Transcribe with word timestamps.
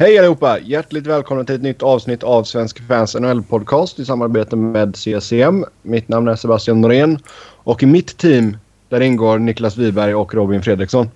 Hej 0.00 0.18
allihopa! 0.18 0.58
Hjärtligt 0.58 1.06
välkomna 1.06 1.44
till 1.44 1.54
ett 1.54 1.62
nytt 1.62 1.82
avsnitt 1.82 2.22
av 2.22 2.44
Svenska 2.44 2.82
fans 2.82 3.14
NHL-podcast 3.14 4.00
i 4.00 4.04
samarbete 4.04 4.56
med 4.56 4.96
CCM. 4.96 5.64
Mitt 5.82 6.08
namn 6.08 6.28
är 6.28 6.36
Sebastian 6.36 6.80
Norén 6.80 7.18
och 7.42 7.82
i 7.82 7.86
mitt 7.86 8.18
team 8.18 8.56
där 8.88 9.00
ingår 9.00 9.38
Niklas 9.38 9.76
Wiberg 9.76 10.14
och 10.14 10.34
Robin 10.34 10.62
Fredriksson. 10.62 11.10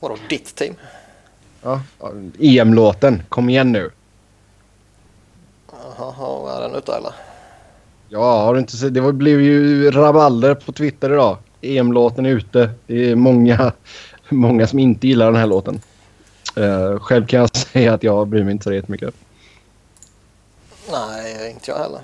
Vadå 0.00 0.16
ditt 0.28 0.54
team? 0.54 0.74
Ja, 1.62 1.80
EM-låten. 2.38 3.22
Kom 3.28 3.50
igen 3.50 3.72
nu. 3.72 3.90
Jaha, 5.98 6.56
är 6.56 6.60
den 6.60 6.74
ute 6.74 6.92
eller? 6.92 7.12
Ja, 8.08 8.42
har 8.42 8.54
du 8.54 8.60
inte 8.60 8.76
sett? 8.76 8.94
Det 8.94 9.12
blev 9.12 9.40
ju 9.40 9.90
rabalder 9.90 10.54
på 10.54 10.72
Twitter 10.72 11.12
idag. 11.12 11.36
EM-låten 11.60 12.26
är 12.26 12.30
ute. 12.30 12.70
Det 12.86 13.10
är 13.10 13.16
många, 13.16 13.72
många 14.28 14.66
som 14.66 14.78
inte 14.78 15.08
gillar 15.08 15.26
den 15.26 15.40
här 15.40 15.46
låten. 15.46 15.80
Uh, 16.60 16.98
själv 16.98 17.26
kan 17.26 17.40
jag 17.40 17.56
säga 17.56 17.94
att 17.94 18.02
jag 18.02 18.28
bryr 18.28 18.44
mig 18.44 18.52
inte 18.52 18.64
så 18.64 18.72
jättemycket. 18.72 19.14
Nej, 20.90 21.50
inte 21.50 21.70
jag 21.70 21.78
heller. 21.78 22.00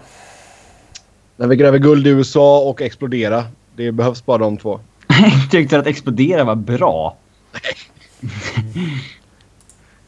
När 1.37 1.47
vi 1.47 1.57
gräver 1.57 1.79
guld 1.79 2.07
i 2.07 2.11
USA 2.11 2.59
och 2.59 2.83
explodera. 2.83 3.45
Det 3.77 3.93
behövs 3.93 4.25
bara 4.25 4.39
de 4.39 4.57
två. 4.57 4.81
Tyckte 5.51 5.77
du 5.77 5.81
att 5.81 5.87
explodera 5.87 6.45
var 6.45 6.55
bra? 6.55 7.17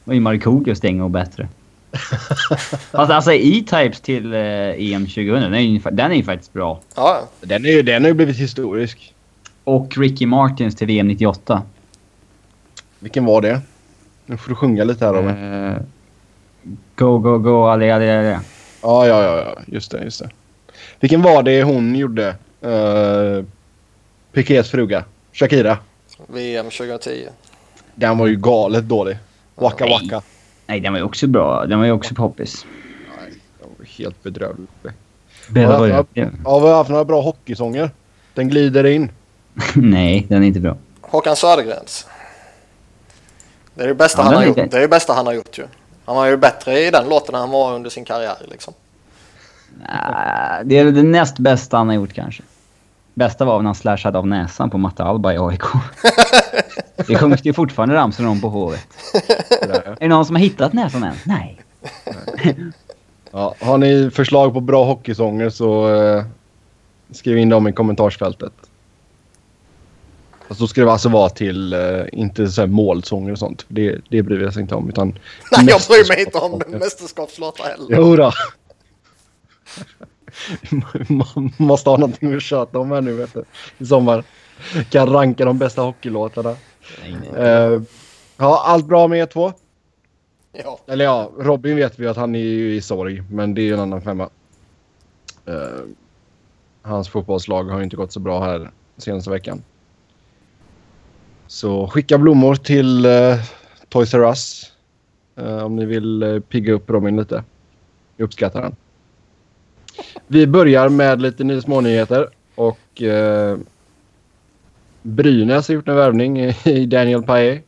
var 0.05 0.15
ju 0.15 0.21
Markoolio 0.21 0.75
stänga 0.75 1.05
och 1.05 1.11
bättre. 1.11 1.49
Fast 2.91 3.13
alltså 3.13 3.33
E-Types 3.33 4.01
till 4.01 4.35
eh, 4.35 4.41
EM 4.41 5.07
2000, 5.07 5.43
den 5.43 5.55
är, 5.55 5.59
ju, 5.59 5.79
den 5.79 6.11
är 6.11 6.15
ju 6.15 6.25
faktiskt 6.25 6.53
bra. 6.53 6.81
Ja, 6.95 7.29
Den, 7.41 7.65
är 7.65 7.71
ju, 7.71 7.83
den 7.83 8.03
har 8.03 8.09
ju 8.09 8.15
blivit 8.15 8.37
historisk. 8.37 9.15
Och 9.65 9.99
Ricky 9.99 10.27
Martins 10.27 10.77
till 10.77 10.87
VM 10.87 11.09
98. 11.09 11.63
Vilken 12.99 13.25
var 13.25 13.41
det? 13.41 13.61
Nu 14.29 14.37
får 14.37 14.49
du 14.49 14.55
sjunga 14.55 14.85
lite 14.85 15.07
här 15.07 15.13
Robin. 15.13 15.55
Eh, 15.65 15.77
go, 16.97 17.19
go, 17.19 17.39
go, 17.39 17.65
alle, 17.65 17.95
alle, 17.95 18.19
alle. 18.19 18.41
Ja, 18.83 19.07
ja, 19.07 19.23
ja, 19.23 19.39
ja. 19.39 19.59
Just 19.67 19.91
det, 19.91 20.05
just 20.05 20.21
det. 20.21 20.31
Vilken 21.01 21.23
var 21.23 21.43
det 21.43 21.63
hon 21.63 21.95
gjorde? 21.95 22.37
Uh, 22.65 23.45
Pikets 24.33 24.71
fruga. 24.71 25.05
Shakira. 25.33 25.79
VM 26.27 26.65
2010. 26.71 27.29
Den 27.95 28.19
var 28.19 28.27
ju 28.27 28.37
galet 28.37 28.85
dålig. 28.85 29.19
Waka 29.55 29.85
Nej. 29.85 29.93
waka. 30.03 30.23
Nej, 30.67 30.81
den 30.81 30.93
var 30.93 30.99
ju 30.99 31.05
också 31.05 31.27
bra. 31.27 31.67
Den 31.67 31.79
var 31.79 31.87
ju 31.87 31.93
också 31.93 32.15
poppis. 32.15 32.67
Nej, 33.19 33.33
den 33.61 33.69
var 33.79 33.87
helt 33.87 34.23
bedrövlig. 34.23 34.69
Bella 35.49 35.79
var 35.79 35.87
ju... 35.87 35.93
Ja, 35.93 36.05
Ja, 36.45 36.59
vi 36.59 36.69
har 36.69 36.75
haft 36.75 36.91
några 36.91 37.05
bra 37.05 37.21
hockeysånger. 37.21 37.91
Den 38.35 38.49
glider 38.49 38.87
in. 38.87 39.11
Nej, 39.75 40.27
den 40.29 40.43
är 40.43 40.47
inte 40.47 40.61
bra. 40.61 40.77
Håkan 41.01 41.37
Södergrens. 41.37 42.07
Det 43.79 43.85
är 43.85 43.89
det 43.89 43.95
bästa 43.95 44.23
han 44.23 44.33
den 44.33 44.41
har 44.41 44.47
gjort. 44.47 44.57
Det 44.57 44.77
är 44.77 44.81
det 44.81 44.89
bästa 44.89 45.13
han 45.13 45.27
har 45.27 45.33
gjort 45.33 45.59
ju. 45.59 45.67
Han 46.05 46.17
var 46.17 46.27
ju 46.27 46.37
bättre 46.37 46.81
i 46.81 46.91
den 46.91 47.09
låten 47.09 47.35
än 47.35 47.41
han 47.41 47.51
var 47.51 47.75
under 47.75 47.91
sin 47.91 48.05
karriär 48.05 48.37
liksom. 48.51 48.75
Nja, 49.79 50.63
det 50.65 50.79
är 50.79 50.85
det 50.85 51.03
näst 51.03 51.39
bästa 51.39 51.77
han 51.77 51.89
har 51.89 51.95
gjort 51.95 52.13
kanske. 52.13 52.43
Bästa 53.15 53.45
var 53.45 53.59
när 53.59 53.65
han 53.65 53.75
slashade 53.75 54.19
av 54.19 54.27
näsan 54.27 54.71
på 54.71 54.79
Matte 54.79 55.05
Alba 55.05 55.33
i 55.33 55.39
AIK. 55.39 55.63
Det 57.07 57.19
sjungs 57.19 57.45
ju 57.45 57.53
fortfarande 57.53 57.95
ramsor 57.95 58.27
om 58.27 58.41
på 58.41 58.49
hovet. 58.49 58.87
Är 59.61 59.97
det 60.01 60.09
någon 60.09 60.27
som 60.27 60.37
har 60.37 60.41
hittat 60.41 60.73
näsan 60.73 61.05
än? 61.05 61.15
Nej. 61.25 61.61
Ja, 63.31 63.55
har 63.61 63.79
ni 63.79 64.11
förslag 64.11 64.53
på 64.53 64.61
bra 64.61 64.85
hockeysånger 64.85 65.51
så 65.51 65.95
eh, 65.95 66.25
skriv 67.11 67.39
in 67.39 67.49
dem 67.49 67.69
i 67.69 67.73
kommentarsfältet. 67.73 68.53
Fast 70.49 70.61
då 70.61 70.67
ska 70.67 70.85
det 70.85 70.93
alltså 70.93 71.09
vara 71.09 71.29
till, 71.29 71.73
eh, 71.73 72.05
inte 72.13 72.49
så 72.49 72.61
här 72.61 72.69
målsånger 72.69 73.33
och 73.33 73.39
sånt. 73.39 73.65
Det, 73.69 74.01
det 74.09 74.23
bryr 74.23 74.39
vi 74.39 74.47
oss 74.47 74.57
inte 74.57 74.75
om. 74.75 74.89
Utan 74.89 75.09
Nej, 75.53 75.67
jag 75.69 75.81
bryr 75.89 76.09
mig 76.09 76.21
inte 76.21 76.39
om 76.39 76.63
mästerskapslåtar. 76.69 77.65
heller. 77.65 77.97
Jodå. 77.97 78.33
Man 81.09 81.53
måste 81.57 81.91
ha 81.91 81.97
någonting 81.97 82.35
att 82.35 82.43
köta 82.43 82.79
om 82.79 82.91
här 82.91 83.01
nu 83.01 83.13
vet 83.13 83.35
du. 83.35 83.45
I 83.79 83.87
sommar. 83.87 84.25
Kan 84.91 85.13
ranka 85.13 85.45
de 85.45 85.59
bästa 85.59 85.83
hockeylåtarna. 85.83 86.57
Eh, 87.37 87.81
ja, 88.37 88.63
allt 88.67 88.87
bra 88.87 89.09
med 89.09 89.19
er 89.19 89.27
två? 89.27 89.53
Ja. 90.53 90.79
Eller 90.87 91.05
ja, 91.05 91.31
Robin 91.39 91.77
vet 91.77 91.99
vi 91.99 92.07
att 92.07 92.17
han 92.17 92.35
är 92.35 92.39
ju 92.39 92.75
i 92.75 92.81
sorg, 92.81 93.23
men 93.31 93.55
det 93.55 93.61
är 93.61 93.65
ju 93.65 93.75
en 93.75 93.81
annan 93.81 94.03
femma. 94.03 94.29
Eh, 95.47 95.85
hans 96.83 97.09
fotbollslag 97.09 97.65
har 97.65 97.79
ju 97.79 97.85
inte 97.85 97.97
gått 97.97 98.13
så 98.13 98.21
bra 98.21 98.45
här 98.45 98.71
senaste 98.97 99.31
veckan. 99.31 99.63
Så 101.49 101.87
skicka 101.87 102.19
blommor 102.19 102.55
till 102.55 103.07
uh, 103.07 103.35
Toys 103.89 104.15
R 104.15 104.23
Us 104.23 104.73
eh, 105.37 105.65
om 105.65 105.77
ni 105.77 105.85
vill 105.85 106.23
uh, 106.23 106.41
pigga 106.41 106.73
upp 106.73 106.91
Robin 106.91 107.17
lite. 107.17 107.45
Jag 108.17 108.25
uppskattar 108.25 108.63
den. 108.63 108.77
Vi 110.27 110.47
börjar 110.47 110.89
med 110.89 111.23
lite 111.23 111.45
ny- 111.45 111.61
smånyheter 111.61 112.29
och 112.55 113.03
uh, 113.03 113.59
Brynäs 115.03 115.69
har 115.69 115.75
gjort 115.75 115.89
en 115.89 115.97
värvning 115.97 116.41
i- 116.41 116.87
Daniel 116.91 117.23
Pae. 117.23 117.63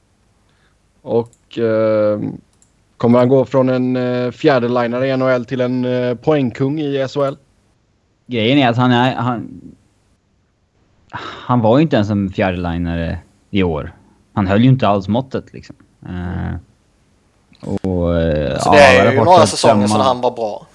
Och 1.03 1.59
eh, 1.59 2.21
Kommer 2.97 3.19
han 3.19 3.29
gå 3.29 3.45
från 3.45 3.69
en 3.69 3.97
uh, 3.97 4.31
fjärdelinare 4.31 5.09
i 5.09 5.17
NHL 5.17 5.45
till 5.45 5.61
en 5.61 5.85
uh, 5.85 6.15
poängkung 6.15 6.81
i 6.81 7.07
SHL? 7.09 7.35
Grejen 8.27 8.59
är 8.59 8.69
att 8.69 8.77
han 8.77 8.91
är... 8.93 9.15
Han, 9.15 9.61
han 11.13 11.61
var 11.61 11.79
ju 11.79 11.83
inte 11.83 11.97
ens 11.97 12.11
en 12.11 12.31
fjärdelinare 12.31 13.19
i 13.51 13.63
år. 13.63 13.93
Han 14.33 14.47
höll 14.47 14.63
ju 14.63 14.69
inte 14.69 14.89
alls 14.89 15.09
måttet 15.09 15.53
liksom. 15.53 15.77
Eh, 16.07 16.55
och... 17.71 18.21
eh, 18.21 18.59
Så 18.59 18.69
ja, 18.69 18.73
det 18.73 18.83
är 18.83 19.13
ju 19.13 19.25
några 19.25 19.47
säsonger 19.47 19.87
sedan 19.87 20.01
han 20.01 20.21
var 20.21 20.31
bra. 20.31 20.67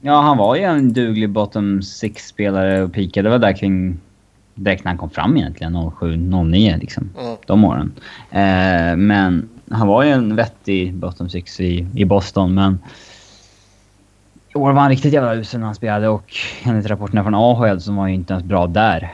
Ja, 0.00 0.20
han 0.20 0.36
var 0.36 0.56
ju 0.56 0.62
en 0.62 0.92
duglig 0.92 1.30
bottom 1.30 1.82
six-spelare 1.82 2.82
och 2.82 2.92
peakade 2.92 3.30
väl 3.30 3.40
där 3.40 3.52
kring... 3.52 3.98
Direkt 4.54 4.84
när 4.84 4.90
han 4.90 4.98
kom 4.98 5.10
fram 5.10 5.36
egentligen, 5.36 5.76
07-09 5.76 6.78
liksom. 6.78 7.10
Mm. 7.20 7.36
De 7.46 7.64
åren. 7.64 7.92
Eh, 8.30 8.96
men 8.96 9.48
han 9.70 9.86
var 9.88 10.02
ju 10.02 10.10
en 10.10 10.36
vettig 10.36 10.94
bottom 10.94 11.28
six 11.28 11.60
i, 11.60 11.86
i 11.94 12.04
Boston, 12.04 12.54
men... 12.54 12.78
I 14.54 14.58
år 14.58 14.72
var 14.72 14.80
han 14.80 14.90
riktigt 14.90 15.12
jävla 15.12 15.34
usel 15.34 15.60
när 15.60 15.66
han 15.66 15.74
spelade 15.74 16.08
och 16.08 16.34
enligt 16.62 16.86
rapporterna 16.86 17.22
från 17.22 17.34
AHL 17.34 17.80
så 17.80 17.92
var 17.92 18.00
han 18.00 18.08
ju 18.10 18.14
inte 18.14 18.32
ens 18.32 18.44
bra 18.44 18.66
där. 18.66 19.12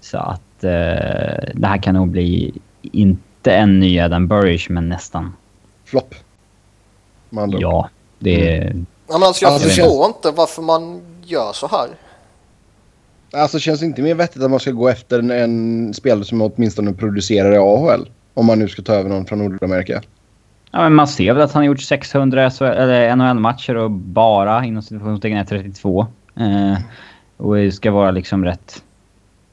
Så 0.00 0.18
att 0.18 0.42
eh, 0.64 1.50
det 1.54 1.66
här 1.66 1.82
kan 1.82 1.94
nog 1.94 2.08
bli 2.08 2.52
inte 2.82 3.52
en 3.52 3.80
ny 3.80 4.00
Adam 4.00 4.28
Burrish, 4.28 4.70
men 4.70 4.88
nästan. 4.88 5.32
Flopp. 5.84 6.14
Ja, 7.60 7.88
det. 8.18 8.72
Ja, 9.08 9.18
men 9.18 9.22
alltså, 9.22 9.44
jag 9.44 9.52
Alltså, 9.52 9.68
förstår 9.68 10.06
inte 10.06 10.30
varför 10.30 10.62
man 10.62 11.00
gör 11.24 11.52
så 11.52 11.66
här. 11.66 11.88
Alltså 13.32 13.58
känns 13.58 13.80
det 13.80 13.86
inte 13.86 14.02
mer 14.02 14.14
vettigt 14.14 14.42
att 14.42 14.50
man 14.50 14.60
ska 14.60 14.70
gå 14.70 14.88
efter 14.88 15.18
en, 15.18 15.30
en 15.30 15.94
spelare 15.94 16.24
som 16.24 16.42
åtminstone 16.42 16.92
producerar 16.92 17.52
i 17.52 17.56
AHL? 17.56 18.08
Om 18.34 18.46
man 18.46 18.58
nu 18.58 18.68
ska 18.68 18.82
ta 18.82 18.94
över 18.94 19.08
någon 19.08 19.26
från 19.26 19.38
Nordamerika. 19.38 20.02
Ja, 20.70 20.82
men 20.82 20.94
man 20.94 21.08
ser 21.08 21.32
väl 21.32 21.42
att 21.42 21.52
han 21.52 21.60
har 21.60 21.66
gjort 21.66 21.80
600 21.80 22.50
SHL 22.50 22.64
eller 22.64 23.16
NHL-matcher 23.16 23.76
och 23.76 23.90
bara 23.90 24.64
inom 24.64 24.82
situationstecken 24.82 25.38
är 25.38 25.44
32. 25.44 26.06
Eh, 26.36 26.78
och 27.36 27.56
det 27.56 27.72
ska 27.72 27.90
vara 27.90 28.10
liksom 28.10 28.44
rätt... 28.44 28.82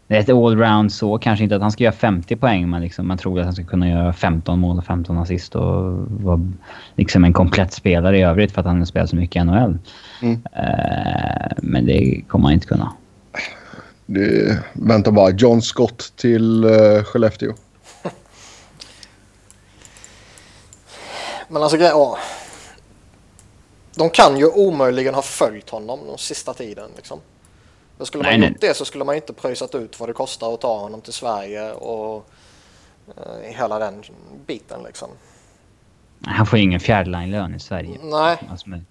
Rätt 0.08 0.30
allround 0.30 0.92
så. 0.94 1.18
Kanske 1.18 1.44
inte 1.44 1.56
att 1.56 1.62
han 1.62 1.72
ska 1.72 1.84
göra 1.84 1.94
50 1.94 2.36
poäng, 2.36 2.70
men 2.70 2.82
liksom 2.82 3.08
man 3.08 3.18
tror 3.18 3.40
att 3.40 3.46
han 3.46 3.54
ska 3.54 3.64
kunna 3.64 3.90
göra 3.90 4.14
15 4.14 4.60
mål 4.60 4.78
och 4.78 4.86
15 4.86 5.18
assist 5.18 5.56
och 5.56 5.94
vara 6.10 6.52
liksom 6.96 7.24
en 7.24 7.34
komplett 7.34 7.74
spelare 7.74 8.18
i 8.18 8.22
övrigt 8.22 8.52
för 8.52 8.62
att 8.62 8.68
han 8.68 8.78
har 8.78 8.86
spelat 8.86 9.10
så 9.10 9.16
mycket 9.16 9.42
i 9.42 9.46
NHL. 9.46 9.78
Mm. 10.22 10.42
Eh, 10.54 11.52
men 11.58 11.86
det 11.86 12.22
kommer 12.28 12.46
han 12.46 12.54
inte 12.54 12.68
kunna. 12.68 12.94
Det, 14.06 14.60
vänta 14.74 15.12
bara. 15.12 15.30
John 15.30 15.62
Scott 15.62 16.14
till 16.16 16.66
uh, 16.66 17.04
Skellefteå. 17.04 17.54
Men 21.48 21.64
alltså, 21.64 21.78
grej- 21.78 21.90
ja. 21.90 22.18
De 23.96 24.10
kan 24.10 24.38
ju 24.38 24.48
omöjligen 24.48 25.14
ha 25.16 25.22
följt 25.22 25.70
honom 25.70 26.00
den 26.08 26.18
sista 26.18 26.54
tiden. 26.54 26.90
Liksom. 26.96 27.20
För 27.98 28.06
skulle 28.06 28.24
man 28.24 28.30
Nej, 28.32 28.40
nej. 28.40 28.50
gjort 28.50 28.62
det 28.62 28.74
så 28.78 28.86
skulle 28.86 29.04
man 29.04 29.16
inte 29.16 29.34
pröjsat 29.34 29.76
ut 29.76 30.00
vad 30.00 30.10
det 30.10 30.14
kostar 30.14 30.54
att 30.54 30.62
ta 30.62 30.78
honom 30.80 31.02
till 31.02 31.14
Sverige 31.14 31.72
och 31.72 32.26
eh, 33.18 33.24
hela 33.44 33.80
den 33.80 34.04
biten 34.46 34.84
liksom. 34.84 35.10
Han 36.26 36.46
får 36.46 36.60
ju 36.60 36.64
ingen 36.66 36.80
fjärdeline-lön 36.80 37.56
i 37.56 37.60
Sverige. 37.60 38.00
Nej, 38.04 38.38
Alltså, 38.52 38.70
men, 38.70 38.86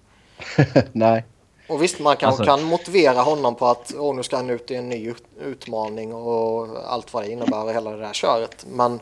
Nej. 0.91 1.25
och 1.69 1.81
visst 1.83 1.99
man 1.99 2.17
kan, 2.17 2.27
Alltså- 2.29 2.45
kan 2.45 2.63
motivera 2.63 3.21
honom 3.21 3.55
på 3.55 3.67
att 3.67 3.93
Åh, 3.97 4.15
nu 4.15 4.23
ska 4.23 4.35
han 4.35 4.49
ut 4.49 4.71
i 4.71 4.75
en 4.75 4.89
ny 4.89 5.07
ut- 5.09 5.23
utmaning 5.41 6.13
och 6.13 6.67
allt 6.93 7.13
vad 7.13 7.23
det 7.23 7.31
innebär 7.31 7.63
och 7.63 7.73
hela 7.73 7.91
det 7.91 7.97
där 8.01 8.13
köret. 8.13 8.65
Men 8.71 8.99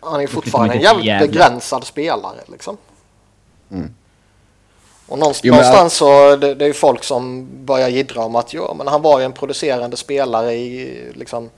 han 0.00 0.20
är 0.20 0.26
fortfarande 0.26 0.74
en 0.74 0.80
jävligt 0.80 1.06
jävla. 1.06 1.26
begränsad 1.26 1.84
spelare 1.84 2.40
liksom. 2.46 2.76
Mm. 3.70 3.94
Och 5.12 5.18
någonstans, 5.18 5.44
Jo, 5.44 5.52
men- 5.52 5.60
någonstans 5.60 5.94
så 5.94 6.36
det, 6.36 6.54
det 6.54 6.64
är 6.64 6.66
ju 6.66 6.74
folk 6.74 7.04
som 7.04 7.48
börjar 7.64 7.88
jiddra 7.88 8.24
om 8.24 8.36
att 8.36 8.54
ja, 8.54 8.74
men 8.78 8.86
han 8.88 9.02
var 9.02 9.18
ju 9.18 9.24
en 9.24 9.32
producerande 9.32 9.96
spelare 9.96 10.54
i, 10.54 11.00
liksom, 11.14 11.50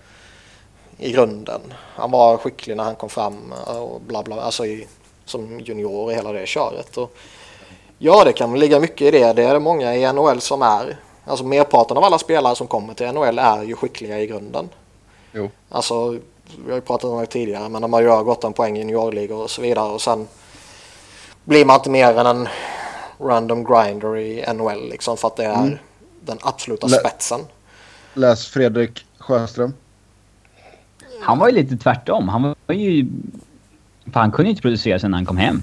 i 0.99 1.12
grunden. 1.12 1.61
Han 1.95 2.11
var 2.11 2.37
skicklig 2.37 2.77
när 2.77 2.85
han 2.85 2.95
kom 2.95 3.09
fram 3.09 3.55
och 3.67 4.01
bla 4.01 4.23
bla, 4.23 4.41
alltså 4.41 4.67
i 4.67 4.87
som 5.25 5.61
junior 5.61 6.12
i 6.12 6.15
hela 6.15 6.33
det 6.33 6.47
köret. 6.47 6.97
Och 6.97 7.17
ja, 7.99 8.25
det 8.25 8.33
kan 8.33 8.59
ligga 8.59 8.81
mycket 8.81 9.01
i 9.01 9.11
det. 9.11 9.33
Det 9.33 9.43
är 9.45 9.55
det 9.55 9.61
många 9.61 9.95
i 9.95 10.12
NHL 10.12 10.41
som 10.41 10.62
är. 10.62 10.97
Alltså 11.25 11.45
merparten 11.45 11.97
av 11.97 12.05
alla 12.05 12.19
spelare 12.19 12.55
som 12.56 12.67
kommer 12.67 12.95
till 12.95 13.12
NHL 13.12 13.39
är 13.39 13.62
ju 13.62 13.77
skickliga 13.77 14.21
i 14.21 14.27
grunden. 14.27 14.69
Jo. 15.33 15.51
Alltså, 15.69 16.11
vi 16.65 16.69
har 16.69 16.75
ju 16.75 16.81
pratat 16.81 17.11
om 17.11 17.21
det 17.21 17.27
tidigare, 17.27 17.69
men 17.69 17.83
de 17.83 17.93
har 17.93 18.01
ju 18.03 18.25
gått 18.25 18.45
en 18.45 18.53
poäng 18.53 18.77
i 18.77 18.81
juniorligor 18.81 19.43
och 19.43 19.51
så 19.51 19.62
vidare 19.62 19.93
och 19.93 20.03
sen 20.03 20.29
blir 21.45 21.65
man 21.65 21.77
inte 21.77 21.91
mer 21.91 22.19
än 22.19 22.27
en 22.27 22.49
random 23.19 23.64
grinder 23.64 24.16
i 24.19 24.44
NHL 24.55 24.88
liksom 24.90 25.16
för 25.16 25.28
att 25.28 25.37
det 25.37 25.44
är 25.44 25.62
Mm. 25.64 25.78
den 26.25 26.38
absoluta 26.43 26.87
Lä- 26.87 26.96
spetsen. 26.99 27.40
Läs 28.14 28.46
Fredrik 28.46 29.06
Sjöström. 29.19 29.72
Han 31.20 31.38
var 31.38 31.49
ju 31.49 31.55
lite 31.55 31.76
tvärtom. 31.76 32.28
Han 32.28 32.43
var 32.66 32.75
ju... 32.75 33.06
För 34.12 34.20
han 34.20 34.32
kunde 34.32 34.44
ju 34.46 34.50
inte 34.50 34.62
producera 34.62 34.99
sen 34.99 35.14
han 35.14 35.25
kom 35.26 35.37
hem. 35.37 35.62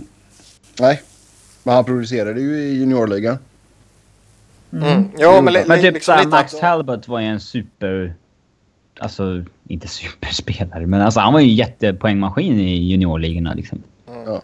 Nej, 0.80 1.01
men 1.63 1.75
han 1.75 1.86
producerade 1.86 2.42
ju 2.42 2.57
i 2.57 2.74
juniorligan. 2.74 3.38
Mm. 4.74 5.04
Jo, 5.18 5.42
men, 5.42 5.54
li- 5.54 5.63
Men 5.68 5.81
typ 5.81 5.94
liksom 5.94 6.30
Max 6.30 6.59
Talbot 6.59 7.07
var 7.07 7.19
ju 7.19 7.25
en 7.25 7.39
super... 7.39 8.13
Alltså, 9.00 9.44
inte 9.68 9.88
superspelare, 9.88 10.86
men 10.88 11.01
alltså 11.01 11.19
han 11.19 11.33
var 11.33 11.39
ju 11.39 11.50
en 11.50 11.56
jättepoängmaskin 11.56 12.59
i 12.59 12.75
juniorligorna 12.75 13.54
liksom. 13.54 13.83
Mm. 14.07 14.24
Ja. 14.24 14.42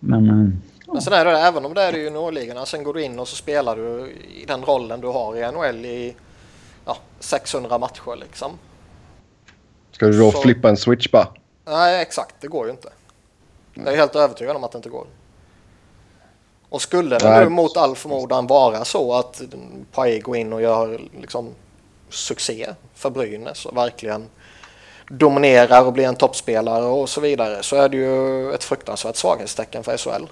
Men... 0.00 0.62
Men 0.92 1.02
sen 1.02 1.12
är 1.12 1.24
det 1.24 1.38
även 1.38 1.64
om 1.64 1.74
det 1.74 1.82
är 1.82 1.92
juniorligorna, 1.92 2.66
sen 2.66 2.82
går 2.84 2.94
du 2.94 3.02
in 3.02 3.18
och 3.18 3.28
så 3.28 3.36
spelar 3.36 3.76
du 3.76 4.10
i 4.34 4.44
den 4.46 4.64
rollen 4.64 5.00
du 5.00 5.08
har 5.08 5.36
i 5.36 5.52
NHL 5.52 5.84
i 5.84 6.16
ja, 6.86 6.96
600 7.20 7.78
matcher 7.78 8.16
liksom. 8.16 8.58
Ska 9.92 10.06
du 10.06 10.18
då 10.18 10.30
Så- 10.32 10.40
flippa 10.42 10.68
en 10.68 10.76
switch 10.76 11.10
bara? 11.10 11.28
Nej, 11.64 12.02
exakt. 12.02 12.34
Det 12.40 12.48
går 12.48 12.64
ju 12.66 12.70
inte. 12.70 12.88
Jag 13.74 13.92
är 13.92 13.96
helt 13.96 14.16
övertygad 14.16 14.56
om 14.56 14.64
att 14.64 14.72
det 14.72 14.76
inte 14.76 14.88
går. 14.88 15.06
Och 16.68 16.82
skulle 16.82 17.18
det 17.18 17.30
Nej. 17.30 17.44
nu 17.44 17.48
mot 17.50 17.76
all 17.76 17.96
förmodan 17.96 18.46
vara 18.46 18.84
så 18.84 19.14
att 19.14 19.42
Paille 19.92 20.20
går 20.20 20.36
in 20.36 20.52
och 20.52 20.62
gör 20.62 21.00
liksom 21.20 21.48
succé 22.08 22.66
för 22.94 23.10
Brynäs 23.10 23.66
och 23.66 23.76
verkligen 23.76 24.26
dominerar 25.08 25.86
och 25.86 25.92
blir 25.92 26.04
en 26.06 26.16
toppspelare 26.16 26.84
och 26.84 27.08
så 27.08 27.20
vidare 27.20 27.62
så 27.62 27.76
är 27.76 27.88
det 27.88 27.96
ju 27.96 28.52
ett 28.52 28.64
fruktansvärt 28.64 29.16
svaghetstecken 29.16 29.82
för 29.84 29.96
SHL. 29.96 30.24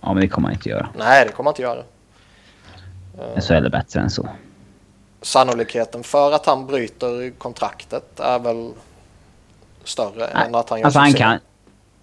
Ja, 0.00 0.12
men 0.12 0.20
det 0.20 0.28
kommer 0.28 0.48
han 0.48 0.54
inte 0.54 0.68
göra. 0.68 0.88
Nej, 0.98 1.24
det 1.26 1.32
kommer 1.32 1.48
han 1.48 1.52
inte 1.52 1.62
göra. 1.62 1.82
Så 3.40 3.54
är 3.54 3.60
det 3.60 3.70
bättre 3.70 4.00
än 4.00 4.10
så. 4.10 4.28
Sannolikheten 5.22 6.02
för 6.02 6.32
att 6.32 6.46
han 6.46 6.66
bryter 6.66 7.30
kontraktet 7.38 8.20
är 8.20 8.38
väl 8.38 8.72
större 9.84 10.26
än 10.26 10.54
att 10.54 10.70
han 10.70 10.78
gör 10.78 10.84
Alltså 10.86 10.98
han 11.00 11.08
succé. 11.10 11.22
kan... 11.24 11.38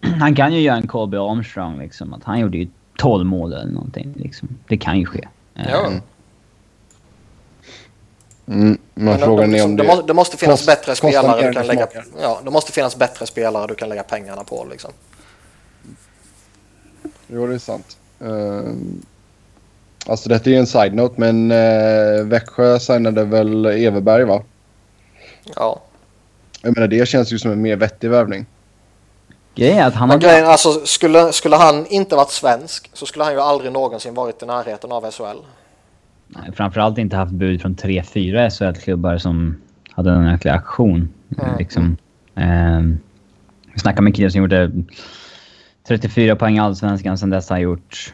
Han 0.20 0.36
kan 0.36 0.54
ju 0.54 0.60
göra 0.62 0.78
en 0.78 0.88
Colby 0.88 1.18
Armstrong 1.18 1.80
liksom. 1.80 2.14
Att 2.14 2.24
han 2.24 2.40
gjorde 2.40 2.58
ju 2.58 2.68
12 2.98 3.26
mål 3.26 3.54
eller 3.54 3.72
någonting 3.72 4.14
liksom. 4.18 4.48
Det 4.68 4.78
kan 4.78 5.00
ju 5.00 5.06
ske. 5.06 5.28
Eh, 5.56 5.70
Ja. 5.72 5.86
Mm, 5.88 6.02
men 8.48 8.78
Men 8.94 9.20
frågan 9.20 9.52
de, 9.52 9.58
är 9.60 9.64
om 9.66 9.76
det, 9.76 9.84
det... 9.84 9.88
måste, 9.88 10.08
det 10.08 10.14
måste 10.14 10.38
finnas 10.38 10.60
kost- 10.60 10.66
bättre 10.68 10.96
spelare 10.96 11.48
du 11.48 11.54
kan 11.54 11.68
lägga, 11.68 11.88
ja, 12.22 12.40
det 12.44 12.52
måste 12.52 12.72
finnas 12.72 12.96
bättre 12.96 13.26
spelare 13.26 13.68
du 13.68 13.76
kan 13.76 13.90
lägga 13.90 14.04
pengarna 14.04 14.44
på 14.44 14.68
liksom. 14.72 14.92
Jo, 17.34 17.48
det 17.48 17.54
är 17.54 17.58
sant. 17.60 17.98
Ehm, 18.20 19.02
alltså 20.06 20.30
detta 20.30 20.50
är 20.50 20.54
ju 20.54 20.60
en 20.60 20.68
side-note, 20.68 21.14
men 21.18 21.52
uh, 21.52 22.26
Växjö 22.26 22.80
signade 22.80 23.24
väl 23.24 23.66
Everberg 23.66 24.24
va? 24.24 24.44
Ja. 25.56 25.82
Jag 26.62 26.78
menar 26.78 26.88
det 26.88 27.08
känns 27.08 27.34
ju 27.34 27.40
som 27.40 27.52
en 27.52 27.62
mer 27.62 27.76
vettig 27.76 28.10
värvning. 28.10 28.46
Grejen 29.56 29.78
är 29.78 29.88
att 29.88 29.94
han 29.94 30.08
Men 30.08 30.22
har... 30.22 30.30
grejen, 30.30 30.48
alltså, 30.48 30.86
skulle, 30.86 31.32
skulle 31.34 31.56
han 31.56 31.86
inte 31.86 32.16
varit 32.16 32.32
svensk 32.32 32.90
så 32.94 33.06
skulle 33.06 33.24
han 33.24 33.34
ju 33.34 33.40
aldrig 33.40 33.72
någonsin 33.72 34.14
varit 34.14 34.44
i 34.44 34.46
närheten 34.46 34.92
av 34.92 35.12
SHL. 35.12 35.38
Nej, 36.28 36.52
Framförallt 36.56 36.98
inte 36.98 37.16
haft 37.16 37.32
bud 37.32 37.62
från 37.62 37.76
3-4 37.76 38.50
SHL-klubbar 38.50 39.18
som 39.18 39.62
hade 39.92 40.12
en 40.12 40.32
jäkla 40.32 40.54
aktion. 40.54 41.10
Mm. 41.42 41.58
Liksom. 41.58 41.98
Ehm, 42.36 43.00
vi 43.74 43.80
snackade 43.80 44.02
med 44.02 44.16
killen 44.16 44.32
som 44.32 44.42
gjorde 44.42 44.72
34 45.90 46.36
poäng 46.36 46.58
i 46.58 46.60
Allsvenskan. 46.60 47.18
Sen 47.18 47.30
dess 47.30 47.50
har 47.50 47.56
han 47.56 47.62
gjort... 47.64 48.14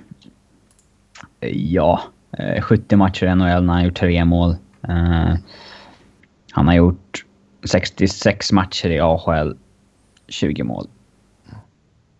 eh, 1.39 1.49
Ja, 1.49 2.01
eh, 2.37 2.61
70 2.61 2.95
matcher 2.95 3.25
i 3.25 3.35
NHL 3.35 3.63
när 3.63 3.73
han 3.73 3.85
gjort 3.85 3.97
tre 3.99 4.25
mål. 4.25 4.55
Eh, 4.87 5.33
han 6.51 6.67
har 6.67 6.73
gjort 6.73 7.25
66 7.63 8.51
matcher 8.51 8.89
i 8.89 8.99
AHL, 8.99 9.57
20 10.27 10.63
mål. 10.63 10.87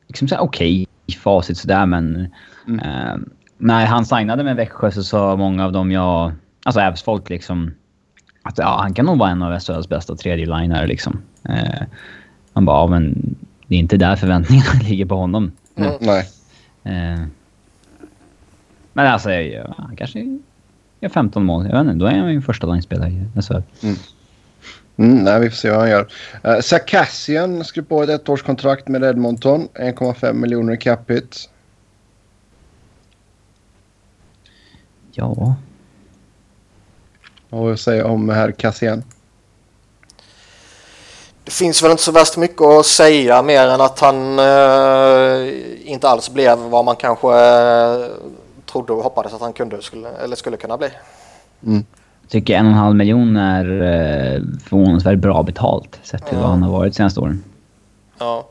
Liksom 0.08 0.28
såhär 0.28 0.42
okej 0.44 0.88
facit 1.24 1.58
sådär 1.58 1.86
men... 1.86 2.28
Mm. 2.68 2.80
Eh, 2.80 3.18
när 3.58 3.86
han 3.86 4.06
signade 4.06 4.44
med 4.44 4.56
Växjö 4.56 4.92
så 4.92 5.04
sa 5.04 5.36
många 5.36 5.66
av 5.66 5.72
dem 5.72 5.92
jag... 5.92 6.32
Alltså 6.66 6.82
Ävs-folk 6.82 7.30
liksom... 7.30 7.72
Att 8.44 8.58
ja, 8.58 8.78
han 8.82 8.94
kan 8.94 9.06
nog 9.06 9.18
vara 9.18 9.30
en 9.30 9.42
av 9.42 9.60
SHLs 9.60 9.90
bästa 9.90 10.16
tredje-linare 10.16 10.88
liksom. 10.88 11.22
Eh, 11.50 11.82
man 12.54 12.66
bara, 12.66 12.78
ja, 12.78 12.88
men 12.88 13.36
det 13.68 13.76
är 13.76 13.80
inte 13.80 13.98
där 13.98 14.16
förväntningarna 14.16 14.80
ligger 14.84 15.06
på 15.06 15.16
honom. 15.16 15.52
Mm. 15.76 15.94
Nej. 16.00 16.30
Eh, 16.84 17.26
men 18.94 19.08
alltså, 19.08 19.32
jag, 19.32 19.74
han 19.78 19.96
kanske 19.96 20.40
gör 21.00 21.10
15 21.10 21.46
mål. 21.46 21.66
Jag 21.66 21.84
vet 21.84 21.94
inte, 21.94 22.06
då 22.06 22.06
är 22.06 22.18
han 22.18 22.34
ju 22.34 22.42
första 22.42 22.68
linespelare 22.68 23.10
i 23.10 23.42
SHL. 23.42 23.62
Mm, 24.98 25.24
nej, 25.24 25.40
vi 25.40 25.50
får 25.50 25.56
se 25.56 25.70
vad 25.70 25.80
han 25.80 25.90
gör. 25.90 26.08
Uh, 26.48 26.60
Sarkassian 26.62 27.64
skrev 27.64 27.84
på 27.84 28.04
ett 28.04 28.10
ettårskontrakt 28.10 28.88
med 28.88 29.04
Edmonton. 29.04 29.68
1,5 29.74 30.34
miljoner 30.34 30.74
i 30.74 30.78
cap 30.78 31.12
hit. 31.12 31.50
Ja. 35.12 35.56
Vad 37.50 37.62
har 37.62 37.68
vi 37.68 37.74
att 37.74 37.80
säga 37.80 38.06
om 38.06 38.30
herr 38.30 38.52
Cassian? 38.52 39.04
Det 41.46 41.52
finns 41.52 41.84
väl 41.84 41.92
inte 41.92 42.04
så 42.04 42.12
värst 42.12 42.38
mycket 42.38 42.62
att 42.62 42.86
säga 42.86 43.42
mer 43.42 43.68
än 43.68 43.82
att 43.82 44.00
han 44.00 44.40
eh, 44.40 45.92
inte 45.92 46.10
alls 46.10 46.30
blev 46.30 46.58
vad 46.58 46.86
man 46.86 46.96
kanske 46.96 47.28
eh, 47.40 48.06
trodde 48.66 48.94
och 48.94 49.04
hoppades 49.04 49.34
att 49.34 49.42
han 49.42 49.54
kunde 49.54 49.82
skulle, 49.82 50.10
eller 50.10 50.36
skulle 50.36 50.58
kunna 50.58 50.78
bli. 50.78 50.90
Jag 51.60 52.30
tycker 52.30 52.56
en 52.56 52.66
och 52.66 52.72
en 52.72 52.78
halv 52.78 52.96
miljon 52.96 53.38
är 53.38 53.66
eh, 53.66 54.42
förvånansvärt 54.64 55.20
bra 55.20 55.44
betalt 55.44 56.00
sett 56.04 56.26
till 56.26 56.36
Ja. 56.36 56.42
vad 56.42 56.50
han 56.50 56.64
har 56.64 56.72
varit 56.72 56.94
de 56.94 56.98
senaste 56.98 57.20
åren. 57.20 57.44
Ja. 58.18 58.48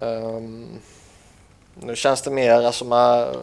Ehm, 0.00 0.66
nu 1.74 1.96
känns 1.96 2.22
det 2.22 2.30
mer 2.30 2.70
som 2.72 2.92
att... 2.92 3.36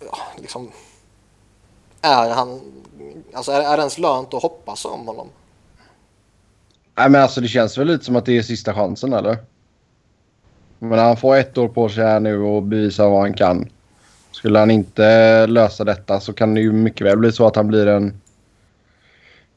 Ja, 0.00 0.18
liksom... 0.38 0.70
Är 2.00 2.30
han... 2.30 2.60
Alltså 3.32 3.52
är, 3.52 3.60
är 3.60 3.76
det 3.76 3.80
ens 3.80 3.98
lönt 3.98 4.34
att 4.34 4.42
hoppas 4.42 4.84
om 4.84 5.06
honom? 5.06 5.28
Nej, 6.94 7.10
men 7.10 7.22
alltså 7.22 7.40
det 7.40 7.48
känns 7.48 7.78
väl 7.78 7.86
lite 7.86 8.04
som 8.04 8.16
att 8.16 8.26
det 8.26 8.38
är 8.38 8.42
sista 8.42 8.74
chansen, 8.74 9.12
eller? 9.12 9.36
Men 10.78 10.98
han 10.98 11.16
får 11.16 11.36
ett 11.36 11.58
år 11.58 11.68
på 11.68 11.88
sig 11.88 12.04
här 12.04 12.20
nu 12.20 12.38
och 12.38 12.62
bevisa 12.62 13.08
vad 13.08 13.20
han 13.20 13.34
kan. 13.34 13.68
Skulle 14.30 14.58
han 14.58 14.70
inte 14.70 15.46
lösa 15.46 15.84
detta 15.84 16.20
så 16.20 16.32
kan 16.32 16.54
det 16.54 16.60
ju 16.60 16.72
mycket 16.72 17.06
väl 17.06 17.18
bli 17.18 17.32
så 17.32 17.46
att 17.46 17.56
han 17.56 17.68
blir 17.68 17.86
en, 17.86 18.20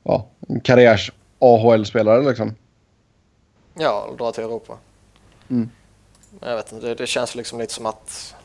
ja, 0.04 0.28
en 0.48 0.60
karriärs 0.60 1.12
AHL-spelare 1.40 2.22
liksom. 2.30 2.56
Ja, 3.74 4.08
och 4.10 4.18
dra 4.18 4.32
till 4.32 4.44
Europa. 4.44 4.78
Mm. 5.50 5.70
Jag 6.40 6.56
vet 6.56 6.72
inte, 6.72 6.88
det, 6.88 6.96
det 6.96 7.08
känns 7.08 7.36
liksom 7.36 7.60
lite 7.60 7.74
som 7.74 7.86
att 7.86 8.36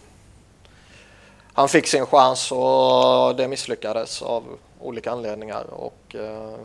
han 1.57 1.69
fick 1.69 1.87
sin 1.87 2.07
chans 2.07 2.53
och 2.53 3.37
det 3.37 3.49
misslyckades 3.49 4.23
av 4.23 4.45
olika 4.81 5.11
anledningar 5.11 5.65
och 5.71 6.15
eh, 6.15 6.57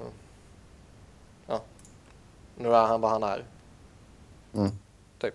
ja, 1.48 1.62
nu 2.58 2.74
är 2.76 2.84
han 2.88 3.02
vad 3.02 3.12
han 3.12 3.24
är. 3.24 3.44
Mm. 4.54 4.72
Typ. 5.20 5.34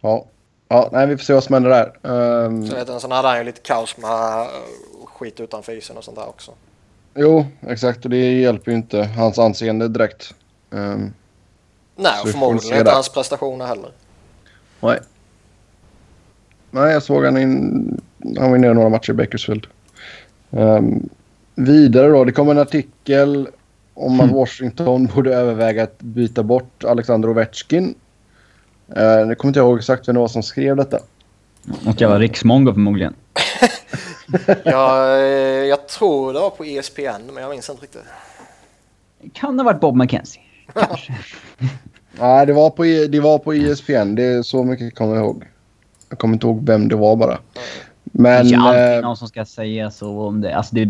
Ja. 0.00 0.26
Ja, 0.68 0.88
nej, 0.92 1.06
vi 1.06 1.16
får 1.16 1.24
se 1.24 1.34
vad 1.34 1.44
som 1.44 1.52
händer 1.54 1.70
där. 1.70 2.12
Ehm, 2.46 2.66
Så 2.66 2.74
vet 2.74 3.00
sen 3.02 3.10
hade 3.10 3.28
han 3.28 3.38
ju 3.38 3.44
lite 3.44 3.60
kaos 3.60 3.96
med 3.96 4.40
eh, 4.40 4.46
skit 5.06 5.40
utanför 5.40 5.72
isen 5.72 5.96
och 5.96 6.04
sånt 6.04 6.16
där 6.16 6.28
också. 6.28 6.52
jo, 7.14 7.46
exakt. 7.60 8.04
Och 8.04 8.10
det 8.10 8.40
hjälper 8.40 8.70
ju 8.70 8.76
inte 8.76 9.02
hans 9.04 9.38
anseende 9.38 9.88
direkt. 9.88 10.34
Ehm, 10.70 11.12
Nej, 11.96 12.20
och 12.22 12.28
förmodligen 12.28 12.78
inte 12.78 12.90
hans 12.92 13.08
prestationer 13.08 13.66
heller. 13.66 13.92
nej. 14.80 15.00
Nej, 16.74 16.92
jag 16.92 17.02
såg 17.02 17.24
han 17.24 17.36
in... 17.38 18.00
Han 18.38 18.50
var 18.50 18.58
i 18.58 18.74
några 18.74 18.88
matcher 18.88 19.10
i 19.10 19.14
Bakersfield. 19.14 19.66
Ehm, 20.50 21.08
vidare 21.54 22.08
då. 22.08 22.24
Det 22.24 22.32
kom 22.32 22.48
en 22.50 22.58
artikel 22.58 23.48
om 23.94 24.20
att 24.20 24.30
Washington 24.30 25.06
borde 25.14 25.34
överväga 25.34 25.82
att 25.82 25.98
byta 25.98 26.42
bort 26.42 26.84
Alexander 26.84 27.30
Ovechkin. 27.30 27.94
Uh, 28.96 29.26
nu 29.26 29.34
kommer 29.34 29.50
inte 29.50 29.58
jag 29.60 29.66
ihåg 29.68 29.78
exakt 29.78 30.08
vem 30.08 30.14
det 30.14 30.20
var 30.20 30.28
som 30.28 30.42
skrev 30.42 30.76
detta. 30.76 30.98
Något 31.82 32.00
jävla 32.00 32.18
riksmongo 32.18 32.72
förmodligen. 32.72 33.14
Jag, 34.64 35.20
eh, 35.20 35.64
jag 35.64 35.88
tror 35.88 36.32
det 36.32 36.40
var 36.40 36.50
på 36.50 36.64
ESPN, 36.64 37.32
men 37.32 37.42
jag 37.42 37.50
minns 37.50 37.70
inte 37.70 37.82
riktigt. 37.82 38.02
Kan 39.32 39.58
ha 39.58 39.64
varit 39.64 39.80
Bob 39.80 39.96
McKenzie. 39.96 40.42
Kanske. 40.74 41.14
Nej, 42.20 42.46
det 42.46 42.52
var 42.52 42.70
på, 42.70 42.86
E- 42.86 43.06
det 43.06 43.20
var 43.20 43.38
på 43.38 43.52
ESPN. 43.52 44.14
Det 44.14 44.22
är 44.22 44.42
så 44.42 44.64
mycket 44.64 44.94
kommer 44.94 45.14
jag 45.14 45.24
ihåg. 45.24 45.44
Jag 46.14 46.18
kommer 46.18 46.34
inte 46.34 46.46
ihåg 46.46 46.66
vem 46.66 46.88
det 46.88 46.96
var 46.96 47.16
bara. 47.16 47.38
det 47.52 47.60
Men... 48.12 48.46
är 48.46 48.50
ju 48.50 48.56
alltid 48.56 48.96
eh, 48.96 49.00
någon 49.02 49.16
som 49.16 49.28
ska 49.28 49.44
säga 49.44 49.90
så 49.90 50.20
om 50.20 50.40
det. 50.40 50.56
Alltså 50.56 50.74
det... 50.74 50.88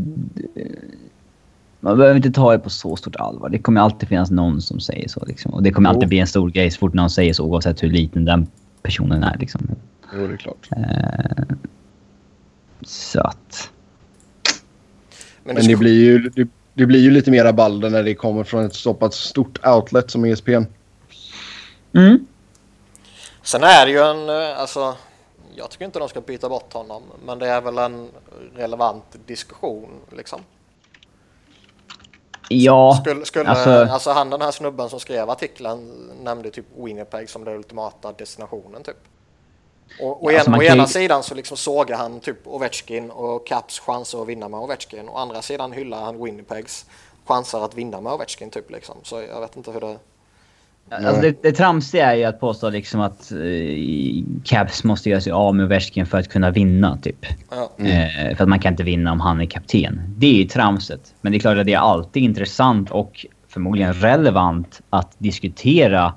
Man 1.81 1.97
behöver 1.97 2.17
inte 2.17 2.31
ta 2.31 2.53
det 2.53 2.59
på 2.59 2.71
så 2.71 2.97
stort 2.97 3.17
allvar. 3.17 3.49
Det 3.49 3.59
kommer 3.59 3.81
alltid 3.81 4.09
finnas 4.09 4.31
någon 4.31 4.63
som 4.63 4.81
säger 4.81 5.09
så. 5.09 5.25
Liksom. 5.27 5.55
Och 5.55 5.63
det 5.63 5.71
kommer 5.71 5.91
Jo. 5.91 5.95
alltid 5.95 6.09
bli 6.09 6.19
en 6.19 6.27
stor 6.27 6.51
grej 6.51 6.71
så 6.71 6.79
fort 6.79 6.95
någon 6.95 7.11
säger 7.11 7.33
så 7.33 7.45
oavsett 7.45 7.83
hur 7.83 7.91
liten 7.91 8.25
den 8.25 8.47
personen 8.83 9.23
är. 9.23 9.37
Liksom. 9.39 9.69
Jo, 10.15 10.27
det 10.27 10.33
är 10.33 10.37
klart. 10.37 10.69
Eh, 10.77 11.57
så 12.83 13.21
att... 13.21 13.71
Men, 15.45 15.55
Men 15.55 15.67
det 15.67 15.77
blir 15.77 16.05
ju, 16.05 16.19
det, 16.19 16.49
det 16.75 16.87
blir 16.87 17.01
ju 17.01 17.11
lite 17.11 17.31
mera 17.31 17.53
balder 17.53 17.91
när 17.91 18.03
det 18.03 18.15
kommer 18.15 18.45
från 18.45 18.65
ett 18.65 18.75
så 18.75 18.95
pass 18.95 19.15
stort 19.15 19.67
outlet 19.67 20.11
som 20.11 20.25
ESPN. 20.25 20.65
Mm. 21.93 22.27
Sen 23.43 23.63
är 23.63 23.87
det 23.87 23.93
ju 23.93 23.99
en, 23.99 24.29
eh, 24.29 24.61
alltså, 24.61 24.95
jag 25.55 25.71
tycker 25.71 25.85
inte 25.85 25.99
de 25.99 26.09
ska 26.09 26.21
byta 26.21 26.49
bort 26.49 26.73
honom, 26.73 27.03
men 27.25 27.39
det 27.39 27.47
är 27.49 27.61
väl 27.61 27.79
en 27.79 28.09
relevant 28.55 29.05
diskussion 29.27 30.01
liksom. 30.13 30.41
Ja, 32.49 32.99
Skulle, 33.01 33.25
skulle 33.25 33.49
alltså- 33.51 33.93
alltså, 33.93 34.11
han 34.11 34.31
den 34.31 34.41
här 34.43 34.51
snubben 34.51 34.91
som 34.91 35.01
skrev 35.01 35.31
artikeln 35.31 36.11
nämnde 36.23 36.51
typ 36.51 36.67
Winnipeg 36.77 37.31
som 37.31 37.45
den 37.45 37.55
ultimata 37.55 38.13
destinationen 38.13 38.83
typ. 38.83 38.97
Och, 40.01 40.23
och 40.25 40.33
Ja, 40.33 40.37
alltså 40.39 40.51
å 40.51 40.55
kan 40.55 40.63
ju- 40.65 40.67
ena 40.73 40.87
sidan 40.87 41.23
så 41.23 41.35
liksom 41.35 41.57
sågar 41.57 41.97
han 41.97 42.21
typ 42.21 42.47
Ovechkin 42.47 43.11
och 43.11 43.47
Caps 43.47 43.79
chanser 43.81 44.23
att 44.23 44.29
vinna 44.29 44.49
med 44.49 44.61
Ovechkin. 44.61 45.09
Å 45.09 45.17
andra 45.17 45.43
sidan 45.43 45.73
hyllar 45.73 46.01
han 46.03 46.25
Winnipegs 46.25 46.87
chanser 47.27 47.65
att 47.65 47.75
vinna 47.75 48.01
med 48.01 48.13
Ovechkin 48.13 48.51
typ 48.51 48.71
liksom. 48.71 48.97
Så 49.03 49.23
jag 49.23 49.41
vet 49.41 49.57
inte 49.57 49.71
hur 49.71 49.81
det... 49.81 49.99
Alltså 50.89 51.21
det, 51.21 51.43
det 51.43 51.53
tramsiga 51.53 52.13
är 52.13 52.17
ju 52.17 52.25
att 52.25 52.41
påstå 52.41 52.71
liksom 52.71 53.01
att 53.01 53.33
eh, 53.33 54.25
Cavs 54.45 54.85
måste 54.85 55.11
göra 55.11 55.21
sig 55.21 55.33
av 55.33 55.55
med 55.55 55.65
Ovechkin 55.65 56.07
för 56.07 56.19
att 56.19 56.29
kunna 56.29 56.51
vinna, 56.51 56.97
typ. 56.97 57.27
Ja. 57.51 57.85
Eh, 57.85 58.37
för 58.37 58.43
att 58.43 58.49
man 58.49 58.59
kan 58.59 58.73
inte 58.73 58.83
vinna 58.83 59.13
om 59.13 59.21
han 59.21 59.41
är 59.41 59.47
kapten. 59.47 60.01
Det 60.17 60.27
är 60.27 60.33
ju 60.35 60.45
tramset. 60.45 61.15
Men 61.21 61.33
det 61.33 61.39
är 61.39 61.41
klart 61.41 61.59
att 61.59 61.67
det 61.67 61.73
är 61.73 61.79
alltid 61.79 62.23
intressant 62.23 62.91
och 62.91 63.27
förmodligen 63.49 63.93
relevant 63.95 64.81
att 64.91 65.15
diskutera 65.19 66.15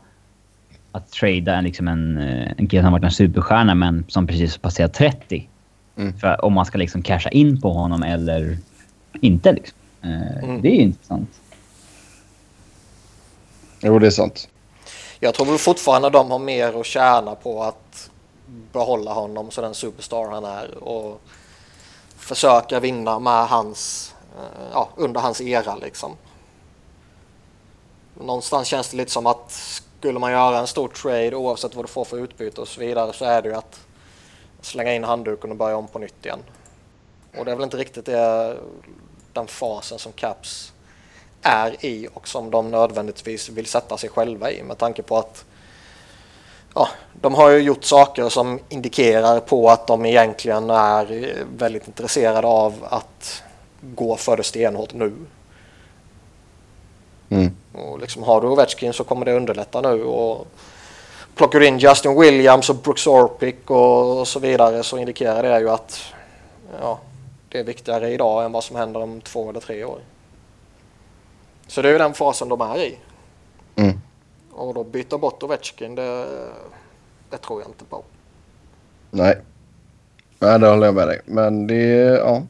att 0.92 1.12
trada 1.12 1.56
en, 1.56 1.64
liksom 1.64 1.88
en, 1.88 2.18
eh, 2.18 2.52
en 2.58 2.68
kille 2.68 2.84
som 2.84 2.92
varit 2.92 3.04
en 3.04 3.12
superstjärna 3.12 3.76
men 3.76 4.06
som 4.08 4.28
precis 4.28 4.58
passerat 4.58 4.94
30. 4.94 5.48
Mm. 5.98 6.14
För 6.18 6.46
om 6.46 6.54
man 6.54 6.66
ska 6.66 6.78
liksom 6.78 7.02
casha 7.02 7.30
in 7.30 7.62
på 7.62 7.74
honom 7.74 8.04
eller 8.04 8.58
inte. 9.22 9.54
Liksom. 9.54 9.78
Eh, 10.02 10.44
Mm. 10.44 10.62
Det 10.62 10.68
är 10.68 10.76
ju 10.76 10.82
intressant. 10.82 11.30
Jo, 13.84 14.00
det 14.00 14.08
är 14.08 14.12
sant. 14.12 14.50
Jag 15.20 15.34
tror 15.34 15.46
väl 15.46 15.58
fortfarande 15.58 16.10
de 16.10 16.32
har 16.32 16.40
mer 16.40 16.80
att 16.80 16.86
tjäna 16.86 17.36
på 17.36 17.64
att 17.64 18.10
behålla 18.72 19.14
honom 19.14 19.52
så 19.52 19.62
den 19.62 19.74
superstar 19.74 20.30
han 20.30 20.46
är 20.46 20.84
och 20.84 21.22
försöka 22.18 22.80
vinna 22.80 23.20
med 23.20 23.48
hans, 23.48 24.14
eh, 24.38 24.68
ja, 24.74 24.90
under 24.96 25.22
hans 25.22 25.42
era 25.42 25.76
liksom. 25.76 26.16
Någonstans 28.14 28.68
känns 28.68 28.90
det 28.90 28.98
lite 28.98 29.12
som 29.12 29.26
att 29.26 29.52
skulle 30.00 30.20
man 30.20 30.32
göra 30.32 30.60
en 30.60 30.68
stor 30.68 30.88
trade 30.88 31.36
oavsett 31.36 31.76
vad 31.76 31.86
du 31.86 31.90
får 31.90 32.06
för 32.06 32.18
utbyte 32.18 32.62
och 32.62 32.68
så 32.68 32.80
vidare 32.80 33.14
så 33.14 33.26
är 33.26 33.42
det 33.42 33.50
ju 33.50 33.56
att 33.56 33.80
slänga 34.62 34.94
in 34.94 35.04
handduken 35.04 35.52
och 35.52 35.58
börja 35.58 35.78
om 35.78 35.88
på 35.88 36.00
nytt 36.00 36.26
igen. 36.26 36.44
Och 37.38 37.46
det 37.46 37.52
är 37.52 37.56
väl 37.56 37.64
inte 37.64 37.78
riktigt 37.78 38.06
det, 38.06 38.58
den 39.34 39.48
fasen 39.48 40.00
som 40.00 40.12
Caps 40.12 40.74
är 41.42 41.86
i 41.86 42.08
och 42.14 42.28
som 42.28 42.52
de 42.52 42.72
nödvändigtvis 42.72 43.50
vill 43.50 43.66
sätta 43.66 43.98
sig 43.98 44.10
själva 44.10 44.52
i 44.52 44.64
med 44.64 44.78
tanke 44.78 45.04
på 45.04 45.18
att 45.18 45.46
ja, 46.76 46.90
de 47.14 47.34
har 47.34 47.50
ju 47.50 47.58
gjort 47.58 47.84
saker 47.84 48.30
som 48.30 48.60
indikerar 48.70 49.40
på 49.40 49.70
att 49.70 49.88
de 49.88 50.06
egentligen 50.06 50.70
är 50.70 51.34
väldigt 51.58 51.88
intresserade 51.88 52.48
av 52.48 52.74
att 52.90 53.44
gå 53.82 54.16
för 54.16 54.38
det 54.38 54.44
stenhårt 54.44 54.94
nu. 54.94 55.14
Mm. 57.30 57.52
Och 57.74 58.00
liksom 58.00 58.24
har 58.24 58.42
du 58.42 58.48
Ovechkin 58.48 58.94
så 58.94 59.04
kommer 59.04 59.26
det 59.26 59.34
underlätta 59.34 59.82
nu 59.82 60.04
och 60.04 60.48
plockar 61.36 61.60
du 61.60 61.68
in 61.68 61.80
Justin 61.80 62.20
Williams 62.20 62.70
och 62.70 62.76
Brooks 62.76 63.08
Orpik 63.08 63.72
och 63.72 64.28
så 64.28 64.40
vidare 64.40 64.84
så 64.84 64.98
indikerar 64.98 65.44
det 65.44 65.60
ju 65.60 65.70
att 65.70 66.02
ja, 66.82 67.00
det 67.50 67.60
är 67.60 67.64
viktigare 67.64 68.10
idag 68.10 68.46
än 68.46 68.52
vad 68.52 68.64
som 68.64 68.76
händer 68.76 69.02
om 69.02 69.22
två 69.22 69.50
eller 69.50 69.60
tre 69.60 69.84
år. 69.84 70.00
Så 71.68 71.82
det 71.82 71.88
är 71.90 71.92
ju 71.92 71.98
den 71.98 72.14
fasen 72.14 72.50
de 72.50 72.62
är 72.62 72.78
i. 72.78 72.98
Mm. 73.76 74.00
Och 74.52 74.74
då 74.74 74.84
byta 74.84 75.18
bort 75.18 75.44
Ovechkin, 75.44 75.96
det, 75.96 76.28
det 77.30 77.38
tror 77.38 77.62
jag 77.62 77.70
inte 77.70 77.86
på. 77.86 78.04
Nej. 79.12 79.38
Nej, 80.40 80.60
det 80.60 80.68
håller 80.68 80.86
jag 80.86 80.96
med 80.96 81.08
dig. 81.08 81.22
Men 81.26 81.68
det, 81.68 81.76
ja. 82.18 82.44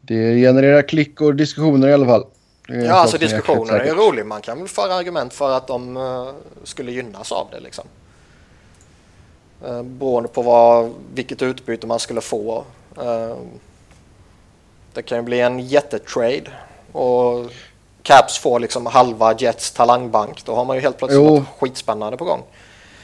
Det 0.00 0.40
genererar 0.40 0.82
klick 0.82 1.20
och 1.20 1.34
diskussioner 1.34 1.88
i 1.88 1.92
alla 1.92 2.06
fall. 2.06 2.26
Ja, 2.68 2.92
alltså 2.92 3.18
diskussionen 3.18 3.74
är 3.74 3.84
ju 3.84 3.94
rolig. 3.94 4.26
Man 4.26 4.40
kan 4.40 4.58
väl 4.58 4.68
föra 4.68 4.94
argument 4.94 5.32
för 5.32 5.56
att 5.56 5.66
de 5.66 5.96
eh, 5.96 6.28
skulle 6.64 6.92
gynnas 6.92 7.32
av 7.32 7.46
det 7.50 7.60
liksom. 7.60 7.84
Uh, 9.66 9.82
beroende 9.82 10.28
på 10.28 10.42
vad, 10.42 10.92
vilket 11.14 11.42
utbyte 11.42 11.86
man 11.86 11.98
skulle 11.98 12.20
få. 12.20 12.64
Eh, 12.96 13.36
det 14.92 15.02
kan 15.02 15.18
ju 15.18 15.22
bli 15.22 15.40
en 15.40 15.60
jättetrade 15.60 16.50
och 16.96 17.50
Caps 18.02 18.38
får 18.38 18.60
liksom 18.60 18.86
halva 18.86 19.34
Jets 19.38 19.70
talangbank. 19.70 20.44
Då 20.44 20.54
har 20.54 20.64
man 20.64 20.76
ju 20.76 20.82
helt 20.82 20.98
plötsligt 20.98 21.22
Jo. 21.24 21.34
något 21.38 21.48
skitspännande 21.60 22.16
på 22.16 22.24
gång. 22.24 22.42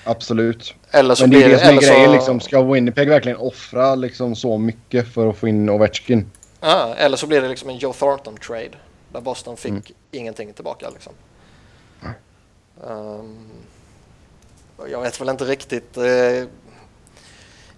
Absolut. 0.04 0.74
Eller 0.90 1.14
så 1.14 1.22
Men 1.22 1.30
det 1.30 1.44
är 1.44 1.48
det 1.48 1.58
som 1.58 1.66
är 1.68 1.70
eller 1.72 1.80
grejen. 1.80 2.06
så, 2.06 2.12
Liksom, 2.12 2.40
ska 2.40 2.62
Winnipeg 2.62 3.08
verkligen 3.08 3.38
offra 3.38 3.94
liksom, 3.94 4.36
så 4.36 4.58
mycket 4.58 5.14
för 5.14 5.28
att 5.30 5.36
få 5.36 5.48
in 5.48 5.68
Ovechkin? 5.70 6.30
Ja, 6.60 6.94
eller 6.96 7.16
så 7.16 7.26
blir 7.26 7.40
det 7.42 7.48
liksom 7.48 7.68
en 7.70 7.76
Joe 7.78 7.92
Thornton 7.92 8.36
trade. 8.36 8.70
Där 9.12 9.20
Boston 9.20 9.56
fick 9.56 9.70
Mm. 9.70 9.82
ingenting 10.10 10.52
tillbaka 10.52 10.90
liksom. 10.90 11.12
Och 14.76 14.88
jag 14.90 15.00
vet 15.02 15.20
väl 15.20 15.28
inte 15.28 15.44
riktigt. 15.44 15.96
eh, 15.96 16.44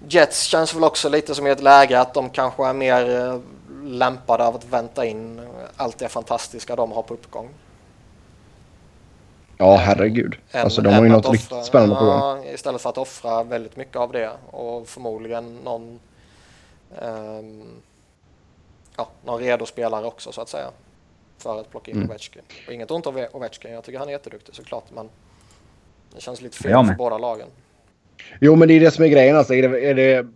Jets 0.08 0.42
känns 0.42 0.74
väl 0.74 0.84
också 0.84 1.08
lite 1.08 1.34
som 1.34 1.46
i 1.46 1.50
ett 1.50 1.62
läge 1.62 2.00
att 2.00 2.14
de 2.14 2.30
kanske 2.30 2.66
är 2.66 2.72
mer 2.72 3.20
eh, 3.20 3.40
lämpade 3.84 4.44
av 4.46 4.54
att 4.56 4.64
vänta 4.64 5.04
in 5.06 5.40
allt 5.76 5.98
det 5.98 6.08
fantastiska 6.08 6.76
de 6.76 6.92
har 6.92 7.02
på 7.02 7.14
uppgång. 7.14 7.48
Ja, 9.58 9.76
herregud. 9.76 10.36
Än- 10.52 10.62
Alltså, 10.64 10.82
de 10.82 10.94
har 10.94 11.02
ju 11.04 11.08
något 11.10 11.32
riktigt 11.32 11.50
offra- 11.52 11.62
spännande 11.62 11.94
på 11.96 12.04
gång. 12.04 12.18
ja, 12.18 12.44
Istället 12.44 12.80
för 12.80 12.90
att 12.90 12.98
offra 12.98 13.42
väldigt 13.42 13.76
mycket 13.76 13.96
av 13.96 14.12
det 14.12 14.30
och 14.50 14.88
förmodligen 14.88 15.56
någon, 15.64 16.00
ehm, 17.02 17.62
ja, 18.96 19.08
någon 19.24 19.40
redo 19.40 19.66
spelare 19.66 20.06
också 20.06 20.32
så 20.32 20.40
att 20.40 20.48
säga. 20.48 20.70
För 21.38 21.60
att 21.60 21.70
plocka 21.70 21.90
in 21.90 21.96
Mm. 21.96 22.10
Ovechkin. 22.10 22.42
Och 22.66 22.72
inget 22.72 22.90
ont 22.90 23.06
om 23.06 23.26
Ovechkin, 23.32 23.72
jag 23.72 23.84
tycker 23.84 23.98
han 23.98 24.08
är 24.08 24.12
jätteduktig 24.12 24.54
såklart 24.54 24.84
men 24.94 25.08
det 26.14 26.20
känns 26.20 26.40
lite 26.42 26.56
fel 26.58 26.86
för 26.86 26.94
båda 26.94 27.18
lagen. 27.18 27.48
Jo, 28.40 28.56
men 28.56 28.68
det 28.68 28.74
är 28.74 28.80
det 28.80 28.90
som 28.90 29.04
är 29.04 29.08
grejen. 29.08 29.36
Alltså. 29.36 29.54
Är, 29.54 29.68
det, 29.68 29.80
är, 29.90 29.94
det, 29.94 30.26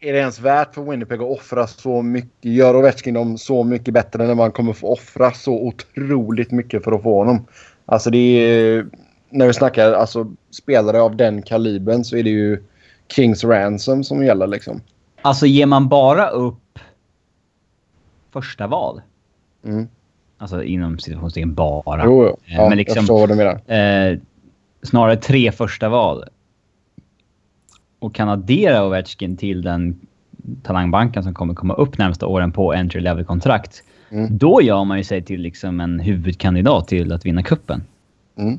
är 0.00 0.12
det 0.12 0.18
ens 0.18 0.40
värt 0.40 0.74
för 0.74 0.82
Winnipeg 0.82 1.22
att 1.22 1.28
offra 1.28 1.66
så 1.66 2.02
mycket? 2.02 2.44
Gör 2.52 2.76
Ovechkin 2.76 3.14
dem 3.14 3.38
så 3.38 3.64
mycket 3.64 3.94
bättre 3.94 4.26
när 4.26 4.34
man 4.34 4.52
kommer 4.52 4.72
få 4.72 4.92
offra 4.92 5.32
så 5.32 5.52
otroligt 5.52 6.50
mycket 6.50 6.84
för 6.84 6.92
att 6.92 7.02
få 7.02 7.18
honom? 7.18 7.46
Alltså 7.86 8.10
det 8.10 8.18
är... 8.18 8.86
När 9.30 9.46
vi 9.46 9.52
snackar 9.52 9.92
alltså, 9.92 10.32
spelare 10.50 11.00
av 11.00 11.16
den 11.16 11.42
kalibern 11.42 12.04
så 12.04 12.16
är 12.16 12.22
det 12.22 12.30
ju 12.30 12.62
Kings 13.08 13.44
Ransom 13.44 14.04
som 14.04 14.24
gäller 14.24 14.46
liksom. 14.46 14.80
Alltså 15.22 15.46
ger 15.46 15.66
man 15.66 15.88
bara 15.88 16.28
upp 16.28 16.78
första 18.32 18.66
val. 18.66 19.00
Mm. 19.64 19.88
Alltså 20.38 20.62
inom 20.62 20.98
situationstecken 20.98 21.54
bara. 21.54 22.04
Jo, 22.04 22.24
jo. 22.24 22.36
Eh, 22.44 22.54
Ja, 22.54 22.68
men 22.68 22.78
liksom- 22.78 22.94
jag 22.96 23.02
förstår 23.02 23.18
vad 23.20 23.28
du 23.28 23.34
menar. 23.34 24.10
Eh, 24.12 24.18
snarare 24.82 25.16
tre 25.16 25.52
första 25.52 25.88
val. 25.88 26.24
Och 27.98 28.14
kan 28.14 28.28
addera 28.28 28.86
Ovechkin 28.86 29.36
till 29.36 29.62
den 29.62 30.00
talangbanken 30.62 31.22
som 31.22 31.34
kommer 31.34 31.54
komma 31.54 31.74
upp 31.74 31.98
närmsta 31.98 32.26
åren 32.26 32.52
på 32.52 32.72
entry 32.72 33.00
level-kontrakt. 33.00 33.82
Mm. 34.10 34.38
Då 34.38 34.62
gör 34.62 34.84
man 34.84 34.98
ju 34.98 35.04
sig 35.04 35.22
till 35.22 35.40
liksom 35.40 35.80
en 35.80 36.00
huvudkandidat 36.00 36.88
till 36.88 37.12
att 37.12 37.26
vinna 37.26 37.42
kuppen. 37.42 37.82
Mm. 38.38 38.58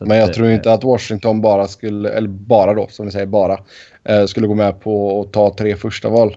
Men 0.00 0.18
jag 0.18 0.34
tror 0.34 0.50
inte 0.50 0.72
att 0.72 0.84
Washington 0.84 1.40
bara 1.40 1.68
skulle, 1.68 2.08
eller 2.08 2.28
bara 2.28 2.74
då 2.74 2.86
som 2.90 3.06
vi 3.06 3.12
säger 3.12 3.26
bara, 3.26 3.58
eh, 4.04 4.24
skulle 4.24 4.46
gå 4.46 4.54
med 4.54 4.80
på 4.80 5.20
att 5.20 5.32
ta 5.32 5.54
tre 5.54 5.76
första 5.76 6.08
val. 6.08 6.36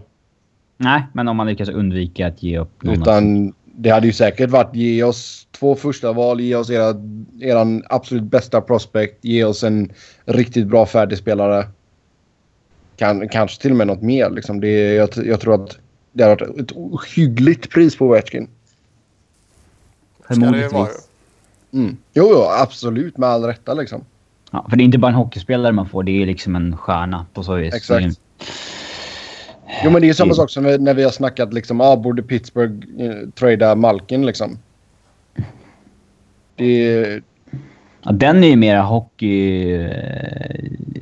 Nej, 0.77 1.03
men 1.13 1.27
om 1.27 1.37
man 1.37 1.47
lyckas 1.47 1.69
undvika 1.69 2.27
att 2.27 2.43
ge 2.43 2.59
upp 2.59 2.83
någon 2.83 3.01
Utan 3.01 3.53
det 3.65 3.89
hade 3.89 4.07
ju 4.07 4.13
säkert 4.13 4.49
varit 4.49 4.75
ge 4.75 5.03
oss 5.03 5.44
två 5.59 5.75
första 5.75 6.13
val, 6.13 6.39
ge 6.41 6.55
oss 6.55 6.69
era, 6.69 6.95
eran 7.41 7.83
absolut 7.89 8.23
bästa 8.23 8.61
prospect, 8.61 9.25
ge 9.25 9.43
oss 9.43 9.63
en 9.63 9.91
riktigt 10.25 10.67
bra 10.67 10.85
färdigspelare. 10.85 11.67
Kan, 12.97 13.29
kanske 13.29 13.61
till 13.61 13.71
och 13.71 13.77
med 13.77 13.87
något 13.87 14.01
mer. 14.01 14.29
Liksom. 14.29 14.59
Det, 14.61 14.93
jag, 14.93 15.09
jag 15.25 15.39
tror 15.39 15.63
att 15.63 15.77
det 16.11 16.23
hade 16.23 16.45
varit 16.45 16.59
ett 16.59 16.71
ohyggligt 16.71 17.69
pris 17.71 17.97
på 17.97 18.05
Ovechkin. 18.05 18.47
Ju. 21.71 21.79
Mm. 21.79 21.97
Jo, 22.13 22.27
jo, 22.31 22.43
absolut 22.61 23.17
med 23.17 23.29
all 23.29 23.43
rätta 23.43 23.73
liksom. 23.73 24.03
Ja, 24.51 24.65
för 24.69 24.77
det 24.77 24.83
är 24.83 24.85
inte 24.85 24.97
bara 24.97 25.07
en 25.07 25.15
hockeyspelare 25.15 25.71
man 25.71 25.89
får, 25.89 26.03
det 26.03 26.21
är 26.21 26.25
liksom 26.25 26.55
en 26.55 26.77
stjärna 26.77 27.25
på 27.33 27.43
så 27.43 27.55
vis. 27.55 27.73
Exakt. 27.75 28.03
Det 28.03 28.05
är- 28.05 28.15
Jo, 29.83 29.89
men 29.91 30.01
det 30.01 30.09
är 30.09 30.13
samma 30.13 30.33
sak 30.33 30.49
som 30.49 30.63
när 30.63 30.93
vi 30.93 31.03
har 31.03 31.11
snackat 31.11 31.53
liksom, 31.53 31.81
ah, 31.81 31.95
borde 31.95 32.23
Pittsburgh 32.23 33.01
eh, 33.05 33.29
trada 33.29 33.75
Malkin 33.75 34.25
liksom. 34.25 34.57
Det 36.55 36.65
är... 36.65 37.21
Ja, 38.03 38.11
den 38.11 38.43
är 38.43 38.47
ju 38.47 38.55
mera 38.55 38.81
hockey... 38.81 39.73
eh, 39.75 40.55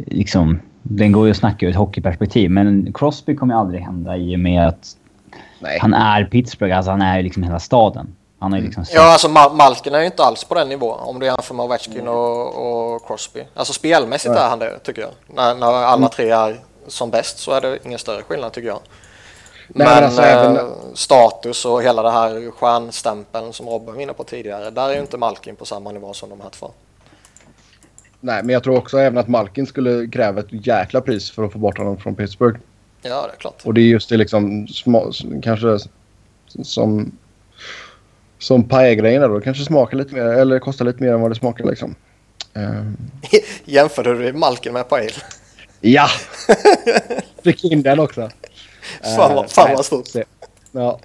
Liksom, 0.07 0.59
den 0.81 1.11
går 1.11 1.25
ju 1.25 1.31
att 1.31 1.37
snacka 1.37 1.65
ur 1.65 1.69
ett 1.69 1.75
hockeyperspektiv. 1.75 2.51
Men 2.51 2.93
Crosby 2.93 3.35
kommer 3.35 3.53
ju 3.53 3.59
aldrig 3.59 3.81
hända 3.81 4.17
i 4.17 4.35
och 4.35 4.39
med 4.39 4.67
att 4.67 4.95
Nej. 5.59 5.79
han 5.81 5.93
är 5.93 6.25
Pittsburgh. 6.25 6.77
Alltså 6.77 6.91
han 6.91 7.01
är 7.01 7.17
ju 7.17 7.23
liksom 7.23 7.43
hela 7.43 7.59
staden. 7.59 8.15
Han 8.39 8.51
har 8.51 8.59
ju 8.59 8.65
liksom... 8.65 8.85
Ja, 8.93 9.11
alltså 9.11 9.27
Ma- 9.27 9.55
Malkin 9.55 9.95
är 9.95 9.99
ju 9.99 10.05
inte 10.05 10.23
alls 10.23 10.43
på 10.43 10.55
den 10.55 10.69
nivån 10.69 10.99
om 10.99 11.19
du 11.19 11.25
jämför 11.25 11.53
med 11.55 11.65
Ovechkin 11.65 12.07
och, 12.07 12.93
och 12.95 13.07
Crosby. 13.07 13.39
Alltså 13.53 13.73
spelmässigt 13.73 14.33
Nej. 14.33 14.43
är 14.43 14.49
han 14.49 14.59
det 14.59 14.79
tycker 14.79 15.01
jag. 15.01 15.11
När, 15.35 15.55
när 15.55 15.67
alla 15.67 16.07
tre 16.07 16.29
är 16.29 16.59
som 16.87 17.09
bäst 17.09 17.39
så 17.39 17.51
är 17.51 17.61
det 17.61 17.77
ingen 17.85 17.99
större 17.99 18.21
skillnad 18.21 18.51
tycker 18.51 18.67
jag. 18.67 18.79
Nej, 19.73 19.87
men 19.87 19.95
men 19.95 20.03
alltså, 20.03 20.21
eh, 20.21 20.41
även- 20.43 20.95
status 20.95 21.65
och 21.65 21.83
hela 21.83 22.03
det 22.03 22.11
här 22.11 22.51
stjärnstämpeln 22.51 23.53
som 23.53 23.69
Robin 23.69 23.95
var 23.95 24.01
inne 24.01 24.13
på 24.13 24.23
tidigare. 24.23 24.69
Där 24.69 24.89
är 24.89 24.93
ju 24.93 24.99
inte 25.01 25.17
Malkin 25.17 25.55
på 25.55 25.65
samma 25.65 25.91
nivå 25.91 26.13
som 26.13 26.29
de 26.29 26.41
här 26.41 26.49
två. 26.49 26.71
Nej, 28.19 28.43
men 28.43 28.53
jag 28.53 28.63
tror 28.63 28.77
också 28.77 28.97
även 28.97 29.17
att 29.17 29.27
Malkin 29.27 29.67
skulle 29.67 30.07
kräva 30.07 30.39
ett 30.39 30.47
jäkla 30.67 31.01
pris 31.01 31.31
för 31.31 31.43
att 31.43 31.51
få 31.51 31.59
bort 31.59 31.77
honom 31.77 31.97
från 31.97 32.15
Pittsburgh. 32.15 32.59
Ja, 33.01 33.27
det 33.27 33.33
är 33.33 33.39
klart. 33.39 33.61
Och 33.65 33.73
det 33.73 33.81
är 33.81 33.85
just 33.85 34.09
det 34.09 34.17
liksom 34.17 34.67
sma, 34.67 35.11
kanske 35.43 35.79
som 36.63 37.11
som 38.39 38.63
paella-grejen 38.63 39.21
där 39.21 39.29
då. 39.29 39.41
kanske 39.41 39.63
smakar 39.65 39.97
lite 39.97 40.13
mer 40.15 40.25
eller 40.25 40.59
kostar 40.59 40.85
lite 40.85 41.03
mer 41.03 41.13
än 41.13 41.21
vad 41.21 41.31
det 41.31 41.35
smakar 41.35 41.65
liksom. 41.65 41.95
Ehm, 42.53 42.97
Jämförde 43.65 44.13
du 44.13 44.33
Malkin 44.33 44.73
med 44.73 44.89
Pail? 44.89 45.11
ja! 45.81 46.07
Fick 47.43 47.63
in 47.63 47.81
den 47.83 47.99
också. 47.99 48.29
Fan, 49.15 49.35
vad- 49.35 49.45
Eh, 49.45 49.49
fan 49.49 49.75
vad 49.75 49.85
stort. 49.85 50.07
så- 50.07 50.23
Ja. 50.71 50.99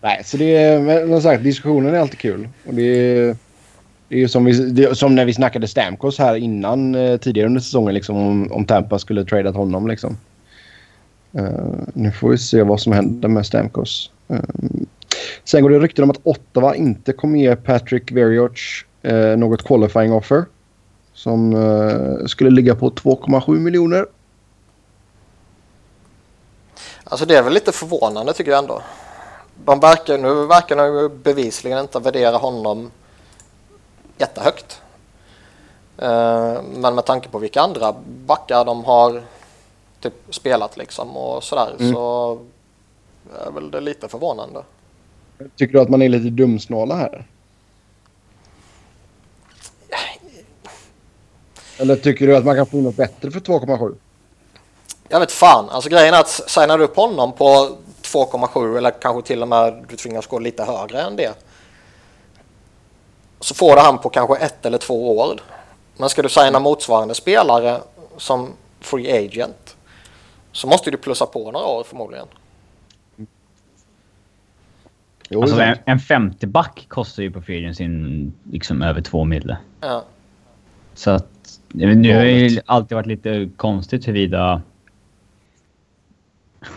Nej, 0.00 0.20
så 0.24 0.36
det 0.36 0.56
är, 0.56 0.80
men 0.80 1.08
som 1.08 1.20
sagt, 1.22 1.42
diskussionen 1.42 1.94
är 1.94 1.98
alltid 1.98 2.18
kul. 2.18 2.48
Och 2.66 2.74
det 2.74 2.82
är, 2.82 3.36
det 4.08 4.14
är 4.14 4.18
ju 4.18 4.28
som, 4.28 4.44
vi, 4.44 4.52
det, 4.70 4.94
som 4.98 5.14
när 5.14 5.24
vi 5.24 5.34
snackade 5.34 5.68
Stamkos 5.68 6.18
här 6.18 6.36
innan 6.36 6.94
eh, 6.94 7.16
tidigare 7.16 7.46
under 7.46 7.60
säsongen 7.60 7.94
liksom 7.94 8.16
om, 8.16 8.52
om 8.52 8.64
Tampa 8.64 8.98
skulle 8.98 9.24
tradat 9.24 9.54
honom 9.54 9.86
liksom. 9.86 10.16
Eh, 11.32 11.50
nu 11.94 12.10
får 12.12 12.28
vi 12.30 12.38
se 12.38 12.62
vad 12.62 12.80
som 12.80 12.92
händer 12.92 13.28
med 13.28 13.46
Stamkos. 13.46 14.10
Eh, 14.28 14.36
sen 15.44 15.62
går 15.62 15.70
det 15.70 15.78
rykten 15.78 16.04
om 16.04 16.10
att 16.10 16.20
Ottawa 16.22 16.74
inte 16.74 17.12
kommer 17.12 17.38
ge 17.38 17.56
Patrick 17.56 18.12
Verioch 18.12 18.86
uh, 19.06 19.36
något 19.36 19.64
qualifying 19.64 20.12
offer. 20.12 20.44
Som 21.14 21.54
skulle 22.26 22.50
ligga 22.50 22.74
på 22.74 22.90
2,7 22.90 23.58
miljoner. 23.58 24.06
Alltså 27.12 27.26
det 27.26 27.36
är 27.36 27.42
väl 27.42 27.52
lite 27.52 27.72
förvånande 27.72 28.32
tycker 28.32 28.50
jag 28.50 28.58
ändå. 28.58 28.82
De 29.64 29.80
verkar, 29.80 30.18
nu 30.18 30.46
verkar 30.46 30.76
de 30.76 30.86
ju 30.98 31.08
bevisligen 31.08 31.78
inte 31.78 31.98
värdera 31.98 32.36
honom 32.36 32.90
jättehögt. 34.18 34.80
Eh, 35.98 36.62
Men 36.74 36.94
med 36.94 37.04
tanke 37.04 37.28
på 37.28 37.38
vilka 37.38 37.60
andra 37.60 37.94
backar 38.26 38.64
de 38.64 38.84
har 38.84 39.22
typ 40.00 40.14
spelat 40.30 40.76
liksom 40.76 41.16
och 41.16 41.44
sådär 41.44 41.74
Mm. 41.78 41.92
så 41.92 42.38
är 43.46 43.50
väl 43.50 43.70
det 43.70 43.80
lite 43.80 44.08
förvånande. 44.08 44.62
Tycker 45.56 45.72
du 45.72 45.80
att 45.80 45.88
man 45.88 46.02
är 46.02 46.08
lite 46.08 46.30
dumsnåla 46.30 46.94
här? 46.94 47.26
Eller 51.78 51.96
tycker 51.96 52.26
du 52.26 52.36
att 52.36 52.44
man 52.44 52.56
kan 52.56 52.66
få 52.66 52.76
något 52.76 52.96
bättre 52.96 53.30
för 53.30 53.40
2,7? 53.40 53.94
Jag 55.12 55.20
vet 55.20 55.32
fan, 55.32 55.68
alltså 55.70 55.90
grejen 55.90 56.14
är 56.14 56.20
att 56.20 56.28
signar 56.28 56.78
du 56.78 56.84
upp 56.84 56.96
honom 56.96 57.32
på 57.32 57.76
2,7 58.02 58.78
eller 58.78 58.90
kanske 58.90 59.22
till 59.22 59.42
och 59.42 59.48
med 59.48 59.84
du 59.88 59.96
tvingas 59.96 60.26
gå 60.26 60.38
lite 60.38 60.64
högre 60.64 61.00
än 61.00 61.16
det. 61.16 61.44
Så 63.40 63.54
får 63.54 63.76
du 63.76 63.82
han 63.82 63.98
på 63.98 64.08
kanske 64.08 64.36
ett 64.36 64.66
eller 64.66 64.78
två 64.78 65.18
år. 65.18 65.40
Men 65.96 66.08
ska 66.08 66.22
du 66.22 66.28
signa 66.28 66.58
motsvarande 66.58 67.14
spelare 67.14 67.80
som 68.16 68.52
free 68.80 69.26
agent 69.26 69.76
så 70.52 70.66
måste 70.66 70.90
du 70.90 70.96
plussa 70.96 71.26
på 71.26 71.50
några 71.50 71.66
år 71.66 71.84
förmodligen. 71.84 72.26
Alltså 75.36 75.60
en, 75.60 75.76
en 75.84 75.98
50 75.98 76.46
back 76.46 76.86
kostar 76.88 77.22
ju 77.22 77.30
på 77.30 77.42
free 77.42 77.58
agency 77.58 77.88
liksom 78.52 78.82
över 78.82 79.00
två 79.00 79.24
mille. 79.24 79.56
Ja. 79.80 80.04
Så 80.94 81.10
att... 81.10 81.28
Nu 81.68 82.14
har 82.14 82.24
det 82.24 82.30
ju 82.30 82.60
alltid 82.66 82.96
varit 82.96 83.06
lite 83.06 83.50
konstigt 83.56 84.08
huruvida 84.08 84.62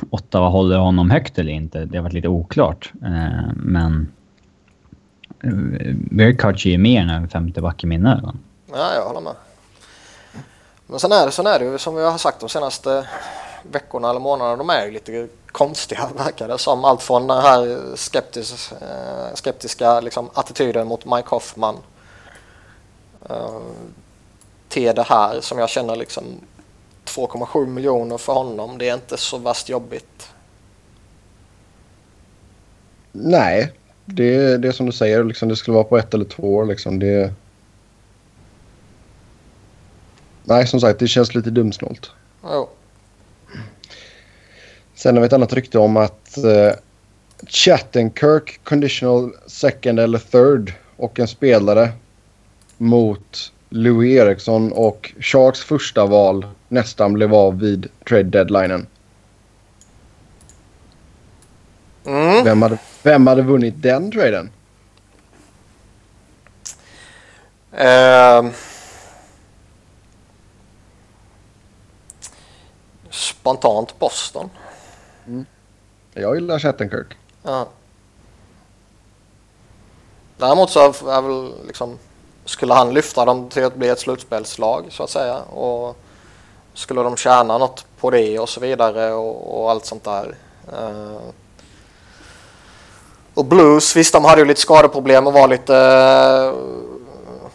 Ottawa 0.09 0.49
håller 0.49 0.77
honom 0.77 1.09
högt 1.09 1.39
eller 1.39 1.51
inte. 1.51 1.85
Det 1.85 1.97
har 1.97 2.03
varit 2.03 2.13
lite 2.13 2.27
oklart. 2.27 2.93
Eh, 3.03 3.53
men... 3.55 4.13
Eh, 5.43 5.51
Verkac 6.11 6.65
är 6.65 6.77
mer 6.77 7.01
än 7.01 7.09
en 7.09 7.29
50 7.29 7.61
back 7.61 7.83
i 7.83 7.87
mina 7.87 8.17
ögon. 8.17 8.39
ja, 8.71 8.93
jag 8.95 9.05
håller 9.05 9.21
med. 9.21 9.33
Men 10.87 10.99
sen 10.99 11.11
är 11.11 11.25
det, 11.25 11.31
sen 11.31 11.47
är 11.47 11.59
det 11.59 11.65
ju 11.65 11.77
som 11.77 11.95
vi 11.95 12.03
har 12.03 12.17
sagt 12.17 12.39
de 12.39 12.49
senaste 12.49 13.07
veckorna 13.71 14.09
eller 14.09 14.19
månaderna. 14.19 14.55
De 14.55 14.69
är 14.69 14.85
ju 14.85 14.91
lite 14.91 15.27
konstiga 15.51 16.09
verkar 16.17 16.47
det 16.47 16.57
som. 16.57 16.85
Allt 16.85 17.01
från 17.01 17.27
den 17.27 17.41
här 17.41 17.95
skeptis, 17.95 18.71
eh, 18.71 19.35
skeptiska 19.35 19.99
liksom, 19.99 20.29
attityden 20.33 20.87
mot 20.87 21.05
Mike 21.05 21.29
Hoffman. 21.29 21.75
Eh, 23.29 23.59
till 24.69 24.95
det 24.95 25.03
här 25.03 25.41
som 25.41 25.59
jag 25.59 25.69
känner 25.69 25.95
liksom 25.95 26.23
2,7 27.05 27.67
miljoner 27.67 28.17
för 28.17 28.33
honom. 28.33 28.77
Det 28.77 28.89
är 28.89 28.93
inte 28.93 29.17
så 29.17 29.37
värst 29.37 29.69
jobbigt. 29.69 30.29
Nej, 33.11 33.71
det, 34.05 34.57
det 34.57 34.67
är 34.67 34.71
som 34.71 34.85
du 34.85 34.91
säger. 34.91 35.23
Liksom, 35.23 35.49
det 35.49 35.55
skulle 35.55 35.75
vara 35.75 35.83
på 35.83 35.97
ett 35.97 36.13
eller 36.13 36.25
två 36.25 36.55
år. 36.55 36.65
Liksom, 36.65 36.99
det... 36.99 37.33
Nej, 40.43 40.67
som 40.67 40.81
sagt, 40.81 40.99
det 40.99 41.07
känns 41.07 41.35
lite 41.35 41.49
dumsnålt. 41.49 42.11
Jo. 42.43 42.69
Sen 44.95 45.15
har 45.15 45.21
vi 45.21 45.27
ett 45.27 45.33
annat 45.33 45.53
rykte 45.53 45.79
om 45.79 45.97
att 45.97 46.37
uh, 46.37 46.71
Chattenkirk 47.47 48.59
conditional 48.63 49.31
second 49.47 49.99
eller 49.99 50.19
third 50.19 50.73
och 50.97 51.19
en 51.19 51.27
spelare 51.27 51.91
mot 52.77 53.51
Louis 53.69 54.19
Eriksson 54.19 54.71
och 54.71 55.13
Sharks 55.19 55.59
första 55.59 56.05
val 56.05 56.45
nästan 56.67 57.13
blev 57.13 57.33
av 57.33 57.59
vid 57.59 57.87
trade 58.07 58.23
deadlinen. 58.23 58.87
Mm. 62.05 62.43
Vem 62.43 62.61
hade, 62.61 62.77
vem 63.03 63.27
hade 63.27 63.41
vunnit 63.41 63.73
den 63.77 64.11
traden? 64.11 64.49
Ehm. 67.71 68.51
spontant 73.09 73.99
Boston. 73.99 74.49
Jag 76.13 76.35
gillar 76.35 76.59
Chattenkirk. 76.59 77.17
Ja. 77.43 77.67
Däremot 80.37 80.69
så 80.69 80.79
är 80.89 81.21
väl 81.21 81.53
liksom 81.67 81.99
skulle 82.45 82.73
han 82.73 82.93
lyfta 82.93 83.25
dem 83.25 83.49
till 83.49 83.65
att 83.65 83.75
bli 83.75 83.89
ett 83.89 83.99
slutspelslag 83.99 84.85
så 84.89 85.03
att 85.03 85.09
säga 85.09 85.37
och 85.37 85.97
skulle 86.75 87.01
de 87.03 87.17
tjäna 87.17 87.57
något 87.57 87.85
på 87.99 88.09
det 88.11 88.39
och 88.39 88.49
så 88.49 88.59
vidare 88.59 89.13
och, 89.13 89.61
och 89.61 89.71
allt 89.71 89.85
sånt 89.85 90.03
där. 90.03 90.35
Eh, 90.73 91.21
och 93.33 93.45
Blues, 93.45 93.95
visst 93.95 94.13
de 94.13 94.25
hade 94.25 94.41
ju 94.41 94.47
lite 94.47 94.61
skadeproblem 94.61 95.27
och 95.27 95.33
var 95.33 95.47
lite 95.47 95.73
uh, 96.53 97.49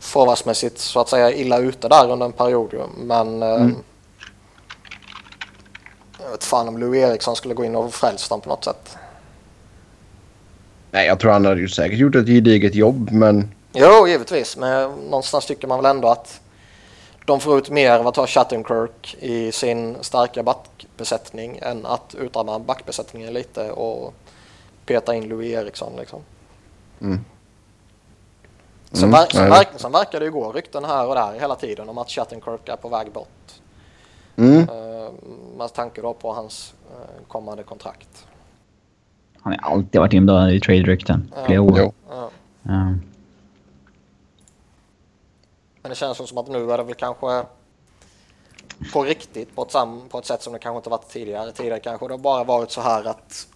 forwardsmässigt 0.00 0.78
så 0.78 1.00
att 1.00 1.08
säga 1.08 1.32
illa 1.32 1.58
ute 1.58 1.88
där 1.88 2.10
under 2.10 2.26
en 2.26 2.32
period 2.32 2.72
ju. 2.72 2.80
Men 2.96 3.42
eh, 3.42 3.54
Mm. 3.54 3.76
jag 6.24 6.30
vet 6.30 6.44
fan 6.44 6.68
om 6.68 6.78
Louis 6.78 7.04
Eriksson 7.04 7.36
skulle 7.36 7.54
gå 7.54 7.64
in 7.64 7.76
och 7.76 7.94
frälsa 7.94 8.34
dem 8.34 8.40
på 8.40 8.48
något 8.48 8.64
sätt. 8.64 8.96
Nej, 10.90 11.06
jag 11.06 11.20
tror 11.20 11.30
han 11.32 11.44
hade 11.44 11.60
ju 11.60 11.68
säkert 11.68 11.98
gjort 11.98 12.14
ett 12.14 12.26
gediget 12.26 12.74
jobb, 12.74 13.10
men 13.12 13.54
Jo, 13.72 14.08
givetvis. 14.08 14.56
Men 14.56 14.90
någonstans 14.90 15.46
tycker 15.46 15.68
man 15.68 15.82
väl 15.82 15.96
ändå 15.96 16.08
att 16.08 16.40
de 17.24 17.40
får 17.40 17.58
ut 17.58 17.70
mer 17.70 17.98
av 17.98 18.06
att 18.06 18.16
ha 18.16 18.26
Chattenkirk 18.26 19.16
i 19.20 19.52
sin 19.52 19.96
starka 20.00 20.42
backbesättning 20.42 21.58
än 21.62 21.86
att 21.86 22.14
utarma 22.14 22.58
backbesättningen 22.58 23.32
lite 23.32 23.70
och 23.70 24.14
peta 24.86 25.14
in 25.14 25.28
Louis 25.28 25.52
Eriksson 25.54 25.92
liksom. 25.98 26.20
Mm. 27.00 27.24
Sen, 28.92 29.08
Mm, 29.08 29.20
ver- 29.20 29.32
sen, 29.32 29.50
verk- 29.50 29.68
sen 29.76 29.92
verkar 29.92 30.18
det 30.20 30.26
ju 30.26 30.32
gå 30.32 30.52
rykten 30.52 30.84
här 30.84 31.06
och 31.08 31.14
där 31.14 31.40
hela 31.40 31.54
tiden 31.54 31.88
om 31.88 31.98
att 31.98 32.10
Chattenkirk 32.10 32.68
är 32.68 32.76
på 32.76 32.88
väg 32.88 33.12
bort. 33.12 33.28
mm, 34.36 34.68
Uh, 34.68 35.10
med 35.58 35.72
tanke 35.74 36.00
då 36.02 36.14
på 36.14 36.32
hans 36.32 36.74
eh, 36.92 37.26
kommande 37.28 37.62
kontrakt. 37.62 38.26
Han 39.42 39.52
har 39.60 39.72
alltid 39.72 40.00
varit 40.00 40.12
inblandad 40.12 40.50
i 40.52 40.60
trade-rykten. 40.60 41.32
Flera 41.46 41.60
år. 41.60 41.74
Jo. 41.78 41.92
Ja. 42.10 42.30
Ja. 42.62 42.94
Men 45.84 45.90
det 45.90 45.96
känns 45.96 46.28
som 46.28 46.38
att 46.38 46.48
nu 46.48 46.70
är 46.70 46.76
det 46.78 46.84
väl 46.84 46.94
kanske 46.94 47.42
på 48.92 49.04
riktigt 49.04 49.54
på 49.54 49.62
ett, 49.62 49.70
sam, 49.70 50.08
på 50.08 50.18
ett 50.18 50.26
sätt 50.26 50.42
som 50.42 50.52
det 50.52 50.58
kanske 50.58 50.76
inte 50.76 50.90
varit 50.90 51.08
tidigare. 51.08 51.52
Tidigare 51.52 51.80
kanske 51.80 52.08
det 52.08 52.18
bara 52.18 52.44
varit 52.44 52.70
så 52.70 52.80
här 52.80 53.04
att 53.04 53.46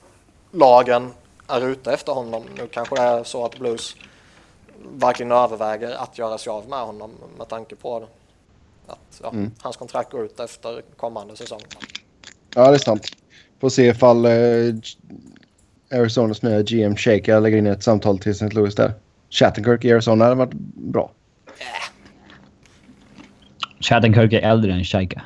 lagen 0.51 1.13
är 1.47 1.69
ute 1.69 1.93
efter 1.93 2.13
honom. 2.13 2.43
Nu 2.59 2.67
kanske 2.67 2.95
det 2.97 3.03
är 3.03 3.25
så 3.25 3.45
att 3.45 3.59
Blues 3.59 3.97
verkligen 4.93 5.33
överväger 5.33 5.95
att 5.95 6.19
göra 6.19 6.39
sig 6.39 6.51
av 6.51 6.69
med 6.69 6.79
honom 6.79 7.11
med 7.39 7.49
tanke 7.49 7.77
på 7.77 7.97
att 8.87 9.21
ja, 9.23 9.31
Mm. 9.31 9.51
hans 9.61 9.77
kontrakt 9.77 10.13
går 10.13 10.25
ut 10.25 10.41
efter 10.41 10.83
kommande 10.97 11.37
säsong. 11.37 11.61
Ja, 12.55 12.69
det 12.69 12.75
är 12.77 12.79
sant. 12.79 13.07
Får 13.61 13.69
se 13.69 13.87
ifall 13.87 14.25
eh, 14.25 14.31
Arizonas 15.91 16.43
nya 16.43 16.63
GM 16.63 16.97
Shaker 16.97 17.41
lägger 17.41 17.59
in 17.59 17.67
ett 17.67 17.83
samtal 17.83 18.19
till 18.19 18.33
St. 18.33 18.49
Louis 18.49 18.75
där. 18.75 18.93
Shattenkirk 19.31 19.85
i 19.85 19.93
Arizona 19.93 20.25
hade 20.25 20.37
varit 20.37 20.55
bra. 20.75 21.11
Shattenkirk 23.81 24.33
är 24.33 24.41
äldre 24.41 24.73
än 24.73 24.85
Shaika. 24.85 25.23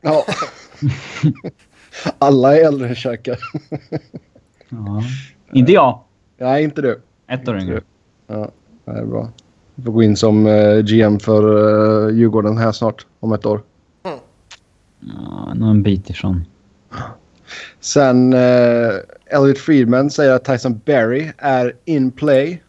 Ja. 0.00 0.24
Alla 2.18 2.56
är 2.56 2.64
äldre 2.64 2.88
än 2.88 2.94
Shaker. 2.94 3.38
Ja. 4.68 5.02
Inte 5.52 5.72
jag. 5.72 6.00
Nej, 6.38 6.64
inte 6.64 6.82
du. 6.82 7.00
Ett 7.26 7.48
år 7.48 7.58
yngre. 7.58 7.80
Ja, 8.26 8.50
det 8.84 8.90
är 8.90 9.04
bra. 9.04 9.30
Du 9.74 9.82
får 9.82 9.92
gå 9.92 10.02
in 10.02 10.16
som 10.16 10.46
eh, 10.46 10.78
GM 10.78 11.18
för 11.18 11.44
uh, 12.08 12.16
Djurgården 12.16 12.58
här 12.58 12.72
snart, 12.72 13.06
om 13.20 13.32
ett 13.32 13.46
år. 13.46 13.62
Ja, 15.00 15.54
nog 15.54 15.70
en 15.70 15.82
bit 15.82 16.10
ifrån. 16.10 16.44
Sen 17.80 18.32
uh, 18.34 18.92
Elliot 19.26 19.58
Friedman 19.58 20.10
säger 20.10 20.32
att 20.32 20.44
Tyson 20.44 20.80
Berry 20.84 21.32
är 21.38 21.72
in 21.84 22.10
play. 22.10 22.62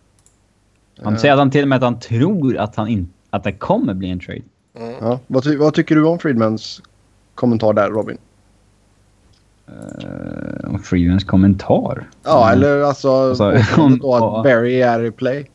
Han 1.03 1.17
säger 1.17 1.33
att 1.33 1.39
han 1.39 1.51
till 1.51 1.61
och 1.61 1.67
med 1.67 1.75
att 1.75 1.83
han 1.83 1.99
tror 1.99 2.57
att, 2.57 2.75
han 2.75 2.87
in, 2.87 3.09
att 3.29 3.43
det 3.43 3.51
kommer 3.51 3.93
bli 3.93 4.09
en 4.09 4.19
trade. 4.19 4.41
Mm. 4.79 4.93
Ja. 5.01 5.19
Vad, 5.27 5.43
ty 5.43 5.55
vad 5.57 5.73
tycker 5.73 5.95
du 5.95 6.05
om 6.05 6.19
Friedmans 6.19 6.81
kommentar 7.35 7.73
där, 7.73 7.89
Robin? 7.89 8.17
Uh, 9.69 10.73
och 10.73 10.81
Freemans 10.81 11.23
kommentar. 11.23 12.07
Ja, 12.23 12.51
Mm. 12.51 12.57
eller 12.63 12.81
alltså, 12.81 13.09
Alltså, 13.11 13.51
påståendet 13.51 14.01
då 14.01 14.15
att 14.15 14.43
Berry 14.43 14.81
är 14.81 15.05
i 15.05 15.11
play. 15.11 15.49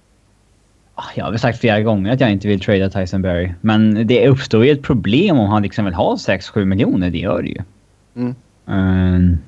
Ah, 0.94 1.02
Jag 1.14 1.24
har 1.24 1.30
väl 1.30 1.40
sagt 1.40 1.58
flera 1.58 1.80
gånger 1.80 2.12
att 2.12 2.20
jag 2.20 2.32
inte 2.32 2.48
vill 2.48 2.60
trada 2.60 2.90
Tyson 2.90 3.22
Berry. 3.22 3.52
Men 3.60 4.06
det 4.06 4.28
uppstår 4.28 4.64
ju 4.64 4.70
ett 4.72 4.82
problem 4.82 5.38
om 5.38 5.48
han 5.50 5.62
liksom 5.62 5.84
vill 5.84 5.94
ha 5.94 6.14
6-7 6.16 6.64
miljoner. 6.64 7.10
Det 7.10 7.18
gör 7.18 7.42
det 7.42 7.48
ju. 7.48 7.58
Mm. 8.16 8.34
Ehm, 8.66 9.38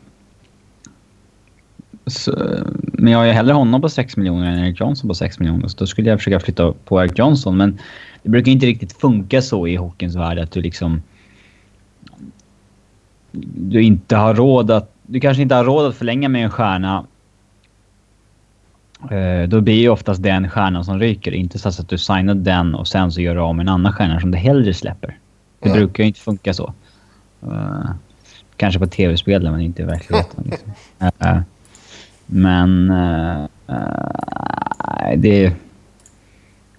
så, 2.07 2.63
men 2.75 3.13
jag 3.13 3.19
har 3.19 3.27
ju 3.27 3.33
hellre 3.33 3.55
honom 3.55 3.81
på 3.81 3.89
6 3.89 4.17
miljoner 4.17 4.53
än 4.53 4.59
Eric 4.59 4.81
Johnson 4.81 5.09
på 5.09 5.15
6 5.15 5.39
miljoner. 5.39 5.69
Så 5.69 5.77
då 5.79 5.87
skulle 5.87 6.11
jag 6.11 6.19
försöka 6.19 6.41
flytta 6.41 6.73
på 6.85 7.03
Eric 7.03 7.19
Johnson. 7.19 7.57
Men 7.57 7.79
det 8.23 8.29
brukar 8.29 8.53
inte 8.53 8.67
riktigt 8.67 9.01
funka 9.01 9.43
så 9.43 9.67
i 9.67 9.77
hockeyns 9.77 10.17
värld 10.17 10.39
att 10.39 10.51
du 10.51 10.61
liksom... 10.61 11.03
Du 13.57 13.83
inte 13.83 14.17
har 14.17 14.35
råd 14.35 14.71
att... 14.71 14.91
Du 15.03 15.21
kanske 15.21 15.43
inte 15.43 15.55
har 15.55 15.65
råd 15.65 15.87
att 15.87 15.97
förlänga 15.97 16.29
med 16.29 16.45
en 16.45 16.51
stjärna 16.51 17.05
Eh, 19.11 19.49
då 19.49 19.61
blir 19.61 19.75
ju 19.75 19.89
oftast 19.89 20.23
den 20.23 20.51
stjärnan 20.51 20.85
som 20.85 21.01
ryker. 21.01 21.33
Inte 21.33 21.59
så 21.59 21.69
att 21.69 21.89
du 21.89 21.99
signar 21.99 22.35
den 22.35 22.75
och 22.75 22.89
sen 22.89 23.13
så 23.13 23.21
gör 23.21 23.35
du 23.35 23.41
av 23.41 23.55
med 23.55 23.65
en 23.65 23.69
annan 23.69 23.93
stjärna 23.93 24.21
som 24.21 24.31
du 24.31 24.39
hellre 24.39 24.75
släpper. 24.75 25.19
Det 25.61 25.69
Nej. 25.69 25.79
brukar 25.79 26.03
ju 26.03 26.09
inte 26.09 26.21
funka 26.21 26.55
så. 26.55 26.75
Eh, 27.43 27.91
kanske 28.57 28.81
på 28.81 28.87
tv-spel 28.87 29.51
men 29.51 29.61
inte 29.61 29.83
i 29.83 29.85
verkligheten. 29.85 30.45
Liksom. 30.45 30.73
Men 32.27 32.91
eh, 32.91 33.45
det, 35.17 35.53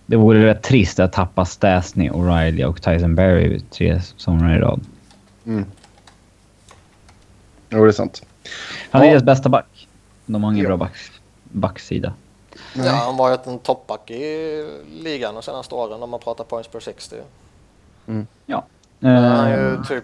det 0.06 0.16
vore 0.16 0.46
rätt 0.46 0.64
trist 0.64 1.00
att 1.00 1.14
tappa 1.14 1.46
Stasny, 1.46 2.10
O'Reilly 2.10 2.64
och 2.66 2.82
Tyson 2.82 3.16
Berry 3.16 3.60
tre 3.60 4.02
säsonger 4.02 4.58
i 4.58 4.60
rad. 4.60 4.82
Mm. 5.46 5.66
Jo, 7.70 7.84
det 7.84 7.90
är 7.90 7.92
sant. 7.92 8.22
Han 8.92 9.02
är 9.02 9.06
Ja. 9.06 9.12
deras 9.12 9.24
bästa 9.24 9.50
back. 9.50 9.88
De 10.26 10.44
har 10.44 10.52
ingen 10.52 10.64
Ja. 10.64 10.68
bra 10.70 10.78
back, 10.78 10.94
backsida. 11.44 12.14
Ja, 12.76 12.92
han 12.92 13.18
var 13.18 13.30
ju 13.30 13.38
en 13.54 13.60
toppback 13.60 14.12
i 14.12 14.66
ligan 15.02 15.34
de 15.34 15.44
senaste 15.44 15.76
åren 15.76 16.04
om 16.04 16.10
man 16.10 16.20
pratar 16.20 16.44
points 16.44 16.70
per 16.70 16.80
60. 16.80 17.16
Ja. 18.46 18.66
Han 19.02 19.12
är 19.12 19.58
ju 19.58 19.74
Eh, 19.76 19.84
typ 19.84 20.04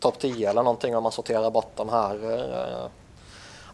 topp 0.00 0.18
10 0.18 0.50
eller 0.50 0.62
någonting 0.62 0.96
om 0.96 1.02
man 1.02 1.12
sorterar 1.12 1.50
bort 1.50 1.72
de 1.76 1.88
här. 1.88 2.18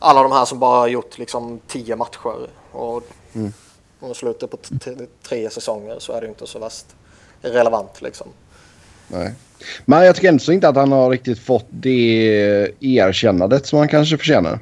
Alla 0.02 0.22
de 0.22 0.32
här 0.32 0.44
som 0.44 0.58
bara 0.58 0.78
har 0.78 0.88
gjort 0.88 1.18
liksom 1.18 1.60
10 1.66 1.96
matcher. 1.96 2.48
Och 2.72 3.02
Mm. 3.34 3.52
om 4.00 4.08
man 4.08 4.14
slutar 4.14 4.46
på 4.46 4.56
tre 5.28 5.50
säsonger 5.50 5.96
så 5.98 6.12
är 6.12 6.20
det 6.20 6.26
inte 6.28 6.46
så 6.46 6.58
värst 6.58 6.86
relevant 7.42 8.02
liksom. 8.02 8.26
Nej. 9.08 9.34
Men 9.84 10.04
jag 10.04 10.14
tycker 10.16 10.28
ändå 10.28 10.38
så 10.38 10.52
inte 10.52 10.68
att 10.68 10.76
han 10.76 10.92
har 10.92 11.10
riktigt 11.10 11.38
fått 11.38 11.66
det 11.70 12.68
erkännandet 12.80 13.66
som 13.66 13.78
han 13.78 13.88
kanske 13.88 14.18
förtjänar. 14.18 14.58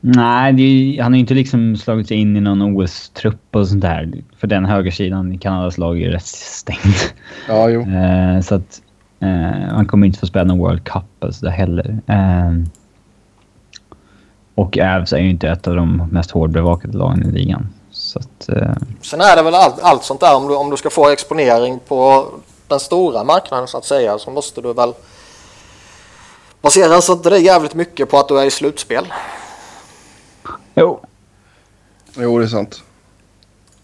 Nej, 0.00 0.52
det 0.52 0.62
är, 0.62 1.02
han 1.02 1.12
har 1.12 1.16
ju 1.16 1.20
inte 1.20 1.34
liksom 1.34 1.76
slagit 1.76 2.08
sig 2.08 2.16
in 2.16 2.36
i 2.36 2.40
någon 2.40 2.62
OS-trupp 2.62 3.56
och 3.56 3.68
sånt 3.68 3.82
där. 3.82 4.12
För 4.38 4.46
den 4.46 4.64
högersidan 4.64 5.32
i 5.32 5.38
Kanadas 5.38 5.78
lag 5.78 5.96
är 5.96 6.00
ju 6.00 6.10
rätt 6.10 6.26
stängd. 6.26 6.94
Ja, 7.48 7.68
jo. 7.70 7.80
Eh, 7.80 8.40
så 8.40 8.54
att 8.54 8.82
eh, 9.20 9.68
han 9.70 9.86
kommer 9.86 10.06
inte 10.06 10.18
få 10.18 10.26
spela 10.26 10.44
någon 10.44 10.58
World 10.58 10.84
Cup 10.84 11.04
och 11.18 11.34
så 11.34 11.44
där 11.44 11.52
heller. 11.52 11.98
Eh, 12.06 12.52
och 14.60 14.78
Avs 14.78 15.12
är 15.12 15.18
ju 15.18 15.30
inte 15.30 15.48
ett 15.48 15.68
av 15.68 15.76
de 15.76 16.08
mest 16.10 16.30
hårdbevakade 16.30 16.98
lagen 16.98 17.22
i 17.28 17.32
ligan. 17.32 17.68
Så 17.90 18.18
att... 18.18 18.48
Eh, 18.48 18.72
Sen 19.02 19.20
är 19.20 19.36
det 19.36 19.42
väl 19.42 19.54
allt, 19.54 19.80
allt 19.80 20.04
sånt 20.04 20.20
där 20.20 20.36
om 20.36 20.48
du, 20.48 20.56
om 20.56 20.70
du 20.70 20.76
ska 20.76 20.90
få 20.90 21.08
exponering 21.08 21.80
på 21.88 22.26
den 22.68 22.80
stora 22.80 23.24
marknaden 23.24 23.68
så 23.68 23.78
att 23.78 23.84
säga 23.84 24.18
så 24.18 24.30
måste 24.30 24.60
du 24.60 24.72
väl 24.72 24.92
baseras 26.62 27.10
inte 27.10 27.30
det 27.30 27.38
jävligt 27.38 27.74
mycket 27.74 28.10
på 28.10 28.18
att 28.18 28.28
du 28.28 28.40
är 28.40 28.44
i 28.44 28.50
slutspel. 28.50 29.04
jo. 30.74 31.00
Jo, 32.16 32.38
det 32.38 32.44
är 32.44 32.48
sant. 32.48 32.82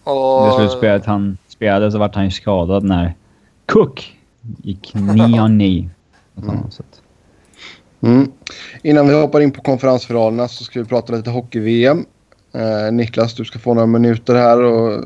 Och, 0.03 0.45
Det 0.47 0.53
slutspelet 0.55 1.05
han 1.05 1.37
spelade 1.47 1.91
så 1.91 1.97
vart 1.97 2.15
han 2.15 2.25
ju 2.25 2.31
skadad 2.31 2.83
när 2.83 3.13
Cook 3.65 4.17
gick 4.41 4.91
knee 4.91 5.41
on 5.41 5.59
knee. 5.59 5.89
Och 6.35 6.43
så, 6.43 6.51
så 6.69 6.83
att, 6.83 7.01
Mm. 8.01 8.31
Innan 8.83 9.07
vi 9.07 9.13
hoppar 9.13 9.41
in 9.41 9.51
på 9.51 9.61
konferensfinalerna 9.61 10.47
så 10.47 10.63
ska 10.63 10.79
vi 10.79 10.85
prata 10.85 11.13
lite 11.13 11.29
hockey-VM. 11.29 12.05
Eh, 12.53 12.91
Niklas, 12.91 13.33
du 13.33 13.45
ska 13.45 13.59
få 13.59 13.73
några 13.73 13.87
minuter 13.87 14.35
här 14.35 14.63
och 14.63 15.03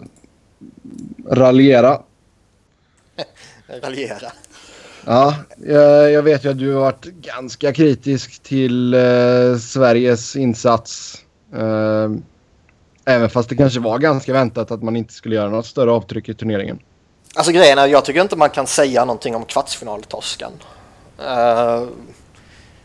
raljera. 1.29 2.01
raljera. 3.83 4.31
Ja, 5.05 5.35
jag, 5.57 6.11
jag 6.11 6.23
vet 6.23 6.45
ju 6.45 6.49
att 6.49 6.59
du 6.59 6.73
har 6.73 6.81
varit 6.81 7.05
ganska 7.05 7.73
kritisk 7.73 8.43
till 8.43 8.93
eh, 8.93 9.57
Sveriges 9.59 10.35
insats. 10.35 11.21
Eh, 11.53 12.09
även 13.05 13.29
fast 13.29 13.49
det 13.49 13.55
kanske 13.55 13.79
var 13.79 13.99
ganska 13.99 14.33
väntat 14.33 14.71
att 14.71 14.83
man 14.83 14.95
inte 14.95 15.13
skulle 15.13 15.35
göra 15.35 15.49
något 15.49 15.65
större 15.65 15.91
avtryck 15.91 16.29
i 16.29 16.33
turneringen. 16.33 16.79
Alltså 17.35 17.51
grejen 17.51 17.77
är, 17.77 17.87
jag 17.87 18.05
tycker 18.05 18.21
inte 18.21 18.35
man 18.35 18.49
kan 18.49 18.67
säga 18.67 19.05
någonting 19.05 19.35
om 19.35 19.45
kvartsfinaltorskan. 19.45 20.51
Uh, 21.19 21.87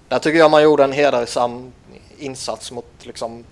där 0.09 0.19
tycker 0.19 0.39
jag 0.39 0.51
man 0.51 0.63
gjorde 0.63 0.85
en 0.85 0.93
hedersam 0.93 1.73
insats 2.19 2.73
mot 2.73 2.87
liksom, 3.01 3.45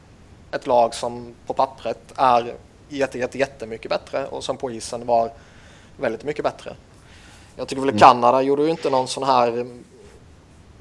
ett 0.51 0.67
lag 0.67 0.95
som 0.95 1.35
på 1.47 1.55
pappret 1.55 2.13
är 2.17 2.55
jätte, 2.89 3.19
jätte, 3.19 3.39
jättemycket 3.39 3.91
bättre 3.91 4.27
och 4.27 4.45
som 4.45 4.57
på 4.57 4.71
isen 4.71 5.07
var 5.07 5.31
väldigt 5.97 6.25
mycket 6.25 6.45
bättre. 6.45 6.77
Jag 7.57 7.69
tycker 7.69 7.83
väl 7.83 7.99
Kanada 7.99 8.43
gjorde 8.43 8.63
ju 8.63 8.71
inte 8.71 8.91
någon 8.91 9.09
sån 9.09 9.23
här 9.23 9.49
mm, 9.49 9.85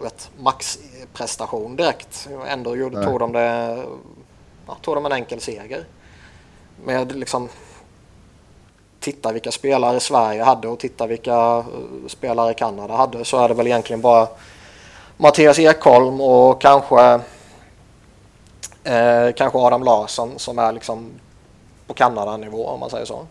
vet, 0.02 0.32
maxprestation 0.38 1.76
direkt. 1.76 2.30
Ändå 2.48 2.76
gjorde, 2.76 2.98
Nej. 2.98 3.06
tog, 3.08 3.20
de 3.20 3.32
det, 3.32 3.84
ja, 4.68 4.78
tog 4.82 4.96
de 4.96 5.06
en 5.06 5.12
enkel 5.12 5.42
seger. 5.42 5.86
Med 6.86 7.16
liksom 7.16 7.50
titta 9.00 9.32
vilka 9.32 9.52
spelare 9.52 10.00
Sverige 10.00 10.44
hade 10.44 10.68
och 10.68 10.80
titta 10.80 11.08
vilka 11.08 11.58
eh, 11.58 11.64
spelare 12.08 12.54
Kanada 12.54 12.96
hade 12.96 13.26
så 13.26 13.38
är 13.38 13.48
det 13.48 13.54
väl 13.54 13.68
egentligen 13.68 14.02
bara 14.02 14.28
Mattias 15.18 15.60
Ekholm 15.60 16.22
och 16.22 16.62
kanske 16.62 17.20
eh, 18.84 19.34
kanske 19.36 19.58
Adam 19.58 19.84
Larsson 19.84 20.40
som 20.40 20.60
är 20.60 20.72
liksom 20.72 21.12
på 21.88 21.94
Kanada-nivå 21.94 22.68
om 22.68 22.80
man 22.80 22.90
säger 22.90 23.06
så. 23.06 23.26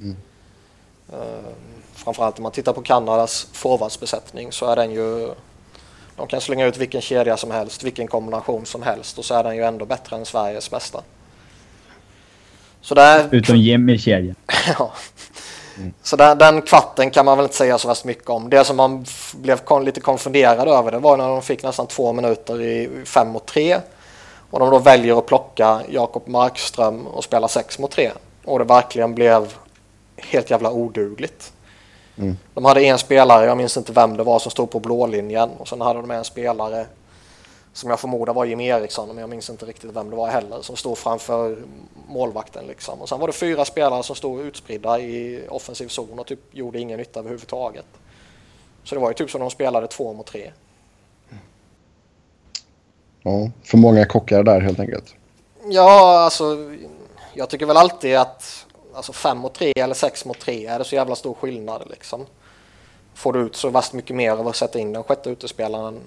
Mm. 0.00 0.16
Eh, 1.12 1.50
framförallt 1.92 2.38
om 2.38 2.42
man 2.42 2.52
tittar 2.52 2.72
på 2.72 2.82
Kanadas 2.82 3.46
forwardsbesättning 3.52 4.52
så 4.52 4.66
är 4.66 4.76
den 4.76 4.90
ju 4.90 5.34
de 6.16 6.26
kan 6.26 6.40
slänga 6.40 6.66
ut 6.66 6.76
vilken 6.76 7.00
kedja 7.00 7.36
som 7.36 7.50
helst, 7.50 7.82
vilken 7.82 8.08
kombination 8.08 8.66
som 8.66 8.82
helst 8.82 9.18
och 9.18 9.24
så 9.24 9.34
är 9.34 9.44
den 9.44 9.56
ju 9.56 9.62
ändå 9.62 9.84
bättre 9.84 10.16
än 10.16 10.24
Sveriges 10.24 10.70
bästa. 10.70 11.02
Så 12.80 12.94
där, 12.94 13.28
utom 13.30 13.56
Jimmy 13.56 13.94
i 13.94 14.34
Så 16.02 16.16
den, 16.16 16.38
den 16.38 16.62
kvarten 16.62 17.10
kan 17.10 17.24
man 17.24 17.36
väl 17.38 17.44
inte 17.44 17.56
säga 17.56 17.78
så 17.78 17.88
värst 17.88 18.04
mycket 18.04 18.30
om. 18.30 18.50
Det 18.50 18.64
som 18.64 18.76
man 18.76 19.04
blev 19.32 19.56
kon, 19.56 19.84
lite 19.84 20.00
konfunderad 20.00 20.68
över 20.68 20.90
det 20.90 20.98
var 20.98 21.16
när 21.16 21.28
de 21.28 21.42
fick 21.42 21.62
nästan 21.62 21.86
två 21.86 22.12
minuter 22.12 22.62
i 22.62 23.04
fem 23.04 23.28
mot 23.28 23.46
tre. 23.46 23.80
Och 24.52 24.60
de 24.60 24.70
då 24.70 24.78
väljer 24.78 25.18
att 25.18 25.26
plocka 25.26 25.80
Jakob 25.88 26.28
Markström 26.28 27.06
och 27.06 27.24
spela 27.24 27.48
6 27.48 27.78
mot 27.78 27.90
3. 27.90 28.10
Och 28.44 28.58
det 28.58 28.64
verkligen 28.64 29.14
blev 29.14 29.54
helt 30.16 30.50
jävla 30.50 30.70
odugligt. 30.70 31.52
Mm. 32.18 32.36
De 32.54 32.64
hade 32.64 32.84
en 32.84 32.98
spelare, 32.98 33.46
jag 33.46 33.56
minns 33.56 33.76
inte 33.76 33.92
vem 33.92 34.16
det 34.16 34.22
var, 34.22 34.38
som 34.38 34.50
stod 34.50 34.70
på 34.70 34.80
blålinjen. 34.80 35.50
Och 35.58 35.68
sen 35.68 35.80
hade 35.80 36.00
de 36.00 36.10
en 36.10 36.24
spelare 36.24 36.86
som 37.72 37.90
jag 37.90 38.00
förmodar 38.00 38.34
var 38.34 38.44
Jimmy 38.44 38.66
Eriksson, 38.66 39.08
men 39.08 39.18
jag 39.18 39.30
minns 39.30 39.50
inte 39.50 39.66
riktigt 39.66 39.90
vem 39.90 40.10
det 40.10 40.16
var 40.16 40.28
heller, 40.28 40.62
som 40.62 40.76
stod 40.76 40.98
framför 40.98 41.58
målvakten. 42.08 42.66
Liksom. 42.66 43.00
Och 43.00 43.08
sen 43.08 43.20
var 43.20 43.26
det 43.26 43.32
fyra 43.32 43.64
spelare 43.64 44.02
som 44.02 44.16
stod 44.16 44.40
utspridda 44.40 45.00
i 45.00 45.44
offensiv 45.48 45.88
zon 45.88 46.18
och 46.18 46.26
typ 46.26 46.40
gjorde 46.50 46.78
ingen 46.78 46.98
nytta 46.98 47.20
överhuvudtaget. 47.20 47.86
Så 48.84 48.94
det 48.94 49.00
var 49.00 49.10
ju 49.10 49.14
typ 49.14 49.30
som 49.30 49.40
de 49.40 49.50
spelade 49.50 49.86
två 49.86 50.12
mot 50.12 50.26
tre. 50.26 50.52
Ja, 53.22 53.50
för 53.64 53.78
många 53.78 54.04
kockar 54.04 54.42
där 54.42 54.60
helt 54.60 54.80
enkelt. 54.80 55.14
Ja, 55.68 56.20
alltså 56.24 56.56
jag 57.34 57.48
tycker 57.48 57.66
väl 57.66 57.76
alltid 57.76 58.16
att 58.16 58.66
alltså 58.94 59.12
fem 59.12 59.38
mot 59.38 59.54
tre 59.54 59.72
eller 59.76 59.94
sex 59.94 60.24
mot 60.24 60.38
tre 60.38 60.66
är 60.66 60.78
det 60.78 60.84
så 60.84 60.94
jävla 60.94 61.16
stor 61.16 61.34
skillnad 61.34 61.82
liksom. 61.90 62.26
Får 63.14 63.32
du 63.32 63.40
ut 63.40 63.56
så 63.56 63.68
vast 63.68 63.92
mycket 63.92 64.16
mer 64.16 64.30
av 64.30 64.48
att 64.48 64.56
sätta 64.56 64.78
in 64.78 64.92
den 64.92 65.04
sjätte 65.04 65.30
utespelaren? 65.30 66.00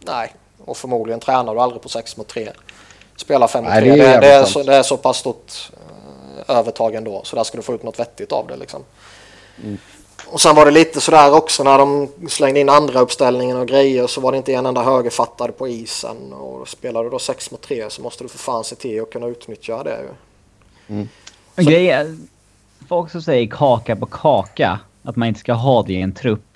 Nej, 0.00 0.34
och 0.64 0.76
förmodligen 0.76 1.20
tränar 1.20 1.54
du 1.54 1.60
aldrig 1.60 1.82
på 1.82 1.88
6 1.88 2.16
mot 2.16 2.28
3. 2.28 2.48
Spela 3.16 3.48
5 3.48 3.64
mot 3.64 3.72
3. 3.72 3.80
Nej, 3.80 3.98
det 3.98 4.04
är 4.04 4.20
Det, 4.20 4.26
det, 4.26 4.32
är 4.32 4.44
så, 4.44 4.52
sant. 4.52 4.66
det 4.66 4.74
är 4.74 4.82
så 4.82 4.96
pass 4.96 5.16
stort 5.16 5.70
eh, 6.46 6.56
övertag 6.56 6.94
ändå. 6.94 7.20
Så 7.24 7.36
där 7.36 7.44
ska 7.44 7.56
du 7.56 7.62
få 7.62 7.74
ut 7.74 7.82
något 7.82 7.98
vettigt 7.98 8.32
av 8.32 8.46
det. 8.46 8.56
Liksom. 8.56 8.84
Mm. 9.62 9.78
Och 10.26 10.40
sen 10.40 10.56
var 10.56 10.64
det 10.64 10.70
lite 10.70 11.00
sådär 11.00 11.34
också 11.34 11.62
när 11.62 11.78
de 11.78 12.08
slängde 12.28 12.60
in 12.60 12.68
andra 12.68 13.00
uppställningen 13.00 13.56
och 13.56 13.68
grejer 13.68 14.06
så 14.06 14.20
var 14.20 14.32
det 14.32 14.38
inte 14.38 14.54
en 14.54 14.66
enda 14.66 14.82
högerfattare 14.82 15.52
på 15.52 15.68
isen. 15.68 16.32
Och 16.32 16.68
spelar 16.68 17.04
du 17.04 17.10
då 17.10 17.18
6 17.18 17.50
mot 17.50 17.62
3 17.62 17.90
så 17.90 18.02
måste 18.02 18.24
du 18.24 18.28
för 18.28 18.38
fan 18.38 18.64
se 18.64 18.74
till 18.74 19.02
att 19.02 19.10
kunna 19.10 19.26
utnyttja 19.26 19.82
det. 19.82 19.98
ju. 20.00 21.06
Men 21.54 21.64
grejen 21.64 22.28
folk 22.88 23.10
som 23.10 23.22
säger 23.22 23.46
kaka 23.46 23.96
på 23.96 24.06
kaka, 24.06 24.80
att 25.02 25.16
man 25.16 25.28
inte 25.28 25.40
ska 25.40 25.52
ha 25.52 25.82
det 25.82 25.92
i 25.92 26.02
en 26.02 26.12
trupp. 26.12 26.47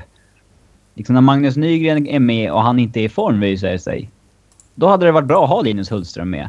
Liksom 0.95 1.15
när 1.15 1.21
Magnus 1.21 1.57
Nygren 1.57 2.07
är 2.07 2.21
med 2.21 2.53
och 2.53 2.63
han 2.63 2.79
inte 2.79 3.01
är 3.01 3.05
i 3.05 3.09
form 3.09 3.41
visar 3.41 3.69
det 3.69 3.79
sig. 3.79 4.11
Då 4.75 4.89
hade 4.89 5.07
det 5.07 5.13
varit 5.13 5.29
bra 5.29 5.45
att 5.45 5.51
ha 5.51 5.63
Linus 5.63 5.91
Hultström 5.93 6.31
med. 6.31 6.49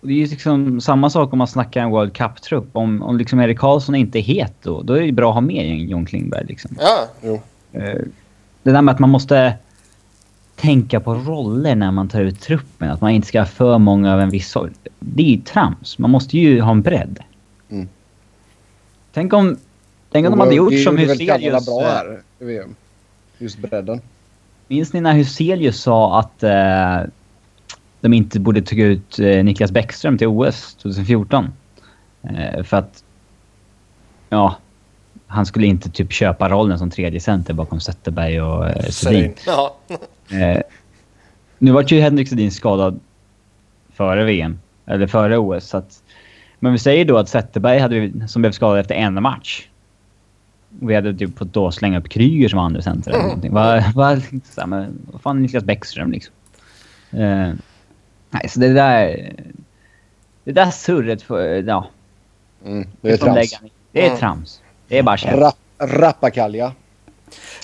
Och 0.00 0.08
det 0.08 0.12
är 0.14 0.16
ju 0.16 0.26
liksom 0.26 0.80
samma 0.80 1.10
sak 1.10 1.32
om 1.32 1.38
man 1.38 1.46
snackar 1.46 1.82
en 1.82 1.90
World 1.90 2.12
Cup-trupp. 2.12 2.68
Om, 2.72 3.02
om 3.02 3.18
liksom 3.18 3.40
Erik 3.40 3.58
Karlsson 3.58 3.94
inte 3.94 4.18
är 4.18 4.22
het 4.22 4.54
då, 4.62 4.82
då 4.82 4.94
är 4.94 5.00
det 5.02 5.12
bra 5.12 5.28
att 5.28 5.34
ha 5.34 5.40
med 5.40 5.78
John 5.78 6.06
Klingberg 6.06 6.46
liksom. 6.46 6.76
Ja, 6.80 7.08
Eh, 7.72 7.98
Det 8.62 8.72
där 8.72 8.82
med 8.82 8.92
att 8.94 8.98
man 8.98 9.10
måste 9.10 9.54
tänka 10.56 11.00
på 11.00 11.14
roller 11.14 11.74
när 11.74 11.90
man 11.90 12.08
tar 12.08 12.20
ut 12.20 12.40
truppen. 12.40 12.90
Att 12.90 13.00
man 13.00 13.10
inte 13.10 13.28
ska 13.28 13.40
ha 13.40 13.46
för 13.46 13.78
många 13.78 14.14
av 14.14 14.20
en 14.20 14.30
viss 14.30 14.50
sort. 14.50 14.72
Det 14.98 15.22
är 15.22 15.26
ju 15.26 15.40
trams. 15.40 15.98
Man 15.98 16.10
måste 16.10 16.38
ju 16.38 16.60
ha 16.60 16.70
en 16.70 16.82
bredd. 16.82 17.18
Mm. 17.70 17.88
Tänk 19.12 19.32
om... 19.32 19.56
Tänk 20.12 20.26
om 20.26 20.30
de 20.30 20.40
hade 20.40 20.54
gjort 20.54 20.70
Det 20.70 20.78
som 20.78 20.98
Huselius... 20.98 21.66
bra 21.66 21.82
eh, 21.82 21.88
här 21.88 22.22
i 22.38 22.44
VM. 22.44 22.74
Just 23.38 23.58
bredden. 23.58 24.00
Minns 24.68 24.92
ni 24.92 25.00
när 25.00 25.12
Huselius 25.12 25.80
sa 25.80 26.18
att 26.18 26.42
eh, 26.42 27.10
de 28.00 28.12
inte 28.12 28.40
borde 28.40 28.62
ta 28.62 28.76
ut 28.76 29.18
eh, 29.18 29.44
Niklas 29.44 29.70
Bäckström 29.70 30.18
till 30.18 30.26
OS 30.26 30.74
2014? 30.74 31.52
Eh, 32.22 32.62
för 32.62 32.76
att... 32.76 33.04
Ja. 34.28 34.56
Han 35.26 35.46
skulle 35.46 35.66
inte 35.66 35.90
typ 35.90 36.12
köpa 36.12 36.48
rollen 36.48 36.78
som 36.78 36.90
tredje 36.90 37.20
center 37.20 37.54
bakom 37.54 37.80
Zetterberg 37.80 38.42
och 38.42 38.68
eh, 38.68 38.82
Sedin. 38.82 38.92
Sedin. 38.92 39.34
Ja. 39.46 39.76
Eh, 40.30 40.62
nu 41.58 41.70
var 41.72 41.82
ju 41.82 42.00
Henrik 42.00 42.28
Sedin 42.28 42.50
skadad 42.50 43.00
före 43.92 44.24
VM. 44.24 44.58
Eller 44.86 45.06
före 45.06 45.38
OS. 45.38 45.68
Så 45.68 45.76
att, 45.76 46.02
men 46.58 46.72
vi 46.72 46.78
säger 46.78 47.04
då 47.04 47.18
att 47.18 47.28
Zetterberg 47.28 47.78
hade, 47.78 48.28
som 48.28 48.42
blev 48.42 48.52
skadad 48.52 48.80
efter 48.80 48.94
en 48.94 49.22
match. 49.22 49.68
Vi 50.80 50.94
hade 50.94 51.14
typ 51.14 51.38
fått 51.38 51.52
då 51.52 51.70
slänga 51.72 51.98
upp 51.98 52.08
Kryger 52.08 52.48
som 52.48 52.58
andra 52.58 52.82
center 52.82 53.10
eller 53.10 53.22
någonting. 53.22 53.52
Vad 53.52 54.22
men 54.66 54.98
vad 55.12 55.20
fan 55.22 55.36
är 55.36 55.40
Niklas 55.40 55.64
Bäckström 55.64 56.12
liksom? 56.12 56.34
Eh, 57.10 57.52
nej, 58.30 58.48
så 58.48 58.60
det 58.60 58.68
där... 58.72 59.32
Det 60.44 60.52
där 60.52 60.70
surret 60.70 61.22
för... 61.22 61.62
Ja. 61.62 61.86
Mm, 62.64 62.88
det 63.00 63.10
är 63.10 63.16
trams. 63.16 63.60
Det 63.92 64.00
är 64.02 64.06
Mm. 64.06 64.18
trams. 64.18 64.60
Det 64.88 64.98
är 64.98 65.02
bara 65.02 65.16
känt. 65.16 65.40
Ra 65.40 65.52
rappakalja. 65.78 66.72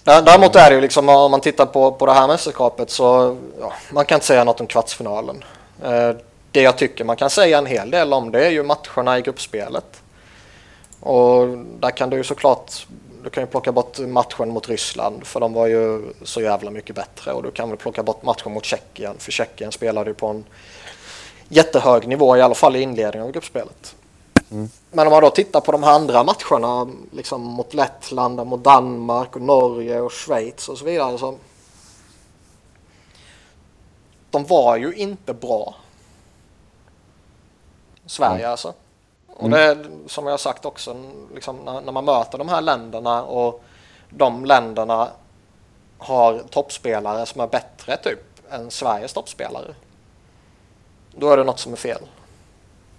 Dä- 0.05 0.23
Däremot 0.23 0.57
är 0.57 0.71
det 0.71 0.75
ju 0.75 0.81
liksom 0.81 1.09
om 1.09 1.31
man 1.31 1.40
tittar 1.40 1.66
på, 1.66 1.92
på 1.92 2.07
det 2.07 2.12
här 2.12 2.27
mästerskapet 2.29 2.90
så 2.90 3.37
ja, 3.61 3.73
man 3.92 4.05
kan 4.05 4.16
inte 4.16 4.27
säga 4.27 4.44
något 4.44 4.61
om 4.61 4.66
kvartsfinalen. 4.66 5.44
Eh, 5.85 6.11
det 6.51 6.62
jag 6.62 6.79
tycker 6.79 7.05
man 7.05 7.16
kan 7.16 7.31
säga 7.31 7.59
en 7.59 7.66
hel 7.66 7.90
del 7.90 8.12
om 8.12 8.31
det 8.33 8.47
är 8.47 8.51
ju 8.51 8.62
matcherna 8.62 9.18
i 9.18 9.23
gruppspelet. 9.23 10.03
Och 11.00 11.48
där 11.80 11.90
kan 11.90 12.11
du 12.11 12.16
ju 12.16 12.24
såklart 12.24 12.87
du 13.24 13.30
kan 13.30 13.42
ju 13.42 13.46
plocka 13.46 13.72
bort 13.72 13.98
matchen 13.98 14.48
mot 14.48 14.68
Ryssland 14.68 15.26
för 15.26 15.40
de 15.40 15.52
var 15.52 15.66
ju 15.66 16.12
så 16.22 16.40
jävla 16.40 16.70
mycket 16.70 16.96
bättre 16.96 17.32
och 17.32 17.42
du 17.42 17.50
kan 17.50 17.68
väl 17.68 17.78
plocka 17.78 18.02
bort 18.02 18.22
matchen 18.22 18.52
mot 18.52 18.64
Tjeckien 18.64 19.14
för 19.18 19.32
Tjeckien 19.32 19.72
spelade 19.72 20.11
ju 20.11 20.14
på 20.14 20.26
en 20.26 20.44
jättehög 21.48 22.08
nivå 22.08 22.37
i 22.37 22.42
alla 22.42 22.54
fall 22.54 22.76
i 22.76 22.80
inledningen 22.80 23.26
av 23.26 23.32
gruppspelet. 23.32 23.94
Men 24.90 25.06
om 25.06 25.12
man 25.12 25.22
då 25.22 25.30
tittar 25.30 25.61
på 25.61 25.72
de 25.72 25.82
här 25.82 25.92
andra 25.92 26.24
matcherna 26.24 26.88
liksom 27.12 27.42
mot 27.42 27.74
Lettland, 27.74 28.46
mot 28.46 28.64
Danmark, 28.64 29.37
och 29.37 29.42
Norge 29.42 30.00
och 30.00 30.12
Schweiz 30.12 30.68
och 30.68 30.78
så 30.78 30.84
vidare. 30.84 31.18
Så 31.18 31.38
de 34.30 34.44
var 34.44 34.76
ju 34.76 34.94
inte 34.94 35.34
bra. 35.34 35.74
Sverige 38.06 38.48
alltså. 38.48 38.74
Och 39.38 39.51
det 39.51 39.62
är 39.62 39.77
som 40.07 40.24
jag 40.24 40.33
har 40.33 40.38
sagt 40.38 40.64
också, 40.64 40.96
liksom, 41.35 41.57
när, 41.64 41.81
när 41.81 41.92
man 41.92 42.05
möter 42.05 42.38
de 42.38 42.48
här 42.48 42.61
länderna 42.61 43.22
och 43.22 43.64
de 44.11 44.44
länderna 44.44 45.09
har 45.98 46.38
toppspelare 46.51 47.27
som 47.27 47.40
är 47.40 47.46
bättre 47.46 47.96
typ 47.96 48.20
än 48.51 48.70
Sveriges 48.70 49.12
toppspelare. 49.12 49.74
Då 51.16 51.31
är 51.31 51.37
det 51.37 51.44
något 51.44 51.59
som 51.59 51.72
är 51.72 51.77
fel. 51.77 52.01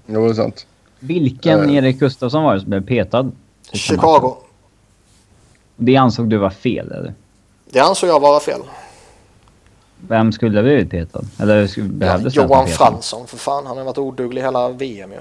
Jo, 0.05 0.23
det 0.25 0.29
är 0.29 0.33
sant. 0.33 0.67
Vilken 0.99 1.69
Eh. 1.69 1.75
Erik 1.75 1.99
Gustafsson 1.99 2.43
var 2.43 2.53
det 2.53 2.61
som 2.61 2.69
blev 2.69 2.85
petad? 2.85 3.31
Chicago. 3.71 4.35
Det 5.75 5.95
ansåg 5.95 6.29
du 6.29 6.37
var 6.37 6.49
fel 6.49 6.91
eller? 6.91 7.13
Det 7.65 7.79
ansåg 7.79 8.09
jag 8.09 8.19
vara 8.19 8.39
fel. 8.39 8.61
Vem 10.07 10.31
skulle 10.31 10.57
ha 10.57 10.63
blivit 10.63 10.89
petad? 10.91 11.21
Eller 11.39 11.61
Ja, 11.77 11.83
behövdes 11.83 12.33
det 12.33 12.41
Johan 12.41 12.65
petad? 12.65 12.77
Fransson 12.77 13.27
för 13.27 13.37
fan, 13.37 13.65
han 13.65 13.77
har 13.77 13.83
varit 13.83 13.97
oduglig 13.97 14.41
hela 14.41 14.69
VM 14.69 15.11
ju. 15.11 15.19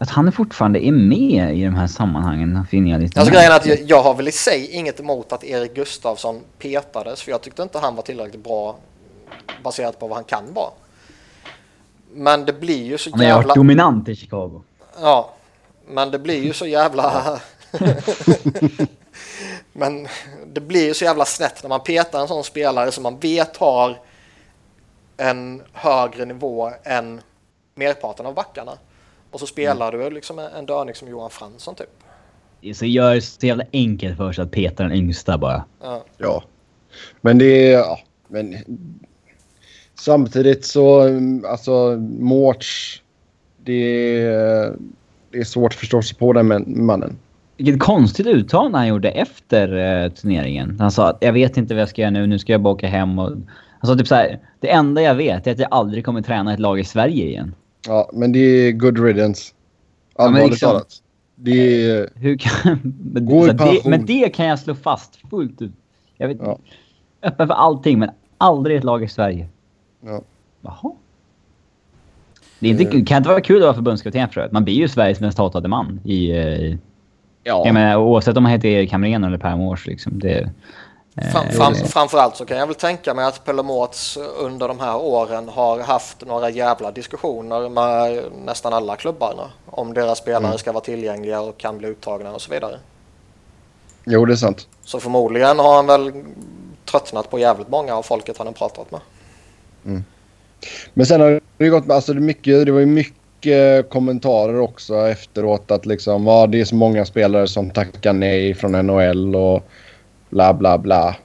Att 0.00 0.10
han 0.10 0.32
fortfarande 0.32 0.86
är 0.86 0.92
med 0.92 1.56
i 1.56 1.64
de 1.64 1.74
här 1.74 1.86
sammanhangen 1.86 2.66
finner 2.70 2.90
jag 2.90 3.00
lite 3.00 3.20
Alltså 3.20 3.34
grejen 3.34 3.52
är 3.52 3.56
att 3.56 3.66
jag, 3.66 3.78
jag 3.80 4.02
har 4.02 4.14
väl 4.14 4.28
i 4.28 4.32
sig 4.32 4.70
inget 4.70 5.00
emot 5.00 5.32
att 5.32 5.44
Erik 5.44 5.74
Gustafsson 5.74 6.40
petades 6.58 7.22
för 7.22 7.30
jag 7.30 7.42
tyckte 7.42 7.62
inte 7.62 7.78
han 7.78 7.96
var 7.96 8.02
tillräckligt 8.02 8.44
bra 8.44 8.76
baserat 9.64 9.98
på 9.98 10.08
vad 10.08 10.16
han 10.16 10.24
kan 10.24 10.44
vara. 10.54 10.70
Men 12.12 12.44
det 12.44 12.52
blir 12.52 12.84
ju 12.84 12.98
så 12.98 13.10
Han 13.10 13.20
har 13.20 13.26
varit 13.26 13.36
jävla... 13.36 13.54
dominant 13.54 14.08
i 14.08 14.16
Chicago. 14.16 14.62
Ja, 15.00 15.34
men 15.88 16.10
det 16.10 16.18
blir 16.18 16.44
ju 16.44 16.52
så 16.52 16.66
jävla... 16.66 17.40
men 19.72 20.08
det 20.46 20.60
blir 20.60 20.86
ju 20.86 20.94
så 20.94 21.04
jävla 21.04 21.24
snett 21.24 21.62
när 21.62 21.68
man 21.68 21.80
petar 21.80 22.20
en 22.20 22.28
sån 22.28 22.44
spelare 22.44 22.92
som 22.92 23.02
man 23.02 23.18
vet 23.18 23.56
har 23.56 23.98
en 25.16 25.62
högre 25.72 26.24
nivå 26.24 26.72
än 26.84 27.20
merparten 27.74 28.26
av 28.26 28.34
backarna. 28.34 28.72
Och 29.30 29.40
så 29.40 29.46
spelar 29.46 29.92
du 29.92 30.10
liksom 30.10 30.38
en 30.38 30.66
dörning 30.66 30.94
som 30.94 31.08
Johan 31.08 31.30
Fransson 31.30 31.74
typ. 31.74 31.90
Så 32.74 32.86
gör 32.86 33.14
det 33.14 33.20
så 33.20 33.46
jävla 33.46 33.64
enkelt 33.72 34.16
för 34.16 34.32
sig 34.32 34.42
att 34.42 34.50
peta 34.50 34.82
den 34.82 34.92
yngsta 34.92 35.38
bara. 35.38 35.64
Ja. 35.82 36.04
Ja. 36.18 36.42
Men 37.20 37.38
det 37.38 37.72
är... 37.72 37.78
Ja, 37.78 37.98
men... 38.28 38.56
Samtidigt 39.94 40.64
så... 40.64 41.00
mm, 41.00 41.44
Alltså, 41.44 41.96
Mårts... 42.18 43.02
Det 43.64 43.72
är, 44.22 44.74
det 45.30 45.38
är 45.38 45.44
svårt 45.44 45.72
att 45.72 45.78
förstå 45.78 46.02
sig 46.02 46.16
på 46.18 46.32
den 46.32 46.64
mannen. 46.86 47.18
Vilket 47.56 47.80
konstigt 47.80 48.26
uttalande 48.26 48.78
han 48.78 48.88
gjorde 48.88 49.10
efter 49.10 49.76
eh, 49.76 50.10
turneringen. 50.12 50.76
Han 50.80 50.90
sa 50.90 51.08
att 51.08 51.18
jag 51.20 51.32
vet 51.32 51.56
inte 51.56 51.74
vad 51.74 51.80
jag 51.80 51.88
ska 51.88 52.02
göra 52.02 52.10
nu, 52.10 52.26
nu 52.26 52.38
ska 52.38 52.52
jag 52.52 52.60
bara 52.62 52.74
åka 52.74 52.86
hem 52.86 53.18
och... 53.18 53.30
Han 53.80 53.88
sa 53.90 53.96
typ 53.96 54.06
så 54.06 54.14
här, 54.14 54.38
det 54.60 54.70
enda 54.70 55.02
jag 55.02 55.14
vet 55.14 55.46
är 55.46 55.52
att 55.52 55.58
jag 55.58 55.68
aldrig 55.70 56.04
kommer 56.04 56.22
träna 56.22 56.54
ett 56.54 56.60
lag 56.60 56.80
i 56.80 56.84
Sverige 56.84 57.24
igen. 57.24 57.54
Ja, 57.86 58.10
men 58.12 58.32
det 58.32 58.38
är 58.38 58.72
good 58.72 58.98
riddance. 59.04 59.52
Allvarligt 60.16 60.50
liksom- 60.50 60.70
talat. 60.70 61.02
Det 61.34 61.84
är... 61.90 62.08
Hur 62.14 62.36
kan... 62.36 62.78
men, 63.12 63.26
Gå 63.26 63.36
i 63.36 63.46
här, 63.46 63.52
det, 63.52 63.58
pension. 63.58 63.90
men 63.90 64.06
det 64.06 64.34
kan 64.34 64.46
jag 64.46 64.58
slå 64.58 64.74
fast 64.74 65.16
fullt 65.30 65.62
ut. 65.62 65.72
Jag 66.16 66.28
vet 66.28 66.36
Ja. 66.40 66.58
Öppen 67.22 67.46
för 67.46 67.54
allting, 67.54 67.98
men 67.98 68.10
aldrig 68.38 68.76
ett 68.76 68.84
lag 68.84 69.02
i 69.02 69.08
Sverige. 69.08 69.48
Ja. 70.00 70.20
Jaha. 70.62 70.92
Det 72.58 72.68
inte, 72.68 72.82
Eh. 72.84 73.04
kan 73.04 73.16
inte 73.16 73.28
vara 73.28 73.40
kul 73.40 73.56
att 73.56 73.62
vara 73.62 73.74
förbundskapten 73.74 74.28
för. 74.28 74.48
Man 74.52 74.64
blir 74.64 74.74
ju 74.74 74.88
Sveriges 74.88 75.20
mest 75.20 75.38
hatade 75.38 75.68
man 75.68 76.00
i... 76.04 76.30
eh, 76.30 76.76
Ja. 77.44 77.62
Jag 77.66 77.74
menar, 77.74 77.96
oavsett 77.96 78.36
om 78.36 78.42
man 78.42 78.52
heter 78.52 78.68
Erik 78.68 78.92
Hamrén 78.92 79.24
eller 79.24 79.38
Per 79.38 79.56
Mårs 79.56 79.86
liksom. 79.86 80.18
Det, 80.18 80.50
Fram, 81.32 81.46
Eh, 81.46 81.52
fram, 81.52 81.72
och- 81.72 81.78
framförallt 81.90 82.36
så 82.36 82.44
kan 82.44 82.56
jag 82.58 82.66
väl 82.66 82.74
tänka 82.74 83.14
mig 83.14 83.24
att 83.24 83.44
Pelomots 83.44 84.16
under 84.38 84.68
de 84.68 84.80
här 84.80 84.96
åren 84.96 85.48
har 85.48 85.80
haft 85.80 86.26
några 86.26 86.50
jävla 86.50 86.90
diskussioner 86.90 87.68
med 87.68 88.22
nästan 88.44 88.72
alla 88.72 88.96
klubbarna 88.96 89.50
om 89.66 89.94
deras 89.94 90.18
spelare 90.18 90.46
Mm. 90.46 90.58
ska 90.58 90.72
vara 90.72 90.84
tillgängliga 90.84 91.40
och 91.40 91.58
kan 91.58 91.78
bli 91.78 91.88
uttagna 91.88 92.32
och 92.34 92.42
så 92.42 92.50
vidare. 92.50 92.78
Jo, 94.04 94.24
det 94.24 94.32
är 94.32 94.36
sant. 94.36 94.66
Så 94.84 95.00
förmodligen 95.00 95.58
har 95.58 95.76
han 95.76 95.86
väl 95.86 96.12
tröttnat 96.90 97.30
på 97.30 97.38
jävligt 97.38 97.68
många 97.68 97.94
av 97.96 98.02
folket 98.02 98.38
han 98.38 98.46
har 98.46 98.54
pratat 98.54 98.90
med. 98.90 99.00
Men 100.94 101.06
sen 101.06 101.20
har 101.20 101.40
det 101.58 101.68
gått... 101.68 101.90
Alltså 101.90 102.12
det, 102.14 102.20
mycket, 102.20 102.66
det 102.66 102.72
var 102.72 102.80
ju 102.80 102.86
mycket 102.86 103.90
kommentarer 103.90 104.58
också 104.60 104.94
efteråt 105.08 105.70
att 105.70 105.86
liksom... 105.86 106.26
Ja, 106.26 106.46
det 106.46 106.60
är 106.60 106.64
så 106.64 106.74
många 106.74 107.04
spelare 107.04 107.48
som 107.48 107.70
tackar 107.70 108.12
nej 108.12 108.54
från 108.54 108.72
NHL 108.86 109.36
och 109.36 109.62
bla 110.30 110.54
bla 110.54 110.78
bla. 110.78 111.16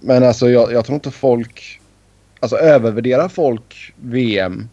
Men 0.00 0.24
alltså 0.24 0.50
jag, 0.50 0.72
jag 0.72 0.84
tror 0.84 0.94
inte 0.94 1.10
folk... 1.10 1.80
Alltså 2.40 2.56
övervärderar 2.56 3.28
folk 3.28 3.94
VM? 3.96 4.68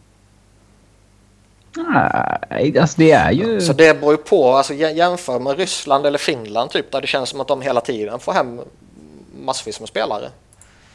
Nej, 2.50 2.80
alltså 2.80 2.98
det 2.98 3.12
är 3.12 3.32
ju... 3.32 3.62
Så 3.62 3.74
det 3.74 4.00
beror 4.00 4.12
ju 4.12 4.18
på, 4.18 4.52
alltså 4.52 4.74
jä- 4.74 4.94
jämför 4.94 5.40
med 5.40 5.58
Ryssland 5.58 6.06
eller 6.06 6.18
Finland 6.18 6.70
typ 6.70 6.92
där 6.92 7.02
det 7.02 7.08
känns 7.08 7.30
som 7.30 7.42
att 7.42 7.48
de 7.48 7.62
hela 7.62 7.82
tiden 7.82 8.20
får 8.20 8.34
hem 8.34 8.62
massvis 9.44 9.80
med 9.80 9.90
spelare. 9.90 10.30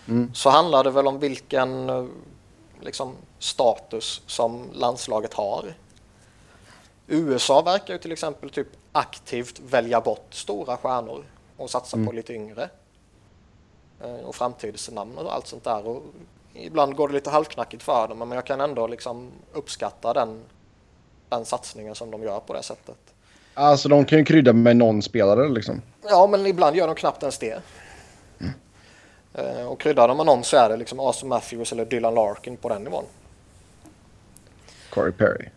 Mm. 0.09 0.31
Så 0.35 0.51
handlar 0.51 0.85
det 0.85 0.91
väl 0.91 1.07
om 1.07 1.19
vilken 1.19 1.91
liksom, 2.81 3.15
status 3.39 4.23
som 4.27 4.65
landslaget 4.73 5.35
har. 5.35 5.65
USA 7.07 7.63
verkar 7.63 7.95
ju 7.95 7.99
till 7.99 8.13
exempel 8.13 8.51
typ 8.51 8.69
aktivt 8.93 9.61
välja 9.71 10.01
bort 10.01 10.27
stora 10.31 10.77
stjärnor 10.77 11.25
och 11.61 11.70
satsa 11.70 11.96
på 12.07 12.12
lite 12.12 12.35
yngre. 12.35 12.68
Eh, 14.01 14.14
Och 14.14 14.35
framtidsnamn 14.35 15.18
och 15.18 15.35
allt 15.35 15.46
sånt 15.46 15.64
där. 15.64 15.87
Och 15.87 16.03
ibland 16.55 16.96
går 16.96 17.09
det 17.09 17.14
lite 17.14 17.31
halvknackigt 17.31 17.83
för 17.83 18.09
dem 18.09 18.18
men 18.18 18.31
jag 18.33 18.46
kan 18.46 18.61
ändå 18.61 18.87
liksom 18.87 19.31
uppskatta 19.53 20.12
den, 20.12 20.40
den 21.29 21.44
satsningen 21.44 21.94
som 21.94 22.11
de 22.11 22.23
gör 22.23 22.40
på 22.40 22.53
det 22.53 22.62
sättet. 22.62 22.96
Alltså 23.55 23.88
de 23.88 24.05
kan 24.05 24.18
ju 24.18 24.25
krydda 24.25 24.53
med 24.53 24.77
någon 24.77 25.03
spelare 25.03 25.49
liksom. 25.49 25.83
Ja, 26.03 26.27
men 26.27 26.46
ibland 26.46 26.77
gör 26.77 26.87
de 26.87 26.96
knappt 26.96 27.23
ens 27.23 27.38
det. 27.38 27.62
Eh, 29.35 29.66
Och 29.66 29.81
kryddar 29.81 30.09
de 30.09 30.16
med 30.16 30.27
någon 30.27 30.44
så 30.44 30.57
är 30.57 30.68
det 30.68 30.77
liksom 30.77 31.01
Austin 31.01 31.29
Matthews 31.29 31.73
eller 31.73 31.85
Dylan 31.85 32.14
Larkin 32.14 32.57
på 32.57 32.68
den 32.68 32.83
nivån. 32.85 33.05
Corey 34.90 35.12
Perry. 35.12 35.49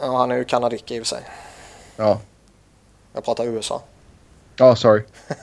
Ja, 0.00 0.16
han 0.16 0.30
är 0.30 0.36
ju 0.36 0.44
kanadick 0.44 0.90
i 0.90 1.00
och 1.00 1.06
för 1.06 1.16
sig. 1.16 1.22
Ja. 1.96 2.20
Jag 3.12 3.24
pratar 3.24 3.44
USA. 3.44 3.82
Ja, 4.62 4.76
sorry. 4.76 5.02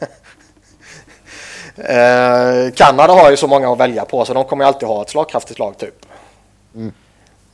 Eh, 1.77 2.71
Kanada 2.75 3.13
har 3.13 3.31
ju 3.31 3.37
så 3.37 3.47
många 3.47 3.71
att 3.71 3.79
välja 3.79 4.05
på 4.05 4.25
så 4.25 4.33
de 4.33 4.43
kommer 4.43 4.63
ju 4.63 4.67
alltid 4.67 4.87
ha 4.87 5.01
ett 5.01 5.09
slagkraftigt 5.09 5.59
lag 5.59 5.77
typ. 5.77 6.05
Mm. 6.75 6.91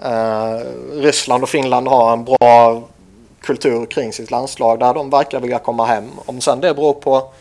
Eh, 0.04 0.60
Ryssland 0.91 1.43
och 1.43 1.49
Finland 1.49 1.88
har 1.88 2.13
en 2.13 2.23
bra 2.23 2.84
kultur 3.41 3.86
kring 3.86 4.13
sitt 4.13 4.32
landslag 4.32 4.80
där 4.80 4.93
de 4.93 5.10
verkar 5.10 5.39
vilja 5.39 5.60
komma 5.60 5.86
hem. 5.86 6.10
Om 6.25 6.41
sen 6.41 6.62
det 6.62 6.73
beror 6.73 6.93
på 6.93 7.34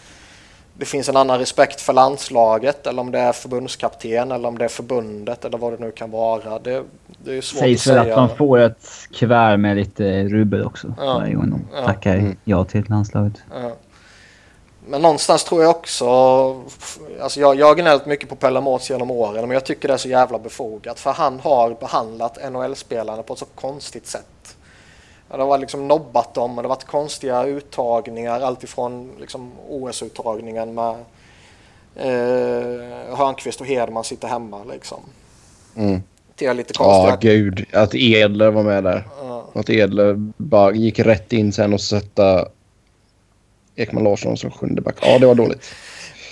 det 0.79 0.85
finns 0.85 1.09
en 1.09 1.17
annan 1.17 1.39
respekt 1.39 1.81
för 1.81 1.93
landslaget 1.93 2.87
eller 2.87 3.01
om 3.03 3.11
det 3.11 3.19
är 3.19 3.33
förbundskapten 3.33 4.33
eller 4.33 4.49
om 4.49 4.59
det 4.59 4.65
är 4.65 4.69
förbundet 4.69 5.45
eller 5.45 5.59
vad 5.59 5.73
det 5.73 5.85
nu 5.85 5.91
kan 5.91 6.11
vara. 6.11 6.59
Det, 6.59 6.83
det 7.25 7.37
är 7.37 7.41
svårt 7.41 7.61
sägs 7.61 7.87
att 7.87 7.97
väl 7.97 8.03
säga. 8.05 8.17
att 8.21 8.29
de 8.31 8.37
får 8.37 8.59
ett 8.59 8.87
kuvert 9.15 9.57
med 9.57 9.77
lite 9.77 10.23
rubel 10.25 10.65
också. 10.65 10.95
Ja. 10.99 11.15
Varje 11.15 11.35
gång 11.35 11.51
de 11.51 11.85
tackar 11.87 12.15
Mm. 12.15 12.37
ja 12.45 12.65
till 12.65 12.85
landslaget. 12.89 13.35
Ja. 13.63 13.71
Men 14.89 15.03
någonstans 15.03 15.45
tror 15.45 15.63
jag 15.63 15.71
också, 15.71 16.07
alltså 17.21 17.41
jag, 17.41 17.57
jag 17.57 17.67
har 17.67 17.75
gnällt 17.75 18.07
mycket 18.07 18.29
på 18.29 18.37
Pellamots 18.37 18.91
genom 18.91 19.11
åren 19.11 19.41
men 19.41 19.51
jag 19.51 19.65
tycker 19.65 19.89
det 19.89 19.95
är 19.95 19.99
så 19.99 20.09
jävla 20.09 20.39
befogat 20.39 21.01
för 21.01 21.13
han 21.13 21.41
har 21.41 21.71
behandlat 21.81 22.39
NHL-spelarna 22.53 23.23
på 23.23 23.33
ett 23.33 23.39
så 23.39 23.45
konstigt 23.55 24.07
sätt. 24.07 24.57
Ja, 25.31 25.37
Det 25.37 25.43
har 25.43 25.59
liksom 25.59 25.89
nobbat 25.89 26.35
dem 26.35 26.51
och 26.59 26.63
det 26.63 26.69
har 26.69 26.77
varit 26.77 26.85
konstiga 26.85 27.45
uttagningar 27.45 28.41
alltifrån 28.41 29.11
liksom 29.21 29.53
OS-uttagningen 29.69 30.75
med 30.75 30.95
eh, 31.97 33.17
Hörnqvist 33.17 33.61
och 33.61 33.67
Hedman 33.67 34.05
sitter 34.05 34.29
hemma 34.29 34.65
liksom. 34.65 35.01
Mm. 35.77 36.03
Till 36.37 36.53
lite 36.53 36.75
Ja, 36.79 36.85
konstiga... 36.85 37.33
gud. 37.35 37.67
Att 37.73 37.95
Edler 37.95 38.51
var 38.51 38.63
med 38.63 38.85
där. 38.85 39.09
Ja. 39.23 39.45
Att 39.55 39.71
Edler 39.71 40.15
bara 40.37 40.73
gick 40.73 40.99
rätt 40.99 41.33
in 41.33 41.53
sen 41.53 41.75
och 41.75 41.81
sätta 41.81 42.49
Ekman 43.77 44.05
Larsson 44.05 44.37
som 44.37 44.51
sjunde 44.51 44.83
back. 44.83 44.97
Ja, 45.03 45.19
det 45.19 45.27
var 45.27 45.35
dåligt. 45.35 45.65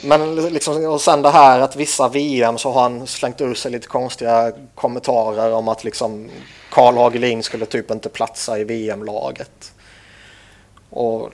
Men 0.05 0.37
liksom, 0.37 0.87
och 0.87 1.01
sen 1.01 1.23
det 1.23 1.31
här 1.31 1.61
att 1.61 1.77
vissa 1.77 2.09
VM 2.09 2.59
så 2.59 2.71
har 2.73 2.83
han 2.83 3.07
slängt 3.07 3.41
ur 3.41 3.55
sig 3.55 3.71
lite 3.71 3.87
konstiga 3.87 4.53
kommentarer 4.75 5.53
om 5.53 5.69
att 5.69 5.85
liksom 5.85 6.31
Karl 6.71 6.97
Hagelin 6.97 7.43
skulle 7.43 7.67
typ 7.67 7.91
inte 7.91 8.09
platsa 8.09 8.59
i 8.59 8.65
VM-laget. 8.65 9.73
Och 10.91 11.31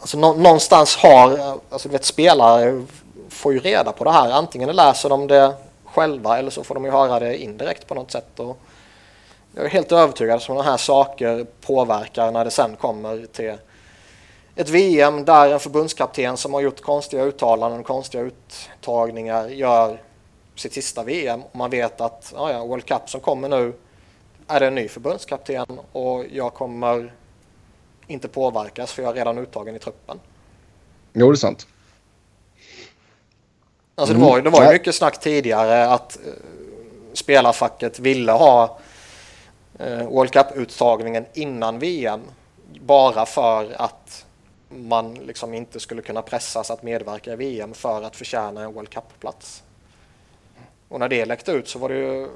alltså, 0.00 0.18
nå- 0.18 0.34
någonstans 0.34 0.96
har, 0.96 1.38
alltså 1.70 1.88
du 1.88 1.92
vet 1.92 2.04
spelare 2.04 2.84
får 3.28 3.52
ju 3.52 3.58
reda 3.58 3.92
på 3.92 4.04
det 4.04 4.12
här. 4.12 4.30
Antingen 4.30 4.76
läser 4.76 5.08
de 5.08 5.26
det 5.26 5.54
själva 5.84 6.38
eller 6.38 6.50
så 6.50 6.64
får 6.64 6.74
de 6.74 6.84
ju 6.84 6.90
höra 6.90 7.20
det 7.20 7.36
indirekt 7.42 7.86
på 7.86 7.94
något 7.94 8.10
sätt. 8.10 8.40
Och 8.40 8.58
jag 9.54 9.64
är 9.64 9.68
helt 9.68 9.92
övertygad 9.92 10.32
om 10.32 10.36
att 10.36 10.42
sådana 10.42 10.62
här 10.62 10.76
saker 10.76 11.46
påverkar 11.60 12.30
när 12.30 12.44
det 12.44 12.50
sen 12.50 12.76
kommer 12.76 13.26
till 13.32 13.54
ett 14.56 14.68
VM 14.68 15.24
där 15.24 15.50
en 15.52 15.60
förbundskapten 15.60 16.36
som 16.36 16.54
har 16.54 16.60
gjort 16.60 16.80
konstiga 16.80 17.22
uttalanden 17.22 17.80
och 17.80 17.86
konstiga 17.86 18.22
uttagningar 18.22 19.48
gör 19.48 20.02
sitt 20.54 20.72
sista 20.72 21.02
VM 21.02 21.42
och 21.42 21.56
man 21.56 21.70
vet 21.70 22.00
att 22.00 22.32
ja, 22.36 22.52
ja, 22.52 22.64
World 22.64 22.84
Cup 22.86 23.10
som 23.10 23.20
kommer 23.20 23.48
nu 23.48 23.72
är 24.48 24.60
det 24.60 24.66
en 24.66 24.74
ny 24.74 24.88
förbundskapten 24.88 25.66
och 25.92 26.24
jag 26.32 26.54
kommer 26.54 27.12
inte 28.06 28.28
påverkas 28.28 28.92
för 28.92 29.02
jag 29.02 29.10
är 29.10 29.14
redan 29.14 29.38
uttagen 29.38 29.76
i 29.76 29.78
truppen. 29.78 30.20
Jo, 31.12 31.30
det 31.30 31.34
är 31.34 31.36
sant. 31.36 31.66
Alltså 33.94 34.14
det 34.14 34.18
Mm. 34.20 34.30
var, 34.30 34.40
det 34.40 34.50
var 34.50 34.60
ju 34.60 34.64
Nej. 34.66 34.74
mycket 34.74 34.94
snack 34.94 35.20
tidigare 35.20 35.86
att 35.88 36.16
eh, 36.26 36.32
spelarfacket 37.12 37.98
ville 37.98 38.32
ha 38.32 38.78
eh, 39.78 40.08
World 40.08 40.30
Cup-uttagningen 40.32 41.26
innan 41.34 41.78
VM 41.78 42.20
bara 42.80 43.26
för 43.26 43.76
att 43.78 44.25
man 44.76 45.14
liksom 45.14 45.54
inte 45.54 45.80
skulle 45.80 46.02
kunna 46.02 46.22
pressas 46.22 46.70
att 46.70 46.82
medverka 46.82 47.32
i 47.32 47.36
VM 47.36 47.74
för 47.74 48.02
att 48.02 48.16
förtjäna 48.16 48.60
en 48.60 48.72
World 48.72 48.90
Cup-plats. 48.90 49.62
Och 50.88 51.00
när 51.00 51.08
det 51.08 51.24
läckte 51.24 51.52
ut 51.52 51.68
så 51.68 51.78
var 51.78 51.88
det 51.88 51.94
ju 51.94 52.28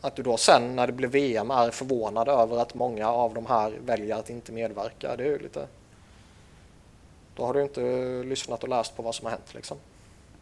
att 0.00 0.16
du 0.16 0.22
då 0.22 0.36
sen 0.36 0.76
när 0.76 0.86
det 0.86 0.92
blev 0.92 1.10
VM 1.10 1.50
är 1.50 1.70
förvånad 1.70 2.28
över 2.28 2.56
att 2.56 2.74
många 2.74 3.08
av 3.08 3.34
de 3.34 3.46
här 3.46 3.72
väljer 3.86 4.16
att 4.16 4.30
inte 4.30 4.52
medverka. 4.52 5.16
Det 5.16 5.24
är 5.24 5.28
ju 5.28 5.38
lite... 5.38 5.66
Då 7.36 7.46
har 7.46 7.54
du 7.54 7.62
inte 7.62 7.80
lyssnat 8.24 8.62
och 8.62 8.68
läst 8.68 8.96
på 8.96 9.02
vad 9.02 9.14
som 9.14 9.26
har 9.26 9.30
hänt 9.30 9.54
liksom. 9.54 9.76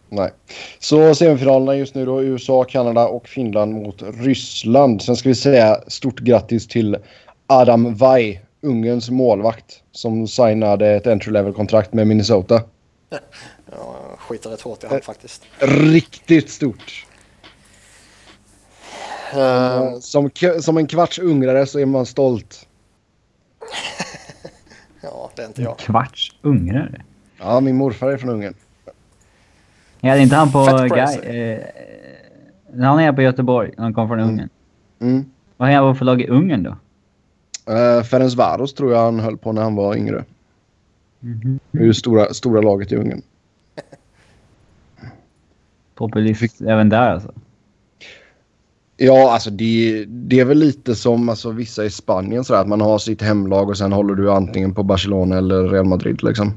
Nej. 0.08 0.30
Så 0.78 1.14
semifinalerna 1.14 1.76
just 1.76 1.94
nu 1.94 2.04
då 2.04 2.22
USA, 2.22 2.64
Kanada 2.64 3.08
och 3.08 3.28
Finland 3.28 3.74
mot 3.74 4.02
Ryssland. 4.02 5.02
Sen 5.02 5.16
ska 5.16 5.28
vi 5.28 5.34
säga 5.34 5.80
stort 5.86 6.20
grattis 6.20 6.68
till 6.68 6.98
Adam 7.46 7.94
Vai, 7.94 8.40
Ungerns 8.62 9.10
målvakt, 9.10 9.82
som 9.92 10.28
signade 10.28 10.88
ett 10.90 11.06
entry 11.06 11.32
level-kontrakt 11.32 11.92
med 11.92 12.06
Minnesota. 12.06 12.62
Jag 13.70 14.18
skiter 14.18 14.50
rätt 14.50 14.60
hårt 14.60 14.84
i 14.84 14.86
han 14.86 15.00
faktiskt. 15.00 15.42
Riktigt 15.58 16.50
stort. 16.50 17.06
Eh, 19.34 19.98
Som, 19.98 20.30
som 20.60 20.76
en 20.76 20.86
kvarts 20.86 21.18
ungrare 21.18 21.66
så 21.66 21.78
är 21.78 21.86
man 21.86 22.06
stolt. 22.06 22.68
ja, 25.02 25.30
det 25.36 25.42
är 25.42 25.46
inte 25.46 25.62
jag. 25.62 25.78
Kvarts 25.78 26.36
ungrare. 26.42 27.02
Ja, 27.38 27.60
min 27.60 27.76
morfar 27.76 28.08
är 28.10 28.16
från 28.16 28.30
Ungern. 28.30 28.54
Ja, 30.00 30.12
det 30.14 30.18
är 30.20 30.22
inte 30.22 30.36
han 30.36 30.52
på... 30.52 30.64
Guy, 30.64 30.88
crazy. 30.88 31.18
eh, 31.20 31.60
han 32.80 32.98
är 33.00 33.12
på 33.12 33.22
Göteborg. 33.22 33.72
Han 33.76 33.94
kom 33.94 34.08
från 34.08 34.20
Ungern. 34.20 34.48
Mm. 35.00 35.24
Vad 35.56 35.70
är 35.70 35.74
han 35.74 35.92
på 35.94 35.98
för 35.98 36.04
lag 36.04 36.20
i 36.20 36.28
Ungern 36.28 36.62
då? 36.62 36.76
Uh, 37.70 38.02
Ferencvaros 38.02 38.74
tror 38.74 38.92
jag 38.92 39.04
han 39.04 39.20
höll 39.20 39.38
på 39.38 39.52
när 39.52 39.62
han 39.62 39.74
var 39.74 39.96
yngre. 39.96 40.24
Mhm. 41.20 41.58
Det 41.70 41.78
är 41.78 41.84
ju 41.84 41.94
stora, 41.94 42.34
stora 42.34 42.60
laget 42.60 42.92
i 42.92 42.96
Ungern. 42.96 43.22
Populist 45.94 46.60
även 46.60 46.88
där 46.88 47.10
alltså. 47.10 47.32
Ja, 48.96 49.32
alltså 49.32 49.50
det, 49.50 50.04
det 50.08 50.40
är 50.40 50.44
väl 50.44 50.58
lite 50.58 50.94
som 50.94 51.28
alltså, 51.28 51.50
vissa 51.50 51.84
i 51.84 51.90
Spanien 51.90 52.44
sådär 52.44 52.60
att 52.60 52.68
man 52.68 52.80
har 52.80 52.98
sitt 52.98 53.22
hemlag 53.22 53.68
och 53.68 53.78
sen 53.78 53.92
håller 53.92 54.14
du 54.14 54.32
antingen 54.32 54.74
på 54.74 54.82
Barcelona 54.82 55.38
eller 55.38 55.68
Real 55.68 55.84
Madrid 55.84 56.22
liksom. 56.22 56.54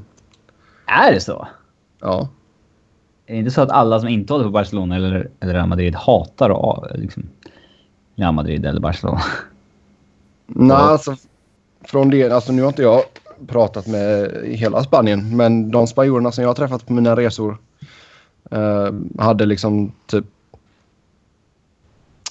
Är 0.86 1.12
det 1.12 1.20
så? 1.20 1.48
Ja. 2.00 2.28
Är 3.26 3.32
det 3.32 3.38
inte 3.38 3.50
så 3.50 3.62
att 3.62 3.70
alla 3.70 4.00
som 4.00 4.08
inte 4.08 4.32
håller 4.32 4.44
på 4.44 4.50
Barcelona 4.50 4.96
eller, 4.96 5.30
eller 5.40 5.54
Real 5.54 5.68
Madrid 5.68 5.94
hatar 5.94 6.90
liksom, 6.94 7.22
Real 8.14 8.34
Madrid 8.34 8.66
eller 8.66 8.80
Barcelona? 8.80 9.20
Nej, 10.46 10.76
alltså 10.76 11.16
från 11.84 12.10
det, 12.10 12.30
alltså 12.30 12.52
nu 12.52 12.62
har 12.62 12.68
inte 12.68 12.82
jag 12.82 13.02
pratat 13.46 13.86
med 13.86 14.30
hela 14.44 14.84
Spanien. 14.84 15.36
Men 15.36 15.70
de 15.70 15.86
spanjorerna 15.86 16.32
som 16.32 16.42
jag 16.42 16.48
har 16.48 16.54
träffat 16.54 16.86
på 16.86 16.92
mina 16.92 17.16
resor 17.16 17.58
eh, 18.50 18.90
hade 19.18 19.46
liksom 19.46 19.92
typ... 20.06 20.24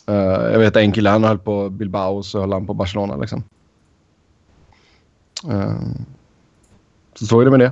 Eh, 0.07 0.15
jag 0.51 0.59
vet 0.59 0.75
en 0.75 0.91
kille 0.91 1.09
han 1.09 1.23
höll 1.23 1.39
på 1.39 1.69
Bilbao 1.69 2.17
och 2.17 2.25
så 2.25 2.39
höll 2.39 2.53
han 2.53 2.67
på 2.67 2.73
Barcelona 2.73 3.15
liksom. 3.15 3.43
Eh, 5.51 5.79
så 7.13 7.25
så 7.25 7.41
är 7.41 7.45
det 7.45 7.51
med 7.51 7.59
det. 7.59 7.71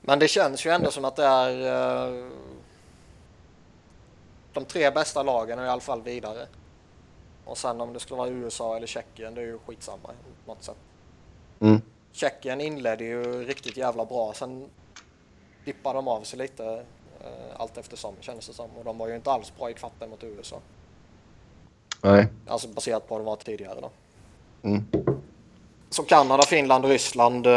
Men 0.00 0.18
det 0.18 0.28
känns 0.28 0.66
ju 0.66 0.70
ändå 0.70 0.90
som 0.90 1.04
att 1.04 1.16
det 1.16 1.24
är 1.24 1.50
eh, 1.66 2.24
de 4.52 4.64
tre 4.64 4.90
bästa 4.90 5.22
lagen 5.22 5.58
är 5.58 5.64
i 5.64 5.68
alla 5.68 5.80
fall 5.80 6.02
vidare. 6.02 6.46
Och 7.46 7.58
sen 7.58 7.80
om 7.80 7.92
det 7.92 8.00
skulle 8.00 8.18
vara 8.18 8.28
USA 8.28 8.76
eller 8.76 8.86
Tjeckien, 8.86 9.34
det 9.34 9.40
är 9.40 9.46
ju 9.46 9.58
skitsamma 9.66 10.08
på 10.44 10.52
något 10.52 10.62
sätt. 10.62 10.76
Mm. 11.60 11.80
Tjeckien 12.12 12.60
inledde 12.60 13.04
ju 13.04 13.44
riktigt 13.44 13.76
jävla 13.76 14.04
bra. 14.04 14.32
Sen 14.34 14.68
dippade 15.64 15.98
de 15.98 16.08
av 16.08 16.22
sig 16.22 16.38
lite 16.38 16.64
eh, 17.20 17.60
allt 17.60 17.78
eftersom 17.78 18.14
kändes 18.20 18.46
det 18.46 18.52
som. 18.52 18.70
Och 18.78 18.84
de 18.84 18.98
var 18.98 19.08
ju 19.08 19.16
inte 19.16 19.30
alls 19.30 19.52
bra 19.58 19.70
i 19.70 19.74
kvarten 19.74 20.10
mot 20.10 20.24
USA. 20.24 20.56
Nej. 22.02 22.26
Alltså 22.46 22.68
baserat 22.68 23.08
på 23.08 23.14
vad 23.14 23.20
de 23.20 23.26
var 23.26 23.36
tidigare 23.36 23.80
då. 23.80 23.90
Mm. 24.62 24.84
Så 25.90 26.02
Kanada, 26.02 26.42
Finland 26.42 26.84
och 26.84 26.90
Ryssland 26.90 27.46
eh, 27.46 27.52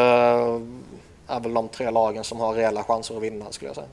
är 1.28 1.40
väl 1.40 1.54
de 1.54 1.68
tre 1.68 1.90
lagen 1.92 2.24
som 2.24 2.40
har 2.40 2.54
reella 2.54 2.84
chanser 2.84 3.18
att 3.18 3.24
vinna 3.24 3.52
skulle 3.52 3.70
jag 3.70 3.76
säga. 3.76 3.88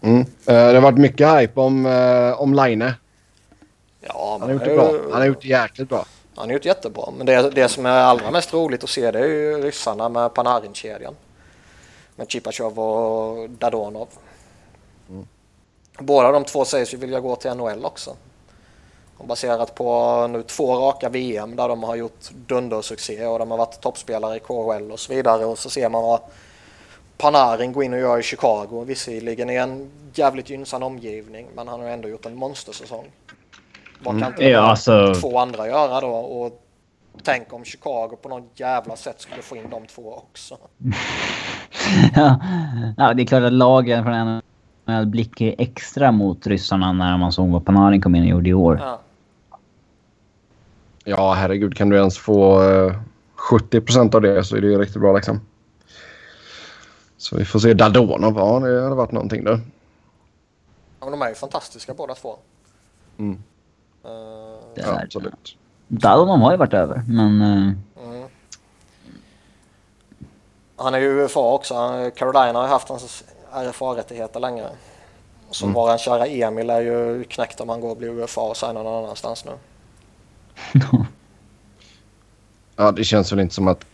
Mm. 0.00 0.20
Eh, 0.20 0.26
det 0.46 0.74
har 0.74 0.80
varit 0.80 0.98
mycket 0.98 1.38
hype 1.38 1.60
om, 1.60 1.86
eh, 1.86 2.40
om 2.40 2.54
Line. 2.54 2.92
Ja, 4.08 4.36
Han 4.40 4.42
har 4.42 4.54
gjort 4.54 4.64
det 4.64 4.74
bra. 4.74 4.92
Han 5.12 5.20
har 5.20 5.26
gjort 5.26 5.42
det 5.42 5.48
jäkligt 5.48 5.88
bra. 5.88 6.06
Han 6.36 6.48
har 6.48 6.52
gjort 6.52 6.64
jättebra. 6.64 7.10
Men 7.16 7.26
det, 7.26 7.50
det 7.50 7.68
som 7.68 7.86
är 7.86 7.90
allra 7.90 8.30
mest 8.30 8.54
roligt 8.54 8.84
att 8.84 8.90
se 8.90 9.10
det 9.10 9.18
är 9.18 9.26
ju 9.26 9.62
ryssarna 9.62 10.08
med 10.08 10.34
Panarin-kedjan. 10.34 11.14
Med 12.16 12.30
Chipachov 12.30 12.78
och 12.80 13.50
Dadonov. 13.50 14.08
Mm. 15.10 15.26
Båda 15.98 16.32
de 16.32 16.44
två 16.44 16.64
sägs 16.64 16.94
ju 16.94 16.98
vilja 16.98 17.20
gå 17.20 17.36
till 17.36 17.54
NHL 17.54 17.84
också. 17.84 18.16
Och 19.18 19.26
baserat 19.26 19.74
på 19.74 20.26
nu 20.26 20.42
två 20.42 20.76
raka 20.76 21.08
VM 21.08 21.56
där 21.56 21.68
de 21.68 21.82
har 21.82 21.96
gjort 21.96 22.30
dundersuccé 22.30 23.26
och 23.26 23.38
de 23.38 23.50
har 23.50 23.58
varit 23.58 23.80
toppspelare 23.80 24.36
i 24.36 24.40
KHL 24.40 24.92
och 24.92 25.00
så 25.00 25.14
vidare. 25.14 25.44
Och 25.44 25.58
så 25.58 25.70
ser 25.70 25.88
man 25.88 26.02
vad 26.02 26.20
Panarin 27.16 27.72
går 27.72 27.84
in 27.84 27.92
och 27.92 28.00
gör 28.00 28.18
i 28.18 28.22
Chicago. 28.22 28.84
Visserligen 28.86 29.50
i 29.50 29.54
en 29.54 29.90
jävligt 30.14 30.50
gynnsam 30.50 30.82
omgivning 30.82 31.46
men 31.54 31.68
han 31.68 31.80
har 31.80 31.88
ändå 31.88 32.08
gjort 32.08 32.26
en 32.26 32.36
monstersäsong. 32.36 33.10
Vad 33.98 34.20
kan 34.20 34.28
inte 34.28 34.44
Ja, 34.44 34.60
alltså- 34.60 35.14
två 35.14 35.38
andra 35.38 35.66
göra 35.66 36.00
då? 36.00 36.08
Och 36.08 36.62
tänk 37.22 37.52
om 37.52 37.64
Chicago 37.64 38.16
på 38.22 38.28
något 38.28 38.60
jävla 38.60 38.96
sätt 38.96 39.20
skulle 39.20 39.42
få 39.42 39.56
in 39.56 39.70
de 39.70 39.86
två 39.86 40.14
också. 40.14 40.58
ja, 42.14 42.40
ja, 42.96 43.14
det 43.14 43.22
är 43.22 43.26
klart 43.26 43.42
att 43.42 43.52
lagen 43.52 44.04
från 44.04 44.40
NHL 44.86 45.06
blickar 45.06 45.54
extra 45.58 46.12
mot 46.12 46.46
ryssarna 46.46 46.92
när 46.92 47.18
man 47.18 47.32
såg 47.32 47.48
vad 47.48 47.64
Panarin 47.64 48.00
kom 48.02 48.14
in 48.14 48.22
och 48.22 48.28
gjorde 48.28 48.48
i 48.48 48.54
år. 48.54 48.80
Ja. 48.82 49.00
Ja, 51.08 51.32
herregud. 51.32 51.76
Kan 51.76 51.88
du 51.88 51.96
ens 51.96 52.18
få 52.18 52.62
eh, 52.70 52.94
70 53.34 53.80
procent 53.80 54.14
av 54.14 54.20
det 54.20 54.44
så 54.44 54.56
är 54.56 54.60
det 54.60 54.66
ju 54.66 54.78
riktigt 54.78 55.00
bra 55.00 55.12
liksom. 55.12 55.40
Så 57.16 57.36
vi 57.36 57.44
får 57.44 57.58
se 57.58 57.74
Dadonov. 57.74 58.34
Ja, 58.36 58.60
det 58.68 58.82
hade 58.82 58.94
varit 58.94 59.12
någonting 59.12 59.44
där. 59.44 59.60
Ja, 61.00 61.06
men 61.06 61.10
de 61.10 61.22
är 61.22 61.28
ju 61.28 61.34
fantastiska 61.34 61.94
båda 61.94 62.14
två. 62.14 62.36
Mm. 63.18 63.42
Eh, 64.06 64.12
Det 64.74 64.80
Ja, 64.80 64.86
är- 65.00 65.04
absolut. 65.04 65.56
Dadonov 65.88 66.38
har 66.38 66.50
ju 66.50 66.56
varit 66.56 66.74
över, 66.74 67.02
men... 67.08 67.40
eh, 67.42 67.72
mm. 68.06 68.28
Han 70.76 70.94
är 70.94 70.98
ju 70.98 71.24
UFA 71.24 71.40
också. 71.40 71.74
Carolina 72.16 72.58
har 72.58 72.62
ju 72.66 72.68
haft 72.72 72.88
hans 72.88 73.24
RFA-rättigheter 73.52 74.40
länge. 74.40 74.64
Så 75.50 75.64
Mm. 75.64 75.74
våran 75.74 75.98
kära 75.98 76.26
Emil 76.26 76.70
är 76.70 76.80
ju 76.80 77.24
knäckt 77.24 77.60
om 77.60 77.68
han 77.68 77.80
går 77.80 77.90
och 77.90 77.96
blir 77.96 78.08
UFA 78.08 78.40
och 78.40 78.56
signar 78.56 78.74
någon 78.84 79.04
annanstans 79.04 79.44
nu. 79.44 79.52
Ja, 82.76 82.90
det 82.92 83.04
känns 83.04 83.32
väl 83.32 83.40
inte 83.40 83.54
som 83.54 83.68
att 83.68 83.84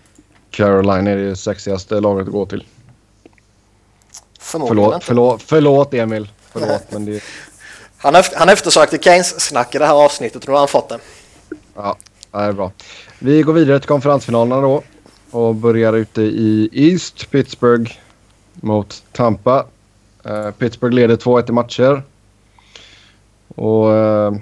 Caroline 0.51 1.07
är 1.07 1.17
det 1.17 1.37
sexigaste 1.37 2.01
laget 2.01 2.27
att 2.27 2.33
gå 2.33 2.47
till. 2.47 2.67
Förmodligen 4.41 4.77
Förlåt, 4.77 4.95
inte. 4.95 5.07
förlåt, 5.07 5.43
förlåt 5.43 5.95
Emil. 5.95 6.29
Förlåt, 6.41 6.83
men 6.93 7.05
det... 7.05 7.23
Han, 8.03 8.15
eft- 8.17 8.35
han 8.37 8.49
eftersökte 8.49 8.99
Keynes-snack 8.99 9.75
i 9.75 9.79
det 9.79 9.87
här 9.87 9.95
avsnittet 10.05 10.43
och 10.43 10.49
nu 10.49 10.53
har 10.53 10.59
han 10.59 10.69
fått 10.69 10.89
det. 10.89 10.99
Ja, 11.77 11.97
det 12.33 12.39
är 12.39 12.53
bra. 12.53 12.73
Vi 13.19 13.43
går 13.43 13.53
vidare 13.53 13.79
till 13.79 13.89
konferensfinalerna 13.89 14.61
då. 14.61 14.83
Och 15.31 15.55
börjar 15.55 15.93
ute 15.93 16.23
i 16.23 16.69
East. 16.73 17.31
Pittsburgh 17.31 17.93
mot 18.55 19.03
Tampa. 19.13 19.67
Eh, 20.25 20.51
Pittsburgh 20.51 20.95
leder 20.95 21.17
2-1 21.17 21.49
i 21.49 21.53
matcher. 21.53 22.03
Och 23.57 23.95
eh, 23.95 24.33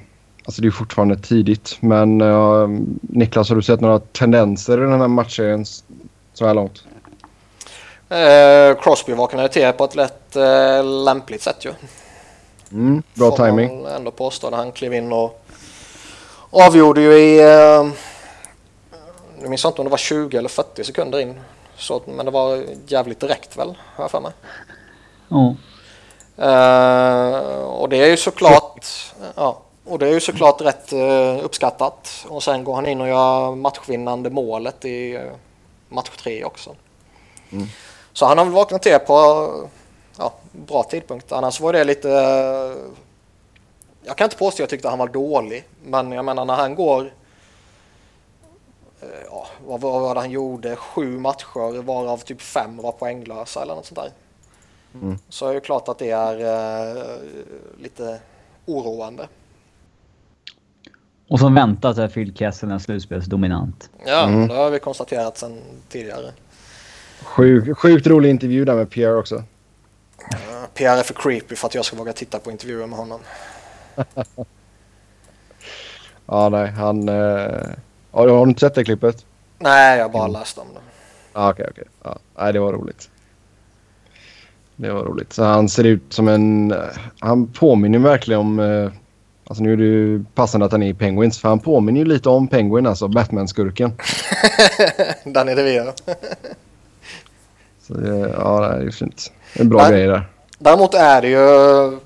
alltså 0.44 0.62
det 0.62 0.68
är 0.68 0.70
fortfarande 0.70 1.16
tidigt. 1.16 1.76
Men 1.80 2.20
eh, 2.20 2.68
Niklas, 3.02 3.48
har 3.48 3.56
du 3.56 3.62
sett 3.62 3.80
några 3.80 3.98
tendenser 3.98 4.78
i 4.78 4.80
den 4.90 5.00
här 5.00 5.08
matchen 5.08 5.64
så 6.34 6.46
här 6.46 6.54
långt? 6.54 6.84
Crosby 8.82 9.12
vaknade 9.12 9.48
till 9.48 9.72
på 9.72 9.84
ett 9.84 9.94
lätt 9.94 10.34
lämpligt 11.04 11.42
sätt 11.42 11.64
ju. 11.64 11.72
Mm, 12.72 13.02
bra 13.14 13.30
Får 13.30 13.38
man 13.38 13.48
timing. 13.48 13.82
väl 13.82 13.92
ändå 13.92 14.10
påstå 14.10 14.50
när 14.50 14.56
han 14.56 14.72
klev 14.72 14.94
in 14.94 15.12
och 15.12 15.44
avgjorde 16.50 17.00
ju 17.00 17.12
i... 17.12 17.40
Eh, 17.40 17.88
nu 19.42 19.48
minns 19.48 19.64
jag 19.64 19.70
inte 19.70 19.80
om 19.80 19.84
det 19.84 19.90
var 19.90 19.98
20 19.98 20.36
eller 20.36 20.48
40 20.48 20.84
sekunder 20.84 21.20
in. 21.20 21.40
Så, 21.76 22.02
men 22.06 22.26
det 22.26 22.32
var 22.32 22.64
jävligt 22.86 23.20
direkt 23.20 23.56
väl, 23.56 23.78
har 23.94 24.04
jag 24.04 24.10
för 24.10 24.20
mig. 24.20 24.32
Ja. 25.28 25.54
Eh, 26.36 27.62
och 27.62 27.88
det 27.88 27.96
är 27.96 28.06
ju 28.06 28.16
såklart... 28.16 28.86
Ja, 29.34 29.60
och 29.84 29.98
det 29.98 30.08
är 30.08 30.12
ju 30.12 30.20
såklart 30.20 30.60
rätt 30.60 30.92
eh, 30.92 31.44
uppskattat. 31.44 32.26
Och 32.28 32.42
sen 32.42 32.64
går 32.64 32.74
han 32.74 32.86
in 32.86 33.00
och 33.00 33.08
gör 33.08 33.54
matchvinnande 33.54 34.30
målet 34.30 34.84
i 34.84 35.14
eh, 35.14 35.22
match 35.88 36.10
tre 36.22 36.44
också. 36.44 36.74
Mm. 37.52 37.66
Så 38.12 38.26
han 38.26 38.38
har 38.38 38.44
väl 38.44 38.54
vaknat 38.54 38.82
till 38.82 38.98
på 38.98 39.48
ja, 40.20 40.32
bra 40.52 40.82
tidpunkt. 40.82 41.32
Annars 41.32 41.60
var 41.60 41.72
det 41.72 41.84
lite... 41.84 42.10
eh, 42.10 42.76
Jag 44.02 44.16
kan 44.16 44.24
inte 44.24 44.36
påstå 44.36 44.54
att 44.54 44.58
jag 44.58 44.68
tyckte 44.68 44.88
han 44.88 44.98
var 44.98 45.08
dålig. 45.08 45.64
Men 45.84 46.12
jag 46.12 46.24
menar 46.24 46.44
när 46.44 46.54
han 46.54 46.74
går... 46.74 47.12
eh, 49.00 49.08
Ja, 49.30 49.46
vad 49.66 49.80
vad 49.80 50.00
var 50.00 50.14
det 50.14 50.20
han 50.20 50.30
gjorde? 50.30 50.76
Sju 50.76 51.18
matcher 51.18 51.82
varav 51.82 52.18
typ 52.18 52.40
fem 52.42 52.76
var 52.76 52.92
poänglösa 52.92 53.62
eller 53.62 53.74
något 53.74 53.86
sånt 53.86 54.00
där. 54.00 54.10
Mm. 54.94 55.18
Så 55.28 55.48
är 55.48 55.54
det 55.54 55.60
klart 55.60 55.88
att 55.88 55.98
det 55.98 56.10
är 56.10 56.40
eh, 56.96 57.02
lite 57.78 58.20
oroande. 58.66 59.28
Och 61.28 61.38
som 61.40 61.54
väntat 61.54 61.98
är 61.98 62.08
Phil 62.08 62.34
Kessel 62.36 62.70
en 62.70 62.80
slutspelsdominant. 62.80 63.90
Ja, 64.06 64.24
Mm. 64.28 64.48
det 64.48 64.54
har 64.54 64.70
vi 64.70 64.78
konstaterat 64.78 65.38
sedan 65.38 65.60
tidigare. 65.88 66.32
Sjuk, 67.22 67.78
sjukt 67.78 68.06
rolig 68.06 68.30
intervju 68.30 68.64
där 68.64 68.74
med 68.74 68.90
Pierre 68.90 69.16
också. 69.16 69.42
PR 70.74 70.96
är 70.96 71.02
för 71.02 71.14
creepy 71.14 71.56
för 71.56 71.66
att 71.66 71.74
jag 71.74 71.84
ska 71.84 71.96
våga 71.96 72.12
titta 72.12 72.38
på 72.38 72.50
intervjuer 72.50 72.86
med 72.86 72.98
honom. 72.98 73.20
Ja, 76.26 76.48
nej, 76.48 76.70
han... 76.70 77.08
Eh... 77.08 77.68
Har 78.10 78.26
du 78.26 78.42
inte 78.42 78.60
sett 78.60 78.74
det 78.74 78.84
klippet? 78.84 79.24
Nej, 79.58 79.96
jag 79.98 80.04
har 80.04 80.10
bara 80.10 80.24
Mm. 80.24 80.40
läst 80.40 80.58
om 80.58 80.66
det. 80.74 80.80
Ja, 81.32 81.50
okej, 81.50 81.66
okej. 81.70 81.84
Ja, 82.02 82.18
nej, 82.38 82.52
det 82.52 82.60
var 82.60 82.72
roligt. 82.72 83.10
Det 84.76 84.90
var 84.92 85.04
roligt. 85.04 85.32
Så 85.32 85.44
han 85.44 85.68
ser 85.68 85.84
ut 85.84 86.02
som 86.12 86.28
en... 86.28 86.70
eh, 86.72 86.78
Han 87.18 87.46
påminner 87.46 87.98
verkligen 87.98 88.40
om... 88.40 88.60
eh, 88.60 88.90
Alltså 89.46 89.62
nu 89.62 89.72
är 89.72 89.76
det 89.76 89.84
ju 89.84 90.24
passande 90.34 90.66
att 90.66 90.72
han 90.72 90.82
är 90.82 90.88
i 90.88 90.94
Penguins. 90.94 91.38
För 91.40 91.48
han 91.48 91.58
påminner 91.58 92.00
ju 92.00 92.04
lite 92.06 92.28
om 92.28 92.48
Penguin, 92.48 92.86
alltså 92.86 93.08
Batman-skurken. 93.08 93.92
Danny 95.24 95.54
DeVito. 95.54 95.92
Så 97.82 97.94
det, 97.94 98.18
ja, 98.18 98.60
det 98.60 98.66
är 98.76 98.80
ju 98.82 98.92
fint. 98.92 99.32
En 99.52 99.68
bra 99.68 99.88
grej 99.88 100.06
där. 100.06 100.22
Däremot 100.58 100.94
är 100.94 101.22
det 101.22 101.28
ju... 101.28 101.98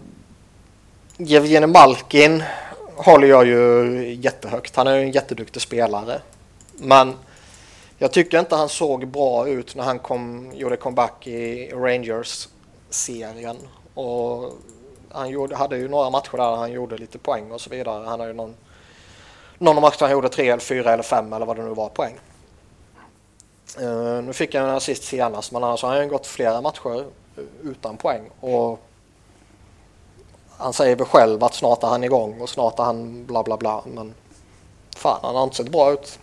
Jevgenij 1.16 1.68
Malkin 1.68 2.42
håller 2.96 3.28
jag 3.28 3.46
ju 3.46 4.14
jättehögt. 4.14 4.76
Han 4.76 4.86
är 4.86 4.96
ju 4.96 5.02
en 5.02 5.10
jätteduktig 5.10 5.62
spelare. 5.62 6.20
Men 6.72 7.14
jag 7.98 8.12
tycker 8.12 8.38
inte 8.38 8.56
han 8.56 8.68
såg 8.68 9.08
bra 9.08 9.48
ut 9.48 9.74
när 9.74 9.84
han 9.84 9.98
kom, 9.98 10.52
gjorde 10.54 10.76
comeback 10.76 11.26
i 11.26 11.70
Rangers-serien. 11.74 13.56
Och 13.94 14.52
han 15.10 15.28
gjorde, 15.30 15.56
hade 15.56 15.76
ju 15.76 15.88
några 15.88 16.10
matcher 16.10 16.36
där 16.36 16.56
han 16.56 16.72
gjorde 16.72 16.96
lite 16.98 17.18
poäng 17.18 17.50
och 17.50 17.60
så 17.60 17.70
vidare. 17.70 18.06
Han 18.06 18.20
har 18.20 18.26
ju 18.26 18.32
någon, 18.32 18.54
någon 19.58 19.80
match 19.80 19.98
där 19.98 20.06
han 20.06 20.12
gjorde 20.12 20.28
tre 20.28 20.48
eller 20.48 20.62
fyra 20.62 20.92
eller 20.92 21.02
fem 21.02 21.32
eller 21.32 21.46
vad 21.46 21.56
det 21.56 21.62
nu 21.62 21.74
var 21.74 21.88
poäng. 21.88 22.14
Eh, 23.80 24.22
nu 24.22 24.32
fick 24.32 24.54
han 24.54 24.64
en 24.64 24.76
assist 24.76 25.04
senast 25.04 25.52
men 25.52 25.64
annars 25.64 25.82
har 25.82 25.90
han 25.90 26.02
ju 26.02 26.08
gått 26.08 26.26
flera 26.26 26.60
matcher 26.60 27.04
utan 27.62 27.96
poäng. 27.96 28.22
Och 28.40 28.80
han 30.56 30.72
säger 30.72 30.96
väl 30.96 31.06
själv 31.06 31.44
att 31.44 31.54
snart 31.54 31.82
är 31.82 31.88
han 31.88 32.04
igång 32.04 32.40
och 32.40 32.48
snart 32.48 32.78
är 32.78 32.82
han 32.82 33.26
bla 33.26 33.42
bla 33.42 33.56
bla. 33.56 33.82
Men 33.94 34.14
fan, 34.96 35.18
han 35.22 35.34
har 35.34 35.44
inte 35.44 35.56
sett 35.56 35.72
bra 35.72 35.92
ut. 35.92 36.18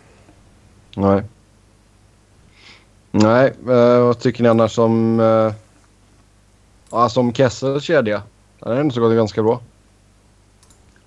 Nej. 0.96 1.24
Nej, 3.12 3.54
eh, 3.68 4.00
vad 4.00 4.20
tycker 4.20 4.44
ni 4.44 4.50
annars 4.50 4.78
om... 4.78 5.20
Eh, 5.20 5.54
ja, 6.92 7.10
som 7.10 7.34
Kessels 7.34 7.84
kedja? 7.84 8.24
Den 8.60 8.72
har 8.72 8.80
ändå 8.80 8.94
så 8.94 9.02
gått 9.02 9.16
ganska 9.16 9.44
bra. 9.44 9.60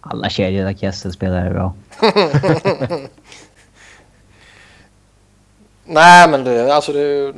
Alla 0.01 0.29
kedjor 0.29 0.65
där 0.65 0.75
Kessel 0.75 1.13
spelar 1.13 1.47
är 1.47 1.51
bra. 1.51 1.75
Nej, 5.85 6.29
men 6.29 6.45
det, 6.45 6.75
alltså 6.75 6.93
det, 6.93 7.35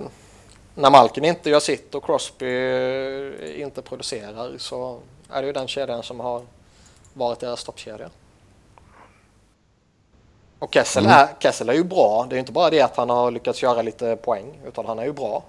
när 0.77 0.91
Malkin 0.91 1.24
inte 1.24 1.51
gör 1.51 1.61
sitt 1.61 1.95
och 1.95 2.05
Crosby 2.05 2.47
inte 3.62 3.83
producerar 3.83 4.59
så 4.59 4.99
är 5.31 5.41
det 5.43 5.47
ju 5.47 5.53
den 5.53 5.68
kedjan 5.68 6.03
som 6.03 6.20
har 6.20 6.43
varit 7.14 7.41
deras 7.41 7.64
toppkedja. 7.64 8.11
Och 10.59 10.74
Kessel, 10.74 11.05
Mm. 11.07 11.18
är, 11.18 11.29
Kessel 11.41 11.68
är 11.68 11.72
ju 11.72 11.85
bra. 11.85 12.27
Det 12.29 12.33
är 12.35 12.37
ju 12.37 12.41
inte 12.41 12.53
bara 12.53 12.70
det 12.70 12.81
att 12.83 12.97
han 12.97 13.11
har 13.11 13.31
lyckats 13.31 13.62
göra 13.62 13.83
lite 13.83 14.16
poäng, 14.16 14.59
utan 14.66 14.87
han 14.87 14.99
är 14.99 15.05
ju 15.05 15.12
bra. 15.12 15.43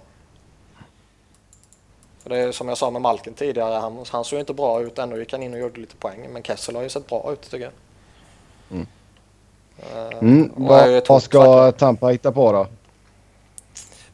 För 2.22 2.30
det 2.30 2.36
är 2.38 2.52
som 2.52 2.68
jag 2.68 2.78
sa 2.78 2.90
med 2.90 3.02
Malkin 3.02 3.34
tidigare, 3.34 3.74
han, 3.74 4.04
han 4.10 4.24
såg 4.24 4.40
inte 4.40 4.54
bra 4.54 4.80
ut, 4.82 4.98
ändå 4.98 5.18
gick 5.18 5.32
han 5.32 5.42
in 5.42 5.54
och 5.54 5.60
gjorde 5.60 5.80
lite 5.80 5.96
poäng. 5.96 6.28
Men 6.32 6.42
Kessel 6.42 6.74
har 6.76 6.82
ju 6.82 6.88
sett 6.88 7.06
bra 7.06 7.32
ut 7.32 7.42
tycker 7.50 7.64
jag. 7.64 7.72
Mm. 8.70 8.86
Eh, 9.78 10.18
Mm, 10.18 10.52
vad, 10.56 11.22
ska. 11.22 11.72
Tampa 11.72 12.08
hitta 12.08 12.32
på 12.32 12.52
då? 12.52 12.66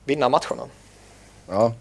Vinna 0.05 0.29
matcherna. 0.29 0.63
Ja. 1.49 1.73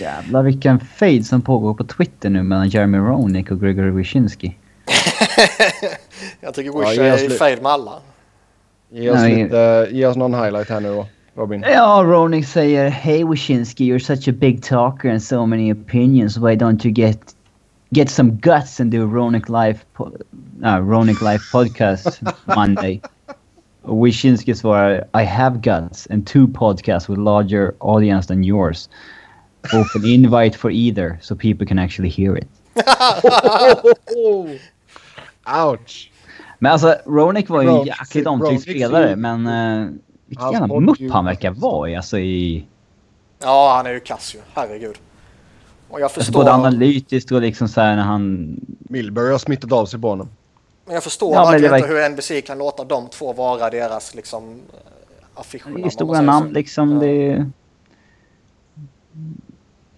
Jävlar 0.00 0.42
vilken 0.42 0.80
fade 0.80 1.24
som 1.24 1.42
pågår 1.42 1.74
på 1.74 1.84
Twitter 1.84 2.30
nu 2.30 2.42
mellan 2.42 2.68
Jeremy 2.68 2.98
Roenick 2.98 3.50
och 3.50 3.60
Gregory 3.60 3.90
Wyshynski. 3.90 4.56
Jag 6.40 6.54
tycker 6.54 6.70
Ja, 6.82 6.90
Wish 6.90 6.98
oss 7.14 7.22
är 7.22 7.24
i 7.34 7.38
fade 7.38 7.56
med 7.62 7.72
alla. 7.72 7.92
Ge 8.90 9.10
oss, 9.10 9.16
Nej. 9.16 9.42
lite, 9.44 9.88
ge 9.92 10.06
oss 10.06 10.16
någon 10.16 10.34
highlight 10.34 10.68
här 10.68 10.80
nu 10.80 10.88
då, 10.88 11.06
Robin. 11.34 11.64
Ja, 11.72 12.02
Roenick 12.06 12.46
säger 12.48 12.88
Hey 12.88 13.24
Wyshynski, 13.24 13.92
you're 13.92 13.98
such 14.16 14.28
a 14.28 14.32
big 14.32 14.62
talker 14.62 15.10
and 15.10 15.22
so 15.22 15.46
many 15.46 15.72
opinions. 15.72 16.36
Why 16.38 16.56
don't 16.56 16.86
you 16.86 16.94
get 16.94 17.18
get 17.90 18.10
some 18.10 18.30
guts 18.30 18.80
and 18.80 18.90
do 18.92 18.98
Ronick 19.06 19.48
Life, 19.48 19.84
po- 19.92 20.12
uh, 20.62 20.76
Ronick 20.80 21.32
Life 21.32 21.44
podcast 21.52 22.20
Monday? 22.56 23.00
Och 23.86 24.06
Wyshynski 24.06 24.54
svarar 24.54 25.08
I 25.22 25.24
have 25.24 25.58
guts 25.58 26.08
and 26.10 26.26
two 26.26 26.46
podcasts 26.46 27.10
with 27.10 27.20
larger 27.20 27.74
audience 27.80 28.28
than 28.28 28.44
yours. 28.44 28.88
Open 29.64 30.04
invite 30.04 30.58
for 30.58 30.70
either 30.70 31.18
so 31.22 31.36
people 31.36 31.66
can 31.66 31.78
actually 31.78 32.10
hear 32.10 32.36
it. 32.36 32.48
Ouch! 35.46 36.10
Men 36.58 36.72
alltså, 36.72 36.96
Ronick 37.06 37.48
var 37.48 37.62
ju 37.62 37.68
en 37.68 37.86
jäkligt 37.86 38.26
omtyckt 38.26 38.62
spelare, 38.62 39.16
men 39.16 39.46
uh, 39.46 39.90
vilken 40.26 40.52
jävla 40.52 40.80
mupp 40.80 41.10
han 41.10 41.24
verkar 41.24 41.50
vara 41.50 41.90
i. 41.90 41.96
Alltså 41.96 42.18
i... 42.18 42.66
Ja, 43.42 43.74
han 43.76 43.86
är 43.86 43.90
ju 43.90 44.00
kass 44.00 44.34
ju. 44.34 44.38
Herregud. 44.54 44.96
Och 45.88 46.00
jag 46.00 46.04
Alltså 46.04 46.20
förstår, 46.20 46.40
både 46.40 46.52
analytiskt 46.52 47.32
och 47.32 47.40
liksom 47.40 47.68
så 47.68 47.80
här 47.80 47.96
när 47.96 48.02
han... 48.02 48.56
Milbury 48.78 49.32
har 49.32 49.38
smittat 49.38 49.72
av 49.72 49.86
sig 49.86 50.00
på 50.00 50.08
honom. 50.08 50.28
Men 50.86 50.94
jag 50.94 51.04
förstår 51.04 51.34
Ja, 51.34 51.42
men 51.42 51.50
verkligen 51.52 51.72
det 51.72 51.78
inte 51.78 51.88
var- 51.94 52.00
hur 52.00 52.08
NBC 52.10 52.40
kan 52.46 52.58
låta 52.58 52.84
de 52.84 53.08
två 53.08 53.32
vara 53.32 53.70
deras 53.70 54.14
liksom 54.14 54.60
affischer. 55.34 55.70
Det 55.76 55.82
är 55.82 55.90
stora 55.90 56.20
namn 56.20 56.52
liksom. 56.52 56.92
Ja. 56.92 56.98
Det 57.00 57.06
är... 57.30 57.50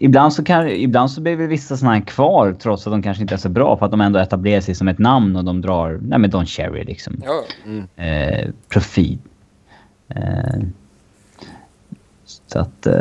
Ibland 0.00 0.32
så, 0.32 0.44
kan, 0.44 0.68
ibland 0.68 1.10
så 1.10 1.20
blir 1.20 1.36
väl 1.36 1.46
vissa 1.48 1.76
såna 1.76 1.92
här 1.94 2.00
kvar 2.00 2.56
trots 2.60 2.86
att 2.86 2.92
de 2.92 3.02
kanske 3.02 3.22
inte 3.22 3.34
är 3.34 3.38
så 3.38 3.48
bra 3.48 3.76
för 3.76 3.84
att 3.86 3.90
de 3.90 4.00
ändå 4.00 4.18
etablerar 4.18 4.60
sig 4.60 4.74
som 4.74 4.88
ett 4.88 4.98
namn 4.98 5.36
och 5.36 5.44
de 5.44 5.60
drar, 5.60 5.98
nej 6.02 6.18
men 6.18 6.30
Don 6.30 6.46
Cherry 6.46 6.84
liksom. 6.84 7.22
Ja, 7.24 7.44
Eh, 8.04 8.50
profil. 8.68 9.18
Eh, 10.08 10.60
så 12.46 12.58
att... 12.58 12.86
Eh, 12.86 12.94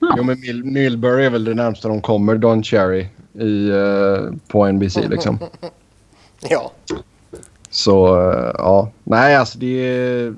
ja. 0.00 0.14
Jo, 0.16 0.22
men 0.24 0.40
Mil- 0.40 0.64
Milbury 0.64 1.24
är 1.24 1.30
väl 1.30 1.44
det 1.44 1.54
närmsta 1.54 1.88
de 1.88 2.00
kommer 2.00 2.34
Don 2.36 2.62
Cherry 2.62 3.06
i, 3.34 3.68
eh, 3.70 4.34
på 4.48 4.66
NBC 4.72 5.08
liksom. 5.08 5.38
ja. 6.48 6.72
Så 7.70 8.20
eh, 8.30 8.50
ja, 8.58 8.90
nej 9.04 9.36
alltså 9.36 9.58
det 9.58 9.66
är, 9.66 10.34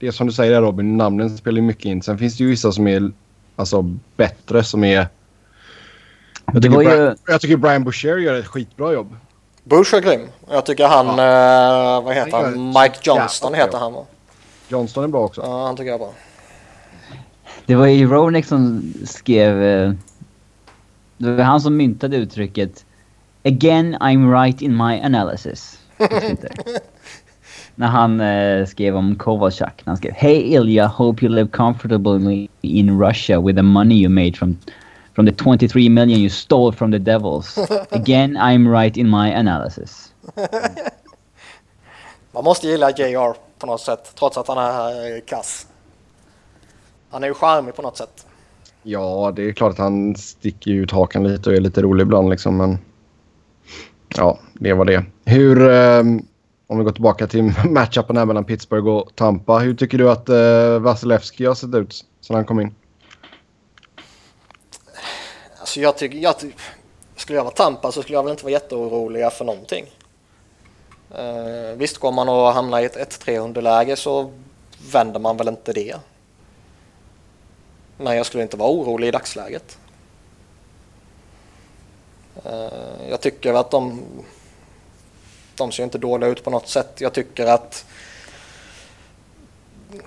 det 0.00 0.06
är 0.06 0.10
som 0.10 0.26
du 0.26 0.32
säger 0.32 0.52
där 0.52 0.60
Robin, 0.62 0.96
namnen 0.96 1.36
spelar 1.38 1.56
ju 1.56 1.62
mycket 1.62 1.84
in. 1.84 2.02
Sen 2.02 2.18
finns 2.18 2.36
det 2.36 2.44
ju 2.44 2.50
vissa 2.50 2.72
som 2.72 2.86
är 2.86 3.12
alltså 3.56 3.82
bättre 4.16 4.64
som 4.64 4.84
är... 4.84 5.08
Jag 6.52 6.62
tycker, 6.62 6.80
ju- 6.80 6.86
Brian, 6.88 7.16
jag 7.26 7.40
tycker 7.40 7.56
Brian 7.56 7.84
Boucher 7.84 8.16
gör 8.16 8.34
ett 8.34 8.46
skitbra 8.46 8.92
jobb. 8.92 9.16
Bush 9.64 9.94
är 9.94 10.00
grym. 10.00 10.20
Jag 10.50 10.66
tycker 10.66 10.86
han, 10.88 11.06
eh, 11.08 12.04
vad 12.04 12.14
heter 12.14 12.42
Han 12.44 12.66
Mike 12.68 12.98
Johnston 13.02 13.52
jävla 13.52 13.64
heter 13.66 13.78
han 13.78 13.92
va? 13.92 14.04
Johnston 14.68 15.04
är 15.04 15.08
bra 15.08 15.24
också. 15.24 15.40
Ja, 15.44 15.66
han 15.66 15.76
tycker 15.76 15.86
jag 15.90 15.94
är 15.94 15.98
bra. 15.98 16.12
Det 17.66 17.74
var 17.74 17.86
ju 17.86 18.06
Ronick 18.10 18.46
som 18.46 18.92
skrev... 19.04 19.62
eh, 19.62 19.92
Det 21.18 21.32
var 21.32 21.44
han 21.44 21.60
som 21.60 21.76
myntade 21.76 22.16
uttrycket 22.16 22.84
“Again 23.44 23.96
I'm 23.96 24.42
right 24.42 24.62
in 24.62 24.76
my 24.76 25.00
analysis”. 25.00 25.78
När 27.74 27.86
han 27.86 28.20
eh, 28.20 28.66
skrev 28.66 28.96
om 28.96 29.16
Kovalchuk. 29.16 29.82
Han 29.84 29.96
skrev 29.96 30.12
“Hey 30.12 30.54
Ilya, 30.54 30.86
hope 30.86 31.24
you 31.24 31.34
live 31.34 31.48
comfortably 31.48 32.48
in 32.60 33.00
Russia 33.00 33.40
with 33.40 33.56
the 33.56 33.62
money 33.62 33.94
you 33.94 34.08
made 34.08 34.32
from, 34.32 34.56
from 35.14 35.26
the 35.26 35.32
23 35.32 35.88
million 35.88 36.20
you 36.20 36.30
stole 36.30 36.72
from 36.72 36.92
the 36.92 36.98
Devils. 36.98 37.58
Again 37.90 38.36
I'm 38.36 38.80
right 38.80 38.96
in 38.96 39.10
my 39.10 39.34
analysis”. 39.34 40.12
Man 42.32 42.44
måste 42.44 42.66
gilla 42.66 42.90
JR 42.90 43.36
på 43.58 43.66
något 43.66 43.80
sätt, 43.80 44.12
trots 44.18 44.38
att 44.38 44.48
han 44.48 44.58
är 44.58 45.16
eh, 45.16 45.20
kass. 45.26 45.66
Han 47.10 47.22
är 47.22 47.28
ju 47.28 47.34
charmig 47.34 47.74
på 47.74 47.82
något 47.82 47.96
sätt. 47.96 48.26
Ja, 48.82 49.32
det 49.36 49.48
är 49.48 49.52
klart 49.52 49.72
att 49.72 49.78
han 49.78 50.16
sticker 50.16 50.70
ut 50.70 50.90
hakan 50.90 51.28
lite 51.28 51.50
och 51.50 51.56
är 51.56 51.60
lite 51.60 51.82
rolig 51.82 52.02
ibland 52.02 52.30
liksom. 52.30 52.56
Men 52.56 52.78
ja, 54.08 54.38
det 54.54 54.72
var 54.72 54.84
det. 54.84 55.04
Hur, 55.24 55.68
eh, 55.70 56.00
om 56.66 56.78
vi 56.78 56.84
går 56.84 56.92
tillbaka 56.92 57.26
till 57.26 57.42
matchupen 57.70 58.16
här 58.16 58.24
mellan 58.24 58.44
Pittsburgh 58.44 58.88
och 58.88 59.10
Tampa. 59.14 59.58
Hur 59.58 59.74
tycker 59.74 59.98
du 59.98 60.10
att 60.10 60.28
eh, 60.28 60.78
Vasilevski 60.78 61.46
har 61.46 61.54
sett 61.54 61.74
ut 61.74 62.04
sedan 62.20 62.36
han 62.36 62.44
kom 62.44 62.60
in? 62.60 62.74
Alltså 65.60 65.80
jag 65.80 65.96
tycker, 65.98 66.18
jag 66.18 66.40
ty- 66.40 66.52
skulle 67.16 67.38
jag 67.38 67.44
vara 67.44 67.54
Tampa 67.54 67.92
så 67.92 68.02
skulle 68.02 68.16
jag 68.16 68.22
väl 68.22 68.30
inte 68.30 68.44
vara 68.44 68.52
jätteoroliga 68.52 69.30
för 69.30 69.44
någonting. 69.44 69.84
Uh, 71.18 71.76
visst, 71.76 71.98
går 71.98 72.12
man 72.12 72.28
och 72.28 72.52
hamnar 72.52 72.80
i 72.80 72.84
ett 72.84 73.20
1-3 73.24 73.38
underläge 73.38 73.96
så 73.96 74.32
vänder 74.92 75.20
man 75.20 75.36
väl 75.36 75.48
inte 75.48 75.72
det. 75.72 75.96
Men 77.96 78.16
jag 78.16 78.26
skulle 78.26 78.42
inte 78.42 78.56
vara 78.56 78.70
orolig 78.70 79.08
i 79.08 79.10
dagsläget. 79.10 79.78
Eh, 82.50 83.10
jag 83.10 83.20
tycker 83.20 83.54
att 83.54 83.70
de, 83.70 84.02
de 85.54 85.72
ser 85.72 85.84
inte 85.84 85.98
dåliga 85.98 86.30
ut 86.30 86.44
på 86.44 86.50
något 86.50 86.68
sätt. 86.68 87.00
Jag 87.00 87.12
tycker 87.12 87.46
att 87.46 87.84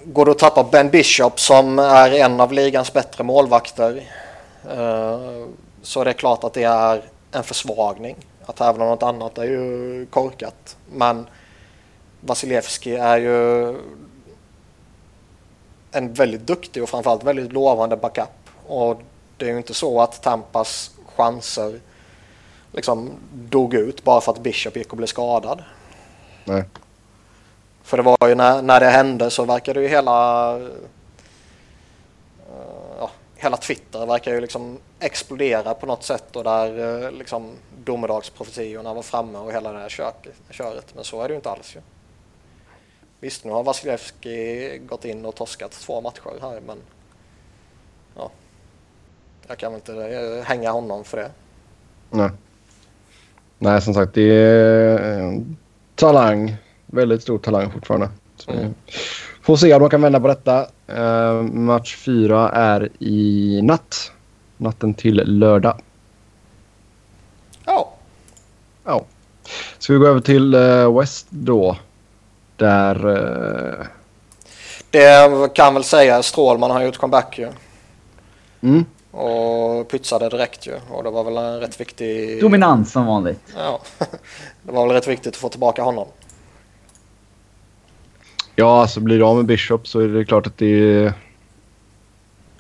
går 0.04 0.26
du 0.26 0.32
att 0.32 0.40
tappa 0.40 0.64
Ben 0.64 0.90
Bishop 0.90 1.40
som 1.40 1.80
är 1.80 2.12
en 2.12 2.40
av 2.40 2.54
ligans 2.54 2.94
bättre 2.94 3.24
målvakter 3.24 4.04
eh, 4.70 5.48
så 5.82 6.02
är 6.02 6.06
det 6.06 6.14
klart 6.14 6.44
att 6.44 6.54
det 6.54 6.64
är 6.64 7.04
en 7.32 7.44
försvagning. 7.44 8.16
Att 8.46 8.56
tävla 8.56 8.86
något 8.86 9.04
annat 9.04 9.38
är 9.38 9.44
ju 9.44 10.06
korkat. 10.06 10.78
Men 10.92 11.28
Vasilevski 12.22 12.96
är 12.96 13.18
ju 13.18 13.76
en 15.92 16.14
väldigt 16.14 16.48
duktig 16.48 16.84
och 16.84 16.90
framförallt 16.90 17.24
väldigt 17.24 17.54
lovande 17.54 17.98
backup. 17.98 18.50
Och 18.68 19.02
det 19.38 19.46
är 19.46 19.50
ju 19.50 19.58
inte 19.58 19.74
så 19.74 20.02
att 20.02 20.22
Tampas 20.22 20.92
chanser 21.16 21.80
liksom 22.72 23.12
dog 23.34 23.74
ut 23.74 24.04
bara 24.04 24.22
för 24.22 24.32
att 24.32 24.44
Bishop 24.44 24.76
gick 24.76 24.92
och 24.92 24.98
blev 24.98 25.08
skadad. 25.08 25.64
Nej. 26.46 26.64
För 27.84 27.98
det 27.98 28.04
var 28.04 28.30
ju 28.30 28.36
när, 28.36 28.62
när 28.62 28.80
det 28.80 28.90
hände 28.90 29.30
så 29.30 29.46
verkade 29.46 29.82
ju 29.82 29.88
hela 29.88 30.56
eh, 30.58 30.68
ja, 33.00 33.12
hela 33.36 33.58
Twitter 33.58 34.06
verkar 34.06 34.34
ju 34.34 34.42
liksom 34.42 34.78
explodera 35.00 35.74
på 35.74 35.86
något 35.86 36.04
sätt 36.04 36.36
och 36.36 36.44
där 36.44 37.04
eh, 37.06 37.12
liksom 37.12 37.52
domedagsprofetiorna 37.84 38.94
var 38.94 39.02
framme 39.02 39.38
och 39.38 39.54
hela 39.54 39.72
det 39.74 39.80
här 39.80 39.90
kök, 39.90 40.28
köret. 40.50 40.96
Men 40.96 41.04
så 41.04 41.22
är 41.22 41.28
det 41.28 41.32
ju 41.32 41.36
inte 41.36 41.50
alls 41.50 41.76
ju. 41.76 41.80
Visst, 43.20 43.46
nu 43.46 43.52
har 43.52 43.64
Vasilevski 43.64 44.82
gått 44.86 45.06
in 45.06 45.26
och 45.26 45.36
torskat 45.36 45.72
två 45.72 46.02
matcher 46.02 46.32
här 46.42 46.62
men 46.66 46.78
ja, 48.16 48.32
jag 49.48 49.58
kan 49.58 49.72
väl 49.72 49.80
inte 49.80 49.94
eh, 49.94 50.44
hänga 50.44 50.72
honom 50.72 51.04
för 51.04 51.18
det. 51.18 51.32
Nej. 52.10 52.30
Nej, 53.60 53.82
som 53.82 53.94
sagt, 53.94 54.14
det 54.14 54.22
är 54.32 55.20
eh, 55.20 55.42
talang. 55.96 56.56
Väldigt 56.86 57.22
stor 57.22 57.38
talang 57.38 57.72
fortfarande. 57.72 58.10
Så, 58.36 58.52
Mm. 58.52 58.74
Får 59.42 59.56
se 59.58 59.74
om 59.74 59.80
de 59.82 59.90
kan 59.90 60.02
vända 60.02 60.20
på 60.20 60.28
detta. 60.28 60.68
Eh, 60.88 61.34
match 61.42 61.96
fyra 61.96 62.50
är 62.50 62.90
i 63.00 63.60
natt. 63.64 64.12
Natten 64.58 64.94
till 64.94 65.24
lördag. 65.26 65.78
Ja, 67.66 67.94
Ja. 68.86 69.06
Ska 69.80 69.94
vi 69.94 70.00
gå 70.00 70.08
över 70.08 70.20
till 70.20 70.54
eh, 70.54 70.98
West 71.00 71.28
då? 71.30 71.78
Där... 72.56 73.08
Eh, 73.80 73.86
Det 74.92 75.54
kan 75.56 75.74
väl 75.74 75.84
säga 75.84 76.24
Strålman 76.24 76.72
har 76.72 76.82
gjort 76.84 76.98
comeback 76.98 77.40
ju. 77.40 77.50
Mm. 78.62 78.86
Och 79.12 79.88
pytsade 79.88 80.30
direkt 80.30 80.68
ju. 80.68 80.74
Och 80.92 81.04
det 81.04 81.10
var 81.10 81.24
väl 81.24 81.38
en 81.38 81.60
rätt 81.60 81.82
viktig... 81.82 82.42
Dominans 82.42 82.92
som 82.92 83.06
vanligt. 83.06 83.42
Ja. 83.56 83.80
Det 84.64 84.72
var 84.72 84.88
väl 84.88 84.96
rätt 84.96 85.08
viktigt 85.08 85.28
att 85.28 85.36
få 85.36 85.50
tillbaka 85.50 85.82
honom. 85.82 86.08
Ja, 88.56 88.82
alltså 88.82 89.00
blir 89.00 89.18
du 89.18 89.24
av 89.24 89.36
med 89.36 89.46
Bishop 89.46 89.88
så 89.88 90.00
är 90.00 90.08
det 90.08 90.26
klart 90.26 90.48
att 90.48 90.58
det 90.58 90.66
är... 90.66 91.14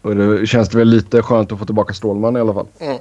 Och 0.02 0.16
det 0.16 0.48
känns 0.48 0.70
det 0.70 0.78
väl 0.78 0.88
lite 0.88 1.22
skönt 1.22 1.52
att 1.52 1.60
få 1.60 1.66
tillbaka 1.66 1.94
Stålman 1.94 2.38
i 2.38 2.40
alla 2.40 2.54
fall. 2.54 2.68
Mm. 2.80 2.98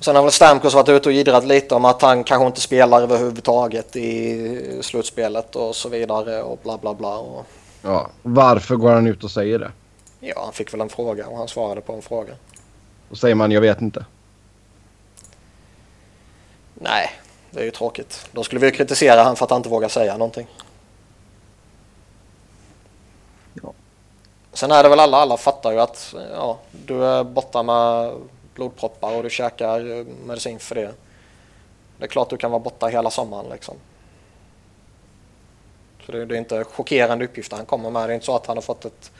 Sen 0.00 0.16
har 0.16 0.22
väl 0.22 0.32
Stamkos 0.32 0.74
varit 0.74 0.88
ute 0.88 1.08
och 1.08 1.12
jiddrat 1.12 1.44
lite 1.44 1.74
om 1.74 1.84
att 1.84 2.02
han 2.02 2.24
kanske 2.24 2.46
inte 2.46 2.60
spelar 2.60 3.02
överhuvudtaget 3.02 3.96
i 3.96 4.78
slutspelet 4.80 5.56
och 5.56 5.76
så 5.76 5.88
vidare 5.88 6.42
och 6.42 6.58
bla 6.62 6.78
bla 6.78 6.94
bla. 6.94 7.18
Och, 7.18 7.46
Ja. 7.82 8.10
Varför 8.22 8.76
går 8.76 8.92
han 8.92 9.06
ut 9.06 9.24
och 9.24 9.30
säger 9.30 9.58
det? 9.58 9.70
Ja, 10.20 10.42
han 10.44 10.52
fick 10.52 10.74
väl 10.74 10.80
en 10.80 10.88
fråga 10.88 11.26
och 11.26 11.38
han 11.38 11.48
svarade 11.48 11.80
på 11.80 11.92
en 11.92 12.02
fråga. 12.02 12.34
Då 13.08 13.16
säger 13.16 13.34
man 13.34 13.50
jag 13.50 13.60
vet 13.60 13.80
inte. 13.80 14.06
Nej, 16.74 17.10
det 17.50 17.60
är 17.60 17.64
ju 17.64 17.70
tråkigt. 17.70 18.28
Då 18.32 18.44
skulle 18.44 18.60
vi 18.60 18.70
kritisera 18.70 19.22
han 19.22 19.36
för 19.36 19.44
att 19.44 19.50
han 19.50 19.58
inte 19.58 19.68
vågar 19.68 19.88
säga 19.88 20.16
någonting. 20.16 20.46
Ja. 23.62 23.72
Sen 24.52 24.70
är 24.70 24.82
det 24.82 24.88
väl 24.88 25.00
alla, 25.00 25.16
alla 25.16 25.36
fattar 25.36 25.72
ju 25.72 25.80
att 25.80 26.14
ja, 26.32 26.58
du 26.86 27.04
är 27.04 27.24
borta 27.24 27.62
med 27.62 28.14
blodproppar 28.54 29.16
och 29.16 29.22
du 29.22 29.30
käkar 29.30 29.98
eh, 29.98 30.06
medicin 30.26 30.58
för 30.58 30.74
det. 30.74 30.92
Det 31.98 32.04
är 32.04 32.08
klart 32.08 32.30
du 32.30 32.36
kan 32.36 32.50
vara 32.50 32.60
borta 32.60 32.86
hela 32.86 33.10
sommaren 33.10 33.46
liksom. 33.50 33.76
Så 36.06 36.12
det, 36.12 36.24
det 36.24 36.34
är 36.34 36.38
inte 36.38 36.64
chockerande 36.64 37.24
uppgifter 37.24 37.56
han 37.56 37.66
kommer 37.66 37.90
med. 37.90 38.08
Det 38.08 38.12
är 38.12 38.14
inte 38.14 38.26
så 38.26 38.36
att 38.36 38.46
han 38.46 38.56
har 38.56 38.62
fått 38.62 38.84
ett 38.84 39.12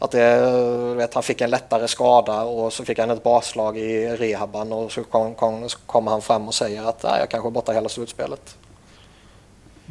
att 0.00 0.10
det, 0.10 0.94
vet, 0.96 1.14
han 1.14 1.22
fick 1.22 1.40
en 1.40 1.50
lättare 1.50 1.88
skada 1.88 2.42
och 2.42 2.72
så 2.72 2.84
fick 2.84 2.98
han 2.98 3.10
ett 3.10 3.22
baslag 3.22 3.78
i 3.78 4.08
rehaban 4.08 4.72
och 4.72 4.92
så 4.92 5.04
kommer 5.04 5.34
kom, 5.34 5.68
så 5.68 5.78
kommer 5.86 6.10
han 6.10 6.22
fram 6.22 6.48
och 6.48 6.54
säger 6.54 6.88
att 6.88 7.00
jag 7.02 7.30
kanske 7.30 7.48
är 7.48 7.50
borta 7.50 7.72
hela 7.72 7.88
slutspelet. 7.88 8.56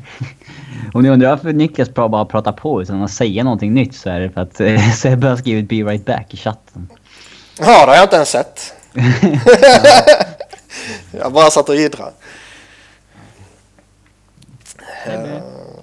Om 0.93 1.03
ni 1.03 1.10
undrar 1.10 1.30
varför 1.30 1.53
Niklas 1.53 1.93
bara 1.93 2.26
pratar 2.26 2.51
på 2.51 2.82
utan 2.82 3.03
att 3.03 3.12
säga 3.12 3.43
någonting 3.43 3.74
nytt 3.74 3.95
så 3.95 4.10
är 4.10 4.20
det 4.20 4.30
för 4.30 4.41
att 4.41 4.60
eh, 4.60 4.91
Sebbe 4.95 5.28
har 5.28 5.38
skrivit 5.38 5.70
“Be 5.70 5.76
right 5.76 6.05
back” 6.05 6.34
i 6.34 6.38
chatten. 6.38 6.89
Ja, 7.60 7.86
det 7.86 7.91
har 7.91 7.95
jag 7.95 8.03
inte 8.03 8.16
ens 8.16 8.30
sett. 8.30 8.74
jag 11.12 11.34
bara 11.34 11.49
satt 11.49 11.70
och 11.70 11.76
jiddrade. 11.76 12.12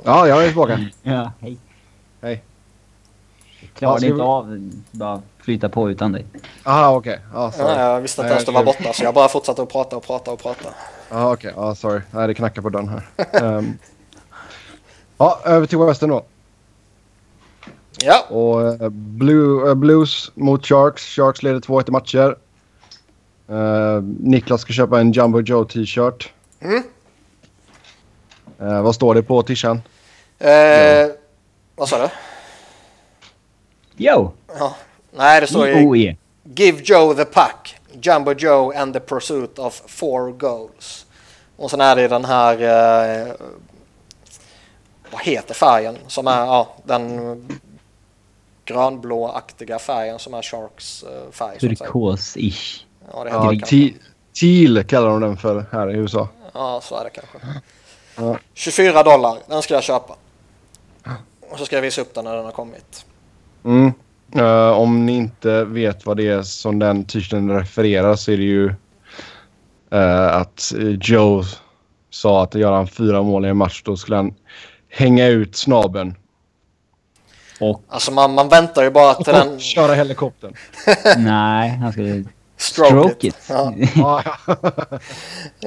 Ja, 0.04 0.28
jag 0.28 0.42
är 0.42 0.46
tillbaka. 0.46 0.80
Ja, 1.02 1.32
hej. 1.40 1.56
Hej. 2.22 2.42
Ja, 3.78 3.96
ska 3.98 4.06
inte 4.06 4.22
av 4.22 4.70
bara 4.90 5.22
flyta 5.38 5.68
på 5.68 5.90
utan 5.90 6.12
dig. 6.12 6.26
Aha, 6.64 6.96
okej. 6.96 7.20
Ja, 7.34 7.52
sorry. 7.52 7.68
Ja, 7.74 7.80
jag 7.92 8.00
visste 8.00 8.20
inte 8.20 8.26
Nej, 8.26 8.32
ens 8.32 8.44
du 8.46 8.52
jag 8.52 8.58
var 8.58 8.64
borta 8.64 8.92
så 8.92 9.04
jag 9.04 9.14
bara 9.14 9.28
fortsatte 9.28 9.62
att 9.62 9.72
prata 9.72 9.96
och 9.96 10.02
prata 10.06 10.30
och 10.30 10.42
prata. 10.42 10.68
Ja, 11.10 11.32
okej. 11.32 11.52
Ja, 11.56 11.74
sorry. 11.74 12.00
Nej, 12.10 12.26
det 12.26 12.34
knackar 12.34 12.62
på 12.62 12.68
dörren 12.68 12.88
här. 12.88 13.02
Ehm. 13.42 13.78
ja, 15.18 15.40
över 15.44 15.66
till 15.66 15.78
Western 15.78 16.10
då. 16.10 16.24
Ja, 17.98 18.26
Och 18.28 18.62
eh, 18.62 18.88
Blue, 18.90 19.68
eh, 19.68 19.74
Blues 19.74 20.30
mot 20.34 20.66
Sharks. 20.66 21.02
Sharks 21.04 21.42
leder 21.42 21.60
2-1 21.60 21.88
i 21.88 21.90
matcher. 21.90 22.36
Eh, 23.48 24.02
Niklas 24.20 24.60
ska 24.60 24.72
köpa 24.72 25.00
en 25.00 25.12
Jumbo 25.12 25.40
Joe 25.40 25.64
t-shirt. 25.64 26.32
Mm. 26.60 26.82
Eh, 28.60 28.82
vad 28.82 28.94
står 28.94 29.14
det 29.14 29.22
på 29.22 29.42
tishan? 29.42 29.82
eh, 30.38 31.06
vad 31.76 31.88
sa 31.88 31.98
du? 31.98 32.08
Yo! 33.96 34.32
Ja. 34.58 34.74
Nej, 35.10 35.40
det 35.40 35.46
står 35.46 35.66
ju 35.68 35.72
J-O-E. 35.74 36.16
Give 36.44 36.80
Joe 36.84 37.14
the 37.14 37.24
puck. 37.24 37.76
Jumbo 38.02 38.32
Joe 38.32 38.72
and 38.76 38.92
the 38.94 39.00
pursuit 39.00 39.58
of 39.58 39.82
four 39.86 40.32
goals. 40.32 41.06
Och 41.56 41.70
sen 41.70 41.80
är 41.80 41.96
det 41.96 42.08
den 42.08 42.24
här... 42.24 42.52
Eh, 43.28 43.32
vad 45.12 45.20
heter 45.22 45.54
färgen? 45.54 45.98
Som 46.06 46.26
är 46.26 46.38
ja, 46.46 46.74
den 46.84 47.48
grönblåaktiga 48.64 49.78
färgen 49.78 50.18
som 50.18 50.34
är 50.34 50.42
Sharks 50.42 51.02
eh, 51.02 51.30
färg. 51.32 51.58
Turkos-ish. 51.58 52.84
Ja, 53.12 53.24
det 53.24 53.30
heter 53.30 53.44
Ja, 53.44 53.50
det 53.50 53.58
kanske. 53.58 53.76
te- 53.76 53.94
Teal 54.40 54.84
kallar 54.84 55.08
de 55.10 55.20
den 55.20 55.36
för 55.36 55.64
här 55.72 55.90
i 55.90 55.94
USA. 55.94 56.28
Ja, 56.54 56.80
så 56.82 56.96
är 56.96 57.04
det 57.04 57.10
kanske. 57.10 57.38
Ja. 58.16 58.38
24 58.54 59.02
dollar, 59.02 59.38
den 59.46 59.62
ska 59.62 59.74
jag 59.74 59.82
köpa. 59.82 60.16
Och 61.50 61.58
så 61.58 61.66
ska 61.66 61.76
jag 61.76 61.82
visa 61.82 62.00
upp 62.00 62.14
den 62.14 62.24
när 62.24 62.36
den 62.36 62.44
har 62.44 62.52
kommit. 62.52 63.05
Mm. 63.66 63.92
Eh, 64.34 64.70
om 64.70 65.06
ni 65.06 65.16
inte 65.16 65.64
vet 65.64 66.06
vad 66.06 66.16
det 66.16 66.28
är 66.28 66.42
som 66.42 66.78
den 66.78 67.04
t-shirten 67.04 67.50
refererar 67.50 68.16
så 68.16 68.32
är 68.32 68.36
det 68.36 68.42
ju 68.42 68.74
eh, 69.92 70.36
att 70.36 70.72
Joe 71.00 71.42
sa 72.10 72.42
att 72.42 72.54
gör 72.54 72.72
han 72.72 72.88
fyra 72.88 73.22
mål 73.22 73.46
i 73.46 73.48
en 73.48 73.56
match 73.56 73.82
då 73.84 73.96
skulle 73.96 74.16
han 74.16 74.34
hänga 74.90 75.26
ut 75.26 75.56
snabeln 75.56 76.14
Och 77.60 77.82
Alltså 77.88 78.12
man, 78.12 78.34
man 78.34 78.48
väntar 78.48 78.82
ju 78.82 78.90
bara 78.90 79.14
till 79.14 79.32
den 79.32 79.60
köra 79.60 79.94
helikoptern. 79.94 80.54
nej, 81.16 81.70
han 81.70 81.92
skulle 81.92 82.24
stroke, 82.56 82.90
stroke 82.90 83.26
it. 83.26 83.36
it. 83.76 83.92
Ja. 83.96 84.22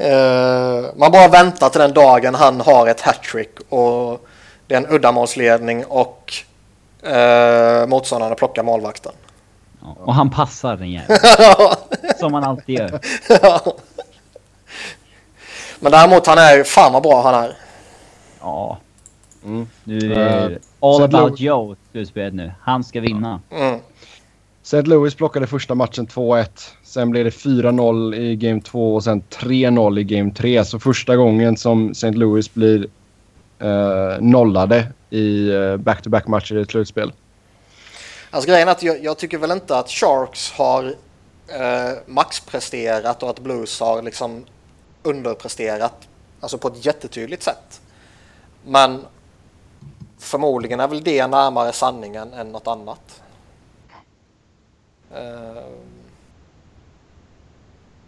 Eh, 0.01 0.95
man 0.95 1.11
bara 1.11 1.27
väntar 1.27 1.69
till 1.69 1.81
den 1.81 1.93
dagen 1.93 2.35
han 2.35 2.61
har 2.61 2.87
ett 2.87 3.01
hattrick 3.01 3.59
och 3.69 4.27
det 4.67 4.75
är 4.75 4.77
en 4.77 4.95
uddamålsledning 4.95 5.85
och 5.85 6.33
uh, 7.05 7.87
motståndarna 7.87 8.35
plockar 8.35 8.63
målvakten. 8.63 9.11
Ja, 9.81 9.95
Och 9.99 10.13
han 10.13 10.29
passar 10.29 10.77
den 10.77 10.91
jäveln. 10.91 11.19
Som 12.19 12.33
han 12.33 12.43
alltid 12.43 12.75
gör. 12.79 12.99
Men 15.79 15.91
däremot 15.91 16.27
han 16.27 16.37
är 16.37 16.57
ju 16.57 16.63
fan 16.63 16.93
vad 16.93 17.03
bra 17.03 17.21
han 17.21 17.43
är. 17.43 17.53
Ja. 18.41 18.77
Mm. 19.45 19.67
Nu 19.83 20.13
Eh, 20.13 20.17
är 20.17 20.49
det 20.49 20.59
all 20.79 21.03
about 21.03 21.39
Joe 21.39 21.75
slutspelet 21.91 22.33
nu. 22.33 22.51
Han 22.61 22.83
ska 22.83 23.01
vinna. 23.01 23.41
Mm. 23.51 23.79
St. 24.63 24.81
Louis 24.81 25.15
plockade 25.15 25.47
första 25.47 25.75
matchen 25.75 26.07
2-1. 26.07 26.45
Sen 26.83 27.09
blev 27.09 27.25
det 27.25 27.29
4-0 27.29 28.15
i 28.15 28.35
game 28.35 28.61
2 28.61 28.95
och 28.95 29.03
sen 29.03 29.21
3-0 29.29 29.99
i 29.99 30.03
game 30.03 30.31
3. 30.31 30.65
Så 30.65 30.79
första 30.79 31.15
gången 31.15 31.57
som 31.57 31.91
St. 31.91 32.11
Louis 32.11 32.53
blir 32.53 32.87
eh, 33.59 34.19
nollade 34.19 34.87
i 35.09 35.49
eh, 35.49 35.77
back-to-back 35.77 36.27
matcher 36.27 36.57
i 36.57 36.61
ett 36.61 36.71
slutspel. 36.71 37.13
Alltså 38.31 38.49
grejen 38.49 38.67
är 38.67 38.71
att 38.71 38.83
jag, 38.83 39.03
jag 39.03 39.17
tycker 39.17 39.37
väl 39.37 39.51
inte 39.51 39.77
att 39.77 39.89
Sharks 39.89 40.51
har 40.51 40.95
eh, 41.47 41.97
maxpresterat 42.05 43.23
och 43.23 43.29
att 43.29 43.39
Blues 43.39 43.79
har 43.79 44.01
liksom 44.01 44.45
underpresterat. 45.03 46.07
Alltså 46.39 46.57
på 46.57 46.67
ett 46.67 46.85
jättetydligt 46.85 47.43
sätt. 47.43 47.81
Men 48.65 49.05
förmodligen 50.17 50.79
är 50.79 50.87
väl 50.87 51.03
det 51.03 51.27
närmare 51.27 51.71
sanningen 51.71 52.33
än 52.33 52.51
något 52.51 52.67
annat. 52.67 53.21
Eh, 55.13 55.63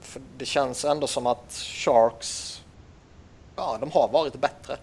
för 0.02 0.22
det 0.38 0.46
känns 0.46 0.86
ändå 0.86 1.08
som 1.08 1.28
att 1.28 1.54
Sharks, 1.54 2.62
ja 3.56 3.78
de 3.80 3.92
har 3.92 4.08
varit 4.08 4.36
bättre. 4.36 4.78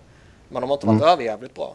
Men 0.48 0.60
de 0.62 0.70
har 0.70 0.76
inte 0.76 0.86
varit 0.86 1.02
överjävligt 1.02 1.54
bra. 1.54 1.74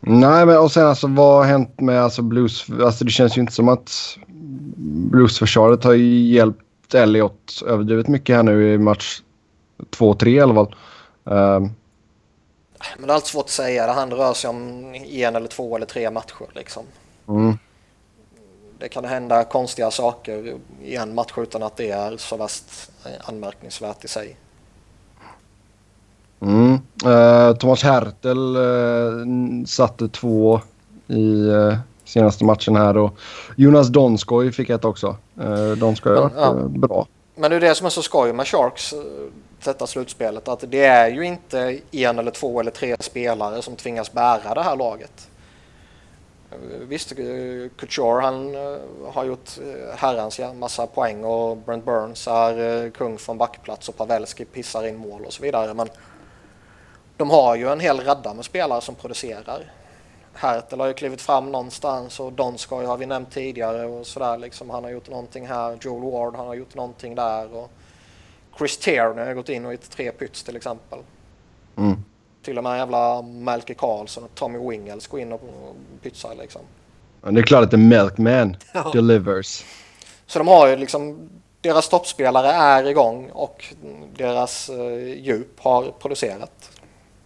Nej, 0.00 0.46
men 0.46 0.58
och 0.58 0.72
sen 0.72 0.86
alltså 0.86 1.06
vad 1.06 1.36
har 1.36 1.44
hänt 1.44 1.80
med 1.80 2.02
alltså 2.02 2.22
Blues? 2.22 2.66
Alltså 2.82 3.04
det 3.04 3.10
känns 3.10 3.36
ju 3.36 3.40
inte 3.40 3.52
som 3.52 3.68
att 3.68 4.18
Blues-försvaret 5.10 5.84
har 5.84 5.94
hjälpt 5.94 6.94
Elliot 6.94 7.62
överdrivet 7.66 8.08
mycket 8.08 8.36
här 8.36 8.42
nu 8.42 8.72
i 8.72 8.78
match 8.78 9.22
2-3 9.78 10.28
i 10.28 10.40
alla 10.40 10.54
fall. 10.54 10.74
Ehm, 11.24 11.70
Men 12.98 13.06
det 13.06 13.12
är 13.12 13.14
alltid 13.14 13.28
svårt 13.28 13.44
att 13.44 13.50
säga. 13.50 13.92
Handlar 13.92 14.18
rör 14.18 14.34
sig 14.34 14.50
om 14.50 14.94
en 14.94 15.36
eller 15.36 15.48
två 15.48 15.76
eller 15.76 15.86
tre 15.86 16.10
matcher. 16.10 16.46
Liksom. 16.54 16.82
mm. 17.28 17.58
Det 18.78 18.88
kan 18.88 19.04
hända 19.04 19.44
konstiga 19.44 19.90
saker 19.90 20.56
i 20.82 20.96
en 20.96 21.14
match 21.14 21.32
utan 21.36 21.62
att 21.62 21.76
det 21.76 21.90
är 21.90 22.16
så 22.16 22.36
värst 22.36 22.90
anmärkningsvärt 23.20 24.04
i 24.04 24.08
sig. 24.08 24.36
Mm. 26.40 26.78
Eh, 27.04 27.56
Thomas 27.56 27.82
Hertel 27.82 28.56
eh, 28.56 29.64
satte 29.66 30.08
två 30.08 30.60
i 31.06 31.48
eh, 31.48 31.76
senaste 32.04 32.44
matchen 32.44 32.76
här 32.76 32.96
och 32.96 33.18
Jonas 33.56 33.88
Donskoj 33.88 34.52
fick 34.52 34.70
ett 34.70 34.84
också. 34.84 35.16
Uh, 35.40 35.70
Donskoj 35.72 36.14
har 36.14 36.22
varit 36.22 36.32
Ja. 36.36 36.56
eh, 36.58 36.66
bra. 36.68 37.06
Men 37.34 37.50
det 37.50 37.56
är 37.56 37.60
det 37.60 37.74
som 37.74 37.86
är 37.86 37.90
så 37.90 38.02
skoj 38.02 38.32
med 38.32 38.46
Sharks 38.46 38.92
eh, 38.92 38.98
detta 39.64 39.86
slutspelet. 39.86 40.48
Att 40.48 40.64
det 40.68 40.84
är 40.84 41.08
ju 41.10 41.22
inte 41.26 41.80
en 41.90 42.18
eller 42.18 42.30
två 42.30 42.60
eller 42.60 42.70
tre 42.70 42.96
spelare 43.00 43.62
som 43.62 43.76
tvingas 43.76 44.12
bära 44.12 44.54
det 44.54 44.62
här 44.62 44.76
laget. 44.76 45.28
Eh, 46.50 46.56
Visst, 46.88 47.12
eh, 47.12 47.18
Couture 47.76 48.20
han 48.22 48.54
eh, 48.54 48.78
har 49.12 49.24
gjort 49.24 49.50
eh, 49.58 49.96
herrans 49.96 50.40
massa 50.58 50.86
poäng 50.86 51.24
och 51.24 51.56
Brent 51.56 51.84
Burns 51.84 52.28
är 52.28 52.84
eh, 52.84 52.90
kung 52.90 53.18
från 53.18 53.38
backplats 53.38 53.88
och 53.88 53.96
Pavelski 53.96 54.44
pissar 54.44 54.86
in 54.86 54.96
mål 54.96 55.24
och 55.26 55.32
så 55.32 55.42
vidare. 55.42 55.74
Men 55.74 55.88
de 57.18 57.30
har 57.30 57.56
ju 57.56 57.68
en 57.72 57.80
hel 57.80 58.00
radda 58.00 58.34
med 58.34 58.44
spelare 58.44 58.80
som 58.80 58.94
producerar. 58.94 59.72
Hertel 60.32 60.80
har 60.80 60.86
ju 60.86 60.94
klivit 60.94 61.20
fram 61.20 61.52
någonstans 61.52 62.20
och 62.20 62.32
Donskoy 62.32 62.86
har 62.86 62.96
vi 62.96 63.06
nämnt 63.06 63.30
tidigare 63.30 63.86
och 63.86 64.06
sådär 64.06 64.38
liksom. 64.38 64.70
Han 64.70 64.84
har 64.84 64.90
gjort 64.90 65.10
någonting 65.10 65.46
här. 65.46 65.78
Joel 65.80 66.12
Ward 66.12 66.36
han 66.36 66.46
har 66.46 66.54
gjort 66.54 66.74
någonting 66.74 67.14
där 67.14 67.54
och 67.54 67.70
Chris 68.58 68.78
Tierney 68.78 69.24
har 69.24 69.34
gått 69.34 69.48
in 69.48 69.66
och 69.66 69.72
gjort 69.72 69.90
tre 69.90 70.12
pyts 70.12 70.42
till 70.42 70.56
exempel. 70.56 70.98
Mm. 71.76 72.04
Till 72.42 72.58
och 72.58 72.64
med 72.64 72.78
jävla 72.78 73.22
Melke 73.22 73.74
Karlsson 73.74 74.24
och 74.24 74.34
Tommy 74.34 74.58
Wingels 74.58 75.06
går 75.06 75.20
in 75.20 75.32
och 75.32 75.40
pytsar 76.02 76.34
liksom. 76.34 76.62
Men 77.20 77.34
det 77.34 77.40
är 77.40 77.42
klart 77.42 77.64
att 77.64 77.70
the 77.70 77.76
Milkman 77.76 78.56
Ja. 78.72 78.90
delivers. 78.92 79.64
Så 80.26 80.38
de 80.38 80.48
har 80.48 80.68
ju 80.68 80.76
liksom, 80.76 81.28
deras 81.60 81.88
toppspelare 81.88 82.48
är 82.48 82.86
igång 82.86 83.30
och 83.32 83.74
deras 84.16 84.68
eh, 84.68 84.98
djup 84.98 85.60
har 85.60 85.92
producerat. 85.98 86.70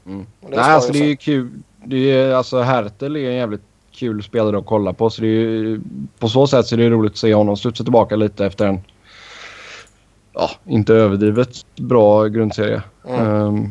Mm. 0.06 0.26
Nej, 0.40 0.58
alltså 0.58 0.92
det 0.92 0.98
är 0.98 1.08
ju 1.08 1.16
kul. 1.16 1.50
Det 1.84 2.12
är, 2.12 2.34
alltså 2.34 2.60
Hertel 2.60 3.16
är 3.16 3.30
en 3.30 3.36
jävligt 3.36 3.62
kul 3.92 4.22
spelare 4.22 4.58
att 4.58 4.66
kolla 4.66 4.92
på. 4.92 5.10
Så 5.10 5.22
det 5.22 5.28
är 5.28 5.80
på 6.18 6.28
så 6.28 6.46
sätt 6.46 6.66
så 6.66 6.74
är 6.74 6.78
det 6.78 6.90
roligt 6.90 7.12
att 7.12 7.18
se 7.18 7.34
honom 7.34 7.56
studsa 7.56 7.84
tillbaka 7.84 8.16
lite 8.16 8.46
efter 8.46 8.66
en 8.66 8.80
ja, 10.32 10.50
inte 10.64 10.94
överdrivet 10.94 11.66
bra 11.76 12.26
grundserie. 12.26 12.82
Mm. 13.08 13.26
Ehm, 13.26 13.68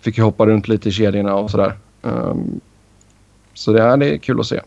fick 0.00 0.18
ju 0.18 0.24
hoppa 0.24 0.46
runt 0.46 0.68
lite 0.68 0.88
i 0.88 0.92
kedjorna 0.92 1.34
och 1.34 1.50
sådär. 1.50 1.78
Ehm, 2.02 2.60
så 3.54 3.72
det 3.72 3.82
är, 3.82 3.96
det 3.96 4.14
är 4.14 4.18
kul 4.18 4.40
att 4.40 4.46
se. 4.46 4.60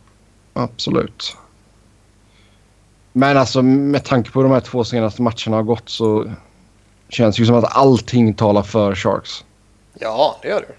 Absolut. 0.53 1.37
Men 3.13 3.37
alltså 3.37 3.61
med 3.61 4.03
tanke 4.03 4.31
på 4.31 4.39
hur 4.39 4.43
de 4.43 4.53
här 4.53 4.59
två 4.59 4.83
senaste 4.83 5.21
matcherna 5.21 5.55
har 5.55 5.63
gått 5.63 5.89
så 5.89 6.25
känns 7.09 7.35
det 7.35 7.39
ju 7.39 7.45
som 7.45 7.55
att 7.55 7.77
allting 7.77 8.33
talar 8.33 8.63
för 8.63 8.95
Sharks. 8.95 9.45
Ja, 9.93 10.39
det 10.41 10.47
gör 10.47 10.61
det. 10.61 10.75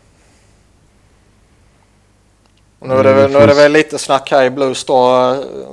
Och 2.80 2.88
nu 2.88 2.94
är, 2.94 3.04
det, 3.04 3.12
väl- 3.14 3.30
nu 3.30 3.38
är 3.38 3.46
det 3.46 3.54
väl 3.54 3.72
lite 3.72 3.98
snack 3.98 4.30
här 4.30 4.44
i 4.44 4.50
Blues 4.50 4.84
då. 4.84 5.10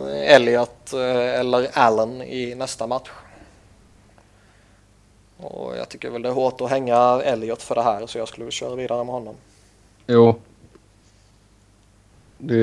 eh, 0.10 0.34
Elliot 0.36 0.94
eh, 0.94 1.40
eller 1.40 1.70
Allen 1.74 2.22
i 2.22 2.56
nästa 2.56 2.88
match. 2.88 3.10
Och 5.38 5.78
jag 5.78 5.90
tycker 5.90 6.10
väl 6.10 6.22
det 6.22 6.30
är 6.30 6.34
hårt 6.34 6.62
att 6.62 6.70
hänga 6.70 7.22
Elliot 7.24 7.62
för 7.62 7.76
det 7.76 7.82
här 7.84 8.08
så 8.08 8.18
jag 8.18 8.28
skulle 8.28 8.52
köra 8.52 8.76
vidare 8.76 9.04
med 9.04 9.14
honom. 9.14 9.36
Jo. 10.08 10.36
Det, 12.38 12.56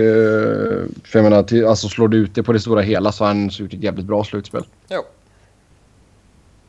för 1.04 1.18
jag 1.18 1.22
menar, 1.22 1.42
till, 1.42 1.66
alltså 1.66 1.88
slår 1.88 2.08
du 2.08 2.16
ut 2.18 2.34
det 2.34 2.42
på 2.42 2.52
det 2.52 2.60
stora 2.60 2.80
hela 2.82 3.12
så 3.12 3.24
har 3.24 3.28
han 3.28 3.48
gjort 3.48 3.72
ett 3.72 3.82
jävligt 3.82 4.06
bra 4.06 4.24
slutspel. 4.24 4.64
Jo. 4.88 5.02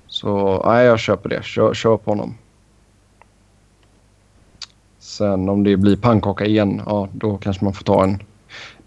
Så 0.07 0.63
nej, 0.65 0.85
jag 0.85 0.99
köper 0.99 1.29
det. 1.29 1.43
Kör, 1.43 1.73
kör 1.73 1.97
på 1.97 2.11
honom. 2.11 2.37
Sen 5.05 5.49
om 5.49 5.63
det 5.63 5.77
blir 5.77 5.95
pannkaka 5.95 6.45
igen, 6.45 6.81
ja 6.85 7.07
då 7.13 7.37
kanske 7.37 7.63
man 7.63 7.73
får 7.73 7.83
ta 7.83 8.03
en 8.03 8.23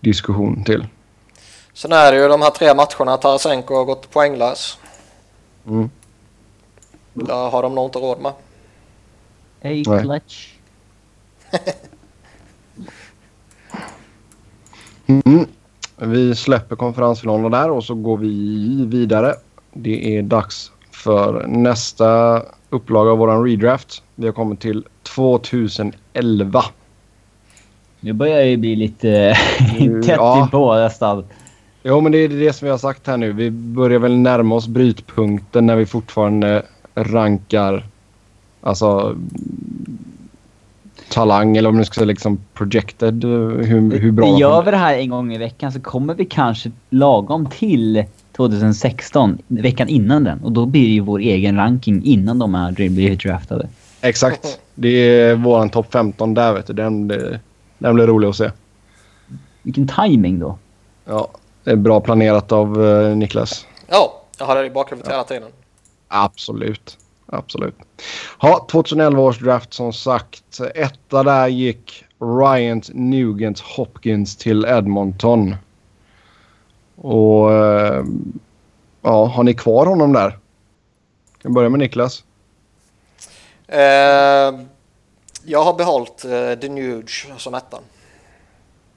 diskussion 0.00 0.64
till. 0.64 0.86
Sen 1.72 1.92
är 1.92 2.12
det 2.12 2.22
ju 2.22 2.28
de 2.28 2.42
här 2.42 2.50
tre 2.50 2.74
matcherna 2.74 3.16
Tarasenko 3.16 3.74
har 3.74 3.84
gått 3.84 4.10
poänglös. 4.10 4.78
Mm. 5.66 5.90
Det 7.14 7.32
har 7.32 7.62
de 7.62 7.74
nog 7.74 7.84
inte 7.84 7.98
råd 7.98 8.20
med. 8.20 8.32
A 8.32 8.34
Nej. 9.60 9.84
clutch. 9.84 10.54
Mm. 15.06 15.46
Vi 15.96 16.34
släpper 16.34 16.76
konferensfinalen 16.76 17.50
där 17.50 17.70
och 17.70 17.84
så 17.84 17.94
går 17.94 18.16
vi 18.16 18.86
vidare. 18.86 19.34
Det 19.72 20.16
är 20.16 20.22
dags 20.22 20.72
för 20.90 21.46
nästa 21.46 22.42
upplaga 22.70 23.10
av 23.10 23.18
våran 23.18 23.44
redraft. 23.44 24.02
Vi 24.14 24.26
har 24.26 24.32
kommit 24.32 24.60
till 24.60 24.86
2011. 25.18 26.64
Nu 28.00 28.12
börjar 28.12 28.38
det 28.38 28.46
ju 28.46 28.56
bli 28.56 28.76
lite 28.76 29.36
tätt 29.78 30.06
ja. 30.06 30.46
i 30.46 30.50
på 30.50 30.74
nästan. 30.74 31.24
Jo, 31.82 32.00
men 32.00 32.12
det 32.12 32.18
är 32.18 32.28
det 32.28 32.52
som 32.52 32.66
vi 32.66 32.70
har 32.70 32.78
sagt 32.78 33.06
här 33.06 33.16
nu. 33.16 33.32
Vi 33.32 33.50
börjar 33.50 33.98
väl 33.98 34.18
närma 34.18 34.54
oss 34.54 34.68
brytpunkten 34.68 35.66
när 35.66 35.76
vi 35.76 35.86
fortfarande 35.86 36.62
rankar 36.94 37.84
alltså 38.60 39.16
talang 41.08 41.56
eller 41.56 41.68
om 41.68 41.78
du 41.78 41.84
ska 41.84 41.94
säga 41.94 42.04
liksom 42.04 42.38
projected. 42.54 43.24
Hur, 43.24 43.98
hur 43.98 44.12
bra 44.12 44.38
gör 44.38 44.62
vi 44.62 44.70
det 44.70 44.76
här 44.76 44.94
en 44.94 45.10
gång 45.10 45.34
i 45.34 45.38
veckan 45.38 45.72
så 45.72 45.80
kommer 45.80 46.14
vi 46.14 46.24
kanske 46.24 46.70
lagom 46.90 47.46
till 47.46 48.04
2016, 48.36 49.38
veckan 49.48 49.88
innan 49.88 50.24
den. 50.24 50.38
Och 50.44 50.52
då 50.52 50.66
blir 50.66 50.82
det 50.82 50.92
ju 50.92 51.00
vår 51.00 51.18
egen 51.18 51.56
ranking 51.56 52.04
innan 52.04 52.38
de 52.38 52.54
här 52.54 52.72
blivit 52.72 53.20
draftade. 53.20 53.68
Exakt. 54.00 54.60
Det 54.74 54.88
är 54.88 55.34
våran 55.34 55.70
topp 55.70 55.86
15 55.92 56.34
där 56.34 56.52
vet 56.52 56.66
du. 56.66 56.72
Den, 56.72 57.06
blir- 57.08 57.40
den 57.78 57.94
blir 57.94 58.06
rolig 58.06 58.28
att 58.28 58.36
se. 58.36 58.50
Vilken 59.62 59.88
timing 59.88 60.38
då. 60.38 60.58
Ja, 61.04 61.28
det 61.64 61.70
är 61.70 61.76
bra 61.76 62.00
planerat 62.00 62.52
av 62.52 62.86
eh, 62.86 63.16
Niklas. 63.16 63.66
Ja, 63.86 64.22
jag 64.38 64.46
hade 64.46 64.60
det 64.60 64.66
i 64.66 64.70
bakhuvudet 64.70 65.12
hela 65.12 65.24
tiden. 65.24 65.48
Absolut. 66.08 66.98
Absolut. 67.26 67.74
Ja, 68.40 68.66
2011 68.70 69.22
års 69.22 69.38
draft 69.38 69.72
som 69.74 69.92
sagt. 69.92 70.60
Etta 70.74 71.22
där 71.22 71.48
gick 71.48 72.04
Ryant 72.20 72.90
Nugent 72.94 73.60
Hopkins 73.60 74.36
till 74.36 74.64
Edmonton. 74.64 75.56
Och 76.96 77.52
eh, 77.52 78.04
ja, 79.02 79.24
har 79.26 79.42
ni 79.44 79.54
kvar 79.54 79.86
honom 79.86 80.12
där? 80.12 80.38
Kan 81.42 81.54
börja 81.54 81.68
med 81.68 81.78
Niklas. 81.78 82.24
Eh, 83.68 84.60
jag 85.44 85.64
har 85.64 85.74
behållit 85.78 86.24
eh, 86.24 86.50
Denuge 86.60 87.26
som 87.36 87.54
ettan. 87.54 87.80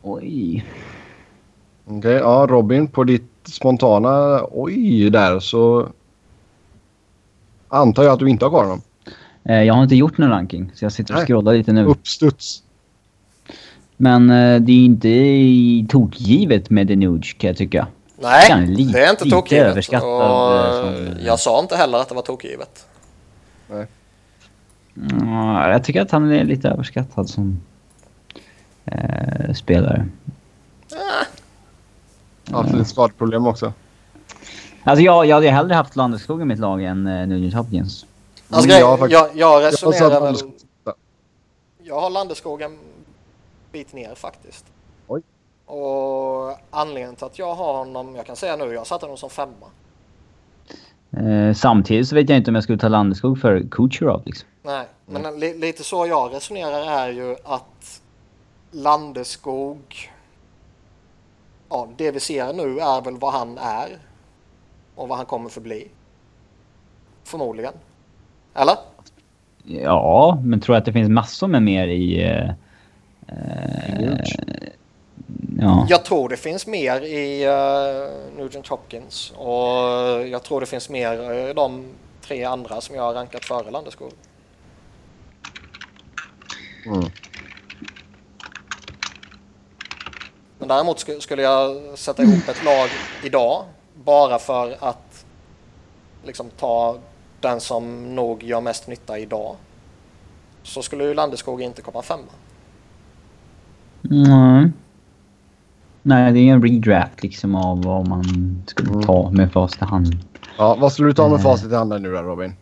Oj. 0.02 0.66
Okej, 1.86 2.12
ja 2.14 2.46
Robin 2.50 2.88
på 2.88 3.04
ditt 3.04 3.32
spontana 3.46 4.42
oj 4.52 5.10
där 5.10 5.40
så 5.40 5.88
antar 7.68 8.04
jag 8.04 8.14
att 8.14 8.20
du 8.20 8.30
inte 8.30 8.46
har 8.46 8.50
kvar 8.50 8.64
honom. 8.64 8.82
Eh, 9.44 9.64
jag 9.64 9.74
har 9.74 9.84
inte 9.84 9.96
gjort 9.96 10.18
någon 10.18 10.30
ranking 10.30 10.72
så 10.76 10.86
jag 10.86 10.92
sitter 10.92 11.14
och 11.14 11.18
Nej. 11.18 11.26
scrollar 11.28 11.54
lite 11.54 11.72
nu. 11.74 11.86
Uppstuds. 11.86 12.64
Men 13.98 14.30
eh, 14.30 14.62
det 14.62 14.72
är 14.72 14.86
inte 14.86 15.10
i- 15.10 15.86
tokgivet 15.90 16.70
med 16.70 16.88
Denuge 16.88 17.36
kan 17.38 17.48
jag 17.48 17.58
tycka. 17.58 17.88
Nej, 18.18 18.48
Kan 18.48 18.74
lite- 18.74 18.94
det 19.00 19.06
är 19.06 19.10
inte 19.10 19.30
tokgivet. 19.30 19.66
överskattad, 19.68 20.10
Och, 20.10 20.86
som- 20.86 21.16
jag 21.26 21.40
sa 21.40 21.60
inte 21.60 21.76
heller 21.76 21.98
att 21.98 22.10
det 22.10 22.16
var 22.16 22.22
tokgivet. 22.22 22.86
Mm, 24.98 25.28
jag 25.72 25.84
tycker 25.84 26.02
att 26.02 26.12
han 26.12 26.32
är 26.32 26.44
lite 26.44 26.70
överskattad 26.70 27.30
som 27.30 27.62
eh, 28.86 29.54
spelare. 29.54 30.08
Haft 32.52 32.74
lite 32.74 32.86
skadeproblem 32.86 33.48
också. 33.48 33.74
Alltså 34.84 35.04
jag, 35.04 35.26
jag 35.26 35.36
hade 35.36 35.50
hellre 35.50 35.74
haft 35.74 35.96
Landeskog 35.96 36.42
i 36.42 36.46
mitt 36.46 36.60
lag 36.60 36.84
än 36.84 37.08
eh, 37.08 37.28
Nugent 37.28 37.54
Hopkins. 37.54 38.06
Alltså, 38.50 38.70
jag, 38.70 38.80
jag 38.82 38.98
har 38.98 39.08
jag, 39.10 39.12
jag 39.12 39.36
Jag 39.36 39.48
har 39.48 39.62
resonerar 39.62 40.10
satt 40.10 40.44
väl... 40.44 40.52
Jag 41.84 42.02
har 42.02 42.10
Landeskog 42.10 42.62
en 42.62 42.78
bit 43.72 43.94
ner 43.94 44.16
faktiskt. 44.16 44.66
Oj. 45.08 45.22
Och 45.66 46.58
anledningen 46.70 47.16
till 47.16 47.26
att 47.26 47.40
jag 47.40 47.56
har 47.56 47.74
honom, 47.74 48.16
jag 48.16 48.26
kan 48.26 48.36
säga 48.36 48.56
nu, 48.56 48.74
jag 48.74 48.88
satte 48.88 49.06
honom 49.06 49.18
som 49.18 49.30
femma. 49.30 49.68
Eh, 51.12 51.54
samtidigt 51.54 52.08
så 52.08 52.16
vet 52.16 52.30
jag 52.30 52.38
inte 52.38 52.52
om 52.52 52.56
jag 52.56 52.64
skulle 52.64 52.80
ta 52.80 52.88
Landeskog 52.88 53.40
för 53.40 53.64
Kucherov 53.72 54.22
liksom. 54.26 54.48
Nej, 54.64 54.86
men 55.06 55.40
li, 55.40 55.58
lite 55.58 55.84
så 55.84 56.08
jag 56.08 56.34
resonerar 56.34 57.06
är 57.06 57.10
ju 57.10 57.36
att 57.44 58.02
Landeskog, 58.72 60.12
ja 61.70 61.88
det 61.98 62.12
vi 62.12 62.20
ser 62.20 62.54
nu 62.54 62.80
är 62.80 63.02
väl 63.02 63.18
vad 63.18 63.34
han 63.34 63.58
är 63.58 63.90
och 64.96 65.08
vad 65.08 65.18
han 65.18 65.26
kommer 65.26 65.50
förbli. 65.50 65.88
Förmodligen. 67.24 67.74
Eller? 68.54 68.76
Ja, 69.64 70.42
men 70.44 70.62
tror 70.62 70.76
att 70.76 70.86
det 70.86 70.94
finns 70.94 71.10
massor 71.10 71.48
med 71.48 71.64
mer 71.64 71.88
i... 71.88 72.24
Eh, 72.24 72.50
ja. 75.60 75.86
Jag 75.90 76.06
tror 76.06 76.30
det 76.30 76.38
finns 76.38 76.68
mer 76.68 77.02
i 77.02 77.48
uh, 77.48 78.38
Nugent 78.38 78.68
Hopkins 78.68 79.34
och 79.38 80.28
jag 80.28 80.44
tror 80.44 80.60
det 80.60 80.66
finns 80.66 80.90
mer 80.90 81.32
i 81.50 81.54
de 81.54 81.86
tre 82.22 82.44
andra 82.44 82.82
som 82.82 82.96
jag 82.96 83.04
har 83.04 83.14
rankat 83.14 83.46
före 83.46 83.72
Landeskog. 83.72 84.12
Mm. 86.86 87.04
Men 90.60 90.68
däremot 90.68 90.98
sk- 90.98 91.20
skulle 91.20 91.42
jag 91.42 91.98
sätta 91.98 92.24
ihop 92.24 92.48
ett 92.50 92.66
lag 92.66 92.90
idag 93.24 93.64
bara 94.06 94.40
för 94.40 94.76
att 94.80 95.26
liksom 96.26 96.50
ta 96.50 96.98
den 97.40 97.60
som 97.60 98.16
nog 98.16 98.44
gör 98.44 98.62
mest 98.62 98.88
nytta 98.88 99.18
idag. 99.20 99.56
Så 100.64 100.82
skulle 100.82 101.04
ju 101.04 101.14
Landeskog 101.14 101.62
inte 101.62 101.82
komma 101.82 102.02
femma. 102.02 102.22
Mm. 104.12 104.74
Nej, 106.02 106.32
det 106.32 106.40
är 106.40 106.54
en 106.54 106.62
redraft 106.64 107.24
liksom 107.24 107.56
av 107.56 107.84
vad 107.84 108.08
man 108.08 108.24
skulle 108.68 108.90
Mm. 108.92 109.04
ta 109.04 109.30
med 109.32 109.52
fast 109.52 109.82
i 109.82 109.86
hand. 109.86 110.08
Ja, 110.58 110.76
vad 110.80 110.92
skulle 110.94 111.10
du 111.10 111.14
ta 111.14 111.30
med 111.30 111.38
Eh. 111.38 111.44
facit 111.44 111.72
i 111.72 111.76
handen 111.76 112.02
nu 112.04 112.12
då 112.12 112.22
Robin? 112.22 112.54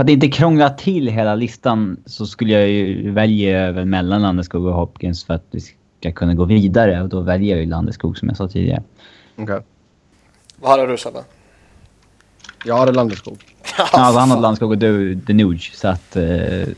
För 0.00 0.04
att 0.04 0.10
inte 0.10 0.28
krångla 0.28 0.70
till 0.70 1.08
hela 1.08 1.34
listan 1.34 1.96
så 2.06 2.26
skulle 2.26 2.52
jag 2.52 2.68
ju 2.68 3.10
välja 3.10 3.58
över 3.58 3.84
mellan 3.84 4.22
Landeskog 4.22 4.66
och 4.66 4.74
Hopkins 4.74 5.24
för 5.24 5.34
att 5.34 5.44
vi 5.50 5.60
ska 5.60 6.12
kunna 6.12 6.34
gå 6.34 6.44
vidare. 6.44 7.02
Och 7.02 7.08
då 7.08 7.20
väljer 7.20 7.50
jag 7.56 7.64
ju 7.64 7.70
Landeskog 7.70 8.18
som 8.18 8.28
jag 8.28 8.36
sa 8.36 8.48
tidigare. 8.48 8.82
Okej. 9.36 9.60
Vad 10.60 10.70
hade 10.70 10.86
du 10.86 10.98
Sebbe? 10.98 11.24
Jag 12.64 12.76
hade 12.76 12.92
Landeskog. 12.92 13.38
Ja, 13.78 13.88
alltså 13.92 14.20
han 14.20 14.30
hade 14.30 14.42
Landeskog 14.42 14.70
och 14.70 14.78
du 14.78 15.14
Denuge. 15.14 15.70
Så 15.74 15.88
att... 15.88 16.16
Eh, 16.16 16.68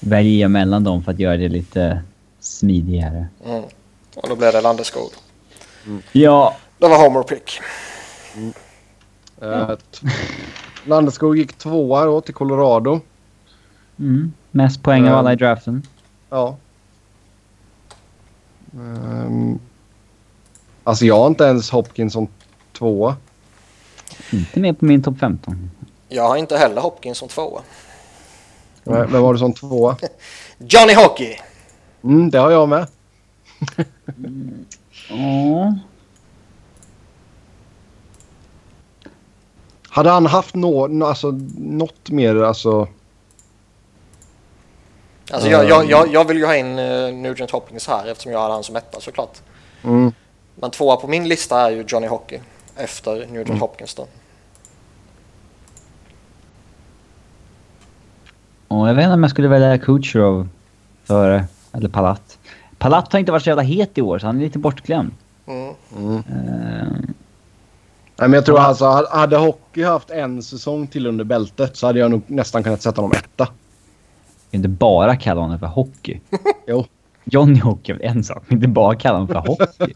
väljer 0.00 0.40
jag 0.40 0.50
mellan 0.50 0.84
dem 0.84 1.02
för 1.04 1.12
att 1.12 1.18
göra 1.18 1.36
det 1.36 1.48
lite 1.48 2.02
smidigare. 2.40 3.26
Mm. 3.46 3.62
Och 4.14 4.28
då 4.28 4.36
blev 4.36 4.52
det 4.52 4.60
Landeskog. 4.60 5.10
Ja. 6.12 6.56
Det 6.78 6.88
var 6.88 7.08
Homer 7.08 7.22
Pick. 7.22 7.60
Eh, 9.40 9.68
t- 9.68 10.06
Landeskog 10.86 11.38
gick 11.38 11.52
tvåa 11.58 12.04
då 12.04 12.20
till 12.20 12.34
Colorado. 12.34 13.00
Mm. 13.98 14.32
Mest 14.50 14.82
poäng 14.82 15.02
av 15.02 15.06
Mm. 15.08 15.18
alla 15.18 15.32
i 15.32 15.36
draften. 15.36 15.82
Ja. 16.30 16.56
Ehm, 18.74 19.58
alltså 20.84 21.04
jag 21.04 21.18
har 21.18 21.26
inte 21.26 21.44
ens 21.44 21.70
Hopkins 21.70 22.12
som 22.12 22.28
tvåa. 22.72 23.16
Inte 24.32 24.60
med 24.60 24.78
på 24.78 24.84
min 24.84 25.02
topp 25.02 25.18
15. 25.20 25.70
Jag 26.08 26.28
har 26.28 26.36
inte 26.36 26.56
heller 26.56 26.80
Hopkins 26.80 27.18
som 27.18 27.28
tvåa. 27.28 27.60
Mm. 28.86 29.12
Vem 29.12 29.22
har 29.22 29.32
du 29.32 29.38
som 29.38 29.52
tvåa? 29.52 29.96
Johnny 30.58 30.94
Hockey! 30.94 31.36
Mm, 32.04 32.30
det 32.30 32.38
har 32.38 32.50
jag 32.50 32.68
med. 32.68 32.86
Ja. 35.10 35.74
Hade 39.92 40.10
han 40.10 40.26
haft 40.26 40.54
nå, 40.54 40.86
nå- 40.86 41.06
alltså, 41.06 41.30
något 41.58 42.10
mer 42.10 42.42
alltså... 42.42 42.88
Alltså 45.30 45.48
jag, 45.48 45.68
jag, 45.68 45.90
jag, 45.90 46.12
jag 46.12 46.28
vill 46.28 46.36
ju 46.36 46.46
ha 46.46 46.56
in 46.56 46.78
uh, 46.78 47.14
Nugent 47.14 47.50
Hopkins 47.50 47.88
här 47.88 48.06
eftersom 48.06 48.32
jag 48.32 48.40
hade 48.40 48.54
han 48.54 48.64
som 48.64 48.76
etta 48.76 49.00
såklart. 49.00 49.38
Mm, 49.84 50.12
Men 50.54 50.70
tvåa 50.70 50.96
på 50.96 51.08
min 51.08 51.28
lista 51.28 51.60
är 51.60 51.70
ju 51.70 51.84
Johnny 51.88 52.06
Hockey 52.06 52.40
efter 52.76 53.26
Nugent 53.26 53.60
Hopkins 53.60 53.94
då. 53.94 54.06
Och 58.68 58.88
jag 58.88 58.94
vet 58.94 59.02
inte 59.02 59.14
om 59.14 59.22
jag 59.22 59.30
skulle 59.30 59.48
välja 59.48 59.78
Kucherov 59.78 60.48
före, 61.04 61.44
eller 61.72 61.88
Palat. 61.88 62.38
Palat 62.78 63.12
har 63.12 63.20
inte 63.20 63.32
varit 63.32 63.42
så 63.42 63.50
jävla 63.50 63.62
het 63.62 63.98
i 63.98 64.02
år 64.02 64.18
så 64.18 64.26
han 64.26 64.36
är 64.36 64.40
lite 64.40 64.58
bortglömd. 64.58 65.12
Mm. 65.46 65.74
mm. 65.96 66.22
Nej, 66.28 67.14
men 68.28 68.32
jag 68.32 68.46
tror 68.46 68.58
alltså, 68.58 68.84
hade- 68.84 69.08
hade 69.10 69.36
Hockey 69.36 69.82
haft 69.82 70.10
en 70.10 70.42
säsong 70.42 70.86
till 70.86 71.06
under 71.06 71.24
bältet 71.24 71.76
så 71.76 71.86
hade 71.86 71.98
jag 71.98 72.10
nog 72.10 72.22
nästan 72.26 72.62
kunnat 72.62 72.82
sätta 72.82 73.00
honom 73.00 73.16
etta. 73.16 73.48
inte 74.50 74.68
bara 74.68 75.16
kalla 75.16 75.40
honom 75.40 75.58
för 75.58 75.66
hockey. 75.66 76.20
Jo. 76.66 76.84
Johnny 77.24 77.60
Hockey 77.60 77.92
är 77.92 78.02
en 78.02 78.24
sak, 78.24 78.42
men 78.48 78.58
inte 78.58 78.68
bara 78.68 78.94
kalla 78.96 79.18
honom 79.18 79.28
för 79.28 79.34
hockey. 79.48 79.94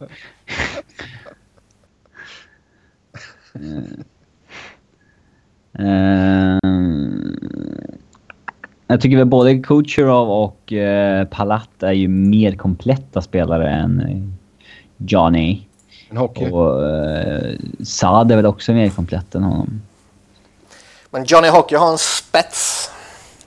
Eh, 5.79 6.59
jag 8.87 9.01
tycker 9.01 9.16
väl 9.16 9.27
både 9.27 9.59
Kucherov 9.59 10.31
och 10.31 10.72
uh, 10.72 11.24
Palat 11.24 11.83
är 11.83 11.93
ju 11.93 12.09
mer 12.09 12.53
kompletta 12.57 13.22
spelare 13.22 13.70
än 13.70 14.01
eh, 14.01 14.22
Johnny. 14.97 15.62
En 16.09 16.17
hockey. 16.17 16.51
Och 16.51 16.83
uh, 16.83 17.57
Saad 17.85 18.33
är 18.33 18.37
väl 18.37 18.47
också 18.47 18.73
mer 18.73 18.91
komplett 18.91 19.35
än 19.35 19.43
honom. 19.43 19.83
Men 21.11 21.25
Johnny 21.25 21.49
Hockey 21.49 21.77
har 21.77 21.91
en 21.91 21.99
spets 21.99 22.91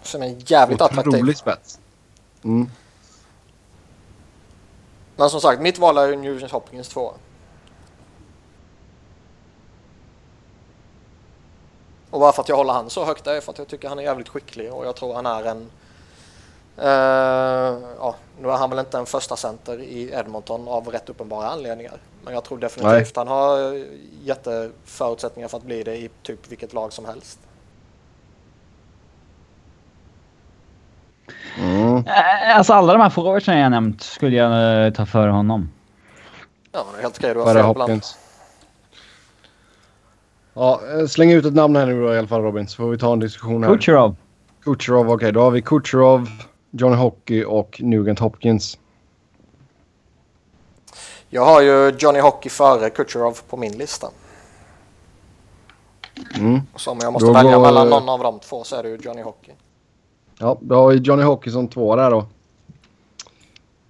som 0.04 0.24
är 0.24 0.36
jävligt 0.52 0.82
attraktiv. 0.82 1.14
Otrolig 1.14 1.38
spets. 1.38 1.80
Mm. 2.44 2.70
Men 5.16 5.30
som 5.30 5.42
sagt, 5.42 5.62
mitt 5.62 5.80
val 5.80 5.98
är 5.98 6.16
Nugent 6.16 6.52
Hopkins 6.52 6.90
tvåa. 6.90 7.14
Och 12.10 12.20
varför 12.20 12.42
att 12.42 12.50
jag 12.50 12.56
håller 12.56 12.74
han 12.74 12.90
så 12.90 13.06
högt 13.06 13.28
är 13.28 13.42
för 13.42 13.52
att 13.52 13.58
jag 13.58 13.68
tycker 13.68 13.90
han 13.90 14.00
är 14.00 14.04
jävligt 14.04 14.30
skicklig 14.30 14.74
och 14.74 14.86
jag 14.86 14.96
tror 14.96 15.14
han 15.14 15.26
är 15.26 15.44
en... 15.44 15.70
Eh, 16.78 17.80
ja, 18.00 18.16
nu 18.42 18.50
är 18.50 18.58
han 18.58 18.70
väl 18.70 18.80
inte 18.80 18.98
en 18.98 19.06
första 19.06 19.36
center 19.36 19.82
i 19.82 20.12
Edmonton 20.14 20.68
av 20.68 20.88
rätt 20.88 21.10
uppenbara 21.10 21.50
anledningar. 21.50 21.98
Men 22.24 22.34
jag 22.34 22.44
tror 22.44 22.58
definitivt 22.58 23.16
han 23.16 23.28
har 23.28 23.74
eh, 23.76 23.82
jätteförutsättningar 24.24 25.48
för 25.48 25.58
att 25.58 25.64
bli 25.64 25.84
det 25.84 25.96
i 25.98 26.10
typ 26.24 26.52
vilket 26.52 26.74
lag 26.74 26.94
som 26.94 27.06
helst. 27.06 27.40
Mm. 31.58 31.98
Eh, 31.98 32.58
Alltså 32.58 32.74
alla 32.74 32.94
de 32.94 33.02
här 33.02 33.10
forwardsen 33.10 33.58
jag 33.58 33.72
nämnt 33.72 34.02
skulle 34.02 34.36
jag 34.36 34.86
eh, 34.86 34.94
ta 34.94 35.06
före 35.06 35.32
honom. 35.32 35.70
Ja, 36.72 36.84
men 36.86 36.94
det 36.94 37.00
är 37.00 37.02
helt 37.02 37.18
okej. 37.18 37.34
Du 37.34 37.40
har 37.40 37.54
fel. 37.54 37.64
Hopkins. 37.66 38.18
Ja, 40.54 40.82
släng 41.10 41.32
ut 41.32 41.46
ett 41.46 41.54
namn 41.54 41.76
här 41.76 41.86
nu 41.86 42.02
då 42.02 42.14
i 42.14 42.18
alla 42.18 42.28
fall 42.28 42.42
Robin 42.42 42.68
så 42.68 42.76
får 42.76 42.90
vi 42.90 42.98
ta 42.98 43.14
en 43.14 43.20
diskussion 43.20 43.64
här. 43.64 43.78
Kucherov. 43.78 44.16
Kucherov, 44.64 45.12
okej 45.12 45.32
då 45.32 45.42
har 45.42 45.52
vi 45.52 45.62
Kucherov, 45.62 46.30
Johnny 46.72 46.96
Hockey 46.96 47.44
och 47.44 47.78
Nugent 47.84 48.20
Hopkins. 48.20 48.78
Jag 51.30 51.46
har 51.46 51.62
ju 51.62 51.90
Johnny 52.00 52.20
Hockey 52.20 52.50
före 52.50 52.90
Kucherov 52.90 53.40
på 53.50 53.58
min 53.58 53.78
lista. 53.78 54.10
Mm. 56.36 56.62
Så 56.76 56.92
om 56.92 56.98
jag 57.02 57.14
måste 57.14 57.26
Då 57.28 57.34
välja 57.34 57.56
går- 57.56 57.62
mellan 57.66 57.90
någon 57.90 58.10
av 58.10 58.20
de 58.20 58.40
två 58.40 58.64
så 58.64 58.76
är 58.76 58.84
det 58.84 58.90
ju 58.90 58.96
Johnny 59.02 59.22
Hockey. 59.22 59.52
Ja, 60.40 60.58
då 60.62 60.76
har 60.76 60.88
vi 60.92 60.96
Johnny 60.98 61.24
Hockey 61.24 61.52
som 61.52 61.68
två 61.68 61.96
där 61.96 62.12
då. 62.12 62.26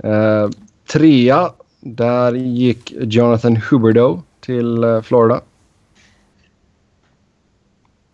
Eh, 0.09 0.49
trea, 0.91 1.53
där 1.79 2.33
gick 2.33 2.91
Jonathan 2.91 3.55
Huberdeau 3.55 4.21
till 4.39 4.83
eh, 4.83 5.01
Florida. 5.01 5.41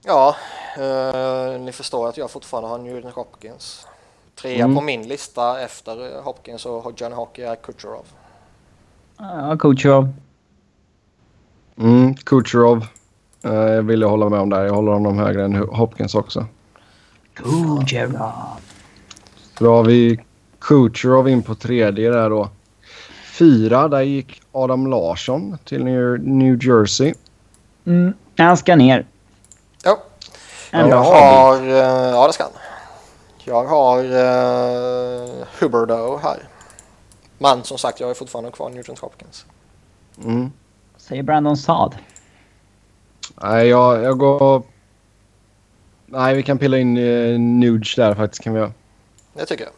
Ja, 0.05 0.35
eh, 0.77 1.59
ni 1.61 1.71
förstår 1.71 2.09
att 2.09 2.17
jag 2.17 2.31
fortfarande 2.31 2.69
har 2.69 2.77
Nugent 2.77 3.15
Hopkins. 3.15 3.87
Trea 4.35 4.63
Mm. 4.65 4.75
på 4.75 4.81
min 4.81 5.07
lista 5.07 5.61
efter 5.61 6.21
Hopkins 6.21 6.65
och 6.65 6.93
Johnny 7.01 7.15
Hockey 7.15 7.41
är 7.41 7.55
Kucherov. 7.55 8.05
Ja, 9.17 9.57
Kucherov. 9.59 10.13
Mm, 11.77 12.15
Kucherov 12.15 12.85
eh, 13.43 13.53
jag 13.53 13.83
vill 13.83 14.01
jag 14.01 14.09
hålla 14.09 14.29
med 14.29 14.39
om 14.39 14.49
där. 14.49 14.63
Jag 14.65 14.73
håller 14.73 14.91
honom 14.91 15.19
högre 15.19 15.45
än 15.45 15.55
Hopkins 15.55 16.15
också. 16.15 16.45
Kucherov. 17.33 18.31
Då 19.59 19.75
har 19.75 19.83
vi 19.83 20.19
Kucherov 20.59 21.29
in 21.29 21.43
på 21.43 21.55
tredje 21.55 22.09
där 22.09 22.29
då. 22.29 22.49
Fyra, 23.37 23.87
där 23.87 24.01
gick 24.01 24.41
Adam 24.51 24.87
Larsson 24.87 25.57
till 25.63 25.83
New 25.83 26.63
Jersey. 26.63 27.13
Mm. 27.85 28.13
Han 28.37 28.57
ska 28.57 28.75
ner. 28.75 29.05
Ja, 29.83 30.03
En 30.71 30.89
jag 30.89 31.03
har... 31.03 31.57
eh, 31.57 31.75
ja, 32.09 32.27
det 32.27 32.33
ska 32.33 32.43
han. 32.43 32.51
Jag 33.47 33.65
har 33.65 34.03
uh, 34.03 35.45
Huberdeau 35.59 36.19
här. 36.23 36.37
Men 37.37 37.63
som 37.63 37.77
sagt, 37.77 37.99
jag 37.99 38.09
är 38.09 38.13
fortfarande 38.13 38.51
kvar 38.51 38.69
Nugent 38.69 38.99
Hopkins. 38.99 39.45
Mm. 40.23 40.51
Säger 40.97 41.23
Brandon 41.23 41.57
Saad. 41.57 41.95
Nej, 43.41 43.67
jag, 43.67 44.03
jag 44.03 44.17
går... 44.17 44.63
Nej, 46.05 46.35
vi 46.35 46.43
kan 46.43 46.57
pilla 46.57 46.77
in 46.77 46.97
uh, 46.97 47.39
Nuge 47.39 47.93
där 47.95 48.15
faktiskt. 48.15 48.43
Kan 48.43 48.53
vi 48.53 48.59
göra. 48.59 48.71
Det 49.33 49.45
tycker 49.45 49.63
jag. 49.63 49.73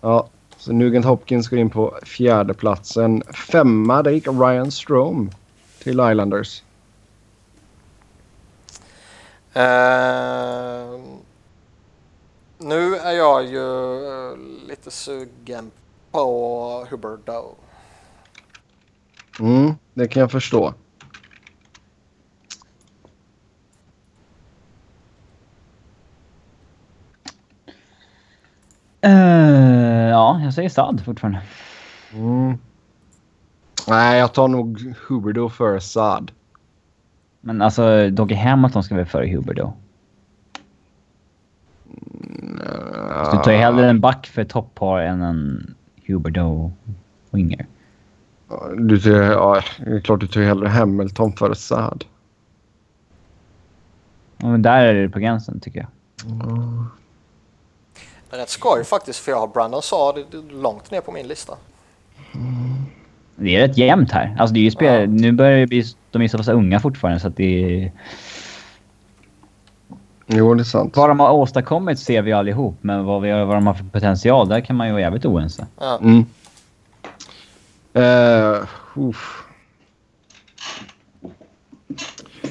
Ja, 0.00 0.28
så 0.56 0.72
Nugent 0.72 1.06
Hopkins 1.06 1.48
går 1.48 1.58
in 1.58 1.70
på 1.70 1.98
fjärde 2.02 2.54
platsen. 2.54 3.22
Femma, 3.22 4.02
där 4.02 4.10
gick 4.10 4.26
Ryan 4.26 4.70
Strome 4.70 5.30
till 5.78 6.00
Islanders. 6.00 6.62
Eh, 9.52 11.00
nu 12.58 12.96
är 12.96 13.12
jag 13.12 13.44
ju 13.44 13.94
eh, 14.06 14.36
lite 14.68 14.90
sugen 14.90 15.70
på 16.16 16.86
Huberdeau. 16.90 17.54
Mm, 19.40 19.74
det 19.94 20.08
kan 20.08 20.20
jag 20.20 20.30
förstå. 20.30 20.74
Uh, 29.06 29.12
ja, 30.10 30.40
jag 30.44 30.54
säger 30.54 30.68
Saad 30.68 31.04
fortfarande. 31.04 31.40
Mm. 32.12 32.58
Nej, 33.88 34.18
jag 34.18 34.34
tar 34.34 34.48
nog 34.48 34.94
Huberdeau 35.08 35.48
för 35.48 35.78
Saad. 35.78 36.32
Men 37.40 37.62
alltså, 37.62 38.10
Doggy 38.10 38.34
Hamilton 38.34 38.82
ska 38.84 38.94
väl 38.94 39.06
före 39.06 39.28
Huber 39.28 39.54
då? 39.54 39.72
Så 43.24 43.36
du 43.36 43.42
tar 43.42 43.52
ju 43.52 43.58
hellre 43.58 43.90
en 43.90 44.00
back 44.00 44.26
för 44.26 44.44
toppar 44.44 45.00
än 45.00 45.22
en 45.22 45.74
Huberdo 46.06 46.72
winger. 47.30 47.66
Du 48.76 49.00
tar, 49.00 49.10
ja, 49.10 49.62
det 49.78 49.90
är 49.90 50.00
klart 50.00 50.20
du 50.20 50.26
tar 50.26 50.40
hellre 50.40 50.68
Hamilton 50.68 51.32
för 51.32 51.54
Saad. 51.54 52.04
Ja, 54.36 54.48
men 54.48 54.62
där 54.62 54.84
är 54.84 54.94
det 54.94 55.08
på 55.08 55.18
gränsen 55.18 55.60
tycker 55.60 55.80
jag. 55.80 55.88
Det 58.30 58.36
är 58.36 58.40
rätt 58.40 58.48
skoj 58.48 58.84
faktiskt 58.84 59.18
för 59.18 59.32
jag 59.32 59.38
har 59.38 59.46
Brandon 59.46 59.82
Saad 59.82 60.24
långt 60.50 60.90
ner 60.90 61.00
på 61.00 61.12
min 61.12 61.28
lista. 61.28 61.56
Det 63.36 63.56
är 63.56 63.68
rätt 63.68 63.78
jämnt 63.78 64.12
här. 64.12 64.36
Alltså 64.38 64.54
det 64.54 64.60
är 64.60 64.64
ju 64.64 64.70
spel... 64.70 65.00
Ja. 65.00 65.06
Nu 65.06 65.32
börjar 65.32 65.58
det 65.58 65.66
bli... 65.66 65.84
De 66.10 66.22
är 66.22 66.28
så 66.28 66.38
pass 66.38 66.48
unga 66.48 66.80
fortfarande 66.80 67.20
så 67.20 67.28
att 67.28 67.36
det 67.36 67.84
är... 67.84 67.92
Jo, 70.26 70.54
det 70.54 70.62
är 70.62 70.64
sant. 70.64 70.96
Vad 70.96 71.10
de 71.10 71.20
har 71.20 71.30
åstadkommit 71.32 71.98
ser 71.98 72.22
vi 72.22 72.32
allihop, 72.32 72.74
men 72.80 73.04
vad, 73.04 73.22
vi, 73.22 73.32
vad 73.32 73.56
de 73.56 73.66
har 73.66 73.74
för 73.74 73.84
potential, 73.84 74.48
där 74.48 74.60
kan 74.60 74.76
man 74.76 74.86
ju 74.86 74.92
vara 74.92 75.02
jävligt 75.02 75.24
oense. 75.24 75.66
Ja. 75.78 75.98
Mm. 75.98 76.26
Uh, 77.96 78.64
uff. 78.94 79.42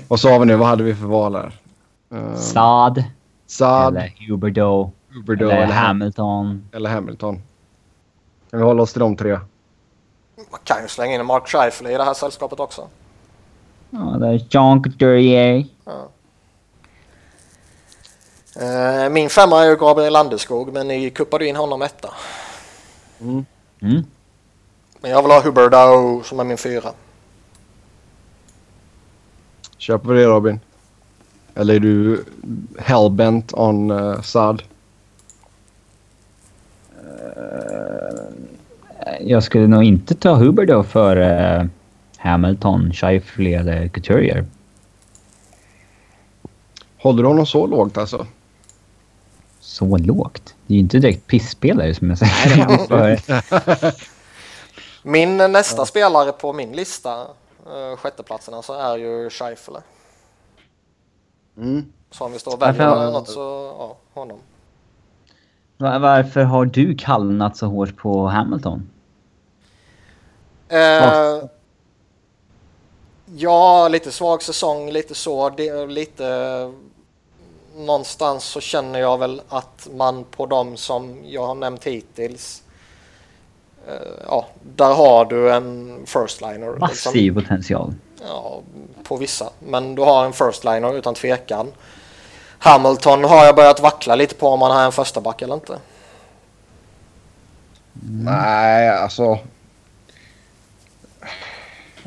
Vad 0.07 0.19
sa 0.19 0.38
vi 0.39 0.45
nu? 0.45 0.55
Vad 0.55 0.67
hade 0.67 0.84
vi 0.84 0.95
för 0.95 1.05
val 1.05 1.36
här? 1.36 1.51
Uh, 2.13 2.36
Saad, 2.36 3.03
Saad, 3.47 3.97
eller 3.97 4.13
Huberdo, 4.30 4.91
Huberdeau 5.09 5.49
eller 5.49 5.63
eller, 5.63 5.73
Ham- 5.73 5.88
Hamilton. 5.88 6.69
eller 6.71 6.89
Hamilton. 6.89 7.41
Kan 8.49 8.59
vi 8.59 8.65
hålla 8.65 8.82
oss 8.84 8.91
till 8.93 8.99
de 8.99 9.17
tre? 9.17 9.39
Man 10.51 10.59
kan 10.63 10.82
ju 10.82 10.88
slänga 10.88 11.15
in 11.15 11.26
Mark 11.26 11.47
Scheifele 11.47 11.91
i 11.91 11.97
det 11.97 12.03
här 12.03 12.13
sällskapet 12.13 12.59
också. 12.59 12.88
Ja, 13.89 13.99
det 13.99 14.28
är 14.28 14.47
Jean 14.49 14.84
Couturier. 14.84 15.65
Ja. 15.86 16.07
Eh, 18.56 19.10
Min 19.10 19.30
femma 19.30 19.64
är 19.64 19.70
ju 19.70 19.76
Gabriel 19.76 20.14
Landeskog 20.14 20.74
men 20.74 20.88
ni 20.88 21.10
kuppade 21.10 21.47
in 21.47 21.56
honom 21.56 21.82
etta. 21.82 22.10
Mm. 23.22 23.45
Mm. 23.82 24.03
Men 25.01 25.12
jag 25.12 25.22
vill 25.22 25.32
ha 25.32 25.41
Huberdeau 25.41 26.24
som 26.24 26.39
är 26.39 26.43
min 26.43 26.58
fyra. 26.58 26.91
Köper 29.78 30.10
vi 30.10 30.20
det 30.20 30.28
Robin? 30.28 30.60
Eller 31.56 31.76
är 31.76 31.80
du 31.80 32.26
hellbent 32.78 33.53
on 33.53 33.91
uh, 33.91 34.22
Saad? 34.22 34.64
Jag 39.20 39.43
skulle 39.43 39.68
nog 39.68 39.84
inte 39.84 40.16
ta 40.16 40.36
Huberdo 40.36 40.84
för 40.84 41.18
eh, 41.18 41.66
Hamilton, 42.18 42.93
Scheifele 42.93 43.60
eller 43.60 43.88
Couturier. 43.88 44.45
Håller 46.97 47.24
du 47.24 47.30
honom 47.30 47.45
så 47.45 47.68
lågt 47.68 47.97
alltså? 47.97 48.28
Så 49.66 49.97
lågt. 49.97 50.55
Det 50.68 50.74
är 50.74 50.76
ju 50.76 50.82
inte 50.82 50.99
direkt 50.99 51.28
pissspelare 51.28 51.93
som 51.95 52.09
jag 52.09 52.18
säger. 52.18 52.88
för, 52.88 53.93
Min 55.07 55.38
nästa 55.38 55.86
spelare 55.86 56.32
på 56.32 56.53
min 56.53 56.72
lista, 56.72 57.22
uh, 57.22 57.95
sjätteplatserna, 57.97 58.61
så 58.61 58.74
är 58.74 58.97
ju 58.97 59.30
Scheifele. 59.30 59.80
Mm. 61.57 61.86
Så 62.11 62.26
om 62.26 62.32
vi 62.32 62.39
står 62.39 62.53
och 62.53 62.61
väljer 62.61 62.88
Varför- 62.89 63.11
något 63.11 63.30
så, 63.30 63.74
ja, 63.80 63.97
honom. 64.13 64.38
Va- 65.78 65.99
Varför 65.99 66.43
har 66.43 66.66
du 66.66 66.95
kallnat 66.97 67.57
så 67.57 67.66
hårt 67.68 67.97
på 67.97 68.28
Hamilton? 68.28 68.89
Eh, 70.70 71.43
ja, 73.36 73.88
lite 73.88 74.11
svag 74.11 74.43
säsong, 74.43 74.91
lite 74.91 75.16
så. 75.16 75.49
Det, 75.49 75.86
lite, 75.88 76.26
någonstans 77.76 78.43
så 78.43 78.61
känner 78.61 78.99
jag 78.99 79.17
väl 79.17 79.41
att 79.49 79.88
man 79.95 80.23
på 80.23 80.45
de 80.45 80.78
som 80.78 81.17
jag 81.26 81.47
har 81.47 81.55
nämnt 81.55 81.84
hittills, 81.84 82.63
eh, 83.88 83.93
ja, 84.28 84.45
där 84.76 84.93
har 84.93 85.26
du 85.26 85.51
en 85.51 85.99
first 86.05 86.41
liner. 86.41 86.67
liksom. 86.67 86.80
Massiv 86.80 87.34
potential. 87.34 87.93
Ja, 88.28 88.61
på 89.03 89.17
vissa. 89.17 89.49
Men 89.59 89.95
du 89.95 90.01
har 90.01 90.26
en 90.26 90.34
first 90.34 90.63
liner 90.63 90.97
utan 90.97 91.13
tvekan. 91.13 91.71
Hamilton 92.57 93.23
har 93.23 93.45
jag 93.45 93.55
börjat 93.55 93.80
vackla 93.80 94.15
lite 94.15 94.36
på 94.36 94.47
om 94.47 94.61
han 94.61 94.71
har 94.71 94.86
en 94.86 94.91
första 94.91 95.21
back 95.21 95.41
eller 95.41 95.53
inte. 95.53 95.80
Nej, 98.03 98.89
alltså. 98.89 99.39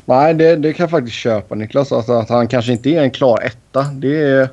Nej, 0.05 0.33
det, 0.33 0.55
det 0.55 0.73
kan 0.73 0.83
jag 0.83 0.91
faktiskt 0.91 1.15
köpa 1.15 1.55
Niklas. 1.55 1.91
Alltså, 1.91 2.11
att 2.11 2.29
han 2.29 2.47
kanske 2.47 2.71
inte 2.71 2.89
är 2.89 3.01
en 3.01 3.11
klar 3.11 3.41
etta. 3.41 3.83
Det 3.83 4.21
är... 4.21 4.49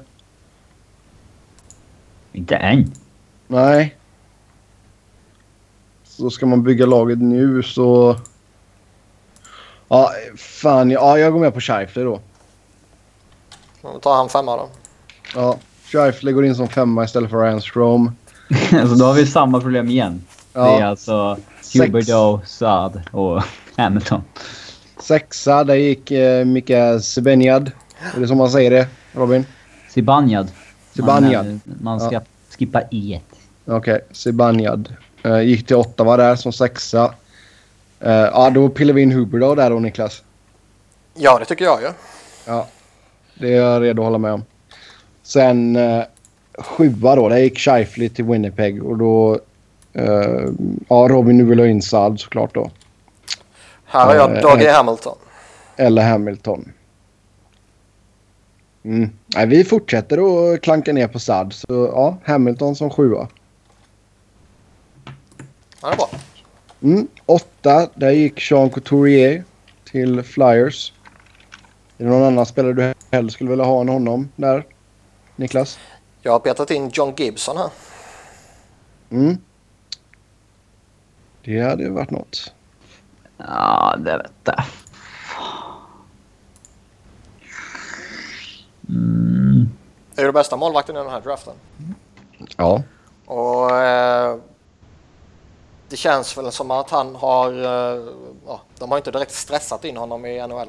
Inte 2.37 2.57
än. 2.57 2.93
Nej. 3.47 3.97
Så 6.05 6.31
ska 6.31 6.47
man 6.47 6.63
bygga 6.63 6.87
laget 6.87 7.19
nu 7.19 7.63
så... 7.63 8.17
Ja, 9.89 10.11
fan. 10.37 10.91
Ja, 10.91 11.19
jag 11.19 11.33
går 11.33 11.41
med 11.41 11.55
på 11.55 11.61
Scheifele 11.61 12.05
då. 12.05 12.21
Då 13.83 13.99
tar 13.99 14.17
han 14.17 14.29
femma 14.29 14.57
då. 14.57 14.69
Ja, 15.35 15.59
Scheifele 15.85 16.33
går 16.33 16.45
in 16.45 16.55
som 16.55 16.69
femma 16.69 17.05
istället 17.05 17.31
för 17.31 17.43
Ryan 17.43 17.55
alltså 18.81 18.95
då 18.95 19.05
har 19.05 19.15
vi 19.15 19.27
samma 19.27 19.61
problem 19.61 19.89
igen. 19.89 20.23
Det 20.53 20.59
är 20.59 20.81
Ja, 20.81 20.87
alltså. 20.87 21.39
Huberdo, 21.75 22.41
Saad 22.47 23.03
och 23.13 23.43
Hamilton. 23.77 24.23
sexa, 25.01 25.65
där 25.65 25.75
gick 25.75 26.11
eh, 26.11 26.45
Mika 26.45 27.01
Zibanejad. 27.01 27.71
Är 28.17 28.21
det 28.21 28.29
som 28.29 28.39
man 28.39 28.51
säger 28.51 28.71
det, 28.71 28.89
Robin? 29.13 29.47
Zibanejad. 29.91 30.51
Zibanejad. 30.97 31.47
Man, 31.47 31.55
eh, 31.55 31.83
man 31.83 32.01
ska 32.01 32.21
skippa 32.59 32.83
i 32.91 33.21
Okej, 33.65 34.01
Zibanejad. 34.13 34.95
Uh, 35.27 35.43
gick 35.43 35.67
till 35.67 35.77
Ottawa 35.77 36.17
där 36.17 36.37
som 36.37 36.53
sexa. 36.53 37.15
Eh, 38.01 38.13
ja, 38.13 38.51
då 38.51 38.69
pillar 38.69 38.95
vi 38.95 39.03
in 39.03 39.13
Huberdo 39.13 39.55
där 39.55 39.71
då, 39.71 39.79
Niklas. 39.79 40.23
Ja, 41.15 41.39
det 41.39 41.45
tycker 41.45 41.65
jag 41.65 41.83
ju. 41.83 41.89
Ja, 42.47 42.67
det 43.35 43.55
är 43.55 43.57
jag 43.57 43.83
redo 43.83 44.03
att 44.03 44.07
hålla 44.07 44.19
med 44.19 44.33
om. 44.33 44.45
Sen 45.23 45.77
uh, 45.77 46.05
sjua 46.59 47.17
då, 47.17 47.29
där 47.29 47.37
gick 47.37 47.59
Scheifele 47.59 48.09
till 48.09 48.25
Winnipeg 48.25 48.85
och 48.85 48.97
då... 48.97 49.41
eh, 49.93 50.45
ja, 50.89 51.09
Robin, 51.11 51.37
nu 51.37 51.45
vill 51.45 51.59
ha 51.59 51.67
in 51.67 51.83
Saad 51.83 52.21
såklart 52.21 52.55
då. 52.55 52.71
Här 53.85 54.07
har 54.07 54.15
jag 54.15 54.37
Eh, 54.37 54.43
Dougie 54.43 54.73
Hamilton. 54.73 55.17
Eller 55.77 56.03
Hamilton. 56.03 56.73
Mm. 58.87 59.11
Nej, 59.35 59.47
vi 59.47 59.65
fortsätter 59.65 60.19
att 60.55 60.61
klanka 60.61 60.93
ner 60.93 61.09
på 61.09 61.19
Saad. 61.19 61.53
Så 61.53 61.67
ja, 61.69 62.19
Hamilton 62.25 62.77
som 62.77 62.91
sjua. 62.91 63.29
Han 65.81 65.93
är 65.93 65.97
bra. 65.97 66.11
Mm. 66.83 67.09
Åtta, 67.27 67.89
där 67.95 68.11
gick 68.11 68.51
Jean 68.51 68.71
Couturier 68.71 69.45
till 69.85 70.23
Flyers. 70.23 70.93
Är 71.99 72.05
det 72.05 72.11
någon 72.11 72.23
annan 72.23 72.47
spelare 72.47 72.73
du 72.73 72.95
hellre 73.11 73.31
skulle 73.31 73.51
vilja 73.51 73.65
ha 73.65 73.81
än 73.81 73.89
honom 73.89 74.29
där? 74.37 74.67
Niklas? 75.37 75.79
Jag 76.23 76.33
har 76.33 76.39
petat 76.39 76.71
in 76.71 76.91
John 76.93 77.15
Gibson 77.17 77.57
här. 77.57 77.71
Mm. 79.11 79.37
Det 81.45 81.61
hade 81.61 81.83
ju 81.83 81.91
varit 81.91 82.11
något. 82.11 82.53
Ja, 83.37 83.97
det 83.99 84.19
vet 84.19 84.33
jag. 84.45 84.65
Mm. 88.89 89.69
Det 90.15 90.23
är 90.23 90.27
ju 90.27 90.33
bästa 90.33 90.57
målvakten 90.57 90.97
i 90.97 90.99
den 90.99 91.11
här 91.11 91.21
draften. 91.21 91.55
Ja. 92.57 92.83
Och 93.27 93.71
eh, 93.71 94.37
det 95.89 95.97
känns 95.97 96.39
väl 96.39 96.53
som 96.53 96.71
att 96.71 96.91
han 96.91 97.15
har, 97.15 97.53
eh, 97.53 98.03
ja, 98.47 98.61
de 98.79 98.91
har 98.91 98.99
inte 98.99 99.11
direkt 99.11 99.33
stressat 99.33 99.85
in 99.85 99.97
honom 99.97 100.27
i 100.27 100.47
NHL. 100.47 100.69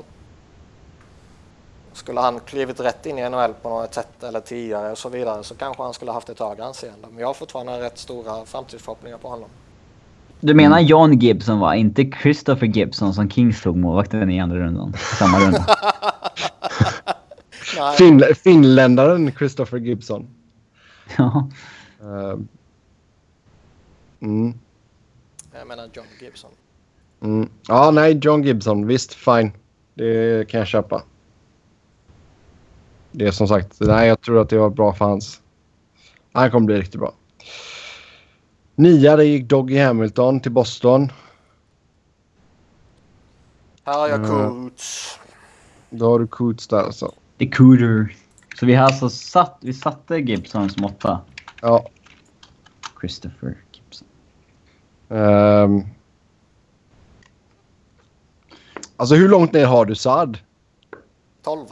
Skulle 1.94 2.20
han 2.20 2.40
klivit 2.40 2.80
rätt 2.80 3.06
in 3.06 3.20
i 3.20 3.30
NHL 3.30 3.54
på 3.62 3.70
något 3.70 3.94
sätt 3.94 4.24
eller 4.24 4.40
tidigare 4.40 4.92
och 4.92 4.98
så 4.98 5.10
vidare 5.10 5.44
så 5.44 5.56
kanske 5.56 5.84
han 5.84 5.94
skulle 5.94 6.12
haft 6.12 6.30
ett 6.30 6.40
högre 6.40 6.66
anseende. 6.66 7.08
Men 7.12 7.20
jag 7.20 7.28
har 7.28 7.34
fortfarande 7.34 7.80
rätt 7.80 7.98
stora 7.98 8.46
framtidsförhoppningar 8.46 9.18
på 9.18 9.30
honom. 9.30 9.50
Du 10.40 10.54
menar 10.54 10.80
John 10.80 11.20
Gibson 11.20 11.60
va? 11.60 11.76
Inte 11.76 12.12
Christopher 12.22 12.68
Gibson 12.68 13.14
som 13.14 13.30
Kings 13.30 13.62
tog 13.62 13.78
målvakten 13.78 14.32
i 14.32 14.40
andra 14.40 14.58
rundan? 14.58 14.94
Samma 15.20 15.40
runda. 15.40 15.66
Nej, 17.76 17.98
Fin 17.98 18.24
finländaren 18.44 19.32
Christopher 19.32 19.78
Gibson. 19.78 20.28
ja. 21.18 21.50
Uh, 22.02 22.40
mm. 24.20 24.54
jag 25.54 25.68
menar 25.68 25.90
John 25.94 26.06
Gibson. 26.22 26.52
Mm. 27.22 27.50
Ja, 27.68 27.92
nej, 27.92 28.20
John 28.22 28.44
Gibson. 28.44 28.88
Visst, 28.88 29.14
fine. 29.14 29.52
Det 29.94 30.48
kan 30.50 30.60
jag 30.60 30.68
köpa. 30.68 31.04
Det 33.12 33.28
är 33.28 33.32
som 33.32 33.48
sagt, 33.48 33.78
nej, 33.80 34.08
jag 34.08 34.22
tror 34.22 34.42
att 34.42 34.50
det 34.50 34.58
var 34.58 34.70
bra 34.70 34.94
för 34.94 35.06
hans... 35.06 35.42
Han 36.32 36.52
kommer 36.52 36.66
bli 36.66 36.78
riktigt 36.78 37.00
bra. 37.00 37.14
Nia, 38.76 39.16
det 39.16 39.26
gick 39.26 39.50
Doggy 39.50 39.78
Hamilton 39.80 40.40
till 40.40 40.52
Boston. 40.52 41.12
Här 43.84 43.94
har 43.94 44.08
jag 44.08 44.20
Mm. 44.20 44.70
Coots. 44.70 45.20
Då 45.90 46.12
har 46.12 46.20
du 46.20 46.28
Coots 46.28 46.68
där 46.68 46.84
alltså. 46.84 47.14
The 47.38 47.48
Cooter. 47.48 48.16
Så 48.60 48.66
vi 48.66 48.76
har 48.76 48.86
alltså 48.86 49.10
satt, 49.10 49.58
vi 49.62 49.74
satte 49.74 50.18
Gibson 50.18 50.70
som 50.70 50.86
åtta. 50.86 51.20
Ja. 51.62 51.86
Christopher 53.00 53.58
Gibson. 53.72 54.08
ehm. 55.10 55.84
alltså 58.98 59.16
hur 59.16 59.30
långt 59.30 59.54
ner 59.54 59.66
har 59.66 59.86
du 59.86 59.96
Saad? 59.96 60.38
12. 61.44 61.66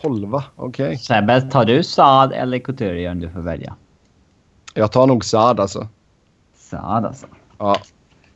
12, 0.00 0.40
okej. 0.56 0.98
Sebbe, 0.98 1.40
tar 1.40 1.64
du 1.64 1.82
Saad 1.82 2.32
eller 2.32 2.58
Couturier 2.58 3.10
om 3.10 3.20
du 3.20 3.30
får 3.30 3.40
välja? 3.40 3.76
Jag 4.74 4.92
tar 4.92 5.06
nog 5.06 5.24
Saad 5.24 5.60
alltså. 5.60 5.88
Saad 6.54 7.04
alltså. 7.04 7.26
Ja. 7.58 7.76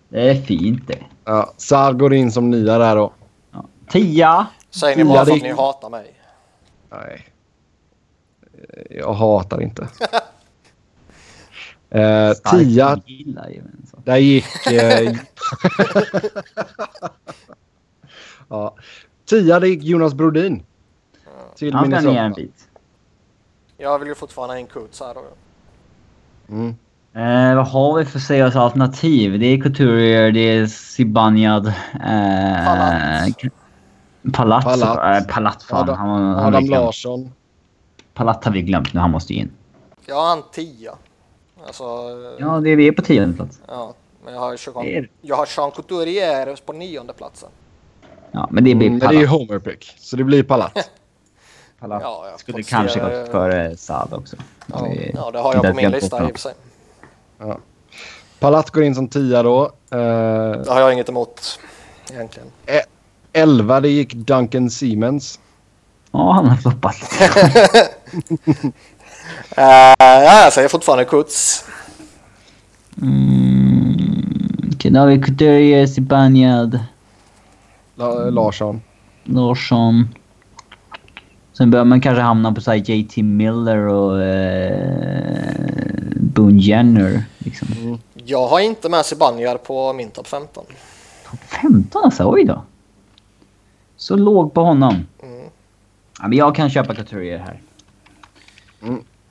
Det 0.09 0.31
är 0.31 0.35
fint 0.35 0.87
det. 0.87 0.99
ja. 1.24 1.53
Saad 1.57 1.99
går 1.99 2.14
in 2.14 2.33
som 2.33 2.51
nia 2.51 2.79
där 2.79 2.97
då. 2.97 3.12
Ja. 3.53 3.64
Tia. 3.89 4.47
Säger 4.81 4.97
ni 4.97 5.03
Ja, 5.03 5.09
bara 5.09 5.27
för 5.27 5.33
att 5.33 5.43
ni 5.43 5.53
hatar 5.53 5.91
mig? 5.91 6.20
Nej. 6.91 7.27
Jag 8.91 9.12
hatar 9.12 9.62
inte. 9.62 9.89
Eh, 11.91 12.33
tia, 12.33 13.01
där 14.05 14.16
gick... 14.16 14.66
Eh, 14.66 15.12
ja. 18.49 18.77
Tia, 19.24 19.61
det 19.61 19.68
gick 19.68 19.83
Jonas 19.85 20.14
Brodin. 20.14 20.62
Till 21.57 21.74
Han 21.74 21.91
ska 21.91 22.01
ner 22.01 22.22
en 22.22 22.33
bit. 22.33 22.68
Jag 23.77 23.99
vill 23.99 24.09
ju 24.09 24.14
fortfarande 24.14 24.55
ha 24.55 24.61
en 24.61 24.66
Kuts 24.66 25.01
här 25.01 25.14
då. 25.14 25.24
Mm. 26.49 26.77
Eh, 27.12 27.57
vad 27.57 27.66
har 27.68 27.99
vi 27.99 28.05
för 28.05 28.18
seriösa 28.18 28.61
alternativ? 28.61 29.39
Det 29.39 29.47
är 29.47 29.61
Couturier, 29.61 30.33
det 30.33 30.41
är 30.41 30.66
Zibanejad. 30.66 31.66
Eh, 31.66 32.64
Palat. 32.64 33.66
Palat. 34.33 34.64
Palat. 34.64 35.22
Eh, 35.22 35.35
Palat 35.35 35.62
fan. 35.62 35.79
Adam, 35.83 35.97
han, 35.99 36.09
han 36.09 36.35
har 36.35 36.43
Adam 36.47 36.62
vi 36.62 36.68
glömt. 36.68 36.85
Larsson. 36.85 37.33
Palat 38.14 38.45
har 38.45 38.53
vi 38.53 38.62
glömt 38.62 38.95
nu, 38.95 39.01
han 39.01 39.11
måste 39.11 39.35
in. 39.35 39.51
Jag 40.07 40.14
har 40.16 40.33
en 40.33 40.43
tia. 40.53 40.93
Alltså, 41.66 41.85
ja. 41.85 42.37
Ja, 42.39 42.61
det 42.61 42.70
är 42.70 42.77
vi 42.77 42.89
är 42.89 42.93
på 42.93 43.03
tionde 43.03 43.37
plats. 43.37 43.61
men 44.24 44.35
jag 44.35 44.41
har, 44.41 44.83
Det 44.83 44.97
är- 44.97 45.11
jag 45.22 45.37
har 45.37 45.49
Jean 45.57 45.70
Couturier 45.70 46.57
på 46.66 46.72
nionde 46.72 47.12
platsen. 47.12 47.49
Ja, 48.31 48.49
men 48.51 48.64
det 48.64 48.74
blir 48.74 48.87
Mm, 48.87 48.93
men 48.93 49.01
Palat. 49.01 49.12
det 49.12 49.16
är 49.18 49.20
ju 49.20 49.27
Homer 49.27 49.59
pick, 49.59 49.95
så 49.99 50.16
det 50.16 50.24
blir 50.24 50.43
Palat. 50.43 50.91
Palat 51.81 52.03
Ja, 52.03 52.29
jag 52.31 52.41
skulle 52.41 52.62
kanske 52.62 53.01
eh, 53.01 53.20
gått 53.20 53.29
före 53.31 53.77
Saad 53.77 54.12
också. 54.14 54.37
Ja, 54.66 54.85
Vi- 54.91 55.12
ja, 55.14 55.31
det 55.31 55.39
har 55.39 55.55
jag 55.55 55.59
inte 55.61 55.68
på 55.70 55.77
min 55.77 55.91
lista 55.91 56.22
i 56.22 56.27
och 56.27 56.31
för 56.33 56.39
sig. 56.39 56.55
Palat 58.39 58.70
går 58.70 58.83
in 58.83 58.95
som 58.95 59.09
tia 59.09 59.43
då. 59.43 59.64
Eh, 59.64 59.99
Det 59.99 60.64
har 60.70 60.81
jag 60.81 60.93
inget 60.93 61.09
emot 61.09 61.61
egentligen. 62.12 62.51
11, 63.37 63.80
det 63.80 63.89
gick 63.89 64.14
Duncan 64.14 64.70
Siemens. 64.70 65.41
Ja, 66.12 66.32
han 66.32 66.47
har 66.49 66.57
floppat. 66.57 66.97
Uh, 68.53 68.70
ja, 69.57 70.45
jag 70.45 70.53
säger 70.53 70.68
fortfarande 70.68 71.05
Kuts. 71.05 71.64
Mm, 73.03 73.97
okej, 74.74 74.91
då 74.91 75.01
har 75.01 75.07
vi 75.07 75.22
Couturier, 75.22 75.87
Zibanejad, 75.87 76.78
La- 77.95 78.30
Larsson. 78.30 78.80
Larsson. 79.24 80.09
Sen 81.53 81.70
börjar 81.70 81.84
man 81.84 82.01
kanske 82.01 82.22
hamna 82.22 82.53
på 82.53 82.61
så 82.61 82.74
JT 82.74 83.16
Miller 83.16 83.78
och 83.78 84.22
eh, 84.22 85.66
Boone 86.16 86.62
Jenner. 86.62 87.24
Liksom. 87.39 87.68
Jag 88.14 88.49
har 88.49 88.61
inte 88.61 88.89
med 88.89 89.07
Zibanejad 89.07 89.62
på 89.62 89.93
min 89.93 90.11
topp 90.11 90.26
15. 90.28 90.64
Topp 91.30 91.41
15 91.62 92.05
alltså, 92.05 92.30
oj 92.32 92.45
då. 92.45 92.62
Så 93.97 94.16
låg 94.16 94.55
på 94.55 94.61
honom. 94.64 95.07
Mm. 95.22 95.49
Ja, 96.18 96.28
men 96.28 96.38
jag 96.38 96.55
kan 96.55 96.70
köpa 96.70 96.94
Couturier 96.94 97.38
här. 97.38 97.61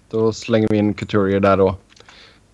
Då 0.10 0.34
slänger 0.34 0.68
vi 0.68 0.78
in 0.78 0.94
Couturier 0.94 1.40
där 1.40 1.58
då. 1.58 1.76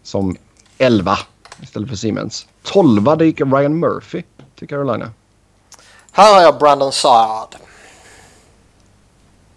Som 0.03 0.36
11 0.78 1.18
istället 1.62 1.89
för 1.89 1.95
Siemens. 1.95 2.47
12 2.64 3.18
det 3.18 3.26
gick 3.26 3.41
Ryan 3.41 3.80
Murphy 3.80 4.24
till 4.55 4.68
Carolina. 4.68 5.12
Här 6.12 6.34
har 6.36 6.41
jag 6.41 6.59
Brandon 6.59 6.91
Saad. 6.91 7.55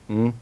Mm. 0.09 0.33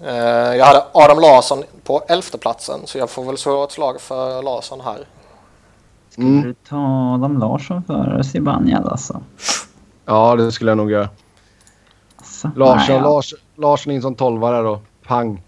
Eh, 0.00 0.14
jag 0.56 0.66
hade 0.66 0.84
Adam 0.92 1.18
Larsson 1.20 1.62
på 1.84 2.02
elfte 2.08 2.38
platsen 2.38 2.80
så 2.84 2.98
jag 2.98 3.10
får 3.10 3.24
väl 3.24 3.38
slå 3.38 3.64
ett 3.64 3.72
slag 3.72 4.00
för 4.00 4.42
Larsson 4.42 4.80
här. 4.80 5.06
Skulle 6.10 6.28
Mm. 6.28 6.42
du 6.42 6.54
ta 6.68 7.14
Adam 7.14 7.38
Larsson 7.38 7.82
före 7.84 8.24
Zibanejad 8.24 8.88
alltså? 8.88 9.20
Ja, 10.06 10.36
det 10.36 10.52
skulle 10.52 10.70
jag 10.70 10.76
nog 10.78 10.90
göra. 10.90 11.08
alltså 12.16 12.48
Larsson, 12.56 12.94
nej, 12.94 12.96
ja. 12.96 13.10
Lars, 13.10 13.34
Larsson 13.56 13.92
in 13.92 14.02
som 14.02 14.14
12 14.14 14.40
där 14.40 14.62
då. 14.62 14.80
Pang. 15.06 15.42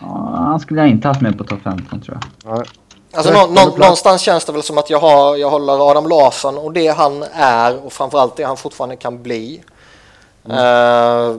Ja, 0.00 0.32
han 0.36 0.60
skulle 0.60 0.80
jag 0.80 0.90
inte 0.90 1.08
haft 1.08 1.20
med 1.20 1.38
på 1.38 1.44
topp 1.44 1.60
15 1.64 2.00
tror 2.00 2.18
jag. 2.44 2.56
Ja. 2.56 2.64
Alltså 3.14 3.32
nå, 3.32 3.46
nå, 3.46 3.76
någonstans 3.76 4.22
känns 4.22 4.44
det 4.44 4.52
väl 4.52 4.62
som 4.62 4.78
att 4.78 4.90
jag, 4.90 5.00
har, 5.00 5.36
jag 5.36 5.50
håller 5.50 5.90
Adam 5.90 6.08
Larsson 6.08 6.58
och 6.58 6.72
det 6.72 6.88
han 6.88 7.22
är 7.32 7.84
och 7.86 7.92
framförallt 7.92 8.36
det 8.36 8.42
han 8.42 8.56
fortfarande 8.56 8.96
kan 8.96 9.22
bli. 9.22 9.62
Eh, 10.48 11.36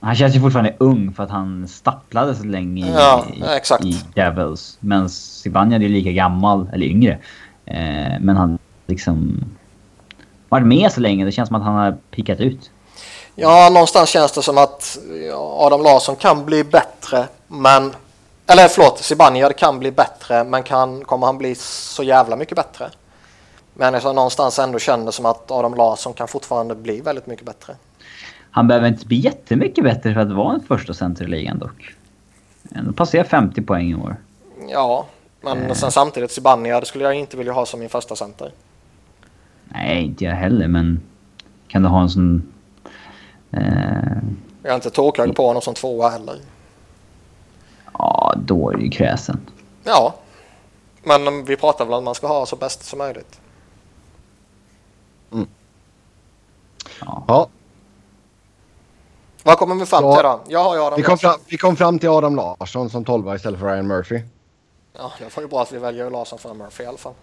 Han 0.00 0.14
känns 0.14 0.36
ju 0.36 0.40
fortfarande 0.40 0.74
ung 0.78 1.12
för 1.12 1.22
att 1.22 1.30
han 1.30 1.68
stapplade 1.68 2.34
så 2.34 2.44
länge 2.44 2.86
i, 2.86 2.92
Ja, 2.92 3.24
exakt. 3.56 3.84
i 3.84 4.00
Devils. 4.14 4.76
Men 4.80 5.08
Zibanejad 5.10 5.82
är 5.82 5.88
lika 5.88 6.10
gammal, 6.12 6.68
eller 6.72 6.86
yngre. 6.86 7.18
Eh, 7.66 8.20
men 8.20 8.36
han 8.36 8.58
liksom... 8.86 9.44
Varit 10.54 10.66
med 10.66 10.92
så 10.92 11.00
länge, 11.00 11.24
det 11.24 11.32
känns 11.32 11.48
som 11.48 11.56
att 11.56 11.62
han 11.62 11.74
har 11.74 11.96
pikat 12.10 12.40
ut. 12.40 12.70
Ja, 13.34 13.70
någonstans 13.72 14.08
känns 14.08 14.32
det 14.32 14.42
som 14.42 14.58
att 14.58 14.98
Adam 15.34 15.82
Larsson 15.82 16.16
kan 16.16 16.44
bli 16.44 16.64
bättre, 16.64 17.28
men... 17.48 17.94
Eller 18.46 18.68
förlåt, 18.68 18.98
Zibanejad 18.98 19.56
kan 19.56 19.78
bli 19.78 19.90
bättre, 19.90 20.44
men 20.44 20.62
kan, 20.62 21.04
kommer 21.04 21.26
han 21.26 21.38
bli 21.38 21.54
så 21.54 22.02
jävla 22.02 22.36
mycket 22.36 22.56
bättre? 22.56 22.90
Men 23.74 23.94
jag 23.94 24.14
någonstans 24.14 24.58
ändå 24.58 24.78
känner 24.78 25.10
som 25.10 25.26
att 25.26 25.50
Adam 25.50 25.74
Larsson 25.74 26.12
kan 26.12 26.28
fortfarande 26.28 26.74
bli 26.74 27.00
väldigt 27.00 27.26
mycket 27.26 27.46
bättre. 27.46 27.76
Han 28.50 28.68
behöver 28.68 28.88
inte 28.88 29.06
bli 29.06 29.16
jättemycket 29.16 29.84
bättre 29.84 30.14
för 30.14 30.20
att 30.20 30.32
vara 30.32 30.54
en 30.54 30.60
första 30.60 30.94
center 30.94 31.24
i 31.24 31.28
ligan 31.28 31.58
dock. 31.58 31.94
Han 32.74 32.92
passerar 32.92 33.24
50 33.24 33.62
poäng 33.62 33.90
i 33.90 33.94
år. 33.94 34.16
Ja, 34.68 35.06
men 35.40 35.74
sen 35.74 35.92
samtidigt 35.92 36.30
Zibanejad 36.30 36.86
skulle 36.86 37.04
jag 37.04 37.14
inte 37.14 37.36
vilja 37.36 37.52
ha 37.52 37.66
som 37.66 37.80
min 37.80 37.88
första 37.88 38.16
center. 38.16 38.52
Nej, 39.68 40.04
inte 40.04 40.24
jag 40.24 40.32
heller, 40.34 40.68
men... 40.68 41.00
Kan 41.68 41.82
du 41.82 41.88
ha 41.88 42.00
en 42.02 42.10
sån... 42.10 42.52
Eh, 43.50 43.62
Jag 44.62 44.70
är 44.70 44.74
inte 44.74 44.90
tårkhög 44.90 45.36
på 45.36 45.46
honom 45.46 45.62
som 45.62 45.74
tvåa 45.74 46.08
heller. 46.08 46.36
ja, 47.92 48.34
då 48.44 48.70
är 48.70 48.76
det 48.76 48.82
ju 48.82 48.90
kräsen. 48.90 49.40
Ja, 49.84 50.14
men 51.02 51.44
vi 51.44 51.56
pratar 51.56 51.84
väl 51.84 51.94
om 51.94 51.98
att 51.98 52.04
man 52.04 52.14
ska 52.14 52.26
ha 52.26 52.46
så 52.46 52.56
bäst 52.56 52.84
som 52.84 52.98
möjligt. 52.98 53.40
Ja. 57.00 57.24
Ja, 57.28 57.48
Vad 59.42 59.58
kommer 59.58 59.74
vi 59.74 59.86
fram 59.86 60.00
till 60.14 60.22
då? 60.22 60.40
Jag 60.48 60.64
har 60.64 60.74
ju 60.74 60.80
Adam 60.80 60.96
vi 60.96 61.02
kom, 61.02 61.18
fram, 61.18 61.38
vi 61.46 61.56
kom 61.56 61.76
fram 61.76 61.98
till 61.98 62.08
Adam 62.08 62.36
Larsson 62.36 62.90
som 62.90 63.04
12 63.04 63.34
istället 63.34 63.60
för 63.60 63.66
Ryan 63.66 63.86
Murphy. 63.86 64.22
Ja, 64.98 65.12
det 65.18 65.36
var 65.36 65.42
ju 65.42 65.48
bra 65.48 65.62
att 65.62 65.72
vi 65.72 65.78
väljer 65.78 66.10
Larsson 66.10 66.38
före 66.38 66.54
Murphy 66.54 66.84
i 66.84 66.86
alla 66.86 66.98
fall. 66.98 67.14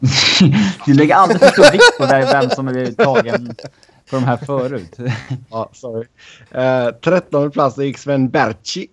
du 0.85 0.93
lägger 0.93 1.15
alldeles 1.15 1.41
för 1.41 1.51
stor 1.51 1.71
vikt 1.71 1.97
på 1.97 2.05
där 2.05 2.41
vem 2.41 2.49
som 2.49 2.67
är 2.67 2.91
tagen 2.91 3.55
på 4.09 4.15
de 4.15 4.23
här 4.23 4.37
förut. 4.37 4.97
Ja, 5.49 5.69
sorry. 5.73 6.07
Eh, 6.51 6.87
13 6.91 7.51
plats 7.51 7.77
gick 7.77 7.97
Sven 7.97 8.29
Berchi 8.29 8.87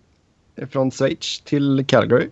från 0.70 0.90
Schweiz 0.90 1.40
till 1.40 1.84
Calgary. 1.88 2.30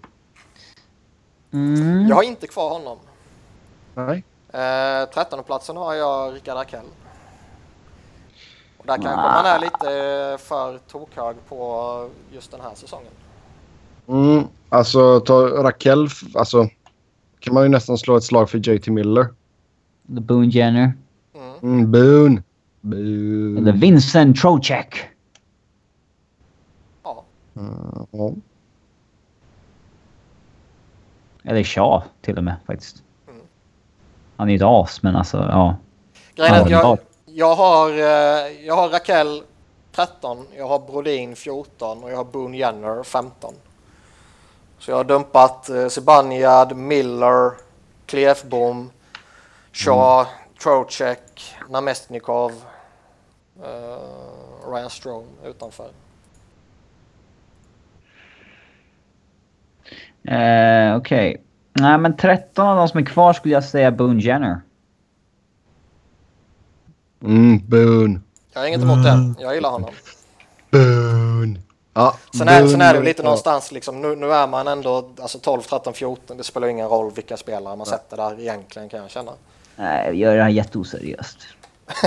Mm. 1.52 2.08
Jag 2.08 2.16
har 2.16 2.22
inte 2.22 2.46
kvar 2.46 2.70
honom. 2.70 2.98
Nej. 3.94 4.24
Eh, 4.52 5.08
13 5.14 5.44
platsen 5.44 5.76
har 5.76 5.94
jag 5.94 6.34
Rickard 6.34 6.56
Rakell. 6.56 6.86
Och 8.78 8.86
där 8.86 8.96
kanske 8.96 9.16
man 9.16 9.46
är 9.46 9.58
lite 9.58 10.38
för 10.44 10.78
tokhög 10.78 11.36
på 11.48 12.10
just 12.32 12.50
den 12.50 12.60
här 12.60 12.74
säsongen. 12.74 13.12
Mm, 14.08 14.44
alltså, 14.68 15.20
ta 15.20 15.46
Raquel, 15.62 16.08
alltså 16.34 16.68
kan 17.40 17.54
man 17.54 17.62
ju 17.62 17.68
nästan 17.68 17.98
slå 17.98 18.16
ett 18.16 18.24
slag 18.24 18.50
för 18.50 18.68
JT 18.68 18.86
Miller. 18.86 19.26
The 20.14 20.20
Boone 20.20 20.46
Jenner. 20.46 20.92
Mm. 21.62 21.92
Boone. 21.92 22.42
Boone. 22.80 23.60
Eller 23.60 23.72
Vincent 23.72 24.40
Trocek. 24.40 24.96
Ja. 27.02 27.24
Mm, 27.56 28.06
ja. 28.10 28.32
Eller 31.42 31.62
Shaw 31.62 32.02
till 32.20 32.38
och 32.38 32.44
med 32.44 32.56
faktiskt. 32.66 33.02
Mm. 33.28 33.40
Han 34.36 34.48
är 34.48 34.52
ju 34.52 34.56
ett 34.56 34.62
as, 34.62 35.02
men 35.02 35.16
alltså 35.16 35.36
ja. 35.36 35.76
Grejen 36.34 36.54
är 36.54 36.60
att 36.60 36.70
Ja, 36.70 36.78
jag, 36.78 36.98
jag, 37.36 37.54
har, 37.54 37.90
eh, 37.90 38.66
jag 38.66 38.76
har 38.76 38.88
Rakell 38.88 39.42
13, 39.92 40.46
jag 40.56 40.68
har 40.68 40.78
Brodin 40.78 41.36
14 41.36 42.04
och 42.04 42.10
jag 42.10 42.16
har 42.16 42.24
Boone 42.24 42.56
Jenner 42.56 43.02
15. 43.02 43.54
Så 44.78 44.90
jag 44.90 44.96
har 44.96 45.04
dumpat 45.04 45.68
eh, 45.68 45.88
Zibanejad, 45.88 46.76
Miller, 46.76 47.50
Klefbom, 48.06 48.90
Shaw, 49.72 50.26
Trocek, 50.62 51.54
Namestnikov, 51.68 52.52
eh, 53.64 54.70
Ryan 54.72 54.90
Strome 54.90 55.26
utanför. 55.44 55.88
Eh, 60.24 60.96
Okej. 60.96 61.42
Nej, 61.72 61.98
men 61.98 62.16
13 62.16 62.66
av 62.66 62.76
de 62.76 62.88
som 62.88 63.00
är 63.00 63.04
kvar 63.04 63.32
skulle 63.32 63.54
jag 63.54 63.64
säga 63.64 63.90
Boone 63.90 64.20
Jenner. 64.20 64.60
Mm, 67.22 67.58
Boone. 67.68 68.20
Jag 68.52 68.60
har 68.60 68.68
inget 68.68 68.82
emot 68.82 69.04
det, 69.04 69.42
jag 69.42 69.54
gillar 69.54 69.70
honom. 69.70 69.90
Boone. 70.70 71.15
Ja, 71.96 72.16
Sen 72.38 72.48
är, 72.48 72.66
sen 72.66 72.80
är 72.80 72.94
det 72.94 73.00
lite 73.00 73.22
och- 73.22 73.24
någonstans 73.24 73.72
liksom, 73.72 74.02
nu, 74.02 74.16
nu 74.16 74.32
är 74.32 74.46
man 74.46 74.68
ändå 74.68 75.08
alltså 75.20 75.38
12, 75.38 75.62
13, 75.62 75.94
14. 75.94 76.36
Det 76.36 76.44
spelar 76.44 76.68
ingen 76.68 76.88
roll 76.88 77.12
vilka 77.14 77.36
spelare 77.36 77.76
man 77.76 77.86
sätter 77.86 78.16
där 78.16 78.40
egentligen 78.40 78.88
kan 78.88 79.00
jag 79.00 79.10
känna. 79.10 79.32
Nej, 79.76 80.10
vi 80.12 80.18
gör 80.18 80.36
det 80.36 80.42
här 80.42 80.50
jätteoseriöst. 80.50 81.38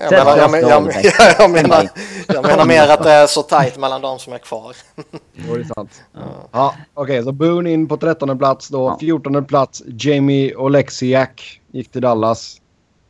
Jag 0.00 0.08
Sätt 0.08 0.10
menar, 0.10 0.36
jag, 0.36 0.62
jag, 0.62 0.62
jag, 0.68 0.94
jag, 1.38 1.50
menar, 1.50 1.88
jag 2.28 2.46
menar 2.46 2.64
mer 2.64 2.88
att 2.88 3.02
det 3.02 3.10
är 3.10 3.26
så 3.26 3.42
tajt 3.42 3.78
mellan 3.78 4.00
de 4.00 4.18
som 4.18 4.32
är 4.32 4.38
kvar. 4.38 4.76
Det 5.34 5.60
är 5.60 5.64
sant. 5.74 6.02
Ja, 6.52 6.74
okej, 6.94 7.22
så 7.22 7.32
Boone 7.32 7.70
in 7.70 7.88
på 7.88 7.96
13 7.96 8.38
plats 8.38 8.68
då. 8.68 8.84
Ja. 8.86 8.96
14 9.00 9.44
plats, 9.44 9.82
Jamie 9.86 10.54
Oleksiak 10.56 11.60
gick 11.72 11.92
till 11.92 12.00
Dallas. 12.02 12.56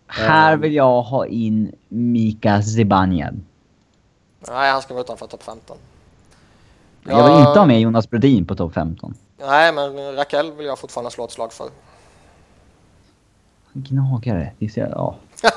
Här 0.06 0.56
vill 0.56 0.74
jag 0.74 1.02
ha 1.02 1.26
in 1.26 1.72
Mika 1.88 2.62
Zibanejad. 2.62 3.40
Nej, 4.48 4.72
han 4.72 4.82
ska 4.82 4.94
vara 4.94 5.04
utanför 5.04 5.26
topp 5.26 5.42
15. 5.42 5.76
Jag 7.02 7.24
vill 7.24 7.46
inte 7.48 7.58
ha 7.58 7.66
med 7.66 7.80
Jonas 7.80 8.10
Brodin 8.10 8.46
på 8.46 8.54
topp 8.54 8.74
15. 8.74 9.14
Nej, 9.38 9.72
men 9.72 10.16
Raquel 10.16 10.52
vill 10.52 10.66
jag 10.66 10.78
fortfarande 10.78 11.10
slå 11.10 11.24
ett 11.24 11.32
slag 11.32 11.52
för. 11.52 11.68
Gnagare. 13.72 14.52
Det 14.58 14.64
är 14.64 14.68
så, 14.68 14.80
ja. 14.80 15.16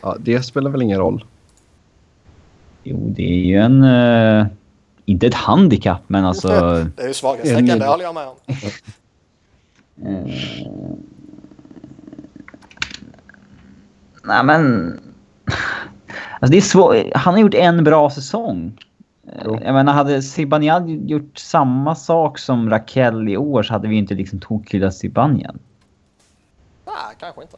Ja, 0.00 0.16
det 0.20 0.42
spelar 0.42 0.70
väl 0.70 0.82
ingen 0.82 0.98
roll. 0.98 1.24
Jo, 2.82 3.12
det 3.16 3.22
är 3.22 3.44
ju 3.44 3.56
en... 3.56 3.82
eh, 3.82 4.46
inte 5.04 5.26
ett 5.26 5.34
handikapp, 5.34 6.02
men 6.06 6.24
alltså... 6.24 6.48
Det 6.96 7.02
är 7.02 7.08
ju 7.08 7.14
svaghetstecken, 7.14 7.78
det 7.78 7.86
håller 7.86 8.04
jag 8.04 8.14
med 8.14 8.28
om. 8.28 8.36
eh, 10.06 10.24
nej, 14.22 14.44
men... 14.44 15.00
Alltså 16.40 16.50
det 16.52 16.56
är 16.56 16.60
svårt. 16.60 16.96
Han 17.14 17.34
har 17.34 17.40
gjort 17.40 17.54
en 17.54 17.84
bra 17.84 18.10
säsong. 18.10 18.78
Jo. 19.44 19.58
Jag 19.64 19.74
menar, 19.74 19.92
hade 19.92 20.22
Zibanejad 20.22 20.88
gjort 21.10 21.38
samma 21.38 21.94
sak 21.94 22.38
som 22.38 22.70
Raquel 22.70 23.28
i 23.28 23.36
år 23.36 23.62
så 23.62 23.72
hade 23.72 23.88
vi 23.88 23.96
inte 23.96 24.14
liksom 24.14 24.38
tokhyllat 24.38 24.94
Zibanejad. 24.94 25.58
Nej, 26.86 27.16
kanske 27.18 27.42
inte. 27.42 27.56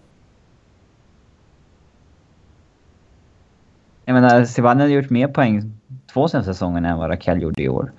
Jag 4.05 4.15
menar, 4.15 4.45
Zibanejad 4.45 4.91
har 4.91 4.97
gjort 4.97 5.11
mer 5.11 5.29
poäng 5.29 5.73
två 6.13 6.29
senaste 6.29 6.55
säsongerna 6.55 6.89
än 6.89 6.99
vad 6.99 7.11
Raquel 7.11 7.43
gjorde 7.43 7.63
i 7.63 7.69
år. 7.69 7.93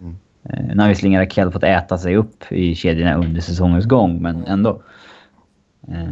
Mm. 0.00 0.16
Eh, 0.42 0.74
Nu 0.74 0.82
har 0.82 0.88
visserligen 0.88 1.20
Raquel 1.20 1.50
fått 1.52 1.62
äta 1.62 1.98
sig 1.98 2.16
upp 2.16 2.52
i 2.52 2.74
kedjorna 2.74 3.14
under 3.14 3.40
säsongens 3.40 3.86
gång, 3.86 4.22
men 4.22 4.44
ändå. 4.44 4.82
Eh, 5.88 6.08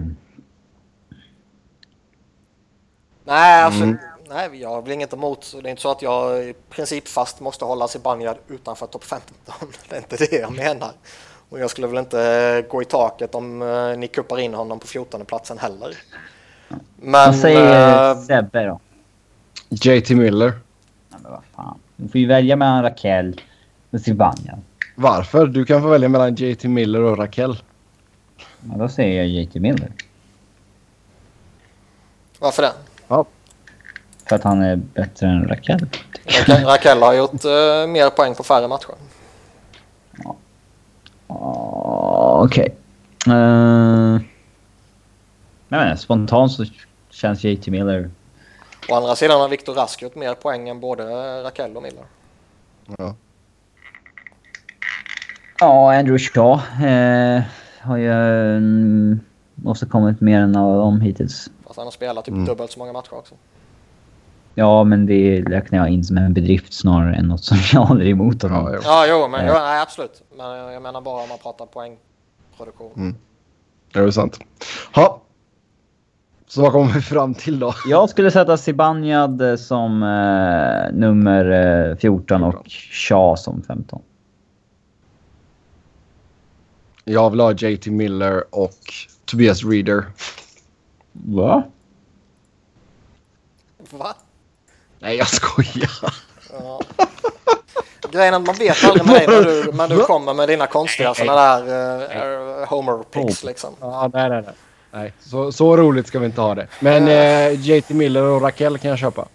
Nej, 3.26 3.62
alltså, 3.62 3.82
Mm. 3.82 3.98
nej, 4.28 4.60
jag 4.60 4.68
har 4.68 4.82
väl 4.82 4.92
inget 4.92 5.12
emot. 5.12 5.44
så 5.44 5.60
Det 5.60 5.68
är 5.68 5.70
inte 5.70 5.82
så 5.82 5.90
att 5.90 6.02
jag 6.02 6.38
i 6.48 6.54
princip 6.70 7.08
fast 7.08 7.40
måste 7.40 7.64
hålla 7.64 7.88
Zibanejad 7.88 8.36
utanför 8.48 8.86
topp 8.86 9.04
15. 9.04 9.34
Det 9.88 9.96
är 9.96 9.98
inte 10.00 10.16
det 10.16 10.32
jag 10.32 10.52
menar. 10.52 10.90
Och 11.48 11.58
jag 11.60 11.70
skulle 11.70 11.86
väl 11.86 11.98
inte 11.98 12.64
gå 12.70 12.82
i 12.82 12.84
taket 12.84 13.34
om 13.34 13.62
eh, 13.62 13.98
ni 13.98 14.08
kuppar 14.08 14.38
in 14.38 14.54
honom 14.54 14.78
på 14.78 14.86
14 14.86 15.24
platsen 15.24 15.58
heller. 15.58 15.96
Men... 16.96 17.12
vad 17.12 17.36
säger 17.36 18.10
eh, 18.10 18.20
Sebbe 18.20 18.64
då? 18.64 18.80
JT 19.68 20.10
Miller. 20.10 20.52
Ja, 21.10 21.16
men 21.22 21.32
vad 21.32 21.42
fan. 21.56 21.78
Du 21.96 22.08
får 22.08 22.20
ju 22.20 22.26
välja 22.26 22.56
mellan 22.56 22.82
Raquel 22.82 23.40
och 23.90 24.00
Zibanejad. 24.00 24.58
Varför? 24.94 25.46
Du 25.46 25.64
kan 25.64 25.82
få 25.82 25.88
välja 25.88 26.08
mellan 26.08 26.34
JT 26.34 26.64
Miller 26.64 27.00
och 27.02 27.18
Raquel. 27.18 27.58
Ja, 28.36 28.76
då 28.78 28.88
säger 28.88 29.16
jag 29.16 29.26
JT 29.26 29.54
Miller. 29.54 29.92
varför 32.38 32.62
det? 32.62 32.72
För 34.28 34.36
att 34.36 34.42
han 34.42 34.62
är 34.62 34.76
bättre 34.76 35.26
än 35.26 35.48
Raquel. 35.48 35.86
Raquel, 36.26 36.64
Raquel 36.64 37.02
har 37.02 37.12
gjort 37.14 37.44
eh, 37.44 37.86
mer 37.88 38.10
poäng 38.10 38.34
på 38.34 38.42
färre 38.42 38.68
matcher. 38.68 38.94
Ah, 41.28 42.42
Okej. 42.44 42.76
Eh, 43.26 43.32
nej, 45.68 45.80
men 45.86 45.98
spontant 45.98 46.52
så 46.52 46.64
känns 47.10 47.44
JT 47.44 47.66
Miller... 47.66 48.10
Å 48.88 48.94
andra 48.94 49.16
sidan 49.16 49.40
har 49.40 49.48
Viktor 49.48 49.74
Rask 49.74 50.02
gjort 50.02 50.14
mer 50.14 50.34
poäng 50.34 50.68
än 50.68 50.80
både 50.80 51.02
Raquel 51.42 51.76
och 51.76 51.82
Miller. 51.82 52.04
ja. 52.98 53.14
Ja, 55.60 55.94
Andrew 55.98 56.18
Shaw 56.18 56.52
eh, 56.86 57.42
har 57.80 57.96
ju 57.96 58.12
mm, 58.56 59.20
åstadkommit 59.64 60.20
mer 60.20 60.40
än 60.40 60.56
alla 60.56 60.74
dem 60.76 61.00
hittills. 61.00 61.50
Fast 61.66 61.76
han 61.76 61.86
har 61.86 61.90
spelat 61.92 62.24
typ 62.24 62.32
Mm. 62.34 62.44
dubbelt 62.46 62.70
så 62.72 62.78
många 62.78 62.92
matcher 62.92 63.14
också. 63.14 63.34
Ja, 64.58 64.84
men 64.84 65.06
det 65.06 65.42
räknar 65.42 65.78
jag 65.78 65.88
in 65.88 66.04
som 66.04 66.16
en 66.16 66.34
bedrift 66.34 66.72
snarare 66.72 67.14
än 67.14 67.28
något 67.28 67.44
som 67.44 67.56
jag 67.72 67.80
håller 67.80 68.06
emot 68.06 68.42
honom. 68.42 68.64
Ja, 68.64 68.72
jo. 68.74 68.80
Ja, 68.84 69.06
jo, 69.08 69.28
men 69.28 69.46
Ja. 69.46 69.52
ja, 69.54 69.64
nej, 69.64 69.82
absolut. 69.82 70.22
Men 70.36 70.46
jag 70.72 70.82
menar 70.82 71.00
bara 71.00 71.22
om 71.22 71.28
man 71.28 71.38
pratar 71.38 71.66
poängproduktion. 71.66 72.92
Mm. 72.96 73.14
Det 73.92 73.98
är 73.98 74.10
sant. 74.10 74.38
Ja. 74.94 75.22
Så 76.46 76.62
vad 76.62 76.72
kommer 76.72 76.92
vi 76.92 77.00
fram 77.00 77.34
till 77.34 77.58
då? 77.58 77.74
Jag 77.86 78.10
skulle 78.10 78.30
sätta 78.30 78.56
Zibanejad 78.56 79.42
eh, 79.42 79.56
som 79.56 80.02
eh, 80.02 80.98
nummer 80.98 81.50
eh, 81.90 81.96
14 81.96 82.42
och 82.42 82.66
Shaw 82.68 83.36
som 83.36 83.62
15. 83.62 84.02
Jag 87.04 87.30
vill 87.30 87.40
ha 87.40 87.52
JT 87.52 87.86
Miller 87.86 88.54
och 88.54 88.78
Tobias 89.24 89.64
Reader. 89.64 90.04
Va? 91.12 91.62
Va? 93.90 94.14
Nej, 94.98 95.16
jag 95.16 95.28
skojar. 95.28 95.90
Ja. 96.52 96.80
Grejen 98.10 98.34
är 98.34 98.38
att 98.38 98.46
man 98.46 98.54
vet 98.54 98.84
aldrig 98.84 99.06
med 99.06 99.14
dig 99.14 99.26
när 99.26 99.44
du, 99.44 99.72
när 99.72 99.88
du 99.88 100.04
kommer 100.04 100.34
med 100.34 100.48
dina 100.48 100.66
konstiga 100.66 101.14
sådana 101.14 101.60
där 101.60 102.60
uh, 102.60 102.66
homer 102.66 103.02
picks 103.02 103.44
liksom. 103.44 103.74
Ja, 103.80 104.10
nej, 104.14 104.28
nej, 104.28 104.42
nej. 104.42 104.54
nej 104.90 105.12
så, 105.20 105.52
så 105.52 105.76
roligt 105.76 106.06
ska 106.06 106.18
vi 106.18 106.26
inte 106.26 106.40
ha 106.40 106.54
det. 106.54 106.66
Men 106.80 107.08
eh, 107.08 107.60
JT 107.60 107.90
Miller 107.90 108.22
och 108.22 108.42
Raquel 108.42 108.78
kan 108.78 108.90
jag 108.90 108.98
köpa. 108.98 109.28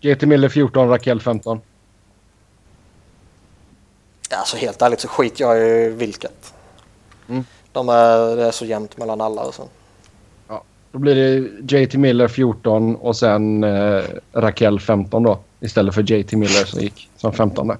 JT 0.00 0.22
Miller 0.22 0.48
14, 0.48 0.88
Raquel 0.88 1.20
15. 1.20 1.60
Alltså 4.30 4.56
helt 4.56 4.82
ärligt 4.82 5.00
så 5.00 5.08
skiter 5.08 5.44
jag 5.44 5.58
i 5.58 5.88
vilket. 5.88 6.54
Mm. 7.28 7.44
De 7.72 7.88
är, 7.88 8.36
det 8.36 8.46
är 8.46 8.50
så 8.50 8.64
jämnt 8.64 8.96
mellan 8.96 9.20
alla 9.20 9.42
och 9.42 9.54
så. 9.54 9.68
Då 10.92 10.98
blir 10.98 11.14
det 11.14 11.78
JT 11.78 11.94
Miller 11.94 12.28
14 12.28 12.96
och 12.96 13.16
sen 13.16 13.64
eh, 13.64 14.02
Raquel 14.32 14.80
15 14.80 15.22
då. 15.22 15.38
Istället 15.60 15.94
för 15.94 16.12
JT 16.12 16.32
Miller 16.32 16.64
som 16.64 16.80
gick 16.80 17.10
som 17.16 17.32
15. 17.32 17.68
Där. 17.68 17.78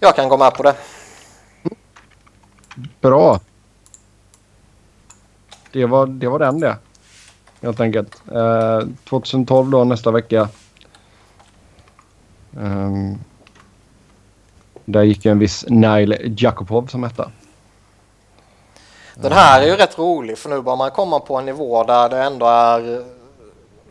Jag 0.00 0.16
kan 0.16 0.28
gå 0.28 0.36
med 0.36 0.54
på 0.54 0.62
det. 0.62 0.74
Bra. 3.00 3.40
Det 5.72 5.86
var, 5.86 6.06
det 6.06 6.28
var 6.28 6.38
den 6.38 6.60
det. 6.60 6.76
Helt 7.62 7.80
enkelt. 7.80 8.22
Eh, 8.32 8.80
2012 9.04 9.70
då 9.70 9.84
nästa 9.84 10.10
vecka. 10.10 10.48
Ehm, 12.60 13.18
där 14.84 15.02
gick 15.02 15.26
en 15.26 15.38
viss 15.38 15.64
Nail 15.68 16.34
Jakubov 16.38 16.86
som 16.86 17.04
etta. 17.04 17.30
Den 19.22 19.32
här 19.32 19.62
är 19.62 19.66
ju 19.66 19.76
rätt 19.76 19.98
rolig 19.98 20.38
för 20.38 20.50
nu 20.50 20.60
börjar 20.60 20.76
man 20.76 20.90
komma 20.90 21.20
på 21.20 21.36
en 21.36 21.44
nivå 21.46 21.84
där 21.84 22.08
det 22.08 22.22
ändå 22.22 22.46
är 22.46 23.04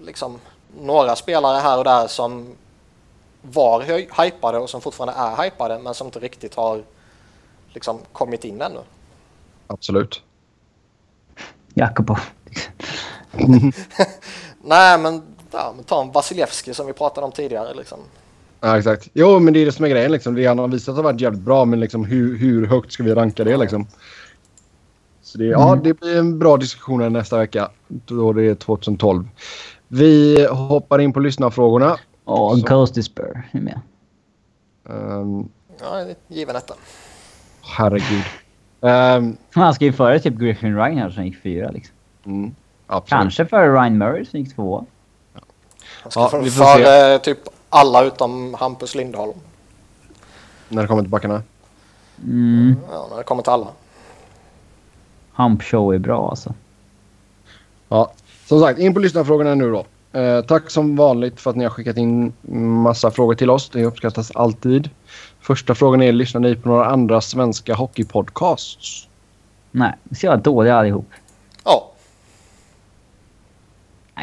liksom 0.05 0.39
några 0.81 1.15
spelare 1.15 1.57
här 1.59 1.77
och 1.77 1.83
där 1.83 2.07
som 2.07 2.55
var 3.41 3.81
hy- 3.81 4.23
hypade 4.23 4.57
och 4.57 4.69
som 4.69 4.81
fortfarande 4.81 5.13
är 5.17 5.43
hypade 5.43 5.79
men 5.79 5.93
som 5.93 6.07
inte 6.07 6.19
riktigt 6.19 6.55
har 6.55 6.83
liksom 7.73 7.99
kommit 8.13 8.45
in 8.45 8.61
ännu. 8.61 8.79
Absolut. 9.67 10.21
Jakubov. 11.73 12.19
Nej 14.63 14.97
men, 14.97 15.23
ja, 15.51 15.73
men 15.75 15.83
ta 15.83 16.01
en 16.01 16.11
Vasilevski 16.11 16.73
som 16.73 16.87
vi 16.87 16.93
pratade 16.93 17.25
om 17.25 17.31
tidigare 17.31 17.73
liksom. 17.73 17.99
Ja, 18.59 18.77
exakt. 18.77 19.07
Jo, 19.13 19.39
men 19.39 19.53
det 19.53 19.59
är 19.59 19.65
det 19.65 19.71
som 19.71 19.85
är 19.85 19.89
grejen. 19.89 20.11
Liksom. 20.11 20.35
Det 20.35 20.45
han 20.45 20.59
har 20.59 20.67
visat 20.67 20.95
har 20.95 21.03
varit 21.03 21.21
jävligt 21.21 21.41
bra, 21.41 21.65
men 21.65 21.79
liksom, 21.79 22.05
hur, 22.05 22.37
hur 22.37 22.67
högt 22.67 22.91
ska 22.91 23.03
vi 23.03 23.13
ranka 23.13 23.43
det? 23.43 23.57
Liksom? 23.57 23.87
Så 25.31 25.37
det, 25.37 25.45
ja, 25.45 25.79
det 25.83 25.93
blir 25.93 26.17
en 26.19 26.39
bra 26.39 26.57
diskussion 26.57 27.01
här 27.01 27.09
nästa 27.09 27.37
vecka. 27.37 27.69
Då 27.87 28.33
det 28.33 28.43
är 28.43 28.55
2012. 28.55 29.27
Vi 29.87 30.45
hoppar 30.51 30.99
in 30.99 31.13
på 31.13 31.19
lyssnarfrågorna. 31.19 31.97
Och 32.23 32.59
Så- 32.59 32.65
Ghosty 32.65 33.03
Spur 33.03 33.43
är 33.51 33.59
med. 33.61 33.79
Um, 34.83 35.49
Ja, 35.81 36.05
given 36.27 36.55
etta. 36.55 36.73
herregud. 37.61 38.23
Um, 38.83 39.37
Han 39.53 39.73
ska 39.73 39.85
ju 39.85 39.93
före 39.93 40.19
typ 40.19 40.33
Griffin 40.33 40.75
Reinhardt 40.77 41.13
som 41.15 41.25
gick 41.25 41.41
fyra 41.43 41.69
liksom. 41.71 41.95
mm, 42.25 42.55
absolut. 42.87 43.09
Kanske 43.09 43.45
före 43.45 43.73
Ryan 43.73 43.97
Murray 43.97 44.25
som 44.25 44.39
gick 44.39 44.55
tvåa. 44.55 44.85
Han 46.03 46.11
ska 46.11 46.19
Ja, 46.21 46.29
få 46.29 46.39
vi 46.39 46.51
får 46.51 46.63
för 46.65 47.13
eh, 47.13 47.17
typ 47.19 47.37
alla 47.69 48.03
utom 48.03 48.53
Hampus 48.53 48.95
Lindholm. 48.95 49.33
När 50.69 50.81
det 50.81 50.87
kommer 50.87 51.01
till 51.01 51.11
backarna. 51.11 51.43
Mm. 52.23 52.75
Ja, 52.91 53.07
när 53.09 53.17
det 53.17 53.23
kommer 53.23 53.43
till 53.43 53.51
alla. 53.51 53.67
Hump 55.33 55.63
Show 55.63 55.93
är 55.93 55.99
bra 55.99 56.29
alltså. 56.29 56.53
Ja. 57.89 58.11
Som 58.45 58.59
sagt, 58.59 58.79
in 58.79 58.93
på 58.93 58.99
lyssnarfrågorna 58.99 59.55
nu 59.55 59.71
då. 59.71 59.85
Eh, 60.19 60.41
tack 60.41 60.69
som 60.69 60.95
vanligt 60.95 61.39
för 61.41 61.49
att 61.49 61.55
ni 61.55 61.63
har 61.63 61.71
skickat 61.71 61.97
in 61.97 62.33
massa 62.83 63.11
frågor 63.11 63.35
till 63.35 63.49
oss. 63.49 63.69
Det 63.69 63.85
uppskattas 63.85 64.31
alltid. 64.35 64.89
Första 65.39 65.75
frågan 65.75 66.01
är, 66.01 66.11
lyssnar 66.11 66.41
ni 66.41 66.55
på 66.55 66.69
några 66.69 66.85
andra 66.85 67.21
svenska 67.21 67.75
hockeypodcasts? 67.75 69.07
Nej, 69.71 69.93
så 70.11 70.25
jag 70.25 70.33
är 70.33 70.37
dåliga 70.37 70.75
allihop. 70.75 71.09
Ja, 71.65 71.91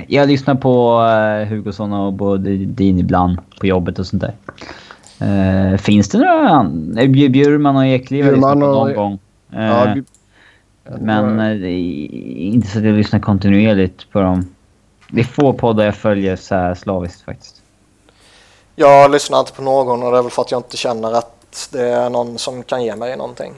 Jag 0.08 0.28
lyssnar 0.28 0.54
på 0.54 1.00
uh, 1.00 1.48
Hugosson 1.48 1.92
och 1.92 2.12
Bodin 2.12 2.98
ibland 2.98 3.38
på 3.60 3.66
jobbet 3.66 3.98
och 3.98 4.06
sånt 4.06 4.22
där. 4.22 4.34
Eh, 5.20 5.76
finns 5.78 6.08
det 6.08 6.18
några 6.18 6.48
andra? 6.48 7.06
Bjurman 7.06 7.76
och 7.76 7.86
Ekliv 7.86 8.24
har 8.24 8.30
jag 8.32 8.36
lyssnat 8.36 8.60
på 8.60 8.66
och- 8.66 8.86
någon 8.86 8.94
gång. 8.94 9.18
Eh, 9.52 9.64
Ja, 9.64 9.96
men 11.00 11.40
eh, 11.40 11.70
inte 12.54 12.68
så 12.68 12.78
att 12.78 12.84
jag 12.84 12.94
lyssnar 12.94 13.20
kontinuerligt 13.20 14.10
på 14.10 14.20
dem. 14.20 14.54
Det 15.10 15.20
är 15.20 15.24
få 15.24 15.52
poddar 15.52 15.84
jag 15.84 15.96
följer 15.96 16.36
så 16.36 16.54
här 16.54 16.74
slaviskt 16.74 17.22
faktiskt. 17.22 17.62
jag 18.74 19.10
lyssnar 19.10 19.40
inte 19.40 19.52
på 19.52 19.62
någon 19.62 20.02
och 20.02 20.12
det 20.12 20.18
är 20.18 20.22
väl 20.22 20.30
för 20.30 20.42
att 20.42 20.50
jag 20.50 20.58
inte 20.58 20.76
känner 20.76 21.12
att 21.12 21.68
det 21.72 21.88
är 21.88 22.10
någon 22.10 22.38
som 22.38 22.62
kan 22.62 22.84
ge 22.84 22.96
mig 22.96 23.16
någonting. 23.16 23.52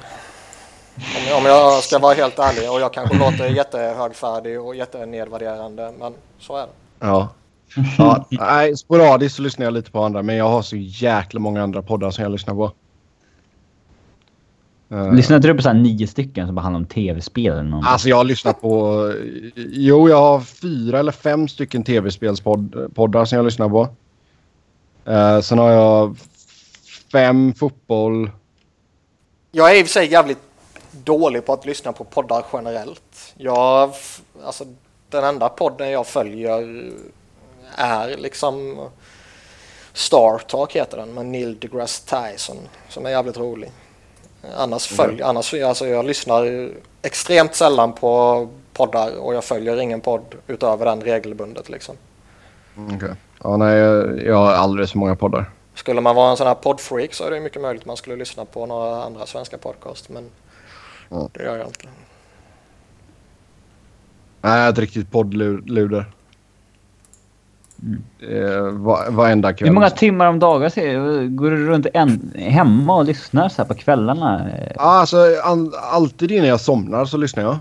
Om 0.96 1.28
jag, 1.28 1.38
om 1.38 1.44
jag 1.44 1.82
ska 1.82 1.98
vara 1.98 2.14
helt 2.14 2.38
ärlig 2.38 2.70
och 2.70 2.80
jag 2.80 2.92
kanske 2.92 3.18
låter 3.18 3.46
jättehögfärdig 3.46 4.60
och 4.60 4.74
jättenedvärderande 4.74 5.92
men 5.98 6.14
så 6.38 6.56
är 6.56 6.62
det. 6.62 6.72
Ja. 6.98 7.28
ja. 7.98 8.26
Nej, 8.30 8.76
sporadiskt 8.76 9.36
så 9.36 9.42
lyssnar 9.42 9.64
jag 9.64 9.74
lite 9.74 9.90
på 9.90 10.02
andra, 10.02 10.22
men 10.22 10.36
jag 10.36 10.48
har 10.48 10.62
så 10.62 10.76
jäkla 10.76 11.40
många 11.40 11.62
andra 11.62 11.82
poddar 11.82 12.10
som 12.10 12.22
jag 12.22 12.32
lyssnar 12.32 12.54
på. 12.54 12.72
Eh, 14.90 15.12
Lyssnar 15.12 15.36
inte 15.36 15.48
du 15.48 15.54
på 15.54 15.62
så 15.62 15.68
här 15.68 15.76
nio 15.76 16.06
stycken 16.06 16.46
som 16.46 16.54
bara 16.54 16.62
handlar 16.62 16.80
om 16.80 16.86
tv-spel 16.86 17.52
eller 17.52 17.62
någonting? 17.62 17.92
Alltså 17.92 18.08
jag 18.08 18.16
har 18.16 18.24
lyssnat 18.24 18.60
på... 18.60 19.12
Jo, 19.56 20.08
jag 20.08 20.16
har 20.16 20.40
fyra 20.40 20.98
eller 20.98 21.12
fem 21.12 21.48
stycken 21.48 21.84
tv-spelspoddar 21.84 23.24
som 23.24 23.36
jag 23.36 23.44
lyssnar 23.44 23.68
på. 23.68 23.88
Uh, 25.08 25.40
sen 25.40 25.58
har 25.58 25.70
jag 25.70 26.16
fem 27.12 27.54
fotboll. 27.54 28.30
Jag 29.50 29.70
är 29.70 29.80
i 29.80 29.82
och 29.82 29.86
för 29.86 29.92
sig 29.92 30.12
jävligt 30.12 30.38
dålig 30.92 31.46
på 31.46 31.52
att 31.52 31.66
lyssna 31.66 31.92
på 31.92 32.04
poddar 32.04 32.44
generellt. 32.52 33.34
Jag, 33.36 33.90
alltså, 34.44 34.64
den 35.08 35.24
enda 35.24 35.48
podden 35.48 35.90
jag 35.90 36.06
följer 36.06 36.90
är 37.76 38.16
liksom 38.16 38.78
Star 39.92 40.38
Talk 40.38 40.76
heter 40.76 40.96
den 40.96 41.14
med 41.14 41.26
Neil 41.26 41.58
deGrasse 41.60 42.02
Tyson 42.16 42.56
som 42.88 43.06
är 43.06 43.10
jävligt 43.10 43.38
rolig. 43.38 43.70
Annars 44.56 44.86
följer, 44.86 45.26
annars, 45.26 45.54
alltså 45.54 45.86
jag 45.86 46.04
lyssnar 46.04 46.70
extremt 47.02 47.54
sällan 47.54 47.92
på 47.92 48.48
poddar 48.72 49.18
och 49.18 49.34
jag 49.34 49.44
följer 49.44 49.80
ingen 49.80 50.00
podd 50.00 50.34
utöver 50.46 50.84
den 50.86 51.00
regelbundet 51.00 51.68
liksom. 51.68 51.96
Okay. 52.96 53.14
Ja, 53.42 53.56
nej, 53.56 53.76
jag 54.26 54.36
har 54.36 54.52
alldeles 54.52 54.90
för 54.92 54.98
många 54.98 55.16
poddar. 55.16 55.50
Skulle 55.74 56.00
man 56.00 56.16
vara 56.16 56.30
en 56.30 56.36
sån 56.36 56.46
här 56.46 56.54
poddfreak 56.54 57.14
så 57.14 57.24
är 57.24 57.30
det 57.30 57.40
mycket 57.40 57.62
möjligt 57.62 57.82
att 57.82 57.86
man 57.86 57.96
skulle 57.96 58.16
lyssna 58.16 58.44
på 58.44 58.66
några 58.66 59.04
andra 59.04 59.26
svenska 59.26 59.58
podcast 59.58 60.08
men 60.08 60.30
Ja. 61.08 61.28
det 61.32 61.42
gör 61.42 61.56
jag 61.56 61.66
inte. 61.66 61.86
Nej, 64.40 64.58
jag 64.58 64.66
är 64.66 64.72
ett 64.72 64.78
riktigt 64.78 65.10
poddluder. 65.10 66.04
Uh, 68.30 68.70
va, 68.70 68.98
varenda 69.10 69.52
kväll. 69.52 69.68
Hur 69.68 69.74
många 69.74 69.90
timmar 69.90 70.26
om 70.26 70.38
dagen 70.38 70.70
ser? 70.70 71.26
Går 71.28 71.50
du 71.50 71.66
runt 71.66 71.86
en, 71.94 72.32
hemma 72.36 72.96
och 72.96 73.04
lyssnar 73.04 73.48
så 73.48 73.62
här 73.62 73.68
på 73.68 73.74
kvällarna? 73.74 74.48
Eh, 74.48 74.72
Ja, 74.76 74.82
alltså, 74.82 75.16
all, 75.42 75.72
alltid 75.92 76.30
innan 76.30 76.48
jag 76.48 76.60
somnar 76.60 77.04
så 77.04 77.16
lyssnar 77.16 77.42
jag. 77.42 77.56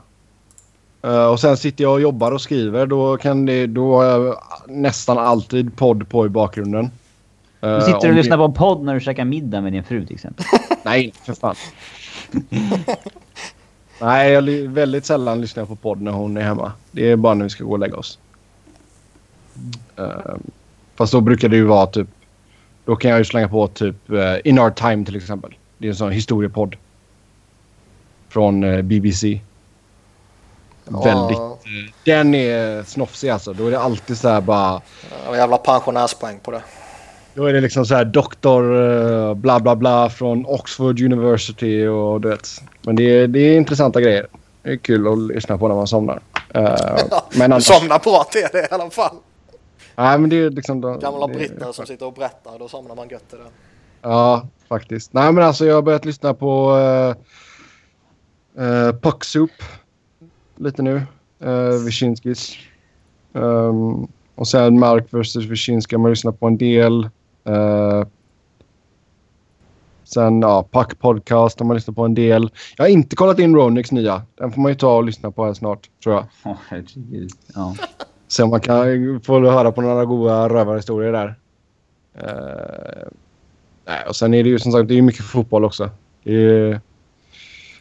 Eh, 1.02 1.26
och 1.28 1.40
sen 1.40 1.58
sitter 1.58 1.84
jag 1.84 1.94
och 1.94 2.02
jobbar 2.02 2.32
och 2.32 2.42
skriver. 2.42 2.86
Då, 2.86 3.18
kan 3.18 3.46
det, 3.46 3.68
då 3.68 3.96
har 3.98 4.04
jag 4.04 4.36
nästan 4.68 5.18
alltid 5.18 5.76
podd 5.78 6.10
på 6.10 6.26
i 6.26 6.30
bakgrunden. 6.30 6.92
Eh, 7.62 7.76
Du 7.76 7.82
sitter 7.82 8.10
och 8.10 8.16
lyssnar 8.16 8.38
det- 8.38 8.42
på 8.42 8.46
en 8.46 8.54
podd 8.54 8.84
när 8.84 8.94
du 8.94 9.00
käkar 9.00 9.26
middag 9.26 9.62
med 9.62 9.74
din 9.74 9.84
fru 9.84 10.06
till 10.06 10.16
exempel. 10.16 10.46
Nej, 10.84 11.14
för 11.26 11.34
fan. 11.34 11.56
Nej, 14.02 14.32
jag, 14.32 14.42
väldigt 14.70 15.06
sällan 15.06 15.42
lyssnar 15.42 15.62
jag 15.62 15.68
på 15.68 15.76
podd 15.76 16.02
när 16.02 16.12
hon 16.12 16.38
är 16.38 16.42
hemma. 16.42 16.72
Det 16.92 17.12
är 17.12 17.16
bara 17.16 17.34
när 17.34 17.44
vi 17.44 17.50
ska 17.50 17.64
gå 17.64 17.72
och 17.72 17.80
lägga 17.80 17.98
oss. 17.98 18.20
Eh, 19.98 20.36
fast 20.96 21.12
då 21.12 21.22
brukar 21.22 21.50
det 21.50 21.56
ju 21.56 21.66
vara 21.66 21.86
typ... 21.86 22.08
Då 22.86 22.96
kan 22.96 23.12
jag 23.12 23.18
ju 23.18 23.26
slänga 23.26 23.50
på 23.50 23.68
typ 23.68 24.12
eh, 24.12 24.36
In 24.44 24.60
Our 24.60 24.70
Time 24.70 25.06
till 25.06 25.16
exempel. 25.16 25.56
Det 25.78 25.88
är 25.88 25.90
en 25.90 25.96
sån 25.96 26.12
historiepodd. 26.12 26.76
Från 28.30 28.64
eh, 28.64 28.82
BBC. 28.82 29.42
Väldigt... 30.86 31.38
Ja, 31.38 31.58
Den 32.04 32.36
är 32.36 32.84
snofsig 32.84 33.30
alltså. 33.30 33.54
Då 33.54 33.68
är 33.68 33.72
det 33.72 33.80
alltid 33.80 34.18
så 34.18 34.30
här 34.30 34.42
bara... 34.42 34.82
Ja, 35.26 35.36
jävla 35.36 35.58
pensionärspoäng 35.58 36.40
på 36.40 36.52
det. 36.52 36.62
Då 37.34 37.46
är 37.46 37.54
det 37.54 37.62
liksom 37.62 37.86
så 37.86 37.96
här 37.96 38.06
doktor 38.06 38.82
eh, 38.82 39.34
bla 39.34 39.60
bla 39.60 39.76
bla 39.76 40.10
från 40.10 40.46
Oxford 40.46 41.02
University 41.02 41.88
och 41.88 42.22
du 42.22 42.30
vet. 42.30 42.48
Men 42.82 42.96
det 42.96 43.04
är, 43.04 43.28
det 43.28 43.40
är 43.40 43.58
intressanta 43.58 44.02
grejer. 44.02 44.28
Det 44.64 44.70
är 44.70 44.78
kul 44.78 45.08
att 45.08 45.36
lyssna 45.36 45.58
på 45.58 45.68
när 45.68 45.76
man 45.76 45.88
somnar. 45.88 46.20
Eh, 46.54 46.62
men 47.32 47.40
Du 47.40 47.44
annars, 47.44 47.64
somnar 47.64 48.00
bra 48.00 48.24
till 48.32 48.48
det 48.52 48.60
i 48.60 48.68
alla 48.72 48.90
fall. 48.90 49.16
Nej, 50.04 50.20
men 50.20 50.30
det 50.30 50.36
är 50.36 50.50
liksom... 50.50 50.82
då- 50.82 50.98
Gamla 50.98 51.28
det, 51.28 51.34
britter 51.34 51.72
som 51.72 51.86
sitter 51.86 52.06
och 52.06 52.14
berättar, 52.14 52.60
då 52.60 52.68
somnar 52.68 52.96
man 52.96 53.10
gött 53.10 53.30
till 53.30 53.38
det. 53.38 53.50
Ja, 54.02 54.48
faktiskt. 54.68 55.14
Nej 55.14 55.34
men 55.34 55.44
alltså 55.44 55.66
jag 55.66 55.76
har 55.76 55.82
börjat 55.82 56.06
lyssna 56.06 56.34
på 56.34 56.72
uh, 56.72 57.16
uh, 58.66 58.92
Puck 58.92 59.24
Soup 59.24 59.52
lite 60.56 60.82
nu. 60.82 61.02
Uh, 61.44 61.84
Wyszynskis. 61.86 62.58
Um, 63.34 64.08
och 64.40 64.48
sen 64.48 64.80
Mark 64.80 65.08
vs. 65.14 65.36
Wyszynski 65.36 65.96
har 65.96 66.02
man 66.02 66.12
lyssnat 66.12 66.40
på 66.40 66.48
en 66.48 66.58
del. 66.58 67.10
Eh, 67.44 68.04
sen 70.04 70.42
ja, 70.42 70.68
Puck 70.72 71.00
Podcast 71.00 71.60
har 71.60 71.66
man 71.66 71.76
lyssnat 71.76 71.96
på 71.96 72.06
en 72.06 72.14
del. 72.14 72.52
Jag 72.78 72.84
har 72.84 72.90
inte 72.90 73.16
kollat 73.16 73.40
in 73.40 73.56
Ronix 73.56 73.92
nya. 73.92 74.22
Den 74.36 74.52
får 74.52 74.62
man 74.62 74.72
ju 74.72 74.76
ta 74.76 74.98
och 74.98 75.04
lyssna 75.04 75.32
på 75.32 75.46
här 75.46 75.54
snart, 75.54 75.90
tror 76.04 76.16
jag. 76.16 76.26
Åh, 76.46 76.58
herregud. 76.68 77.32
Ja. 77.56 77.76
Så 78.30 78.48
man 78.48 78.62
kan 78.62 79.22
få 79.24 79.40
höra 79.50 79.72
på 79.72 79.82
några 79.82 80.06
goda 80.06 80.50
rövarhistorier 80.50 81.12
där. 81.12 81.36
Nej, 83.86 84.06
och 84.08 84.16
sen 84.16 84.34
är 84.34 84.44
det 84.44 84.50
ju 84.50 84.60
som 84.60 84.72
sagt 84.72 84.88
det 84.88 84.94
är 84.94 84.96
ju 84.96 85.02
mycket 85.02 85.26
fotboll 85.26 85.66
också. 85.66 85.90
Det 86.24 86.34
är 86.34 86.82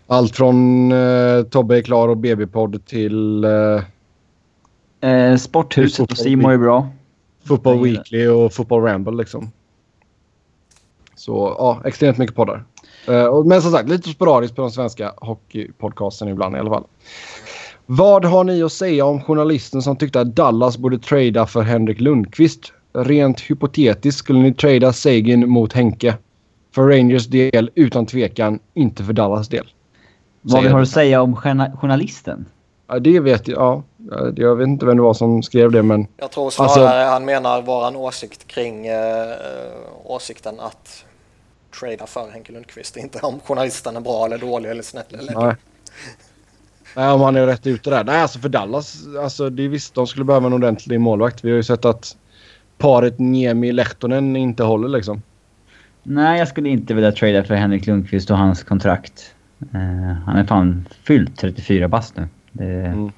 allt 0.06 0.36
från 0.36 0.92
uh, 0.92 1.42
Tobbe 1.42 1.78
är 1.78 1.82
klar 1.82 2.08
och 2.08 2.16
BB-podd 2.16 2.86
till 2.86 3.44
uh, 3.44 3.82
Eh, 5.00 5.36
Sporthuset 5.36 6.10
och 6.12 6.18
Simon 6.18 6.52
är 6.52 6.58
bra. 6.58 6.88
Football 7.44 7.74
gillar 7.86 7.98
Weekly 8.02 8.26
och 8.26 8.52
Football 8.52 8.82
Ramble 8.82 9.16
liksom. 9.16 9.50
Så 11.14 11.54
ja, 11.58 11.82
extremt 11.84 12.18
mycket 12.18 12.36
poddar. 12.36 12.64
Och- 13.30 13.46
men 13.46 13.62
som 13.62 13.72
sagt, 13.72 13.88
lite 13.88 14.08
sporadiskt 14.08 14.56
på 14.56 14.62
de 14.62 14.70
svenska 14.70 15.12
hockeypodcasten 15.16 16.28
ibland 16.28 16.56
i 16.56 16.58
alla 16.58 16.70
fall. 16.70 16.84
Vad 17.90 18.24
har 18.24 18.44
ni 18.44 18.62
att 18.62 18.72
säga 18.72 19.04
om 19.04 19.20
journalisten 19.22 19.82
som 19.82 19.96
tyckte 19.96 20.20
att 20.20 20.34
Dallas 20.36 20.78
borde 20.78 20.98
trada 20.98 21.46
för 21.46 21.62
Henrik 21.62 22.00
Lundqvist? 22.00 22.72
Rent 22.92 23.40
hypotetiskt 23.40 24.18
skulle 24.18 24.38
ni 24.38 24.54
trada 24.54 24.92
Sagan 24.92 25.48
mot 25.48 25.72
Henke. 25.72 26.14
För 26.74 26.82
Rangers 26.82 27.26
del 27.26 27.70
utan 27.74 28.06
tvekan, 28.06 28.58
inte 28.74 29.04
för 29.04 29.12
Dallas 29.12 29.48
del. 29.48 29.66
Vad 30.42 30.62
vi 30.62 30.68
har 30.68 30.76
du. 30.78 30.82
att 30.82 30.88
säga 30.88 31.22
om 31.22 31.36
journa- 31.36 31.76
journalisten? 31.76 32.46
Ja, 32.88 32.98
det 32.98 33.20
vet 33.20 33.48
jag. 33.48 33.58
Ja, 33.58 33.82
Ja, 34.10 34.30
jag 34.36 34.56
vet 34.56 34.68
inte 34.68 34.86
vem 34.86 34.96
det 34.96 35.02
var 35.02 35.14
som 35.14 35.42
skrev 35.42 35.70
det, 35.72 35.82
men 35.82 36.06
Jag 36.16 36.30
tror 36.30 36.50
snarare 36.50 36.72
Alltså- 36.72 37.12
han 37.12 37.24
menar 37.24 37.62
våran 37.62 37.96
åsikt 37.96 38.46
kring 38.46 38.86
eh, 38.86 39.34
åsikten 40.04 40.60
att 40.60 41.04
trada 41.80 42.06
för 42.06 42.30
Henke 42.30 42.52
Lundqvist. 42.52 42.96
Inte 42.96 43.18
om 43.22 43.40
journalisten 43.40 43.96
är 43.96 44.00
bra 44.00 44.26
eller 44.26 44.38
dålig 44.38 44.70
eller 44.70 44.82
snäll 44.82 45.04
eller... 45.18 45.34
Nej. 45.46 45.54
Nej, 46.96 47.08
om 47.10 47.20
han 47.20 47.36
är 47.36 47.46
rätt 47.46 47.66
ute 47.66 47.90
där. 47.90 48.04
Nej, 48.04 48.22
alltså 48.22 48.38
för 48.38 48.48
Dallas. 48.48 49.06
Alltså, 49.22 49.50
det 49.50 49.64
är 49.64 49.68
visst, 49.68 49.94
de 49.94 50.06
skulle 50.06 50.24
behöva 50.24 50.46
en 50.46 50.52
ordentlig 50.52 51.00
målvakt. 51.00 51.44
Vi 51.44 51.50
har 51.50 51.56
ju 51.56 51.62
sett 51.62 51.84
att 51.84 52.16
paret 52.78 53.18
Niemi-Lehtonen 53.18 54.36
inte 54.36 54.62
håller 54.62 54.88
liksom. 54.88 55.22
Nej, 56.02 56.38
jag 56.38 56.48
skulle 56.48 56.68
inte 56.68 56.94
vilja 56.94 57.12
trada 57.12 57.44
för 57.44 57.54
Henrik 57.54 57.86
Lundqvist 57.86 58.30
och 58.30 58.38
hans 58.38 58.62
kontrakt. 58.64 59.34
Eh, 59.74 60.12
han 60.26 60.36
är 60.36 60.44
fan 60.44 60.88
fyllt 61.02 61.36
34 61.38 61.88
bast 61.88 62.16
nu. 62.16 62.28
Det, 62.52 62.64
Mm. 62.64 63.12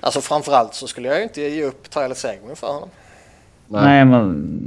Alltså 0.00 0.20
framförallt 0.20 0.74
så 0.74 0.86
skulle 0.86 1.08
jag 1.08 1.16
ju 1.16 1.22
inte 1.22 1.40
ge 1.40 1.64
upp 1.64 1.90
Tyler 1.90 2.14
Seguin 2.14 2.56
för 2.56 2.66
honom. 2.66 2.88
nej. 3.68 4.04
men 4.04 4.60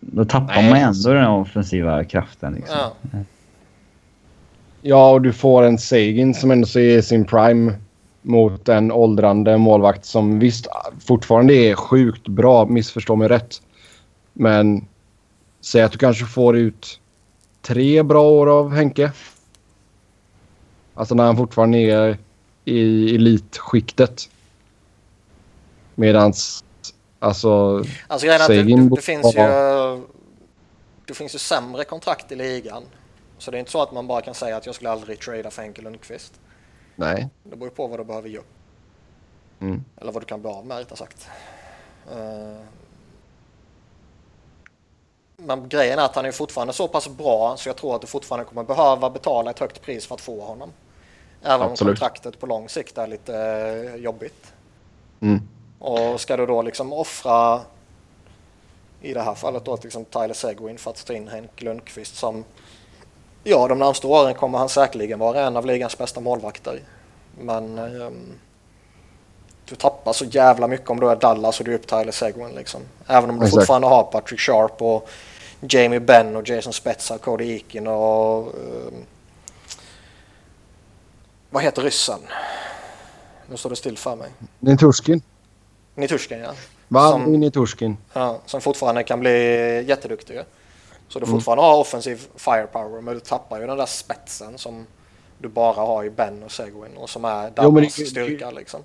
då 0.00 0.24
tappar 0.24 0.54
Nej, 0.54 0.70
man 0.70 0.80
ändå 0.80 1.12
den 1.12 1.26
offensiva 1.26 2.04
kraften. 2.04 2.54
Liksom. 2.54 2.76
Ja. 2.78 3.18
Ja, 4.82 5.10
och 5.10 5.22
du 5.22 5.32
får 5.32 5.62
en 5.62 5.78
Sagan 5.78 6.34
som 6.34 6.50
ändå 6.50 6.66
är 6.74 6.98
i 6.98 7.02
sin 7.02 7.24
prime 7.24 7.72
mot 8.22 8.68
en 8.68 8.92
åldrande 8.92 9.58
målvakt 9.58 10.04
som 10.04 10.38
visst 10.38 10.66
fortfarande 11.06 11.54
är 11.54 11.74
sjukt 11.74 12.28
bra, 12.28 12.66
missförstå 12.66 13.16
mig 13.16 13.28
rätt. 13.28 13.62
Men 14.32 14.86
säg 15.60 15.82
att 15.82 15.92
du 15.92 15.98
kanske 15.98 16.24
får 16.24 16.56
ut 16.56 17.00
tre 17.62 18.02
bra 18.02 18.30
år 18.30 18.46
av 18.46 18.72
Henke. 18.72 19.12
Alltså 20.94 21.14
när 21.14 21.24
han 21.24 21.36
fortfarande 21.36 21.78
är 21.78 22.18
i 22.64 23.14
elitskiktet. 23.14 24.30
Medans 25.94 26.64
alltså... 27.18 27.84
Alltså 28.08 28.26
grejen 28.26 28.40
är 28.40 28.44
att 28.44 28.48
det, 28.48 28.62
det, 28.62 28.96
det 28.96 29.02
finns 29.02 29.34
ju... 29.34 29.40
Det 31.06 31.14
finns 31.14 31.34
ju 31.34 31.38
sämre 31.38 31.84
kontrakt 31.84 32.32
i 32.32 32.36
ligan. 32.36 32.82
Så 33.38 33.50
det 33.50 33.56
är 33.56 33.58
inte 33.58 33.70
så 33.70 33.82
att 33.82 33.92
man 33.92 34.06
bara 34.06 34.20
kan 34.20 34.34
säga 34.34 34.56
att 34.56 34.66
jag 34.66 34.74
skulle 34.74 34.90
aldrig 34.90 35.20
trada 35.20 35.50
för 35.50 35.62
Henke 35.62 35.82
Lundqvist. 35.82 36.40
Nej. 37.00 37.28
Det 37.42 37.56
beror 37.56 37.70
på 37.70 37.86
vad 37.86 38.00
du 38.00 38.04
behöver 38.04 38.28
göra. 38.28 38.44
Mm. 39.60 39.84
Eller 40.00 40.12
vad 40.12 40.22
du 40.22 40.26
kan 40.26 40.40
bli 40.40 40.50
av 40.50 40.66
med 40.66 40.78
rättare 40.78 40.96
sagt. 40.98 41.28
Eh, 42.12 42.60
Men 45.36 45.68
grejen 45.68 45.98
är 45.98 46.02
att 46.02 46.14
han 46.16 46.24
är 46.24 46.32
fortfarande 46.32 46.72
så 46.72 46.88
pass 46.88 47.08
bra 47.08 47.56
så 47.56 47.68
jag 47.68 47.76
tror 47.76 47.94
att 47.94 48.00
du 48.00 48.06
fortfarande 48.06 48.44
kommer 48.44 48.64
behöva 48.64 49.10
betala 49.10 49.50
ett 49.50 49.58
högt 49.58 49.82
pris 49.82 50.06
för 50.06 50.14
att 50.14 50.20
få 50.20 50.40
honom. 50.40 50.72
Även 51.42 51.66
om 51.66 51.72
Absolut. 51.72 51.98
kontraktet 51.98 52.40
på 52.40 52.46
lång 52.46 52.68
sikt 52.68 52.98
är 52.98 53.06
lite 53.06 53.36
eh, 53.36 53.94
jobbigt. 53.94 54.52
Mm. 55.20 55.40
Och 55.78 56.20
ska 56.20 56.36
du 56.36 56.46
då 56.46 56.62
liksom 56.62 56.92
offra 56.92 57.60
i 59.00 59.14
det 59.14 59.22
här 59.22 59.34
fallet 59.34 59.64
då 59.64 59.78
liksom 59.82 60.04
Tyler 60.04 60.34
Seguin 60.34 60.78
för 60.78 60.90
att 60.90 61.06
ta 61.06 61.12
in 61.12 61.28
Henk 61.28 61.62
Lundqvist 61.62 62.16
som 62.16 62.44
ja 63.44 63.68
de 63.68 63.78
närmsta 63.78 64.08
åren 64.08 64.34
kommer 64.34 64.58
han 64.58 64.68
säkerligen 64.68 65.18
vara 65.18 65.40
en 65.46 65.56
av 65.56 65.66
ligans 65.66 65.98
bästa 65.98 66.20
målvakter. 66.20 66.80
Men 67.40 67.78
ehm, 67.78 68.32
du 69.68 69.74
tappar 69.76 70.12
så 70.12 70.24
jävla 70.24 70.66
mycket 70.66 70.90
om 70.90 71.00
du 71.00 71.10
är 71.10 71.16
Dallas 71.16 71.58
och 71.60 71.64
du 71.66 71.70
är 71.72 71.74
upp 71.74 71.86
Tyler 71.86 72.12
Seguin 72.12 72.52
liksom. 72.54 72.80
Även 73.06 73.30
om 73.30 73.38
du 73.38 73.44
Exakt. 73.46 73.60
fortfarande 73.60 73.86
har 73.88 74.02
Patrick 74.02 74.40
Sharp 74.40 74.82
och 74.82 75.08
Jamie 75.60 76.00
Benn 76.00 76.36
och 76.36 76.48
Jason 76.48 76.72
Spezza, 76.72 77.18
Cody 77.18 77.52
Eakin 77.54 77.86
och 77.86 78.38
ehm, 78.46 79.04
vad 81.50 81.62
heter 81.62 81.82
ryssen? 81.82 82.20
Nu 83.50 83.56
står 83.56 83.70
det 83.70 83.76
still 83.76 83.98
för 83.98 84.16
mig. 84.16 84.28
Niturskin. 84.58 85.22
Nitushkin 85.94 86.38
ja. 86.38 86.50
Va? 86.88 87.10
Som- 87.10 87.32
Niturskin. 87.40 87.96
Ja, 88.12 88.38
som 88.46 88.60
fortfarande 88.60 89.02
kan 89.02 89.20
bli 89.20 89.30
jätteduktiga. 89.88 90.44
Så 91.12 91.18
du 91.18 91.24
Mm. 91.26 91.36
fortfarande 91.36 91.64
har 91.64 91.78
offensiv 91.80 92.20
firepower 92.36 93.00
men 93.00 93.14
du 93.14 93.20
tappar 93.20 93.60
ju 93.60 93.66
den 93.66 93.76
där 93.78 93.86
spetsen 93.86 94.58
som 94.58 94.86
du 95.38 95.48
bara 95.48 95.72
har 95.86 96.04
i 96.04 96.10
Ben 96.10 96.42
och 96.42 96.50
Seguin 96.52 96.96
och 96.96 97.10
som 97.10 97.24
är 97.24 97.50
Dallas 97.50 97.96
det- 97.96 98.04
styrka 98.04 98.50
liksom. 98.50 98.80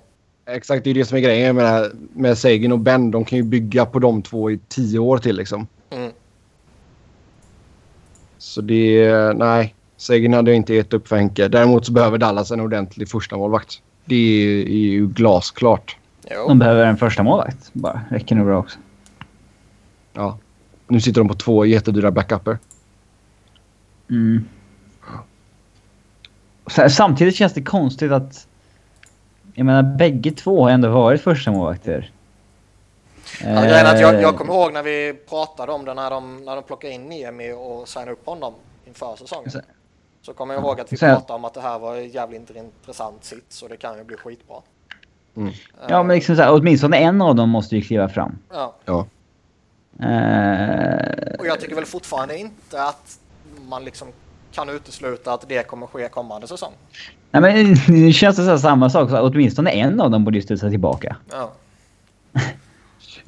Exakt, 0.48 0.84
det 0.84 0.90
är 0.90 0.94
det 0.94 1.04
som 1.04 1.16
är 1.16 1.20
grejen 1.22 1.56
med, 1.56 1.90
med 2.14 2.38
Sagan 2.38 2.72
och 2.72 2.78
Ben. 2.78 3.10
De 3.10 3.24
kan 3.24 3.38
ju 3.38 3.42
bygga 3.44 3.86
på 3.86 3.98
de 3.98 4.22
två 4.22 4.50
i 4.50 4.58
tio 4.68 4.98
år 4.98 5.18
till 5.18 5.36
liksom. 5.36 5.66
Mm. 5.90 6.12
Så 8.38 8.60
det... 8.60 9.08
Nej. 9.36 9.74
Sagan 9.96 10.32
hade 10.32 10.54
inte 10.54 10.74
gett 10.74 10.92
upp 10.92 11.08
för 11.08 11.16
Henke. 11.16 11.48
Däremot 11.48 11.86
så 11.86 11.92
behöver 11.92 12.18
Dallas 12.18 12.50
en 12.50 12.60
ordentlig 12.60 13.08
första 13.10 13.36
målvakt. 13.36 13.82
Det 14.04 14.14
är, 14.14 14.60
är 14.66 14.70
ju 14.90 15.06
glasklart. 15.08 15.96
Jo. 16.30 16.48
De 16.48 16.58
behöver 16.58 16.84
en 16.86 16.96
första 16.96 17.22
målvakt 17.22 17.70
bara. 17.72 18.00
Räcker 18.10 18.34
nog 18.34 18.46
bra 18.46 18.58
också. 18.58 18.78
Ja. 20.12 20.38
Nu 20.88 21.00
sitter 21.00 21.20
de 21.20 21.28
på 21.28 21.34
två 21.34 21.64
jättedyra 21.66 22.10
backuper. 22.10 22.58
Mm. 24.10 24.48
Så- 26.66 26.90
Samtidigt 26.90 27.36
känns 27.36 27.52
det 27.52 27.62
konstigt 27.62 28.12
att... 28.12 28.46
Jag 29.54 29.66
menar, 29.66 29.82
bägge 29.96 30.30
två 30.30 30.62
har 30.62 30.70
ändå 30.70 30.88
varit 30.90 31.20
första 31.20 31.50
målvakter. 31.50 32.10
Ja, 33.44 33.62
grejen 33.62 33.86
att 33.86 34.00
jag, 34.00 34.14
Eh, 34.14 34.20
jag 34.20 34.36
kommer 34.36 34.54
ihåg 34.54 34.72
när 34.72 34.82
vi 34.82 35.14
pratade 35.28 35.72
om 35.72 35.84
det 35.84 35.94
när 35.94 36.10
de, 36.10 36.44
när 36.44 36.54
de 36.56 36.62
plockade 36.64 36.92
in 36.92 37.02
Niemi 37.08 37.52
och 37.52 37.88
signade 37.88 38.12
upp 38.12 38.26
honom 38.26 38.54
inför 38.86 39.16
säsongen. 39.16 39.50
Så- 39.50 39.60
Så 40.22 40.32
kommer 40.32 40.54
jag 40.54 40.62
ihåg 40.62 40.80
att 40.80 40.92
vi 40.92 40.96
Så- 40.96 41.06
pratade 41.06 41.32
om 41.32 41.44
att 41.44 41.54
det 41.54 41.60
här 41.60 41.78
var 41.78 41.96
jävligt 41.96 42.50
intressant 42.56 43.24
sits 43.24 43.62
och 43.62 43.68
det 43.68 43.76
kan 43.76 43.98
ju 43.98 44.04
bli 44.04 44.16
skitbra. 44.16 44.56
Mm. 45.36 45.52
Ja, 45.88 46.02
men 46.02 46.16
liksom 46.16 46.36
så 46.36 46.42
här, 46.42 46.52
åtminstone 46.52 46.96
en 46.96 47.22
av 47.22 47.34
dem 47.34 47.48
måste 47.50 47.76
ju 47.76 47.82
kliva 47.82 48.08
fram. 48.08 48.38
Ja. 48.52 48.74
Ja. 48.84 49.06
Eh, 50.02 51.38
Och 51.38 51.46
jag 51.46 51.60
tycker 51.60 51.74
väl 51.74 51.84
fortfarande 51.84 52.38
inte 52.38 52.82
att 52.82 53.18
man 53.68 53.84
liksom 53.84 54.08
kan 54.52 54.68
utesluta 54.68 55.32
att 55.32 55.48
det 55.48 55.66
kommer 55.66 55.86
ske 55.86 56.08
kommande 56.08 56.46
säsong. 56.48 56.72
nej, 57.30 57.40
men 57.86 58.04
det 58.06 58.12
känns 58.12 58.36
det 58.36 58.44
så 58.44 58.50
här, 58.50 58.58
samma 58.58 58.90
sak. 58.90 59.10
Så 59.10 59.20
åtminstone 59.20 59.70
en 59.70 60.00
av 60.00 60.10
dem 60.10 60.24
borde 60.24 60.36
ju 60.38 60.42
studsa 60.42 60.70
tillbaka. 60.70 61.16
Ja. 61.30 61.52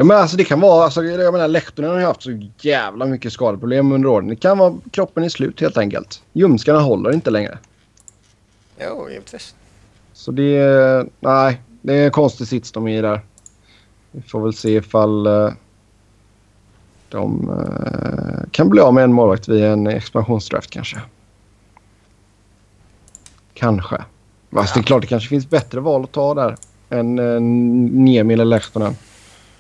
Ja, 0.01 0.05
men 0.05 0.17
alltså 0.17 0.37
det 0.37 0.45
kan 0.45 0.61
vara... 0.61 0.85
Alltså, 0.85 1.03
jag 1.05 1.33
menar, 1.33 1.49
Lehtonen 1.49 1.91
har 1.91 1.99
ju 1.99 2.05
haft 2.05 2.23
så 2.23 2.31
jävla 2.61 3.07
mycket 3.07 3.33
skadeproblem 3.33 3.93
under 3.93 4.09
åren. 4.09 4.29
Det 4.29 4.37
kan 4.37 4.59
vara 4.59 4.75
kroppen 4.91 5.25
är 5.25 5.29
slut 5.29 5.61
helt 5.61 5.77
enkelt. 5.77 6.23
Ljumskarna 6.33 6.79
håller 6.81 7.13
inte 7.13 7.31
längre. 7.31 7.59
Jo, 8.81 9.11
givetvis. 9.11 9.55
Så 10.13 10.31
det 10.31 10.57
är... 10.57 11.07
Nej, 11.21 11.61
det 11.83 11.95
är 11.95 12.05
en 12.05 12.11
konstig 12.11 12.47
sits 12.49 12.73
de 12.73 12.89
är 12.89 12.99
i 12.99 13.03
där. 13.03 13.21
Vi 14.11 14.23
får 14.23 14.41
väl 14.41 14.53
se 14.53 14.71
ifall 14.71 15.27
eh, 15.27 15.53
de 17.09 17.51
eh, 17.51 18.49
kan 18.51 18.69
bli 18.69 18.81
av 18.81 18.95
med 18.95 19.05
en 19.05 19.13
målvakt 19.13 19.49
via 19.49 19.73
en 19.73 19.87
expansionsdraft 19.87 20.71
kanske. 20.71 20.97
Kanske. 23.55 23.97
Fast 24.53 24.75
det 24.75 24.81
är 24.81 24.83
klart 24.83 25.01
det 25.01 25.07
kanske 25.07 25.29
finns 25.29 25.51
bättre 25.51 25.81
val 25.81 26.05
att 26.05 26.13
ta 26.13 26.35
där 26.35 26.57
än 26.91 27.19
uh, 27.19 27.41
Niemi 27.41 28.35
eller 28.35 28.45
Lehtonen. 28.45 28.95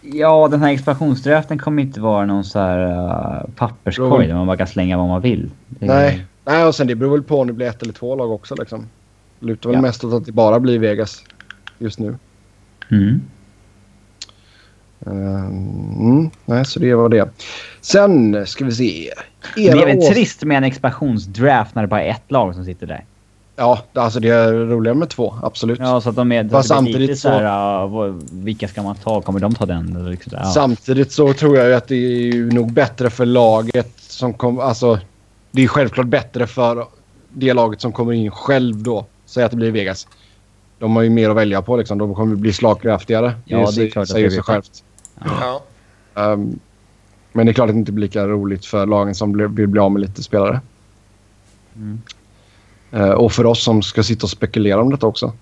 Ja, 0.00 0.48
den 0.50 0.60
här 0.60 0.72
expansionsdraften 0.72 1.58
kommer 1.58 1.82
inte 1.82 2.00
vara 2.00 2.26
någon 2.26 2.44
så 2.44 2.58
här 2.58 2.86
uh, 2.86 3.50
papperskorg 3.56 4.26
där 4.26 4.34
man 4.34 4.46
bara 4.46 4.56
kan 4.56 4.66
slänga 4.66 4.96
vad 4.96 5.08
man 5.08 5.20
vill. 5.20 5.50
Det- 5.68 5.86
Nej. 5.86 6.24
Nej, 6.44 6.64
och 6.64 6.74
sen 6.74 6.86
det 6.86 6.94
beror 6.94 7.10
väl 7.10 7.22
på 7.22 7.40
om 7.40 7.46
det 7.46 7.52
blir 7.52 7.66
ett 7.66 7.82
eller 7.82 7.92
två 7.92 8.16
lag 8.16 8.30
också 8.32 8.54
liksom. 8.54 8.86
Lutar 9.40 9.70
väl 9.70 9.76
Ja. 9.76 9.82
mest 9.82 10.04
åt 10.04 10.14
att 10.14 10.24
det 10.26 10.32
bara 10.32 10.60
blir 10.60 10.78
Vegas 10.78 11.24
just 11.78 11.98
nu. 11.98 12.16
Mm. 12.90 13.20
Mm, 15.06 16.30
nej, 16.44 16.64
så 16.64 16.78
det 16.80 16.94
var 16.94 17.08
det. 17.08 17.28
Sen 17.80 18.46
ska 18.46 18.64
vi 18.64 18.72
se. 18.72 19.10
Det 19.54 19.68
är 19.68 19.76
Era 19.76 19.86
väl 19.86 20.02
trist 20.02 20.44
med 20.44 20.56
en 20.56 20.64
expansionsdraft 20.64 21.74
när 21.74 21.82
det 21.82 21.88
bara 21.88 22.02
är 22.02 22.10
ett 22.10 22.30
lag 22.30 22.54
som 22.54 22.64
sitter 22.64 22.86
där. 22.86 23.04
Ja, 23.56 23.78
alltså 23.92 24.20
det 24.20 24.28
är 24.28 24.52
roligare 24.52 24.96
med 24.96 25.08
två. 25.08 25.34
Absolut. 25.42 25.78
Ja, 25.78 26.00
så 26.00 26.08
att 26.08 26.16
de 26.16 26.32
är... 26.32 26.48
Fast 26.48 26.68
det 26.68 26.74
samtidigt 26.74 27.18
så- 27.18 27.28
här, 27.28 28.14
vilka 28.44 28.68
ska 28.68 28.82
man 28.82 28.94
ta? 28.94 29.22
Kommer 29.22 29.40
de 29.40 29.54
ta 29.54 29.66
den? 29.66 30.10
Liksom, 30.10 30.32
ja. 30.36 30.44
Samtidigt 30.44 31.12
så 31.12 31.32
tror 31.32 31.56
jag 31.56 31.72
att 31.72 31.88
det 31.88 31.94
är 31.94 32.32
ju 32.32 32.50
nog 32.50 32.72
bättre 32.72 33.10
för 33.10 33.26
laget 33.26 33.92
som 33.96 34.32
kommer... 34.32 34.62
Alltså, 34.62 34.98
det 35.50 35.64
är 35.64 35.68
självklart 35.68 36.06
bättre 36.06 36.46
för 36.46 36.86
det 37.32 37.52
laget 37.52 37.80
som 37.80 37.92
kommer 37.92 38.12
in 38.12 38.30
själv 38.30 38.82
då. 38.82 39.06
Säg 39.26 39.44
att 39.44 39.50
det 39.50 39.56
blir 39.56 39.70
Vegas. 39.70 40.08
De 40.78 40.96
har 40.96 41.02
ju 41.02 41.10
mer 41.10 41.30
att 41.30 41.36
välja 41.36 41.62
på 41.62 41.76
liksom. 41.76 41.98
De 41.98 42.14
kommer 42.14 42.36
bli 42.36 42.52
slagkraftigare. 42.52 43.32
Ja, 43.44 43.70
det 43.76 43.82
är 43.82 43.90
klart 43.90 44.02
att 44.02 44.08
säger 44.08 44.24
det 44.28 44.34
sig 44.34 44.42
självt. 44.42 44.84
Ja. 45.24 45.62
Um, 46.14 46.58
men 47.32 47.46
det 47.46 47.52
är 47.52 47.54
klart 47.54 47.68
att 47.68 47.74
det 47.74 47.78
inte 47.78 47.92
blir 47.92 48.02
lika 48.06 48.26
roligt 48.26 48.64
för 48.66 48.86
lagen 48.86 49.14
som 49.14 49.32
blir- 49.32 49.46
vill 49.46 49.68
bli 49.68 49.80
av 49.80 49.92
med 49.92 50.02
lite 50.02 50.22
spelare. 50.22 50.60
Mm. 51.76 52.00
Eh, 52.92 53.10
och 53.10 53.32
för 53.32 53.46
oss 53.46 53.62
som 53.64 53.82
ska 53.82 54.02
sitta 54.02 54.24
och 54.26 54.30
spekulera 54.30 54.80
om 54.80 54.90
detta 54.90 55.06
också. 55.06 55.32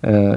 Eh, 0.00 0.34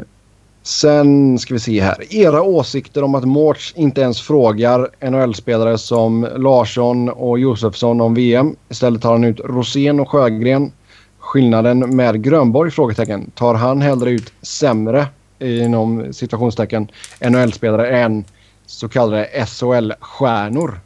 sen 0.63 1.39
ska 1.39 1.53
vi 1.53 1.59
se 1.59 1.81
här. 1.81 2.13
Era 2.15 2.41
åsikter 2.41 3.03
om 3.03 3.15
att 3.15 3.25
Mårts 3.25 3.73
inte 3.75 4.01
ens 4.01 4.21
frågar 4.21 4.89
NHL-spelare 5.01 5.77
som 5.77 6.27
Larsson 6.35 7.09
och 7.09 7.39
Josefsson 7.39 8.01
om 8.01 8.13
VM. 8.13 8.55
Istället 8.69 9.01
tar 9.01 9.11
han 9.11 9.23
ut 9.23 9.39
Rosén 9.39 9.99
och 9.99 10.09
Sjögren. 10.09 10.71
Skillnaden 11.19 11.95
med 11.95 12.23
Grönborg? 12.23 12.71
Frågetecken. 12.71 13.31
Tar 13.35 13.53
han 13.53 13.81
hellre 13.81 14.11
ut 14.11 14.33
sämre 14.41 15.07
inom 15.39 16.13
situationstecken 16.13 16.87
NHL-spelare 17.19 17.97
än 17.97 18.23
så 18.65 18.89
kallade 18.89 19.45
SHL-stjärnor? 19.45 20.79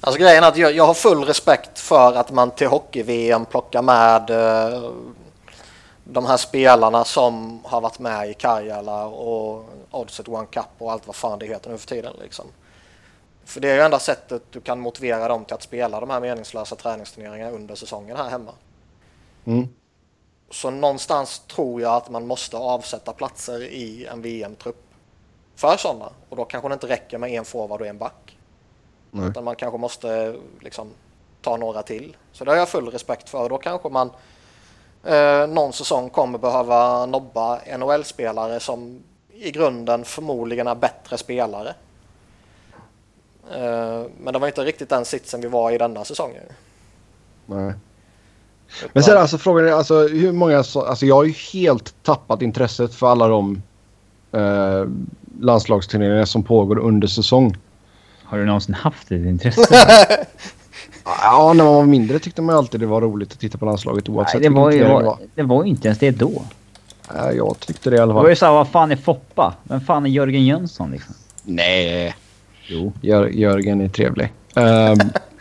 Alltså 0.00 0.20
grejen 0.20 0.44
är 0.44 0.48
att 0.48 0.56
jag, 0.56 0.72
jag 0.72 0.86
har 0.86 0.94
full 0.94 1.24
respekt 1.24 1.78
för 1.78 2.12
att 2.12 2.30
man 2.30 2.50
till 2.50 2.66
hockey-VM 2.66 3.44
plockar 3.44 3.82
med 3.82 4.30
eh, 4.30 4.90
de 6.04 6.26
här 6.26 6.36
spelarna 6.36 7.04
som 7.04 7.60
har 7.64 7.80
varit 7.80 7.98
med 7.98 8.30
i 8.30 8.34
Kajala 8.34 9.04
och 9.06 9.68
Oddset 9.90 10.28
One 10.28 10.46
Cup 10.46 10.64
och 10.78 10.92
allt 10.92 11.06
vad 11.06 11.16
fan 11.16 11.38
det 11.38 11.46
heter 11.46 11.70
nu 11.70 11.78
för 11.78 11.88
tiden. 11.88 12.12
Liksom. 12.22 12.44
För 13.44 13.60
det 13.60 13.70
är 13.70 13.74
ju 13.74 13.80
enda 13.80 13.98
sättet 13.98 14.42
du 14.50 14.60
kan 14.60 14.80
motivera 14.80 15.28
dem 15.28 15.44
till 15.44 15.54
att 15.54 15.62
spela 15.62 16.00
de 16.00 16.10
här 16.10 16.20
meningslösa 16.20 16.76
träningsturneringarna 16.76 17.50
under 17.50 17.74
säsongen 17.74 18.16
här 18.16 18.30
hemma. 18.30 18.52
Mm. 19.44 19.68
Så 20.50 20.70
någonstans 20.70 21.38
tror 21.38 21.80
jag 21.80 21.94
att 21.94 22.10
man 22.10 22.26
måste 22.26 22.56
avsätta 22.56 23.12
platser 23.12 23.62
i 23.62 24.06
en 24.06 24.22
VM-trupp 24.22 24.83
för 25.56 25.76
sådana. 25.76 26.08
Och 26.28 26.36
då 26.36 26.44
kanske 26.44 26.68
det 26.68 26.72
inte 26.72 26.86
räcker 26.88 27.18
med 27.18 27.30
en 27.30 27.44
forward 27.44 27.80
och 27.80 27.86
en 27.86 27.98
back. 27.98 28.38
Nej. 29.10 29.28
Utan 29.28 29.44
man 29.44 29.56
kanske 29.56 29.78
måste 29.78 30.36
liksom, 30.60 30.88
ta 31.42 31.56
några 31.56 31.82
till. 31.82 32.16
Så 32.32 32.44
det 32.44 32.50
har 32.50 32.58
jag 32.58 32.68
full 32.68 32.88
respekt 32.88 33.28
för. 33.28 33.48
Då 33.48 33.58
kanske 33.58 33.88
man 33.88 34.10
eh, 35.04 35.46
någon 35.46 35.72
säsong 35.72 36.10
kommer 36.10 36.38
behöva 36.38 37.06
nobba 37.06 37.60
NHL-spelare 37.78 38.60
som 38.60 39.00
i 39.32 39.50
grunden 39.50 40.04
förmodligen 40.04 40.66
är 40.66 40.74
bättre 40.74 41.18
spelare. 41.18 41.74
Eh, 43.52 44.02
men 44.20 44.32
det 44.32 44.38
var 44.38 44.46
inte 44.46 44.64
riktigt 44.64 44.88
den 44.88 45.04
sitsen 45.04 45.40
vi 45.40 45.48
var 45.48 45.70
i 45.70 45.78
denna 45.78 46.04
säsongen. 46.04 46.42
Nej. 47.46 47.72
Utan- 48.78 48.90
Men 48.92 49.02
sen 49.02 49.18
alltså 49.18 49.38
frågan 49.38 49.68
är 49.68 49.72
alltså 49.72 50.08
hur 50.08 50.32
många... 50.32 50.62
så- 50.64 50.82
Alltså 50.84 51.06
jag 51.06 51.14
har 51.14 51.24
ju 51.24 51.32
helt 51.32 51.94
tappat 52.02 52.42
intresset 52.42 52.94
för 52.94 53.06
alla 53.06 53.28
de 53.28 53.62
eh, 54.32 54.84
landslagsturneringar 55.40 56.24
som 56.24 56.42
pågår 56.42 56.78
under 56.78 57.08
säsong. 57.08 57.56
Har 58.24 58.38
du 58.38 58.44
någonsin 58.46 58.74
haft 58.74 59.10
ett 59.10 59.26
intresse? 59.26 59.62
Ja, 61.22 61.52
när 61.56 61.64
man 61.64 61.74
var 61.74 61.84
mindre 61.84 62.18
tyckte 62.18 62.42
man 62.42 62.56
alltid 62.56 62.80
det 62.80 62.86
var 62.86 63.00
roligt 63.00 63.32
att 63.32 63.38
titta 63.40 63.58
på 63.58 63.64
landslaget 63.66 64.08
oavsett 64.08 64.40
Nej, 64.40 64.48
det, 64.50 64.54
var 64.54 64.70
ju, 64.70 64.78
det, 64.84 64.88
var, 64.92 65.18
det 65.34 65.42
var 65.42 65.64
ju 65.64 65.70
inte 65.70 65.88
ens 65.88 65.98
det 65.98 66.10
då. 66.10 66.42
Ja, 67.14 67.32
jag 67.32 67.60
tyckte 67.60 67.90
det 67.90 67.96
i 67.96 67.98
alla 67.98 68.06
Det 68.06 68.14
var 68.14 68.22
fall. 68.22 68.30
ju 68.30 68.36
såhär, 68.36 68.52
vad 68.52 68.68
fan 68.68 68.92
är 68.92 68.96
Foppa? 68.96 69.54
Vem 69.62 69.80
fan 69.80 70.06
är 70.06 70.10
Jörgen 70.10 70.44
Jönsson 70.44 70.90
liksom? 70.90 71.14
Nej, 71.42 72.16
Jo. 72.66 72.92
Jör, 73.00 73.26
Jörgen 73.26 73.80
är 73.80 73.88
trevlig. 73.88 74.32
Ehm, 74.56 74.98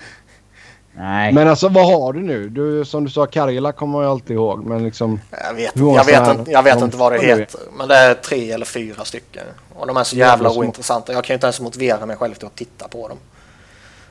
Nej. 0.96 1.34
men 1.34 1.48
alltså 1.48 1.70
vad 1.70 1.86
har 1.86 2.14
du 2.14 2.20
nu? 2.20 2.50
Du, 2.50 2.86
som 2.86 3.04
du 3.04 3.10
sa, 3.10 3.26
Karjala 3.26 3.72
kommer 3.72 4.02
ju 4.02 4.08
alltid 4.08 4.36
ihåg. 4.36 4.66
Men 4.66 4.84
liksom... 4.84 5.22
Jag 5.32 5.54
vet, 5.54 5.72
jag 5.76 6.06
vet, 6.06 6.16
sådana 6.16 6.40
inte, 6.40 6.52
jag 6.52 6.64
vet 6.64 6.82
inte 6.82 6.98
vad 6.98 7.12
det 7.12 7.20
heter. 7.20 7.60
Men 7.78 7.88
det 7.88 7.96
är 7.96 8.14
tre 8.14 8.52
eller 8.52 8.66
fyra 8.66 9.06
stycken. 9.06 9.44
Och 9.76 9.88
de 9.88 9.98
är 9.98 10.04
så 10.04 10.16
jävla 10.16 10.50
små. 10.50 10.60
ointressanta. 10.60 11.14
Jag 11.14 11.24
kan 11.24 11.34
ju 11.34 11.36
inte 11.36 11.48
ens 11.48 11.62
motivera 11.62 12.06
mig 12.06 12.16
själv 12.16 12.34
till 12.34 12.48
att 12.48 12.56
titta 12.56 12.88
på 12.88 13.08
dem. 13.08 13.18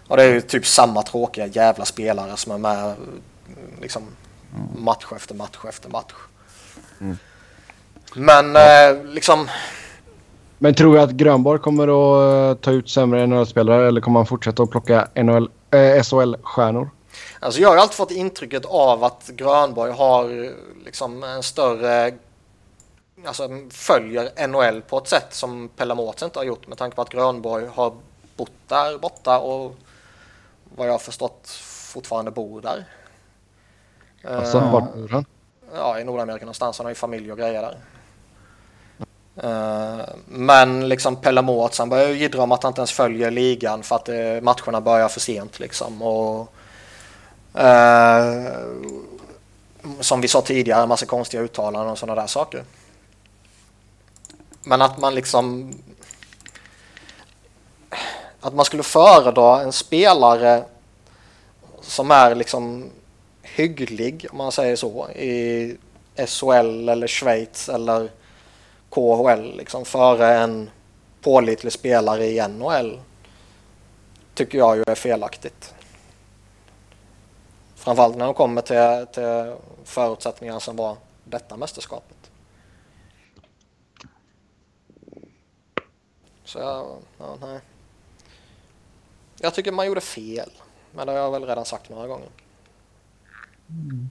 Och 0.08 0.16
det 0.16 0.22
är 0.22 0.34
ju 0.34 0.40
typ 0.40 0.66
samma 0.66 1.02
tråkiga 1.02 1.46
jävla 1.46 1.84
spelare 1.84 2.36
som 2.36 2.52
är 2.52 2.58
med 2.58 2.84
mm, 2.84 2.96
liksom 3.80 4.02
match 4.76 5.04
efter 5.16 5.34
match 5.34 5.58
efter 5.68 5.88
match. 5.88 6.12
Mm. 7.00 7.18
Men 8.14 8.56
eh, 8.56 9.04
liksom, 9.04 9.48
Men 10.62 10.74
tror 10.74 10.96
jag 10.96 11.04
att 11.04 11.10
Grönborg 11.10 11.60
kommer 11.60 11.82
att 11.82 12.56
eh, 12.56 12.60
ta 12.60 12.70
ut 12.70 12.90
sämre 12.90 13.26
NHL-spelare 13.26 13.88
eller 13.88 14.00
kommer 14.00 14.18
han 14.20 14.26
fortsätta 14.26 14.62
att 14.62 14.70
plocka 14.70 15.08
NHL, 15.14 15.50
eh, 15.70 16.02
SHL-stjärnor? 16.02 16.90
alltså 17.40 17.60
jag 17.60 17.68
har 17.68 17.76
alltid 17.76 17.96
fått 17.96 18.10
intrycket 18.10 18.64
av 18.64 19.04
att 19.04 19.30
Grönborg 19.34 19.92
har 19.92 20.44
eh, 20.44 20.50
liksom 20.84 21.22
en 21.22 21.42
större 21.42 22.12
Alltså 23.26 23.48
följer 23.70 24.46
NHL 24.46 24.82
på 24.82 24.98
ett 24.98 25.08
sätt 25.08 25.34
som 25.34 25.68
Pelle 25.76 25.94
Mårts 25.94 26.22
inte 26.22 26.38
har 26.38 26.44
gjort 26.44 26.66
med 26.66 26.78
tanke 26.78 26.96
på 26.96 27.02
att 27.02 27.10
Grönborg 27.10 27.66
har 27.74 27.92
bott 28.36 28.68
där 28.68 28.98
borta 28.98 29.38
och 29.38 29.76
vad 30.76 30.86
jag 30.86 30.92
har 30.92 30.98
förstått 30.98 31.48
fortfarande 31.92 32.30
bor 32.30 32.60
där. 32.60 32.84
Alltså, 34.24 34.58
Eh, 34.58 34.72
vart 34.72 34.94
bor 34.94 35.08
han? 35.08 35.24
Ja, 35.74 36.00
i 36.00 36.04
Nordamerika 36.04 36.44
någonstans. 36.44 36.78
Han 36.78 36.84
har 36.84 36.90
ju 36.90 36.94
familj 36.94 37.32
och 37.32 37.38
grejer 37.38 37.62
där. 37.62 37.76
Eh, 39.36 40.00
men 40.26 40.88
liksom 40.88 41.16
Pelle 41.16 41.42
Mårts, 41.42 41.78
han 41.78 41.88
börjar 41.88 42.08
ju 42.08 42.14
jiddra 42.14 42.42
om 42.42 42.52
att 42.52 42.62
han 42.62 42.70
inte 42.70 42.80
ens 42.80 42.92
följer 42.92 43.30
ligan 43.30 43.82
för 43.82 43.96
att 43.96 44.08
eh, 44.08 44.40
matcherna 44.42 44.80
börjar 44.80 45.08
för 45.08 45.20
sent 45.20 45.60
liksom. 45.60 46.02
Och, 46.02 46.52
eh, 47.60 48.52
som 50.00 50.20
vi 50.20 50.28
sa 50.28 50.40
tidigare, 50.40 50.82
en 50.82 50.88
massa 50.88 51.06
konstiga 51.06 51.42
uttalanden 51.42 51.92
och 51.92 51.98
sådana 51.98 52.20
där 52.20 52.28
saker. 52.28 52.64
Men 54.64 54.82
att 54.82 54.98
man 54.98 55.14
liksom... 55.14 55.72
Att 58.40 58.54
man 58.54 58.64
skulle 58.64 58.82
föredra 58.82 59.60
en 59.60 59.72
spelare 59.72 60.64
som 61.80 62.10
är 62.10 62.34
liksom 62.34 62.90
hygglig, 63.42 64.26
om 64.30 64.38
man 64.38 64.52
säger 64.52 64.76
så, 64.76 65.10
i 65.10 65.76
SHL 66.26 66.88
eller 66.88 67.06
Schweiz 67.06 67.68
eller 67.68 68.10
KHL 68.92 69.56
liksom 69.56 69.84
före 69.84 70.34
en 70.38 70.70
pålitlig 71.20 71.72
spelare 71.72 72.26
i 72.26 72.48
NHL 72.48 73.00
tycker 74.34 74.58
jag 74.58 74.76
ju 74.76 74.84
är 74.86 74.94
felaktigt. 74.94 75.74
Framförallt 77.74 78.16
när 78.16 78.24
de 78.24 78.34
kommer 78.34 78.62
till, 78.62 79.06
till 79.12 79.56
förutsättningar 79.84 80.58
som 80.58 80.76
var 80.76 80.96
detta 81.24 81.56
mästerskapet. 81.56 82.30
Så 86.44 86.58
jag, 86.58 86.96
ja, 87.18 87.36
nej. 87.40 87.60
Jag 89.40 89.54
tycker 89.54 89.72
man 89.72 89.86
gjorde 89.86 90.00
fel. 90.00 90.50
Men 90.94 91.06
det 91.06 91.12
har 91.12 91.18
jag 91.18 91.30
väl 91.30 91.46
redan 91.46 91.64
sagt 91.64 91.90
några 91.90 92.06
gånger. 92.06 92.28
Mm. 93.68 94.10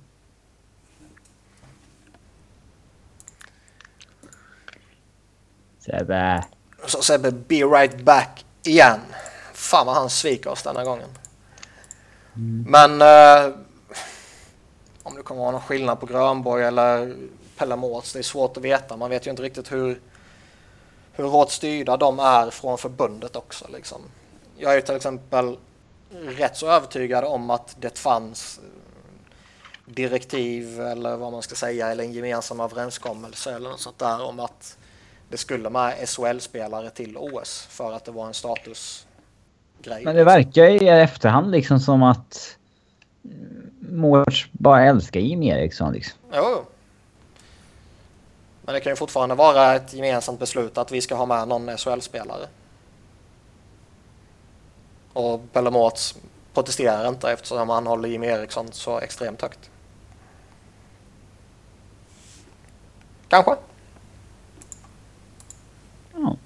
Sebbe. 5.91 6.43
Så 6.85 7.01
Sebbe, 7.01 7.31
be 7.31 7.55
right 7.55 7.97
back 7.97 8.45
igen. 8.63 8.99
Fan 9.53 9.85
vad 9.85 9.95
han 9.95 10.09
sviker 10.09 10.49
oss 10.49 10.63
denna 10.63 10.83
gången. 10.83 11.09
Men 12.67 13.01
eh, 13.01 13.53
om 15.03 15.15
det 15.15 15.23
kommer 15.23 15.41
vara 15.41 15.51
någon 15.51 15.61
skillnad 15.61 15.99
på 15.99 16.05
Grönborg 16.05 16.63
eller 16.63 17.15
Pelle 17.57 17.75
Mårts, 17.75 18.13
det 18.13 18.19
är 18.19 18.23
svårt 18.23 18.57
att 18.57 18.63
veta. 18.63 18.97
Man 18.97 19.09
vet 19.09 19.27
ju 19.27 19.31
inte 19.31 19.43
riktigt 19.43 19.71
hur, 19.71 20.01
hur 21.11 21.23
hårt 21.23 21.51
styrda 21.51 21.97
de 21.97 22.19
är 22.19 22.49
från 22.49 22.77
förbundet 22.77 23.35
också. 23.35 23.65
Liksom. 23.73 24.01
Jag 24.57 24.71
är 24.71 24.75
ju 24.75 24.81
till 24.81 24.95
exempel 24.95 25.57
rätt 26.11 26.57
så 26.57 26.67
övertygad 26.67 27.23
om 27.23 27.49
att 27.49 27.75
det 27.79 27.99
fanns 27.99 28.59
eh, 28.63 29.93
direktiv 29.93 30.81
eller 30.81 31.17
vad 31.17 31.31
man 31.31 31.41
ska 31.41 31.55
säga 31.55 31.91
eller 31.91 32.03
en 32.03 32.13
gemensam 32.13 32.59
överenskommelse 32.59 33.55
eller 33.55 33.69
något 33.69 33.79
sånt 33.79 33.99
där 33.99 34.21
om 34.21 34.39
att 34.39 34.77
det 35.31 35.37
skulle 35.37 35.69
med 35.69 36.09
SHL-spelare 36.09 36.89
till 36.89 37.17
OS 37.17 37.67
för 37.69 37.93
att 37.93 38.05
det 38.05 38.11
var 38.11 38.27
en 38.27 38.33
statusgrej. 38.33 40.03
Men 40.03 40.15
det 40.15 40.23
verkar 40.23 40.65
i 40.65 40.87
efterhand 40.87 41.51
liksom 41.51 41.79
som 41.79 42.03
att 42.03 42.57
Mårts 43.79 44.47
bara 44.51 44.83
älskar 44.83 45.19
Jimmy 45.19 45.47
Eriksson 45.49 45.93
liksom. 45.93 46.19
Jo. 46.33 46.65
Men 48.61 48.73
det 48.75 48.81
kan 48.81 48.91
ju 48.91 48.95
fortfarande 48.95 49.35
vara 49.35 49.75
ett 49.75 49.93
gemensamt 49.93 50.39
beslut 50.39 50.77
att 50.77 50.91
vi 50.91 51.01
ska 51.01 51.15
ha 51.15 51.25
med 51.25 51.47
någon 51.47 51.77
SHL-spelare. 51.77 52.47
Och 55.13 55.41
Pelle 55.53 55.71
Mårts 55.71 56.15
protesterar 56.53 57.07
inte 57.07 57.31
eftersom 57.31 57.69
han 57.69 57.87
håller 57.87 58.09
Jimmy 58.09 58.27
Eriksson 58.27 58.71
så 58.71 58.99
extremt 58.99 59.41
högt. 59.41 59.69
Kanske. 63.27 63.55
Ja. 66.13 66.37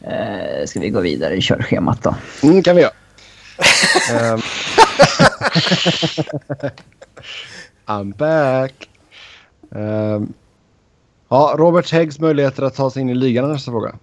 Eh, 0.00 0.66
ska 0.66 0.80
vi 0.80 0.90
gå 0.90 1.00
vidare 1.00 1.34
i 1.34 1.40
körschemat 1.40 2.02
då? 2.02 2.14
Mm, 2.42 2.62
kan 2.62 2.76
vi 2.76 2.82
göra. 2.82 2.92
Ehm. 4.12 4.40
I'm 7.86 8.16
back. 8.16 8.88
Ehm. 9.74 10.32
ja, 11.28 11.54
Robert 11.58 11.92
Häggs 11.92 12.18
möjligheter 12.18 12.62
att 12.62 12.74
ta 12.74 12.90
sig 12.90 13.02
in 13.02 13.08
i 13.10 13.14
ligan 13.14 13.44
är 13.44 13.48
nästa 13.48 13.70
fråga. 13.70 13.94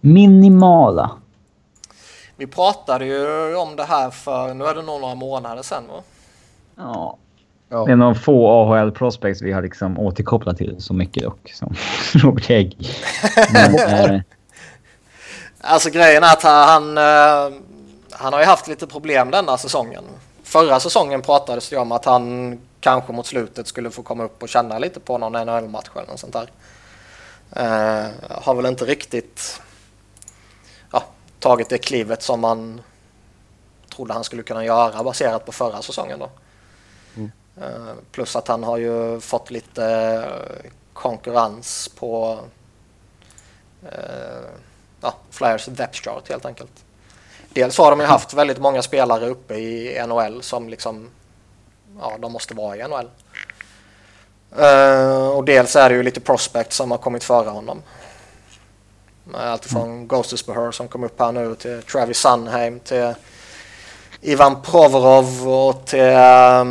Minimala. 0.00 1.10
Vi 2.36 2.46
pratade 2.46 3.04
ju 3.06 3.56
om 3.56 3.76
det 3.76 3.84
här 3.84 4.10
för, 4.10 4.54
nu 4.54 4.64
är 4.64 4.74
det 4.74 4.82
nog 4.82 5.00
några 5.00 5.14
månader 5.14 5.62
sedan 5.62 5.84
va? 5.88 6.02
Ja. 6.76 7.16
Ja. 7.72 7.84
Det 7.84 7.92
är 7.92 8.14
få 8.14 8.48
AHL 8.48 8.92
prospects 8.92 9.42
vi 9.42 9.52
har 9.52 9.62
liksom 9.62 9.98
återkopplat 9.98 10.56
till 10.56 10.76
så 10.78 10.94
mycket 10.94 11.22
dock. 11.22 11.52
Som 11.54 11.74
Robert 12.14 12.48
Hägg. 12.48 12.76
Men, 13.52 13.74
eh, 14.14 14.20
Alltså 15.60 15.90
grejen 15.90 16.24
är 16.24 16.32
att 16.32 16.42
han, 16.42 16.98
eh, 16.98 17.58
han 18.10 18.32
har 18.32 18.40
ju 18.40 18.46
haft 18.46 18.68
lite 18.68 18.86
problem 18.86 19.30
denna 19.30 19.58
säsongen. 19.58 20.04
Förra 20.42 20.80
säsongen 20.80 21.22
pratades 21.22 21.68
det 21.68 21.76
om 21.76 21.92
att 21.92 22.04
han 22.04 22.58
kanske 22.80 23.12
mot 23.12 23.26
slutet 23.26 23.66
skulle 23.66 23.90
få 23.90 24.02
komma 24.02 24.24
upp 24.24 24.42
och 24.42 24.48
känna 24.48 24.78
lite 24.78 25.00
på 25.00 25.18
någon 25.18 25.32
NHL-match 25.32 25.90
eller 25.94 26.06
något 26.06 26.20
sånt 26.20 26.32
där. 26.32 26.50
Eh, 27.52 28.10
har 28.42 28.54
väl 28.54 28.66
inte 28.66 28.84
riktigt 28.84 29.60
ja, 30.92 31.04
tagit 31.38 31.68
det 31.68 31.78
klivet 31.78 32.22
som 32.22 32.40
man 32.40 32.80
trodde 33.96 34.12
han 34.12 34.24
skulle 34.24 34.42
kunna 34.42 34.64
göra 34.64 35.02
baserat 35.02 35.46
på 35.46 35.52
förra 35.52 35.82
säsongen 35.82 36.18
då. 36.18 36.30
Eh, 37.60 37.94
plus 38.12 38.36
att 38.36 38.48
han 38.48 38.62
har 38.62 38.76
ju 38.76 39.20
fått 39.20 39.50
lite 39.50 39.84
eh, 39.84 40.70
konkurrens 40.92 41.90
på 41.98 42.38
eh, 43.82 44.48
ja, 45.00 45.14
Flyers 45.30 45.66
depth 45.66 46.02
chart 46.02 46.28
helt 46.28 46.46
enkelt. 46.46 46.84
Dels 47.52 47.78
har 47.78 47.90
de 47.90 48.00
ju 48.00 48.06
haft 48.06 48.34
väldigt 48.34 48.58
många 48.58 48.82
spelare 48.82 49.28
uppe 49.28 49.54
i 49.54 50.06
NHL 50.06 50.42
som 50.42 50.68
liksom, 50.68 51.08
ja 52.00 52.16
de 52.18 52.32
måste 52.32 52.54
vara 52.54 52.76
i 52.76 52.88
NHL. 52.88 53.08
Eh, 54.58 55.28
och 55.28 55.44
dels 55.44 55.76
är 55.76 55.88
det 55.88 55.94
ju 55.94 56.02
lite 56.02 56.20
prospect 56.20 56.72
som 56.72 56.90
har 56.90 56.98
kommit 56.98 57.24
före 57.24 57.48
honom. 57.48 57.82
Allt 59.34 59.64
från 59.64 60.08
Ghostus 60.08 60.46
Behör 60.46 60.72
som 60.72 60.88
kom 60.88 61.04
upp 61.04 61.20
här 61.20 61.32
nu 61.32 61.54
till 61.54 61.82
Travis 61.82 62.18
Sunheim 62.18 62.80
till 62.80 63.14
Ivan 64.20 64.62
Provorov 64.62 65.48
och 65.48 65.86
till 65.86 66.00
eh, 66.00 66.64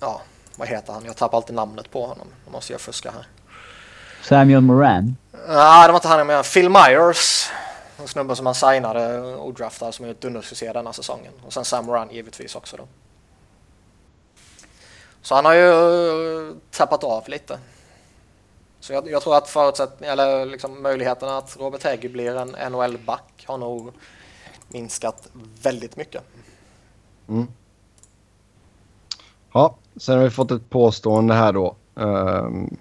ja, 0.00 0.20
vad 0.56 0.68
heter 0.68 0.92
han? 0.92 1.04
Jag 1.04 1.16
tappar 1.16 1.38
alltid 1.38 1.56
namnet 1.56 1.90
på 1.90 2.06
honom. 2.06 2.26
Då 2.44 2.50
måste 2.50 2.72
jag 2.72 2.80
fuska 2.80 3.10
här. 3.10 3.26
Samuel 4.22 4.60
Moran. 4.60 5.16
Nej, 5.32 5.86
det 5.86 5.92
var 5.92 5.94
inte 5.94 6.08
han 6.08 6.26
med. 6.26 6.44
Phil 6.44 6.70
Myers. 6.70 7.50
En 7.98 8.08
snubbe 8.08 8.36
som 8.36 8.46
han 8.46 8.54
signade 8.54 9.18
och 9.18 9.54
draftade 9.54 9.92
som 9.92 10.04
är 10.04 10.10
ett 10.10 10.20
dundersuccé 10.20 10.72
denna 10.72 10.92
säsongen. 10.92 11.32
Och 11.46 11.52
sen 11.52 11.64
Sam 11.64 11.84
Moran 11.84 12.10
givetvis 12.10 12.54
också 12.54 12.76
då. 12.76 12.88
Så 15.22 15.34
han 15.34 15.44
har 15.44 15.54
ju 15.54 15.68
eh, 16.48 16.54
tappat 16.70 17.04
av 17.04 17.28
lite. 17.28 17.58
Så 18.80 18.92
jag, 18.92 19.10
jag 19.10 19.22
tror 19.22 19.36
att 19.36 19.48
förutsättning, 19.48 20.10
eller 20.10 20.46
liksom 20.46 20.82
möjligheten 20.82 21.28
att 21.28 21.56
Robert 21.60 21.84
Hägg 21.84 22.12
blir 22.12 22.36
en 22.36 22.72
NHL-back 22.72 23.44
har 23.46 23.58
nog 23.58 23.92
minskat 24.68 25.28
väldigt 25.62 25.96
mycket. 25.96 26.22
Mm. 27.28 27.46
Ja, 29.52 29.76
sen 29.96 30.16
har 30.16 30.24
vi 30.24 30.30
fått 30.30 30.50
ett 30.50 30.70
påstående 30.70 31.34
här 31.34 31.52
då. 31.52 31.76
Um, 31.94 32.76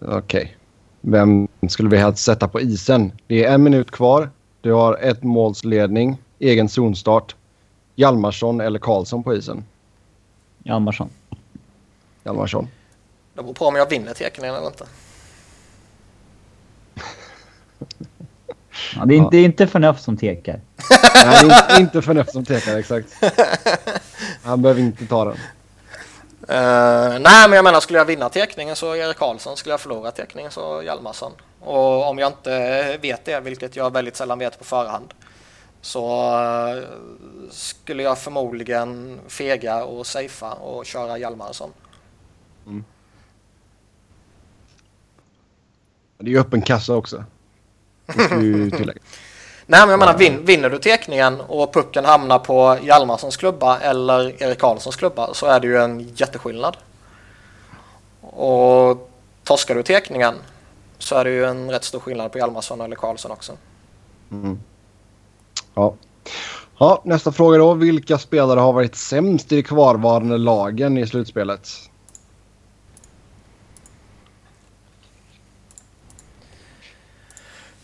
Okej. 0.00 0.18
Okay. 0.18 0.48
Vem 1.00 1.48
skulle 1.68 1.88
vi 1.88 1.96
helst 1.96 2.24
sätta 2.24 2.48
på 2.48 2.60
isen? 2.60 3.12
Det 3.26 3.44
är 3.44 3.54
en 3.54 3.62
minut 3.62 3.90
kvar. 3.90 4.30
Du 4.60 4.72
har 4.72 4.96
ett 4.96 5.22
målsledning, 5.22 6.16
egen 6.38 6.68
zonstart. 6.68 7.36
Hjalmarsson 7.94 8.60
eller 8.60 8.78
Karlsson 8.78 9.22
på 9.22 9.34
isen? 9.34 9.64
Hjalmarsson. 10.62 11.08
Hjalmarsson. 12.24 12.68
Det 13.34 13.42
beror 13.42 13.54
på 13.54 13.66
om 13.66 13.76
jag 13.76 13.90
vinner 13.90 14.14
tekningen 14.14 14.54
eller 14.54 14.66
inte. 14.66 14.84
Ja, 18.96 19.04
det, 19.04 19.14
är 19.14 19.16
inte, 19.16 19.24
ja. 19.24 19.28
det 19.30 19.36
är 19.36 19.44
inte 19.44 19.66
förnuft 19.66 20.02
som 20.02 20.16
tekar. 20.16 20.60
Nej, 21.24 21.48
det 21.68 21.80
inte 21.80 22.02
förnuft 22.02 22.32
som 22.32 22.44
tekar, 22.44 22.76
exakt. 22.76 23.08
Han 24.42 24.62
behöver 24.62 24.80
inte 24.80 25.06
ta 25.06 25.24
den. 25.24 25.36
Uh, 26.50 27.18
nej, 27.20 27.48
men 27.48 27.52
jag 27.52 27.64
menar 27.64 27.80
skulle 27.80 27.98
jag 27.98 28.04
vinna 28.04 28.28
teckningen 28.28 28.76
så 28.76 28.96
Erik 28.96 29.16
Karlsson, 29.16 29.56
skulle 29.56 29.72
jag 29.72 29.80
förlora 29.80 30.10
teckningen 30.10 30.50
så 30.50 30.82
Hjalmarsson. 30.82 31.32
Och 31.60 32.08
om 32.08 32.18
jag 32.18 32.28
inte 32.32 32.98
vet 33.02 33.24
det, 33.24 33.40
vilket 33.40 33.76
jag 33.76 33.92
väldigt 33.92 34.16
sällan 34.16 34.38
vet 34.38 34.58
på 34.58 34.64
förhand, 34.64 35.14
så 35.80 36.34
uh, 36.76 36.84
skulle 37.50 38.02
jag 38.02 38.18
förmodligen 38.18 39.20
fega 39.28 39.84
och 39.84 40.06
safea 40.06 40.52
och 40.52 40.86
köra 40.86 41.18
Hjalmarsson. 41.18 41.70
Mm. 42.66 42.84
Det 46.18 46.26
är 46.26 46.30
ju 46.30 46.38
öppen 46.38 46.62
kassa 46.62 46.94
också. 46.94 47.24
Nej, 49.66 49.80
men 49.80 49.90
jag 49.90 49.98
menar 49.98 50.18
vin, 50.18 50.44
vinner 50.44 50.70
du 50.70 50.78
tekningen 50.78 51.40
och 51.40 51.72
pucken 51.74 52.04
hamnar 52.04 52.38
på 52.38 52.78
Hjalmarssons 52.82 53.36
klubba 53.36 53.78
eller 53.78 54.42
Erik 54.42 54.58
Karlssons 54.58 54.96
klubba 54.96 55.34
så 55.34 55.46
är 55.46 55.60
det 55.60 55.66
ju 55.66 55.76
en 55.76 56.00
jätteskillnad. 56.14 56.76
Och 58.20 59.10
torskar 59.44 59.74
du 59.74 59.82
tekningen 59.82 60.34
så 60.98 61.16
är 61.16 61.24
det 61.24 61.30
ju 61.30 61.44
en 61.44 61.70
rätt 61.70 61.84
stor 61.84 62.00
skillnad 62.00 62.32
på 62.32 62.38
Hjalmarsson 62.38 62.80
eller 62.80 62.96
Karlsson 62.96 63.30
också. 63.30 63.52
Mm. 64.30 64.60
Ja. 65.74 65.94
ja. 66.78 67.02
Nästa 67.04 67.32
fråga 67.32 67.58
då. 67.58 67.74
Vilka 67.74 68.18
spelare 68.18 68.60
har 68.60 68.72
varit 68.72 68.96
sämst 68.96 69.52
i 69.52 69.56
de 69.56 69.62
kvarvarande 69.62 70.38
lagen 70.38 70.98
i 70.98 71.06
slutspelet? 71.06 71.68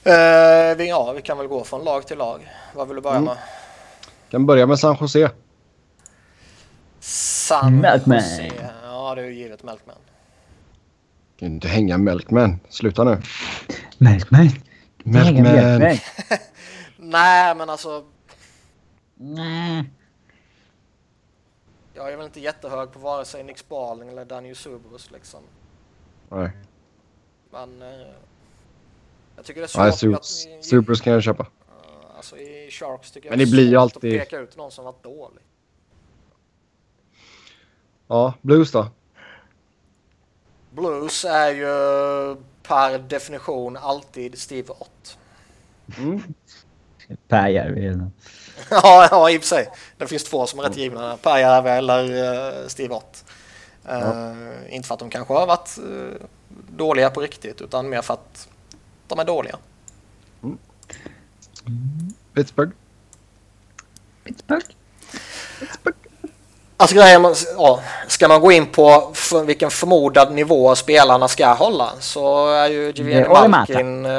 Eh, 0.05 0.77
vi, 0.77 0.89
ja, 0.89 1.13
vi 1.13 1.23
kan 1.23 1.39
väl 1.39 1.47
gå 1.47 1.65
från 1.65 1.85
lag 1.85 2.07
till 2.07 2.19
lag. 2.19 2.51
Vad 2.75 2.89
vill 2.89 2.95
du 2.97 3.03
börja 3.03 3.17
mm. 3.17 3.25
med? 3.25 3.37
kan 4.31 4.47
börja 4.47 4.67
med 4.67 4.79
San 4.79 4.97
Jose. 5.01 5.31
San 7.01 7.81
Melkman. 7.81 8.17
Jose. 8.17 8.51
Ja, 8.83 9.15
det 9.15 9.23
är 9.23 9.27
ju 9.27 9.35
givet 9.35 9.63
Melkman. 9.63 9.97
Kan 11.39 11.49
inte 11.49 11.69
hänga 11.69 11.99
Melkman. 11.99 12.61
Sluta 12.69 13.05
nu. 13.05 13.23
Melkman. 13.99 14.49
Melkman. 14.99 15.81
Nej, 16.97 17.55
men 17.55 17.71
alltså. 17.71 18.05
Nej. 19.15 19.85
Jag 21.95 22.13
är 22.13 22.17
väl 22.17 22.27
inte 22.27 22.41
jättehög 22.41 22.93
på 22.93 22.99
vare 22.99 23.25
sig 23.25 23.43
Nick 23.45 23.59
Sparling 23.59 24.09
eller 24.09 24.25
Daniel 24.25 24.57
Subrus 24.57 25.11
liksom. 25.11 25.41
Nej. 26.29 26.51
Men 27.51 27.83
eh, 27.83 28.07
jag 29.41 29.47
tycker 29.47 29.61
det 29.61 29.67
är 29.67 29.91
svårt. 29.91 30.11
Nej, 30.11 30.15
att, 30.15 30.65
Supers 30.65 31.01
kan 31.01 31.13
jag 31.13 31.23
köpa. 31.23 31.47
Alltså 32.17 32.37
i 32.39 32.71
Sharks 32.71 33.11
tycker 33.11 33.31
Men 33.31 33.39
det 33.39 33.47
blir 33.47 33.69
ju 33.69 33.77
alltid... 33.77 34.21
att 34.21 34.29
peka 34.29 34.39
ut 34.39 34.57
någon 34.57 34.71
som 34.71 34.85
varit 34.85 35.03
dålig. 35.03 35.43
Ja, 38.07 38.35
Blues 38.43 38.73
då? 38.73 38.89
Blues 40.71 41.25
är 41.25 41.51
ju 41.51 42.37
per 42.63 42.99
definition 42.99 43.77
alltid 43.77 44.39
Steve 44.39 44.69
Ott. 44.79 45.19
Mm. 45.99 46.23
Pääjärvi. 47.29 47.87
ja, 48.71 49.09
ja, 49.11 49.31
i 49.31 49.39
och 49.39 49.43
för 49.43 49.49
sig. 49.49 49.69
Det 49.99 50.07
finns 50.07 50.25
två 50.25 50.47
som 50.47 50.59
är 50.59 50.63
rätt 50.63 50.77
givna. 50.77 51.17
Pääjärvi 51.17 51.71
eller 51.71 52.05
uh, 52.05 52.69
Steve 52.69 52.95
Ott. 52.95 53.25
Uh, 53.89 53.99
ja. 53.99 54.35
Inte 54.69 54.89
för 54.89 54.95
att 54.95 55.01
de 55.01 55.11
kanske 55.11 55.35
har 55.35 55.47
varit 55.47 55.79
uh, 55.79 56.27
dåliga 56.69 57.11
på 57.11 57.21
riktigt 57.21 57.61
utan 57.61 57.89
mer 57.89 58.03
för 58.03 58.15
att 58.15 58.49
de 59.11 59.19
är 59.19 59.25
dåliga. 59.25 59.59
Mm. 60.43 60.59
Pittsburgh. 62.35 62.73
Pittsburgh. 64.25 64.67
Pittsburgh. 65.59 65.97
Alltså 66.77 66.97
grejen, 66.97 67.35
ja, 67.57 67.81
ska 68.09 68.29
man 68.29 68.41
gå 68.41 68.53
in 68.53 68.67
på 68.67 69.11
för, 69.15 69.45
vilken 69.45 69.71
förmodad 69.71 70.33
nivå 70.33 70.75
spelarna 70.75 71.29
ska 71.29 71.53
hålla 71.53 71.91
så 71.99 72.53
är 72.53 72.69
ju 72.69 72.93
Jevgenij 72.95 73.49
Malkin 73.49 74.07
äh, 74.07 74.11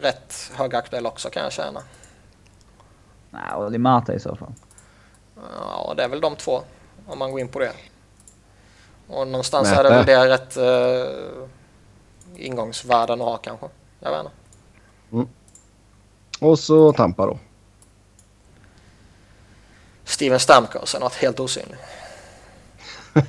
rätt 0.00 0.50
högaktuell 0.54 1.06
också 1.06 1.30
kan 1.30 1.42
jag 1.42 1.52
känna. 1.52 1.82
Nej, 3.30 3.54
Olimata 3.56 4.14
i 4.14 4.20
så 4.20 4.36
fall. 4.36 4.52
Ja, 5.60 5.94
det 5.96 6.04
är 6.04 6.08
väl 6.08 6.20
de 6.20 6.36
två 6.36 6.62
om 7.06 7.18
man 7.18 7.30
går 7.30 7.40
in 7.40 7.48
på 7.48 7.58
det. 7.58 7.72
Och 9.08 9.28
någonstans 9.28 9.68
Mäte. 9.68 9.80
är 9.80 9.84
det 9.84 9.90
väl 9.90 10.06
det 10.06 10.28
rätt 10.28 10.56
äh, 10.56 12.44
ingångsvärden 12.46 13.20
att 13.20 13.26
ha 13.26 13.36
kanske. 13.36 13.66
Jag 14.04 14.10
vet 14.10 14.20
inte. 14.20 14.32
Mm. 15.12 15.28
Och 16.40 16.58
så 16.58 16.92
Tampa 16.92 17.26
då. 17.26 17.38
Steven 20.04 20.40
Stamkos 20.40 20.94
är 20.94 21.00
något 21.00 21.14
helt 21.14 21.40
osynligt. 21.40 21.80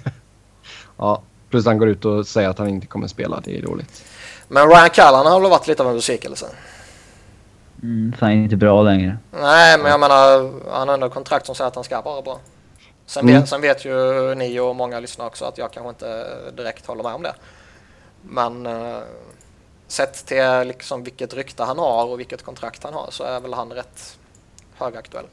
ja, 0.97 1.21
plus 1.49 1.65
han 1.65 1.77
går 1.77 1.87
ut 1.87 2.05
och 2.05 2.27
säger 2.27 2.49
att 2.49 2.57
han 2.57 2.69
inte 2.69 2.87
kommer 2.87 3.07
spela. 3.07 3.39
Det 3.43 3.57
är 3.57 3.61
dåligt. 3.61 4.05
Men 4.47 4.69
Ryan 4.69 4.89
Callan 4.89 5.25
har 5.25 5.39
väl 5.39 5.49
varit 5.49 5.67
lite 5.67 5.83
av 5.83 5.89
en 5.89 5.95
besvikelse. 5.95 6.45
Mm, 7.83 8.13
fan 8.19 8.31
inte 8.31 8.55
bra 8.55 8.83
längre. 8.83 9.17
Nej, 9.31 9.77
men 9.77 9.91
jag 9.91 9.99
menar 9.99 10.51
han 10.71 10.87
har 10.87 10.93
ändå 10.93 11.09
kontrakt 11.09 11.45
som 11.45 11.55
säger 11.55 11.67
att 11.67 11.75
han 11.75 11.83
ska 11.83 12.01
vara 12.01 12.21
bra. 12.21 12.39
Sen, 13.05 13.29
mm. 13.29 13.41
vet, 13.41 13.49
sen 13.49 13.61
vet 13.61 13.85
ju 13.85 14.35
ni 14.35 14.59
och 14.59 14.75
många 14.75 14.99
lyssnare 14.99 15.27
också 15.27 15.45
att 15.45 15.57
jag 15.57 15.71
kanske 15.71 15.89
inte 15.89 16.27
direkt 16.57 16.85
håller 16.85 17.03
med 17.03 17.13
om 17.13 17.23
det. 17.23 17.35
Men 18.21 18.65
uh, 18.65 18.99
sett 19.87 20.25
till 20.25 20.67
liksom 20.67 21.03
vilket 21.03 21.33
rykte 21.33 21.63
han 21.63 21.77
har 21.77 22.05
och 22.05 22.19
vilket 22.19 22.43
kontrakt 22.43 22.83
han 22.83 22.93
har 22.93 23.07
så 23.11 23.23
är 23.23 23.39
väl 23.39 23.53
han 23.53 23.71
rätt 23.73 24.17
högaktuell. 24.75 25.25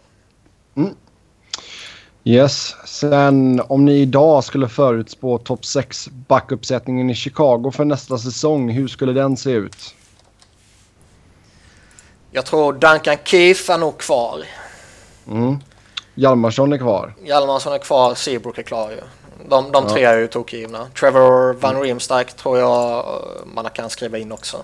Mm. 0.75 0.95
Yes. 2.25 2.75
Sen 2.85 3.63
om 3.69 3.85
ni 3.85 4.01
idag 4.01 4.45
skulle 4.45 4.69
förutspå 4.69 5.39
topp 5.39 5.65
6 5.65 6.09
backuppsättningen 6.09 7.11
i 7.11 7.15
Chicago 7.15 7.71
för 7.71 7.85
nästa 7.85 8.19
säsong, 8.19 8.71
hur 8.71 8.89
skulle 8.89 9.13
den 9.13 9.37
se 9.37 9.51
ut? 9.51 9.95
Jag 12.31 12.47
tror 12.47 12.73
Duncan 12.73 13.17
Keefe 13.25 13.73
är 13.73 13.79
nog 13.79 13.99
kvar. 13.99 14.45
Mm. 15.29 15.59
Hjalmarsson 16.15 16.73
är 16.73 16.79
kvar. 16.79 17.15
Hjalmarsson 17.23 17.73
är 17.73 17.79
kvar, 17.79 18.15
Seabrook 18.15 18.59
är 18.59 18.63
klar 18.63 18.91
ju. 18.91 19.01
De, 19.49 19.73
de 19.73 19.87
tre 19.87 20.03
ja. 20.03 20.11
är 20.11 20.19
ju 20.19 20.27
tokgivna. 20.27 20.87
Trevor 21.01 21.53
Van 21.53 21.71
mm. 21.71 21.83
Riemstark 21.83 22.37
tror 22.37 22.59
jag 22.59 22.99
eh, 22.99 23.47
man 23.55 23.71
kan 23.71 23.91
skriva 23.91 24.19
in 24.19 24.33
också. 24.33 24.63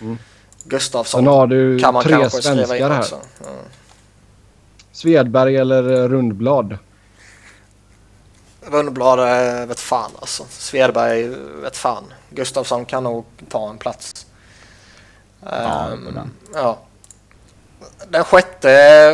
Mm. 0.00 0.18
Gustafsson 0.64 1.26
har 1.26 1.46
du 1.46 1.78
kan 1.78 1.94
man 1.94 2.02
tre 2.02 2.12
kanske 2.12 2.42
skriva 2.42 2.76
in 2.76 2.82
här. 2.82 2.98
också. 2.98 3.14
Mm. 3.14 3.58
Svedberg 4.92 5.56
eller 5.56 6.08
Rundblad? 6.08 6.78
Rundblad 8.60 9.18
äh, 9.18 9.66
vet 9.66 9.80
fan 9.80 10.10
alltså. 10.20 10.44
Svedberg 10.48 11.28
vet 11.62 11.76
fan. 11.76 12.04
Gustafsson 12.30 12.84
kan 12.84 13.04
nog 13.04 13.24
ta 13.48 13.70
en 13.70 13.78
plats. 13.78 14.26
Ja, 15.40 15.88
um, 15.92 16.30
ja. 16.54 16.78
Den 18.08 18.24
sjätte 18.24 18.68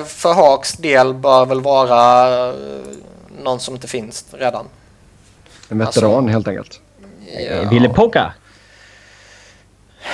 för 0.06 0.34
Haaks 0.34 0.72
del 0.72 1.14
bör 1.14 1.46
väl 1.46 1.60
vara 1.60 2.52
någon 3.42 3.60
som 3.60 3.74
inte 3.74 3.88
finns 3.88 4.26
redan. 4.32 4.68
En 5.68 5.78
veteran 5.78 6.14
alltså, 6.14 6.30
helt 6.30 6.48
enkelt. 6.48 6.80
Ja. 7.50 7.68
Ville 7.68 7.88
Poka? 7.88 8.32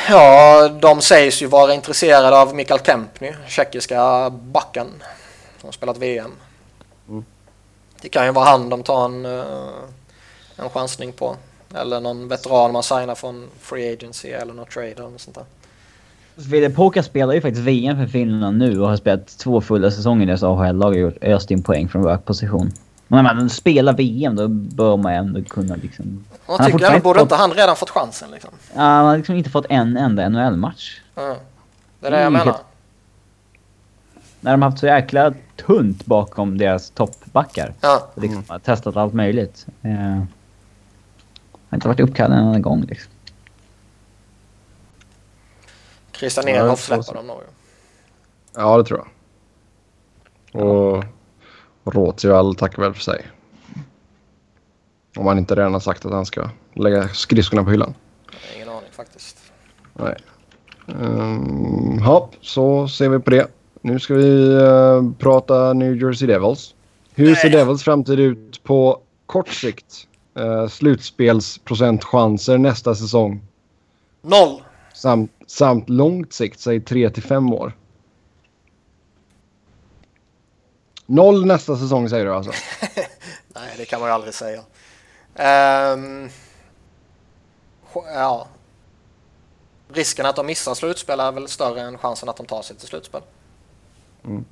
Ja, 0.09 0.69
de 0.69 1.01
sägs 1.01 1.43
ju 1.43 1.47
vara 1.47 1.75
intresserade 1.75 2.39
av 2.39 2.55
Mikael 2.55 2.81
Kempny, 2.81 3.35
tjeckiska 3.47 4.31
backen 4.31 5.03
som 5.61 5.73
spelat 5.73 5.99
VM. 5.99 6.33
Mm. 7.09 7.25
Det 8.01 8.09
kan 8.09 8.27
ju 8.27 8.33
vara 8.33 8.45
han 8.45 8.69
de 8.69 8.83
tar 8.83 9.05
en, 9.05 9.27
eh, 9.27 9.45
en 10.57 10.71
chansning 10.71 11.13
på. 11.13 11.37
Eller 11.75 12.01
någon 12.01 12.29
veteran 12.29 12.73
man 12.73 12.83
signar 12.83 13.15
från 13.15 13.49
Free 13.61 13.93
Agency 13.93 14.29
eller 14.29 14.55
något 14.55 14.71
trade 14.71 14.89
eller 14.89 15.09
något 15.09 15.21
sånt 15.21 15.37
där. 15.37 15.45
Ville 16.47 16.71
Poka 16.71 17.03
spelar 17.03 17.35
ju 17.35 17.41
faktiskt 17.41 17.67
VM 17.67 17.97
för 17.97 18.07
Finland 18.07 18.59
nu 18.59 18.81
och 18.81 18.89
har 18.89 18.97
spelat 18.97 19.27
två 19.39 19.61
fulla 19.61 19.91
säsonger 19.91 20.23
i 20.23 20.27
deras 20.27 20.43
AHL-lag 20.43 20.93
och 20.93 20.99
gjort 20.99 21.25
öst 21.25 21.51
in 21.51 21.63
poäng 21.63 21.89
från 21.89 22.19
position. 22.19 22.71
Men 23.09 23.25
när 23.25 23.35
man 23.35 23.51
spelar 23.51 23.93
VM 23.93 24.37
då 24.37 24.49
bör 24.49 24.97
man 24.97 25.13
ändå 25.13 25.43
kunna 25.43 25.75
liksom... 25.83 26.25
Jag 26.47 26.59
har 26.59 26.65
tycker 26.67 26.85
jag, 26.93 27.03
borde 27.03 27.19
fått- 27.19 27.25
inte 27.25 27.35
han 27.35 27.51
redan 27.53 27.77
fått 27.77 27.91
chansen 27.91 28.31
liksom? 28.31 28.51
Ja, 28.75 28.81
man 28.81 29.05
har 29.07 29.17
liksom 29.17 29.35
inte 29.35 29.51
fått 29.51 29.67
en 29.69 29.97
enda 29.97 30.29
NHL-match. 30.29 31.01
Ja. 31.15 31.37
Det 32.01 32.07
är 32.07 32.11
det 32.11 32.17
jag 32.17 32.27
Mm, 32.27 32.33
menar. 32.33 32.45
helt- 32.45 32.65
När 34.41 34.51
de 34.51 34.63
har 34.63 34.71
haft 34.71 34.81
så 34.81 34.87
jäkla 34.87 35.33
tunt 35.67 36.07
bakom 36.07 36.59
deras 36.59 36.91
toppbackar. 36.91 37.75
Ja. 37.81 38.09
Liksom 38.17 38.45
har 38.49 38.59
testat 38.59 38.97
allt 38.97 39.15
möjligt. 39.15 39.67
Eh, 39.83 39.91
har 41.69 41.75
inte 41.77 41.89
varit 41.89 42.01
uppkallad 42.01 42.39
en 42.39 42.45
enda 42.47 42.59
gång 42.59 42.83
liksom. 42.89 43.10
Christian 46.21 46.49
Ehrhoff 46.49 46.81
så- 46.81 46.87
släpper 46.87 47.03
så. 47.03 47.13
dem 47.13 47.27
nog. 47.27 47.41
Ja, 48.57 48.77
det 48.77 48.85
tror 48.85 48.99
jag. 49.01 50.63
Och 50.63 51.05
Råtsjöval 51.85 52.55
tackar 52.55 52.83
väl 52.83 52.95
för 52.95 53.01
sig. 53.01 53.27
Om 55.17 55.27
han 55.27 55.39
inte 55.39 55.55
redan 55.55 55.73
har 55.73 55.81
sagt 55.81 56.07
att 56.07 56.13
han 56.13 56.27
ska 56.27 56.51
lägga 56.75 57.09
skridskorna 57.09 57.65
på 57.65 57.71
hyllan. 57.71 57.95
Ingen 58.57 58.69
aning 58.69 58.91
faktiskt. 58.93 59.37
Nej. 59.95 60.17
Um, 60.87 61.99
ja, 62.05 62.31
så 62.41 62.89
ser 62.89 63.09
vi 63.09 63.19
på 63.19 63.31
det. 63.31 63.47
Nu 63.81 63.99
ska 64.01 64.15
vi 64.15 64.55
eh, 64.55 65.03
prata 65.19 65.73
New 65.73 66.03
Jersey 66.03 66.29
Devils. 66.29 66.75
Hur 67.15 67.35
ser. 67.35 67.51
Devils 67.51 67.83
framtid 67.83 68.21
ut 68.21 68.63
på 68.63 69.01
kort 69.27 69.49
sikt? 69.49 70.07
Uh, 70.39 70.69
slutspelsprocentchanser 70.69 72.59
nästa 72.59 72.95
säsong 72.95 73.43
Noll! 74.23 74.63
Samt, 75.01 75.31
samt 75.47 75.89
långt 75.89 76.33
sikt, 76.33 76.61
säg 76.61 76.81
3 76.81 77.11
till 77.11 77.23
5 77.23 77.53
år. 77.53 77.77
Noll 81.07 81.47
nästa 81.47 81.77
säsong 81.77 82.09
säger 82.09 82.25
du 82.25 82.35
alltså? 82.35 82.53
Nej, 83.49 83.75
det 83.77 83.85
kan 83.85 84.01
man 84.01 84.09
ju 84.09 84.15
aldrig 84.15 84.35
säga. 84.35 84.63
Ehm, 85.35 86.29
ja. 87.95 88.49
Risken 89.89 90.27
att 90.27 90.37
de 90.37 90.47
missar 90.47 90.75
slutspel 90.75 91.21
är 91.21 91.33
väl 91.33 91.49
större 91.49 91.81
än 91.81 91.99
chansen 91.99 92.29
att 92.29 92.37
de 92.37 92.47
tar 92.47 92.63
sig 92.63 92.77
till 92.77 92.89
slutspel. 92.89 93.23
Mm. 94.25 94.45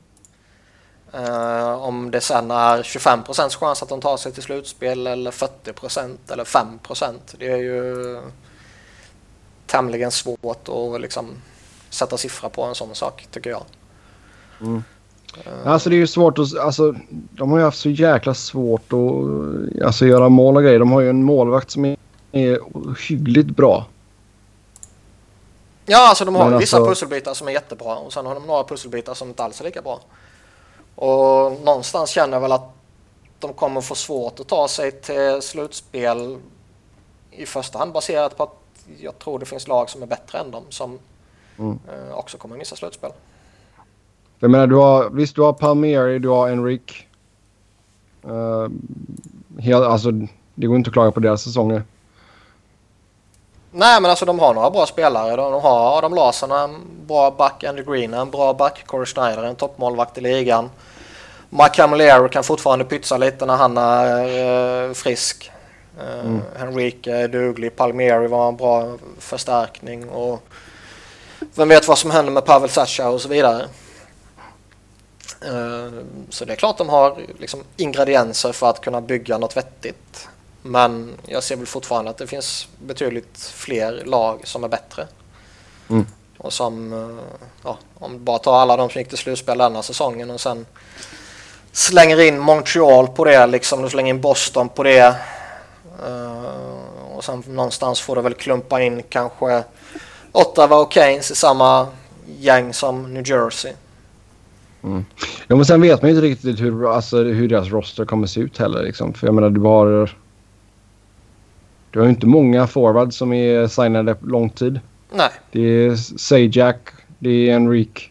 Eh, 1.12 1.72
om 1.72 2.10
det 2.10 2.20
sen 2.20 2.50
är 2.50 2.82
25% 2.82 3.56
chans 3.56 3.82
att 3.82 3.88
de 3.88 4.00
tar 4.00 4.16
sig 4.16 4.32
till 4.32 4.42
slutspel 4.42 5.06
eller 5.06 5.30
40% 5.30 6.32
eller 6.32 6.44
5% 6.44 7.36
Det 7.38 7.52
är 7.52 7.56
ju 7.56 8.20
tämligen 9.68 10.10
svårt 10.10 10.68
att 10.68 11.00
liksom 11.00 11.26
sätta 11.90 12.16
siffra 12.16 12.48
på 12.48 12.62
en 12.62 12.74
sån 12.74 12.94
sak 12.94 13.26
tycker 13.30 13.50
jag. 13.50 13.62
Mm. 14.60 14.82
Alltså 15.64 15.90
det 15.90 15.96
är 15.96 15.98
ju 15.98 16.06
svårt 16.06 16.38
att... 16.38 16.58
Alltså, 16.58 16.94
de 17.10 17.50
har 17.50 17.58
ju 17.58 17.64
haft 17.64 17.78
så 17.78 17.90
jäkla 17.90 18.34
svårt 18.34 18.92
att 18.92 19.84
alltså, 19.84 20.06
göra 20.06 20.28
mål 20.28 20.56
och 20.56 20.62
grejer. 20.62 20.78
De 20.78 20.92
har 20.92 21.00
ju 21.00 21.10
en 21.10 21.22
målvakt 21.22 21.70
som 21.70 21.84
är, 21.84 21.96
är 22.32 22.60
hyggligt 23.08 23.56
bra. 23.56 23.86
Ja, 25.86 26.08
alltså 26.08 26.24
de 26.24 26.34
har 26.34 26.50
Men 26.50 26.58
vissa 26.58 26.76
alltså- 26.76 26.90
pusselbitar 26.90 27.34
som 27.34 27.48
är 27.48 27.52
jättebra 27.52 27.96
och 27.96 28.12
sen 28.12 28.26
har 28.26 28.34
de 28.34 28.46
några 28.46 28.64
pusselbitar 28.64 29.14
som 29.14 29.28
inte 29.28 29.44
alls 29.44 29.60
är 29.60 29.64
lika 29.64 29.82
bra. 29.82 30.00
Och 30.94 31.52
någonstans 31.64 32.10
känner 32.10 32.36
jag 32.36 32.40
väl 32.40 32.52
att 32.52 32.74
de 33.38 33.52
kommer 33.52 33.80
få 33.80 33.94
svårt 33.94 34.40
att 34.40 34.48
ta 34.48 34.68
sig 34.68 34.92
till 34.92 35.42
slutspel 35.42 36.38
i 37.30 37.46
första 37.46 37.78
hand 37.78 37.92
baserat 37.92 38.36
på 38.36 38.42
att 38.42 38.67
jag 39.00 39.18
tror 39.18 39.38
det 39.38 39.46
finns 39.46 39.68
lag 39.68 39.90
som 39.90 40.02
är 40.02 40.06
bättre 40.06 40.38
än 40.38 40.50
dem 40.50 40.64
som 40.68 40.98
Mm. 41.58 41.78
eh, 41.88 42.18
också 42.18 42.38
kommer 42.38 42.56
missa 42.56 42.76
slutspel. 42.76 43.10
Jag 44.38 44.50
menar, 44.50 44.66
du 44.66 44.74
har, 44.76 45.10
visst 45.10 45.34
du 45.34 45.42
har 45.42 45.52
Palmieri, 45.52 46.18
du 46.18 46.28
har 46.28 46.48
Enrique. 46.48 46.94
Uh, 48.28 48.68
hel, 49.58 49.84
alltså, 49.84 50.10
det 50.54 50.66
går 50.66 50.76
inte 50.76 50.88
att 50.88 50.92
klaga 50.94 51.10
på 51.10 51.20
deras 51.20 51.42
säsonger. 51.42 51.82
Nej, 53.70 54.00
men 54.02 54.10
alltså 54.10 54.24
de 54.24 54.38
har 54.38 54.54
några 54.54 54.70
bra 54.70 54.86
spelare. 54.86 55.36
De 55.36 55.62
har 55.62 55.98
Adam 55.98 56.14
Larsson, 56.14 56.50
en 56.50 56.80
bra 57.06 57.30
back. 57.30 57.64
Andy 57.64 57.82
Green, 57.82 58.14
en 58.14 58.30
bra 58.30 58.54
back. 58.54 58.86
Corey 58.86 59.06
Schneider, 59.06 59.42
en 59.42 59.56
toppmålvakt 59.56 60.18
i 60.18 60.20
ligan. 60.20 60.70
Mike 61.50 61.74
Camilleri 61.74 62.28
kan 62.28 62.44
fortfarande 62.44 62.84
pytsa 62.84 63.16
lite 63.16 63.46
när 63.46 63.56
han 63.56 63.76
är 63.76 64.86
eh, 64.88 64.92
frisk. 64.92 65.50
Mm. 66.00 66.40
Henrique 66.56 67.12
är 67.12 67.28
duglig. 67.28 67.76
Palmieri 67.76 68.26
var 68.26 68.48
en 68.48 68.56
bra 68.56 68.98
förstärkning. 69.18 70.08
Och 70.08 70.42
vem 71.54 71.68
vet 71.68 71.88
vad 71.88 71.98
som 71.98 72.10
händer 72.10 72.32
med 72.32 72.44
Pavel 72.44 72.70
Sacha 72.70 73.08
och 73.08 73.20
så 73.20 73.28
vidare. 73.28 73.68
Eh, 75.40 75.92
så 76.30 76.44
det 76.44 76.52
är 76.52 76.56
klart 76.56 76.78
de 76.78 76.88
har 76.88 77.18
liksom 77.38 77.64
ingredienser 77.76 78.52
för 78.52 78.70
att 78.70 78.80
kunna 78.80 79.00
bygga 79.00 79.38
något 79.38 79.56
vettigt. 79.56 80.28
Men 80.62 81.14
jag 81.26 81.42
ser 81.42 81.56
väl 81.56 81.66
fortfarande 81.66 82.10
att 82.10 82.18
det 82.18 82.26
finns 82.26 82.68
betydligt 82.86 83.38
fler 83.38 84.02
lag 84.04 84.40
som 84.44 84.64
är 84.64 84.68
bättre. 84.68 85.06
Mm. 85.90 86.06
Och 86.38 86.52
som, 86.52 86.92
eh, 86.92 87.38
ja, 87.64 87.78
om 87.94 88.12
du 88.12 88.18
bara 88.18 88.38
tar 88.38 88.58
alla 88.58 88.76
de 88.76 88.90
som 88.90 88.98
gick 88.98 89.08
till 89.08 89.18
slutspel 89.18 89.58
denna 89.58 89.82
säsongen 89.82 90.30
och 90.30 90.40
sen 90.40 90.66
slänger 91.72 92.20
in 92.20 92.38
Montreal 92.38 93.08
på 93.08 93.24
det, 93.24 93.46
liksom 93.46 93.82
du 93.82 93.88
slänger 93.88 94.14
in 94.14 94.20
Boston 94.20 94.68
på 94.68 94.82
det. 94.82 95.16
Eh, 96.06 97.16
och 97.16 97.24
sen 97.24 97.42
någonstans 97.46 98.00
får 98.00 98.16
du 98.16 98.22
väl 98.22 98.34
klumpa 98.34 98.82
in 98.82 99.02
kanske 99.08 99.64
Ottawa 100.32 100.76
och 100.76 100.92
Keynes 100.92 101.30
i 101.30 101.34
samma 101.34 101.86
gäng 102.38 102.72
som 102.72 103.14
New 103.14 103.28
Jersey. 103.28 103.72
Ja, 105.46 105.56
men 105.56 105.64
sen 105.64 105.80
vet 105.80 106.02
man 106.02 106.10
ju 106.10 106.16
inte 106.16 106.26
riktigt 106.26 106.60
hur, 106.60 106.94
alltså, 106.94 107.16
hur 107.22 107.48
deras 107.48 107.68
roster 107.68 108.04
kommer 108.04 108.26
se 108.26 108.40
ut 108.40 108.58
heller. 108.58 108.82
Liksom. 108.82 109.14
För 109.14 109.26
jag 109.26 109.34
menar, 109.34 109.50
du 109.50 109.60
har... 109.60 110.16
Du 111.90 111.98
har 111.98 112.06
ju 112.06 112.10
inte 112.10 112.26
många 112.26 112.66
forwards 112.66 113.16
som 113.16 113.32
är 113.32 113.66
signade 113.66 114.16
lång 114.22 114.50
tid. 114.50 114.80
Nej, 115.12 115.30
Det 115.52 115.60
är 115.60 115.96
Sajak, 116.18 116.90
det 117.18 117.30
är 117.50 117.54
Enrique. 117.56 118.02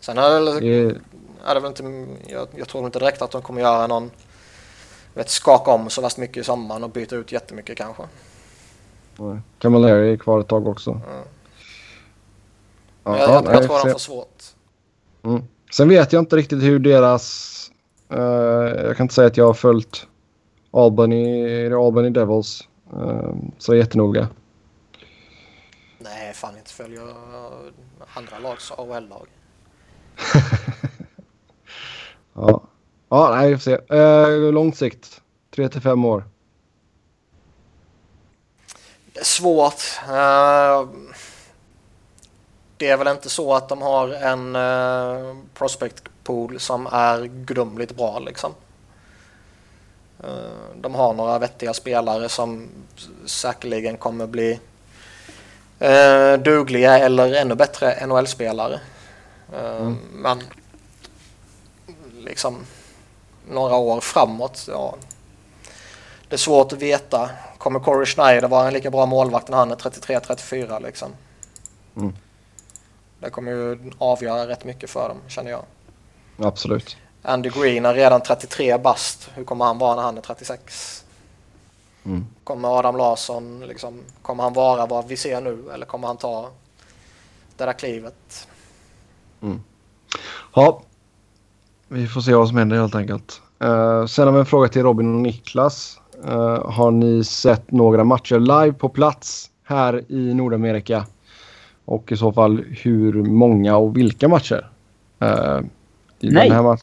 sen 0.00 0.18
är 0.18 0.40
det, 0.40 0.60
Det 0.60 0.66
är, 0.66 1.00
är 1.46 1.54
det 1.54 1.60
väl 1.60 1.68
inte, 1.68 2.06
jag, 2.32 2.48
jag 2.56 2.68
tror 2.68 2.84
inte 2.86 2.98
direkt 2.98 3.22
att 3.22 3.30
de 3.30 3.42
kommer 3.42 3.60
göra 3.60 3.86
någon, 3.86 4.10
vet, 5.14 5.28
skaka 5.28 5.70
om 5.70 5.90
så 5.90 6.02
värst 6.02 6.18
mycket 6.18 6.36
i 6.36 6.44
sommaren 6.44 6.84
och 6.84 6.90
byta 6.90 7.16
ut 7.16 7.32
jättemycket 7.32 7.78
kanske. 7.78 8.02
Camilleri 9.58 10.12
är 10.12 10.16
kvar 10.16 10.40
ett 10.40 10.48
tag 10.48 10.68
också. 10.68 10.90
Mm. 10.90 11.02
Ja, 13.04 13.18
jag, 13.18 13.28
ja, 13.28 13.42
jag, 13.44 13.54
jag 13.54 13.62
tror 13.62 13.84
de 13.84 13.92
får 13.92 13.98
svårt. 13.98 14.42
Mm. 15.22 15.42
Sen 15.72 15.88
vet 15.88 16.12
jag 16.12 16.22
inte 16.22 16.36
riktigt 16.36 16.62
hur 16.62 16.78
deras... 16.78 17.70
eh, 18.08 18.18
jag 18.86 18.96
kan 18.96 19.04
inte 19.04 19.14
säga 19.14 19.26
att 19.26 19.36
jag 19.36 19.46
har 19.46 19.54
följt 19.54 20.06
Albany, 20.70 21.72
Albany 21.72 22.10
Devils 22.10 22.68
uh, 22.96 23.34
så 23.58 23.74
jättenoga. 23.74 24.28
Nej, 25.98 26.32
fan 26.34 26.56
inte 26.56 26.70
följer 26.70 27.02
andra 28.14 28.38
lags 28.38 28.70
AHL-lag. 28.70 29.26
Ja, 32.34 32.62
ja 33.12 33.34
nej, 33.34 33.50
vi 33.50 33.58
får 33.58 33.62
se. 33.62 33.94
Uh, 33.96 34.52
långt 34.52 34.76
sikt. 34.76 35.20
3 35.54 35.68
till 35.68 35.80
5 35.80 36.04
år. 36.04 36.24
Det 39.12 39.20
är 39.20 39.24
svårt. 39.24 39.82
Eh, 40.08 40.88
det 42.76 42.88
är 42.88 42.96
väl 42.96 43.08
inte 43.08 43.30
så 43.30 43.54
att 43.54 43.68
de 43.68 43.82
har 43.82 44.08
en 44.08 44.56
uh, 44.56 45.36
prospect 45.54 46.02
pool 46.24 46.60
som 46.60 46.86
är 46.86 47.24
gudomligt 47.24 47.96
bra 47.96 48.18
liksom. 48.18 48.54
Eh, 50.24 50.76
de 50.80 50.94
har 50.94 51.14
några 51.14 51.38
vettiga 51.38 51.74
spelare 51.74 52.28
som 52.28 52.68
säkerligen 53.26 53.96
kommer 53.96 54.26
bli 54.26 54.60
uh, 55.82 56.42
dugliga 56.42 56.98
eller 56.98 57.34
ännu 57.34 57.54
bättre 57.54 58.06
NHL-spelare. 58.06 58.80
Eh, 59.54 59.76
Mm. 59.76 59.98
Men 60.12 60.42
liksom 62.18 62.58
några 63.48 63.76
år 63.76 64.00
framåt, 64.00 64.64
ja. 64.68 64.94
Det 66.28 66.36
är 66.36 66.38
svårt 66.38 66.72
att 66.72 66.78
veta. 66.78 67.30
Kommer 67.58 67.80
Corey 67.80 68.06
Schneider 68.06 68.48
vara 68.48 68.66
en 68.66 68.72
lika 68.72 68.90
bra 68.90 69.06
målvakt 69.06 69.48
när 69.48 69.56
han 69.56 69.70
är 69.70 69.76
33-34 69.76 70.82
liksom? 70.82 71.12
Mm. 71.96 72.16
Det 73.18 73.30
kommer 73.30 73.52
ju 73.52 73.92
avgöra 73.98 74.48
rätt 74.48 74.64
mycket 74.64 74.90
för 74.90 75.08
dem, 75.08 75.18
känner 75.28 75.50
jag. 75.50 75.62
Absolut. 76.38 76.96
Andy 77.22 77.48
Green 77.48 77.86
är 77.86 77.94
redan 77.94 78.20
33 78.20 78.78
bast. 78.78 79.30
Hur 79.34 79.44
kommer 79.44 79.64
han 79.64 79.78
vara 79.78 79.96
när 79.96 80.02
han 80.02 80.18
är 80.18 80.22
36? 80.22 81.04
Mm. 82.04 82.26
Kommer 82.44 82.78
Adam 82.78 82.96
Larsson, 82.96 83.60
liksom, 83.66 84.02
kommer 84.22 84.42
han 84.42 84.52
vara 84.52 84.86
vad 84.86 85.06
vi 85.06 85.16
ser 85.16 85.40
nu 85.40 85.64
eller 85.74 85.86
kommer 85.86 86.06
han 86.06 86.16
ta 86.16 86.50
det 87.56 87.64
där 87.64 87.72
klivet? 87.72 88.48
Ja, 90.54 90.82
vi 91.92 92.06
får 92.06 92.20
se 92.20 92.34
vad 92.34 92.48
som 92.48 92.56
händer 92.56 92.76
helt 92.76 92.94
enkelt. 92.94 93.40
Uh, 93.64 94.06
sen 94.06 94.26
har 94.26 94.32
vi 94.32 94.38
en 94.38 94.46
fråga 94.46 94.68
till 94.68 94.82
Robin 94.82 95.14
och 95.14 95.20
Niklas. 95.20 95.98
Eh, 96.24 96.70
har 96.70 96.90
ni 96.90 97.24
sett 97.24 97.70
några 97.70 98.04
matcher 98.04 98.38
live 98.38 98.72
på 98.72 98.88
plats 98.88 99.50
här 99.64 100.12
i 100.12 100.34
Nordamerika? 100.34 101.06
Och 101.84 102.12
i 102.12 102.16
så 102.16 102.32
fall 102.32 102.64
hur 102.68 103.12
många 103.12 103.76
och 103.76 103.96
vilka 103.96 104.28
matcher? 104.28 104.68
I 106.20 106.30
Nej. 106.30 106.48
Den 106.48 106.56
här 106.56 106.62
match- 106.62 106.82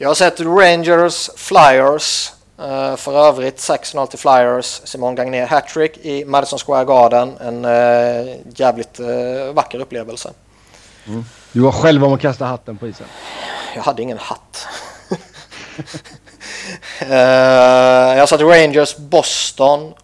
Jag 0.00 0.08
har 0.08 0.14
sett 0.14 0.40
Rangers 0.40 1.30
Flyers. 1.36 2.32
Uh, 2.60 2.96
för 2.96 3.28
övrigt 3.28 3.56
6-0 3.56 4.06
till 4.06 4.18
Flyers. 4.18 4.80
Simon 4.84 5.14
Gagné 5.14 5.44
hattrick 5.44 5.98
i 5.98 6.24
Madison 6.24 6.58
Square 6.58 6.84
Garden. 6.84 7.32
En 7.40 7.64
uh, 7.64 8.34
jävligt 8.54 9.00
uh, 9.00 9.52
vacker 9.54 9.78
upplevelse. 9.78 10.30
Mm. 11.08 11.24
Du 11.52 11.60
var 11.60 11.72
själv 11.72 12.04
om 12.04 12.12
att 12.12 12.20
kasta 12.20 12.44
hatten 12.44 12.78
på 12.78 12.88
isen. 12.88 13.06
Jag 13.74 13.82
hade 13.82 14.02
ingen 14.02 14.18
hatt. 14.18 14.66
jag 17.08 18.18
har 18.18 18.26
sett 18.26 18.40
Rangers 18.40 18.96
Boston. 18.96 19.94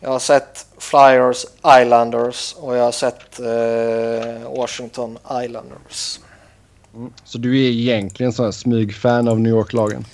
Jag 0.00 0.10
har 0.10 0.18
sett 0.18 0.66
Flyers 0.78 1.46
Islanders 1.80 2.54
och 2.58 2.76
jag 2.76 2.84
har 2.84 2.92
sett 2.92 3.40
Washington 4.56 5.18
Islanders. 5.44 6.20
Mm. 6.94 7.12
Så 7.24 7.38
du 7.38 7.64
är 7.64 7.70
egentligen 7.70 8.32
sån 8.32 8.52
smygfan 8.52 9.28
av 9.28 9.40
New 9.40 9.52
York-lagen? 9.52 10.04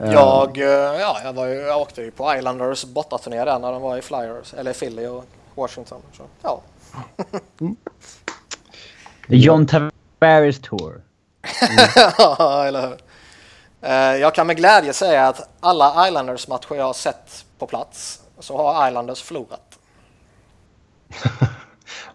Eh. 0.00 0.12
Jag, 0.12 0.56
ja, 0.56 1.20
jag, 1.24 1.32
var 1.32 1.46
ju, 1.46 1.54
jag 1.54 1.80
åkte 1.80 2.02
ju 2.02 2.10
på 2.10 2.34
Islanders 2.36 2.84
bortaturné 2.84 3.44
där 3.44 3.58
när 3.58 3.72
de 3.72 3.82
var 3.82 3.98
i 3.98 4.02
Flyers, 4.02 4.54
eller 4.54 4.72
Philly 4.72 5.06
och 5.06 5.24
Washington. 5.54 6.00
Så, 6.16 6.22
ja. 6.42 6.62
mm. 7.60 7.76
John 9.28 9.66
Tavares 9.66 10.60
Tour. 10.60 11.00
Ja, 12.18 12.64
eller 12.66 12.88
hur. 12.88 12.98
Eh, 13.80 14.16
jag 14.20 14.34
kan 14.34 14.46
med 14.46 14.56
glädje 14.56 14.92
säga 14.92 15.28
att 15.28 15.48
alla 15.60 16.08
Islanders-matcher 16.08 16.74
jag 16.74 16.84
har 16.84 16.92
sett 16.92 17.44
på 17.58 17.66
plats 17.66 18.20
så 18.38 18.56
har 18.56 18.88
Islanders 18.88 19.22
förlorat. 19.22 19.78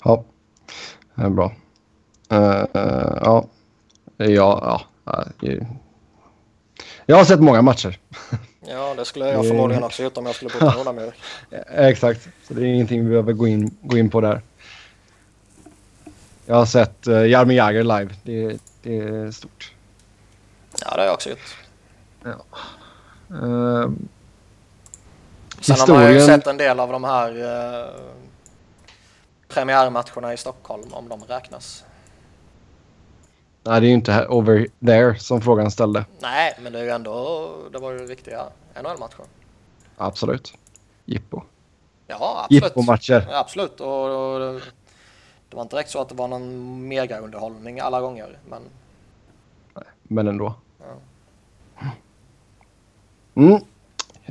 ja, 0.03 0.23
det 1.15 1.23
är 1.23 1.29
bra. 1.29 1.51
Uh, 2.33 2.39
uh, 2.39 3.17
ja. 3.21 3.45
Ja, 4.17 4.81
ja. 5.39 5.61
Jag 7.05 7.17
har 7.17 7.25
sett 7.25 7.39
många 7.39 7.61
matcher. 7.61 7.99
Ja, 8.71 8.93
det 8.97 9.05
skulle 9.05 9.27
jag 9.29 9.47
förmodligen 9.47 9.83
också 9.83 10.03
gjort 10.03 10.17
om 10.17 10.25
jag 10.25 10.35
skulle 10.35 10.51
bo 10.59 10.65
i 10.65 10.77
Nordamerika. 10.77 11.17
Exakt, 11.75 12.27
så 12.47 12.53
det 12.53 12.61
är 12.61 12.65
ingenting 12.65 13.03
vi 13.03 13.09
behöver 13.09 13.33
gå 13.33 13.47
in, 13.47 13.77
gå 13.81 13.97
in 13.97 14.09
på 14.09 14.21
där. 14.21 14.41
Jag 16.49 16.55
har 16.55 16.65
sett 16.65 17.07
uh, 17.07 17.27
Jaromir 17.27 17.55
Jagr 17.55 17.83
live. 17.83 18.15
Det, 18.23 18.57
det, 18.81 18.97
är 18.97 19.31
stort. 19.31 19.73
Ja, 20.81 20.95
det 20.95 21.01
har 21.01 21.05
jag 21.05 21.13
också 21.13 21.29
gjort. 21.29 21.57
Ja. 22.23 22.29
Uh, 22.29 23.91
Sen 25.61 25.75
historien... 25.75 26.01
har 26.01 26.03
man 26.03 26.13
ju 26.13 26.25
sett 26.25 26.47
en 26.47 26.57
del 26.57 26.79
av 26.79 26.91
de 26.91 27.03
här 27.03 27.37
uh, 27.37 27.89
premiärmatcherna 29.47 30.33
i 30.33 30.37
Stockholm, 30.37 30.83
om 30.91 31.09
de 31.09 31.23
räknas. 31.23 31.83
Nej, 33.63 33.81
det 33.81 33.87
är 33.87 33.89
ju 33.89 33.93
inte 33.93 34.27
over 34.27 34.67
there 34.85 35.19
som 35.19 35.41
frågan 35.41 35.71
ställde. 35.71 36.05
Nej, 36.19 36.57
men 36.61 36.73
det 36.73 36.79
är 36.79 36.83
ju 36.83 36.89
ändå, 36.89 37.49
det 37.71 37.79
var 37.79 37.91
ju 37.91 37.97
riktiga 37.97 38.45
NHL-matcher. 38.75 39.25
Absolut. 39.97 40.53
Jippo. 41.05 41.41
Ja, 42.07 42.41
absolut. 42.43 42.63
Jippo-matcher. 42.63 43.27
Absolut. 43.31 43.81
Och, 43.81 44.05
och, 44.05 44.61
det 45.49 45.55
var 45.55 45.63
inte 45.63 45.75
direkt 45.75 45.89
så 45.89 46.01
att 46.01 46.09
det 46.09 46.15
var 46.15 46.27
någon 46.27 46.87
mega-underhållning 46.87 47.79
alla 47.79 48.01
gånger, 48.01 48.37
men... 48.49 48.61
Nej, 49.75 49.85
men 50.03 50.27
ändå. 50.27 50.53
Ja. 50.79 51.91
Mm. 53.35 53.61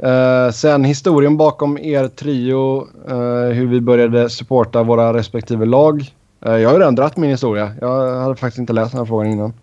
Uh, 0.02 0.50
sen 0.52 0.84
historien 0.84 1.36
bakom 1.36 1.78
er 1.78 2.08
trio, 2.08 2.88
uh, 3.10 3.52
hur 3.52 3.66
vi 3.66 3.80
började 3.80 4.30
supporta 4.30 4.82
våra 4.82 5.14
respektive 5.14 5.64
lag. 5.64 6.14
Eh, 6.40 6.56
jag 6.56 6.70
har 6.70 6.78
redan 6.78 6.94
dratt 6.94 7.16
min 7.16 7.30
historia. 7.30 7.74
Jag 7.80 8.20
hade 8.20 8.36
faktiskt 8.36 8.58
inte 8.58 8.72
läst 8.72 8.92
den 8.92 8.98
här 8.98 9.06
frågan 9.06 9.26
innan. 9.26 9.54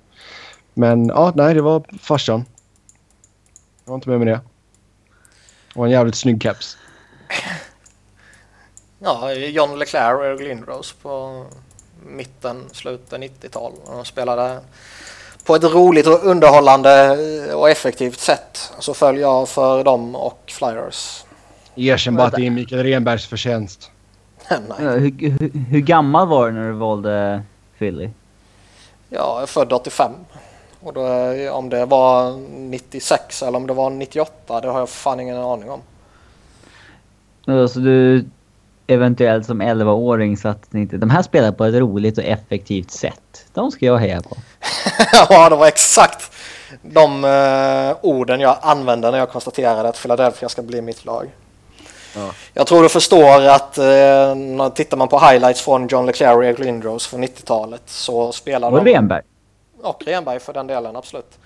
Men 0.74 1.08
ja, 1.08 1.34
nej, 1.36 1.54
det 1.54 1.62
var 1.62 1.84
farsan. 2.00 2.46
Jag 3.86 3.92
var 3.92 3.96
inte 3.96 4.10
med 4.10 4.20
med 4.20 4.28
det. 4.28 4.40
Var 5.76 5.86
en 5.86 5.92
jävligt 5.92 6.16
snygg 6.16 6.44
keps. 6.44 6.78
Ja, 9.06 9.34
John 9.34 9.80
Leclerc 9.80 10.20
och 10.20 10.26
Eric 10.26 10.42
Lindros 10.42 10.94
på 10.94 11.46
mitten, 12.06 12.64
slutet 12.72 13.20
90-tal. 13.20 13.72
De 13.86 14.06
spelade 14.06 14.60
på 15.46 15.56
ett 15.56 15.64
roligt 15.64 16.08
och 16.08 16.24
underhållande 16.24 17.18
och 17.54 17.70
effektivt 17.70 18.20
sätt. 18.20 18.74
Så 18.80 18.94
föll 18.94 19.18
jag 19.18 19.50
för 19.50 19.84
dem 19.84 20.16
och 20.16 20.40
Flyers. 20.48 21.24
Erkänn 21.76 22.16
bara 22.16 22.28
att 22.28 22.34
det 22.34 22.46
är 22.46 22.52
Mikael 22.52 22.84
Renbergs 22.84 23.26
förtjänst. 23.26 23.92
hur, 24.78 25.30
hur, 25.40 25.66
hur, 25.70 25.80
gammal 25.80 26.28
var 26.28 26.48
du 26.48 26.54
när 26.54 26.68
du 26.68 26.74
valde 26.74 27.44
Philly? 27.78 28.10
Ja, 29.10 29.34
jag 29.34 29.42
är 29.42 29.46
född 29.46 29.74
85. 29.74 30.12
Och 30.80 30.94
då, 30.94 31.02
om 31.52 31.70
det 31.70 31.86
var 31.86 32.38
96 32.58 33.44
eller 33.44 33.58
om 33.58 33.68
det 33.68 33.74
var 33.74 33.90
98, 33.90 34.62
det 34.62 34.68
har 34.68 34.80
jag 34.80 34.90
fan 34.90 35.20
ingen 35.20 35.38
aning 35.38 35.70
om. 35.70 35.82
Så 37.68 37.80
du 37.80 38.26
eventuellt 38.88 39.46
som 39.46 39.62
11-åring 39.62 40.38
satt 40.38 40.74
inte... 40.74 40.98
De 40.98 41.10
här 41.10 41.22
spelar 41.22 41.52
på 41.52 41.66
ett 41.66 41.76
roligt 41.76 42.18
och 42.18 42.24
effektivt 42.24 42.92
sätt. 42.92 43.46
De 43.54 43.72
ska 43.72 43.86
jag 43.86 43.98
heja 43.98 44.22
på. 44.22 44.38
ja, 45.30 45.50
det 45.50 45.56
var 45.56 45.68
exakt 45.68 46.32
de 46.82 47.24
uh, 47.24 47.96
orden 48.02 48.40
jag 48.40 48.58
använde 48.62 49.12
när 49.12 49.18
jag 49.18 49.30
konstaterade 49.30 49.90
att 49.90 50.02
Philadelphia 50.02 50.50
ska 50.50 50.62
bli 50.62 50.82
mitt 50.82 51.06
lag. 51.06 51.30
Ja. 52.16 52.32
Jag 52.54 52.68
tror 52.68 52.84
du 52.84 52.90
förstår 52.90 53.42
att 53.42 53.78
eh, 53.78 54.70
tittar 54.74 54.98
man 54.98 55.08
på 55.08 55.20
highlights 55.20 55.62
från 55.62 55.88
John 55.88 56.06
Leclerc 56.06 56.36
och 56.36 56.46
Eric 56.46 56.60
Lindros 56.60 57.08
från 57.08 57.24
90-talet 57.24 57.82
så 57.86 58.32
spelar 58.32 58.68
och 58.68 58.74
de... 58.74 58.80
Och 58.80 58.86
Renberg. 58.86 59.22
Och 59.82 60.04
Renberg 60.06 60.40
för 60.40 60.54
den 60.54 60.68
delen, 60.68 60.96
absolut. 60.96 61.38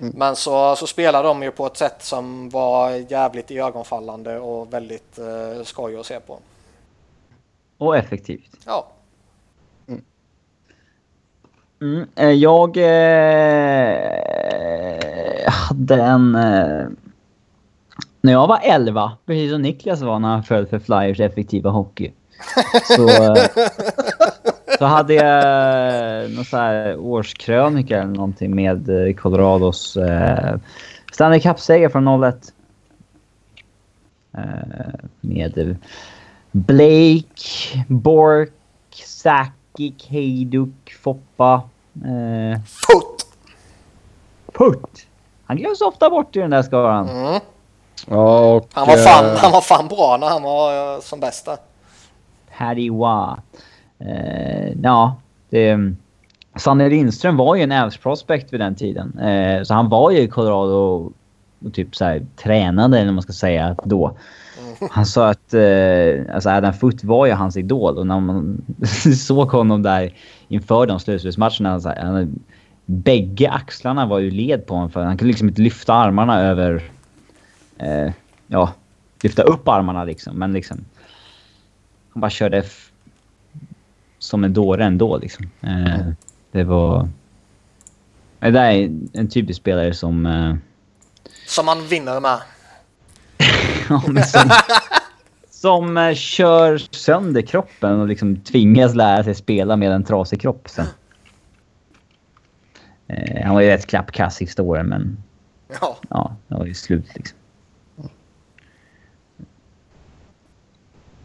Mm. 0.00 0.12
Men 0.16 0.36
så, 0.36 0.76
så 0.76 0.86
spelar 0.86 1.22
de 1.22 1.42
ju 1.42 1.50
på 1.50 1.66
ett 1.66 1.76
sätt 1.76 1.96
som 1.98 2.48
var 2.48 2.90
jävligt 2.90 3.50
ögonfallande 3.50 4.38
och 4.38 4.72
väldigt 4.72 5.18
eh, 5.18 5.64
skoj 5.64 5.96
att 5.96 6.06
se 6.06 6.20
på. 6.20 6.38
Och 7.78 7.96
effektivt. 7.96 8.58
Ja. 8.66 8.92
Mm. 9.88 10.02
Mm, 11.80 12.08
eh, 12.14 12.30
jag 12.30 12.76
eh, 12.76 14.10
hade 15.50 15.94
en... 16.02 16.34
Eh, 16.34 16.86
när 18.20 18.32
jag 18.32 18.46
var 18.46 18.60
11, 18.62 19.12
precis 19.26 19.50
som 19.52 19.62
Niklas 19.62 20.00
var 20.00 20.18
när 20.18 20.28
han 20.28 20.42
föll 20.42 20.66
för 20.66 20.78
Flyers 20.78 21.20
effektiva 21.20 21.70
hockey. 21.70 22.12
Så, 22.96 23.08
så 24.78 24.84
hade 24.84 25.14
jag 25.14 26.30
någon 26.30 26.44
så 26.44 26.56
här 26.56 26.96
årskrönika 26.98 28.02
eller 28.02 28.14
någonting 28.14 28.54
med 28.54 29.08
eh, 29.08 29.14
Colorados 29.14 29.96
eh, 29.96 30.56
Stanley 31.12 31.40
Cup-seger 31.40 31.88
från 31.88 32.24
01. 32.24 32.52
Eh, 34.32 34.42
med 35.20 35.78
Blake, 36.56 37.84
Bork, 37.88 38.52
Sakic, 38.90 40.06
Hejduk, 40.08 40.94
Foppa. 41.00 41.62
Eh, 42.04 42.60
Foot! 42.64 43.26
Putt! 44.52 45.06
Han 45.44 45.56
glöms 45.56 45.80
ofta 45.80 46.10
bort 46.10 46.36
i 46.36 46.38
den 46.38 46.50
där 46.50 46.62
skaran. 46.62 47.08
Mm. 47.08 47.40
Och, 48.18 48.68
han, 48.72 48.86
var 48.86 48.96
fan, 48.96 49.24
uh, 49.24 49.36
han 49.36 49.52
var 49.52 49.60
fan 49.60 49.88
bra 49.88 50.16
när 50.20 50.26
han 50.26 50.42
var 50.42 50.94
uh, 50.94 51.00
som 51.00 51.20
bästa. 51.20 51.56
Paddy 52.58 52.90
Wah. 52.90 53.38
Uh, 54.00 54.80
ja, 54.82 55.16
det... 55.50 55.78
Sanne 56.56 56.88
Lindström 56.88 57.36
var 57.36 57.54
ju 57.54 57.62
en 57.62 57.72
Avs 57.72 57.96
prospect 57.96 58.52
vid 58.52 58.60
den 58.60 58.74
tiden. 58.74 59.18
Uh, 59.18 59.62
så 59.62 59.74
han 59.74 59.88
var 59.88 60.10
ju 60.10 60.18
i 60.18 60.28
Colorado 60.28 61.12
och, 61.64 61.74
typ 61.74 61.96
så 61.96 62.04
här, 62.04 62.26
tränade, 62.36 63.00
eller 63.00 63.12
man 63.12 63.22
ska 63.22 63.32
säga, 63.32 63.76
då. 63.84 64.16
Han 64.90 65.06
sa 65.06 65.28
att 65.28 65.54
eh, 65.54 66.34
alltså 66.34 66.50
Adam 66.50 66.74
Foot 66.74 67.04
var 67.04 67.26
ju 67.26 67.32
hans 67.32 67.56
idol 67.56 67.98
och 67.98 68.06
när 68.06 68.20
man 68.20 68.64
såg 69.16 69.48
honom 69.48 69.82
där 69.82 70.14
inför 70.48 70.86
de 70.86 71.00
slutspelsmatcherna. 71.00 71.80
Så 71.80 71.92
bägge 72.86 73.50
axlarna 73.50 74.06
var 74.06 74.18
ju 74.18 74.30
led 74.30 74.66
på 74.66 74.74
honom 74.74 74.90
för 74.90 75.02
han 75.02 75.18
kunde 75.18 75.30
liksom 75.30 75.48
inte 75.48 75.62
lyfta 75.62 75.94
armarna 75.94 76.40
över 76.40 76.82
eh, 77.78 78.12
ja, 78.46 78.72
lyfta 79.22 79.42
upp 79.42 79.68
armarna 79.68 80.04
liksom. 80.04 80.36
Men 80.36 80.52
liksom... 80.52 80.84
Han 82.12 82.20
bara 82.20 82.30
körde 82.30 82.64
som 84.18 84.44
en 84.44 84.54
dåre 84.54 84.84
ändå 84.84 85.18
liksom. 85.18 85.46
Eh, 85.60 86.06
det 86.50 86.64
var... 86.64 87.08
Det 88.38 88.50
där 88.50 88.70
är 88.70 88.90
en 89.12 89.28
typisk 89.28 89.60
spelare 89.60 89.94
som... 89.94 90.26
Eh, 90.26 90.54
som 91.46 91.66
man 91.66 91.86
vinner 91.86 92.20
med. 92.20 92.38
ja, 93.88 94.02
men 94.08 94.24
som, 94.24 94.50
som 95.50 95.96
eh, 95.96 96.14
kör 96.14 96.78
sönder 96.78 97.42
kroppen 97.42 98.00
och 98.00 98.08
liksom 98.08 98.36
tvingas 98.36 98.94
lära 98.94 99.24
sig 99.24 99.34
spela 99.34 99.76
med 99.76 99.92
en 99.92 100.04
trasig 100.04 100.40
kropp 100.40 100.68
sen. 100.68 100.86
Eh, 103.08 103.44
han 103.44 103.54
var 103.54 103.60
ju 103.60 103.68
rätt 103.68 103.86
klappkass 103.86 104.42
i 104.42 104.44
historien 104.44 104.86
men... 104.86 105.22
Ja. 105.80 105.96
Ja, 106.08 106.36
det 106.48 106.54
var 106.54 106.66
ju 106.66 106.74
slut 106.74 107.06
liksom. 107.14 107.38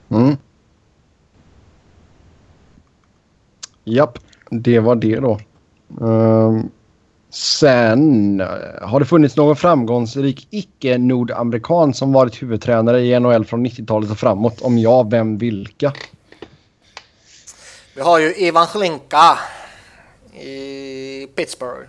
Mm. 0.10 0.38
Japp, 3.84 4.20
det 4.50 4.80
var 4.80 4.96
det 4.96 5.20
då. 5.20 5.40
Uh, 6.02 6.64
Sen 7.32 8.42
eh, 8.42 8.48
har 8.82 9.00
det 9.00 9.06
funnits 9.06 9.36
någon 9.36 9.56
framgångsrik 9.56 10.48
icke-nordamerikan 10.50 11.94
som 11.94 12.14
varit 12.14 12.42
huvudtränare 12.42 13.02
i 13.02 13.20
NHL 13.20 13.46
från 13.46 13.66
90-talet 13.66 14.12
och 14.12 14.18
framåt? 14.18 14.62
Om 14.62 14.78
ja, 14.78 15.04
vem 15.04 15.38
vilka? 15.38 15.94
Vi 17.96 18.02
har 18.02 18.20
ju 18.20 18.36
Ivan 18.36 18.68
Hlinka 18.68 19.40
i 20.34 21.28
Pittsburgh. 21.36 21.88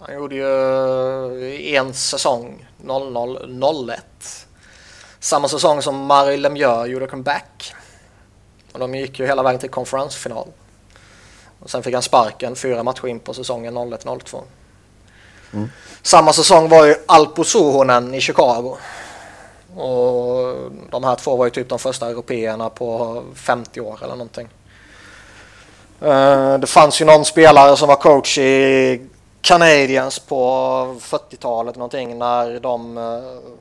Han 0.00 0.14
gjorde 0.14 0.34
ju 0.34 1.72
eh, 1.72 1.80
en 1.80 1.94
säsong, 1.94 2.66
00-01. 2.84 3.96
Samma 5.18 5.48
säsong 5.48 5.82
som 5.82 6.06
Marie 6.06 6.36
Lemieux 6.36 6.88
gjorde 6.88 7.06
comeback. 7.06 7.72
Och 8.72 8.78
de 8.78 8.94
gick 8.94 9.18
ju 9.18 9.26
hela 9.26 9.42
vägen 9.42 9.60
till 9.60 9.70
konferensfinal. 9.70 10.48
Och 11.60 11.70
sen 11.70 11.82
fick 11.82 11.94
han 11.94 12.02
sparken 12.02 12.56
fyra 12.56 12.82
matcher 12.82 13.06
in 13.06 13.20
på 13.20 13.34
säsongen 13.34 13.78
01-02. 13.78 14.42
Mm. 15.52 15.68
Samma 16.02 16.32
säsong 16.32 16.68
var 16.68 16.84
ju 16.84 16.94
Alpo 17.06 17.44
Suhonen 17.44 18.14
i 18.14 18.20
Chicago. 18.20 18.76
Och 19.76 20.56
de 20.90 21.04
här 21.04 21.16
två 21.16 21.36
var 21.36 21.44
ju 21.44 21.50
typ 21.50 21.68
de 21.68 21.78
första 21.78 22.10
européerna 22.10 22.70
på 22.70 23.22
50 23.34 23.80
år 23.80 23.98
eller 24.02 24.14
någonting. 24.14 24.48
Eh, 26.00 26.58
det 26.58 26.66
fanns 26.66 27.00
ju 27.00 27.04
någon 27.04 27.24
spelare 27.24 27.76
som 27.76 27.88
var 27.88 27.96
coach 27.96 28.38
i 28.38 29.08
Canadiens 29.40 30.18
på 30.18 30.36
40-talet 31.00 31.76
någonting 31.76 32.18
när 32.18 32.60
de 32.60 32.98
eh, 32.98 33.52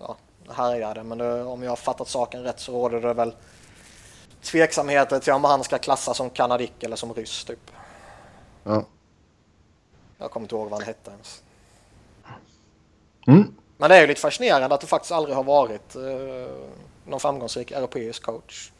ja, 0.00 0.16
härjade. 0.52 1.02
Men 1.02 1.18
det, 1.18 1.44
om 1.44 1.62
jag 1.62 1.70
har 1.70 1.76
fattat 1.76 2.08
saken 2.08 2.42
rätt 2.42 2.60
så 2.60 2.72
råder 2.72 3.00
det 3.00 3.14
väl 3.14 3.32
tveksamheter 4.44 5.18
till 5.18 5.32
om 5.32 5.44
han 5.44 5.64
ska 5.64 5.78
klassas 5.78 6.16
som 6.16 6.30
kanadick 6.30 6.82
eller 6.82 6.96
som 6.96 7.14
ryss 7.14 7.44
typ. 7.44 7.70
Ja. 8.64 8.84
Jag 10.18 10.30
kommer 10.30 10.44
inte 10.44 10.54
ihåg 10.54 10.70
vad 10.70 10.80
han 10.80 10.86
hette 10.86 11.10
ens. 11.10 11.42
Mm. 13.26 13.54
Men 13.76 13.90
det 13.90 13.96
är 13.96 14.00
ju 14.00 14.06
lite 14.06 14.20
fascinerande 14.20 14.74
att 14.74 14.80
det 14.80 14.86
faktiskt 14.86 15.12
aldrig 15.12 15.36
har 15.36 15.44
varit 15.44 15.96
eh, 15.96 16.02
någon 17.06 17.20
framgångsrik 17.20 17.70
europeisk 17.70 18.22
coach. 18.22 18.70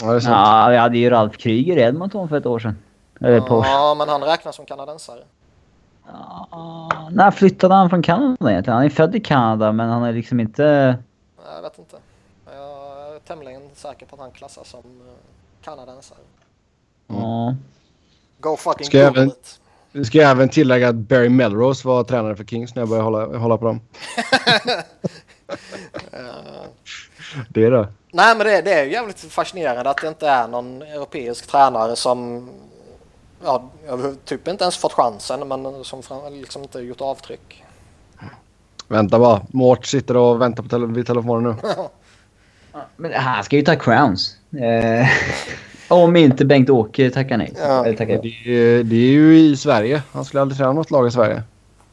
Ja, 0.00 0.06
det 0.06 0.16
är 0.16 0.20
sant. 0.20 0.32
Ja, 0.32 0.68
vi 0.70 0.76
hade 0.76 0.98
ju 0.98 1.10
Ralf 1.10 1.36
Kryger 1.36 1.76
i 1.76 1.80
Edmonton 1.80 2.28
för 2.28 2.36
ett 2.36 2.46
år 2.46 2.58
sedan. 2.58 2.78
Eller 3.20 3.40
på... 3.40 3.62
Ja, 3.64 3.94
men 3.98 4.08
han 4.08 4.22
räknas 4.22 4.56
som 4.56 4.66
kanadensare. 4.66 5.22
Ja, 6.06 7.08
när 7.10 7.30
flyttade 7.30 7.74
han 7.74 7.90
från 7.90 8.02
Kanada 8.02 8.50
egentligen? 8.50 8.76
Han 8.76 8.84
är 8.84 8.90
född 8.90 9.16
i 9.16 9.20
Kanada 9.20 9.72
men 9.72 9.88
han 9.88 10.02
är 10.02 10.12
liksom 10.12 10.40
inte... 10.40 10.96
Jag 11.54 11.62
vet 11.62 11.78
inte. 11.78 11.96
Jag 13.82 13.92
säker 13.92 14.06
på 14.06 14.16
att 14.16 14.20
han 14.20 14.30
klassas 14.30 14.68
som 14.68 14.80
eh, 14.80 15.64
kanadensare. 15.64 16.18
Ja. 17.06 17.54
Go 18.40 18.56
fucking 18.56 18.86
Ska 18.86 18.98
jag 18.98 19.06
även- 19.16 19.32
ska 20.04 20.22
även 20.22 20.48
tillägga 20.48 20.88
att 20.88 20.94
Barry 20.94 21.28
Melrose 21.28 21.88
var 21.88 22.04
tränare 22.04 22.36
för 22.36 22.44
Kings 22.44 22.74
när 22.74 22.82
jag 22.82 22.88
började 22.88 23.04
hålla, 23.04 23.38
hålla 23.38 23.56
på 23.58 23.64
dem. 23.64 23.80
Eh, 26.12 26.64
Det 27.48 27.64
är 27.64 27.70
det. 27.70 27.88
Nej, 28.12 28.36
men 28.36 28.46
det, 28.46 28.62
det 28.62 28.72
är 28.72 28.84
ju 28.84 28.92
jävligt 28.92 29.18
fascinerande 29.20 29.90
att 29.90 29.96
det 30.02 30.08
inte 30.08 30.28
är 30.28 30.48
någon 30.48 30.82
europeisk 30.82 31.46
tränare 31.46 31.96
som 31.96 32.48
ja, 33.44 33.70
typ 34.24 34.48
inte 34.48 34.64
ens 34.64 34.76
fått 34.76 34.92
chansen, 34.92 35.48
men 35.48 35.84
som 35.84 36.02
liksom 36.32 36.62
inte 36.62 36.78
gjort 36.78 37.00
avtryck. 37.00 37.64
Vänta 38.88 39.18
bara. 39.18 39.40
Mort 39.48 39.86
sitter 39.86 40.16
och 40.16 40.40
väntar 40.40 40.62
på 40.62 40.68
tele 40.68 40.86
vid 40.86 41.06
telefonen 41.06 41.56
nu. 41.62 41.68
Men 42.96 43.12
han 43.12 43.44
ska 43.44 43.56
ju 43.56 43.62
ta 43.62 43.76
crowns. 43.76 44.36
Eh, 44.52 45.08
om 45.88 46.16
inte 46.16 46.44
Bengt-Åke 46.44 47.10
tackar 47.10 47.36
nej. 47.36 47.52
Ja. 47.56 47.84
Eller 47.84 47.96
tackar. 47.96 48.22
Det 48.22 48.28
är, 48.28 48.84
det 48.84 48.96
är 48.96 49.10
ju 49.10 49.38
i 49.38 49.56
Sverige. 49.56 50.02
Han 50.12 50.24
skulle 50.24 50.40
aldrig 50.40 50.58
träna 50.58 50.72
något 50.72 50.90
lag 50.90 51.06
i 51.06 51.10
Sverige. 51.10 51.42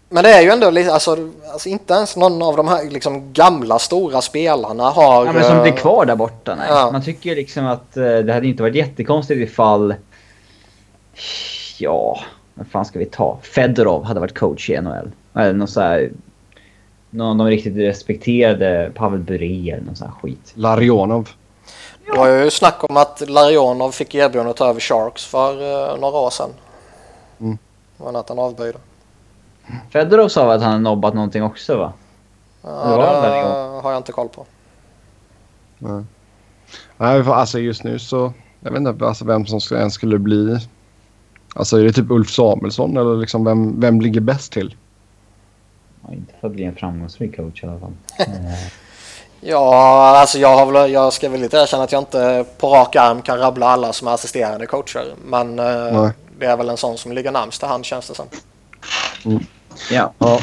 Men 0.10 0.24
det 0.24 0.30
är 0.30 0.42
ju 0.42 0.50
ändå 0.50 0.70
lite, 0.70 0.94
alltså, 0.94 1.18
alltså 1.52 1.70
inte 1.70 1.94
ens 1.94 2.16
någon 2.16 2.42
av 2.42 2.58
de 2.58 2.68
här 2.68 2.90
liksom 2.90 3.34
gamla 3.34 3.80
stora 3.80 4.22
spelarna 4.22 4.84
har... 4.84 5.26
ja, 5.26 5.34
men 5.34 5.44
som 5.44 5.58
eh, 5.58 5.62
blir 5.62 5.72
kvar 5.72 6.06
där 6.06 6.16
borta. 6.16 6.56
Nej. 6.56 6.66
Ja. 6.70 6.90
Man 6.92 7.04
tycker 7.04 7.30
ju 7.30 7.36
liksom 7.36 7.66
att 7.66 7.98
eh, 7.98 8.04
det 8.04 8.34
hade 8.34 8.48
inte 8.48 8.64
varit 8.64 8.76
jättekonstigt 8.76 9.52
ifall... 9.52 9.96
Ja, 11.78 12.20
vad 12.54 12.68
fan 12.68 12.86
ska 12.86 13.00
vi 13.00 13.06
ta? 13.06 13.40
Fedorov 13.42 14.04
hade 14.04 14.20
varit 14.20 14.38
coach 14.38 14.70
i 14.70 14.82
NHL. 14.82 15.12
Eller 15.34 15.54
någon 15.54 15.68
så 15.68 15.82
här... 15.82 16.12
Någon 17.14 17.38
de 17.38 17.48
riktigt 17.48 17.78
respekterade 17.78 18.92
Pavel 18.96 19.20
Bure 19.20 19.72
eller 19.72 19.86
någon 19.86 19.96
sån 19.96 20.08
här 20.08 20.16
skit. 20.22 20.54
Larionov. 20.56 21.30
Det 22.06 22.18
var 22.18 22.28
ju 22.28 22.50
snack 22.50 22.84
om 22.90 22.98
att 22.98 23.30
Larionov 23.30 23.92
fick 23.92 24.16
erbjudande 24.16 24.52
att 24.52 24.58
ta 24.58 24.70
över 24.70 24.80
Sharks 24.80 25.26
för 25.26 25.52
uh, 25.52 26.00
några 26.00 26.18
år 26.18 26.30
sedan. 26.30 26.50
Mm. 27.40 27.58
Men 27.98 28.16
att 28.16 28.30
han 28.30 28.40
avböjde. 28.40 28.78
Fedorov 29.90 30.28
sa 30.28 30.54
att 30.54 30.62
han 30.62 30.84
nobbat 30.84 31.14
någonting 31.14 31.44
också 31.44 31.78
va? 31.78 31.94
Ja, 32.62 32.70
Det 32.70 32.98
var 32.98 33.22
det 33.22 33.82
har 33.82 33.92
jag 33.92 34.00
inte 34.00 34.12
koll 34.12 34.30
på. 34.30 34.46
Nej. 35.80 36.04
Nej, 36.98 37.24
för 37.24 37.34
alltså 37.34 37.60
just 37.60 37.84
nu 37.84 38.00
så... 38.00 38.34
Jag 38.60 38.72
vet 38.72 38.78
inte 38.80 39.06
alltså 39.06 39.26
vem 39.26 39.46
som 39.46 39.62
ska, 39.62 39.78
ens 39.78 39.94
skulle 39.94 40.20
bli... 40.20 40.60
Alltså 41.56 41.78
är 41.78 41.84
det 41.84 41.92
typ 41.92 42.12
Ulf 42.12 42.30
Samuelsson 42.30 42.98
eller 42.98 43.18
liksom 43.18 43.46
vem, 43.46 43.80
vem 43.80 44.02
ligger 44.02 44.22
bäst 44.22 44.52
till? 44.52 44.76
Ja, 46.08 46.14
inte 46.14 46.34
för 46.42 46.48
att 46.48 46.54
bli 46.54 46.64
en 46.64 46.76
framgångsrik 46.76 47.36
coach 47.36 47.64
i 47.64 47.68
alla 47.68 47.80
fall. 47.80 47.94
Ja, 49.46 50.18
alltså 50.18 50.38
jag, 50.40 50.56
har 50.58 50.72
väl, 50.72 50.92
jag 50.92 51.14
ska 51.14 51.30
väl 51.30 51.42
lite 51.42 51.58
erkänna 51.58 51.84
att 51.84 51.92
jag 51.92 52.02
inte 52.02 52.46
på 52.58 52.68
rak 52.70 52.96
arm 52.96 53.22
kan 53.22 53.40
rabbla 53.40 53.66
alla 53.68 53.94
som 53.94 54.08
är 54.08 54.12
assisterande 54.12 54.66
coacher. 54.66 55.14
Men 55.26 55.60
eh, 55.60 56.02
Nej. 56.02 56.12
det 56.40 56.46
är 56.46 56.58
väl 56.58 56.70
en 56.70 56.78
sån 56.78 56.98
som 56.98 57.12
ligger 57.12 57.32
närmst 57.32 57.60
till 57.60 57.68
hand 57.70 57.86
känns 57.86 58.08
det 58.08 58.16
som. 58.16 58.26
ja. 59.92 60.14
Ja. 60.18 60.40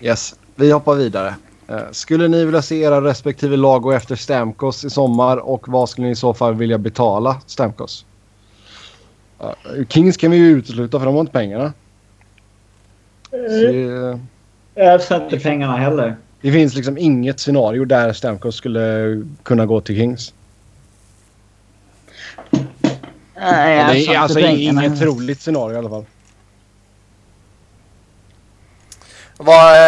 Yes. 0.00 0.34
Vi 0.54 0.72
hoppar 0.72 0.94
vidare. 0.94 1.34
Eh, 1.68 1.80
Skulle 1.92 2.28
ni 2.28 2.44
vilja 2.44 2.62
se 2.62 2.80
era 2.82 3.00
respektive 3.00 3.56
lag 3.56 3.82
gå 3.82 3.92
efter 3.92 4.16
Stamkos 4.16 4.84
i 4.84 4.90
sommar 4.90 5.36
och 5.36 5.68
vad 5.68 5.88
skulle 5.88 6.06
ni 6.06 6.12
i 6.12 6.16
så 6.16 6.34
fall 6.34 6.54
vilja 6.54 6.78
betala 6.78 7.40
Stamkos? 7.46 8.04
Kings 9.88 10.16
kan 10.16 10.30
vi 10.30 10.36
ju 10.36 10.48
utesluta 10.50 10.98
för 10.98 11.06
de 11.06 11.14
har 11.14 11.20
inte 11.20 11.32
pengarna. 11.32 11.72
Så 13.30 14.18
Jag 14.84 15.02
sätter 15.02 15.38
pengarna 15.40 15.76
heller. 15.76 16.16
det 16.40 16.52
finns 16.52 16.74
liksom 16.74 16.98
inget 16.98 17.40
scenario 17.40 17.84
där 17.84 18.12
Stamkos 18.12 18.54
skulle 18.56 19.22
kunna 19.42 19.66
gå 19.66 19.80
till 19.80 19.96
Kings. 19.96 20.34
Nej, 23.36 23.76
jag 23.76 23.88
det 23.94 24.06
är 24.14 24.18
alltså 24.18 24.38
pengarna. 24.38 24.84
inget 24.86 25.00
troligt 25.00 25.40
scenario 25.40 25.74
i 25.74 25.78
alla 25.78 25.88
fall. 25.88 26.04
Vad, 29.36 29.72
eh, 29.74 29.80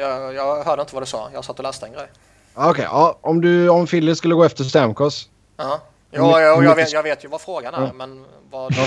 jag, 0.00 0.34
jag 0.34 0.64
hörde 0.64 0.82
inte 0.82 0.94
vad 0.94 1.02
du 1.02 1.06
sa. 1.06 1.30
Jag 1.34 1.44
satt 1.44 1.58
och 1.58 1.62
läste 1.62 1.86
en 1.86 1.92
grej. 1.92 2.06
Ah, 2.54 2.70
Okej, 2.70 2.84
ja, 2.90 3.18
om, 3.20 3.40
du, 3.40 3.68
om 3.68 3.86
Philly 3.86 4.14
skulle 4.14 4.34
gå 4.34 4.44
efter 4.44 4.64
Stamkos. 4.64 5.28
Ja, 5.56 5.80
jag, 6.10 6.42
jag, 6.64 6.74
vet, 6.76 6.92
jag 6.92 7.02
vet 7.02 7.24
ju 7.24 7.28
vad 7.28 7.40
frågan 7.40 7.74
är, 7.74 7.80
Ja. 7.82 7.92
men 7.92 8.24
vad 8.50 8.70
du 8.72 8.76
sa. 8.76 8.82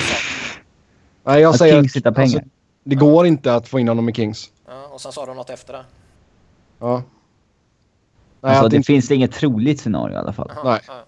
Nej, 1.23 1.41
jag 1.41 1.49
Att 1.49 1.57
säger 1.57 1.73
Kings 1.81 1.95
hittar 1.95 2.11
pengar. 2.11 2.43
det 2.83 2.95
går 2.95 3.25
inte 3.25 3.53
att 3.55 3.67
få 3.67 3.79
in 3.79 3.87
honom 3.87 4.09
i 4.09 4.13
Kings. 4.13 4.49
Ja, 4.67 4.87
och 4.87 5.01
sen 5.01 5.11
sa 5.11 5.25
du 5.25 5.33
något 5.33 5.49
efter 5.49 5.73
det. 5.73 5.85
Ja. 6.79 7.03
Nej, 8.41 8.51
Alltså, 8.51 8.69
det 8.69 8.75
inte, 8.75 8.87
finns 8.87 9.11
inget 9.11 9.31
troligt 9.31 9.79
scenario 9.81 10.13
i 10.13 10.17
alla 10.17 10.33
fall. 10.33 10.51
Jaha, 10.55 10.63
Nej. 10.71 10.81
ja. 10.87 11.03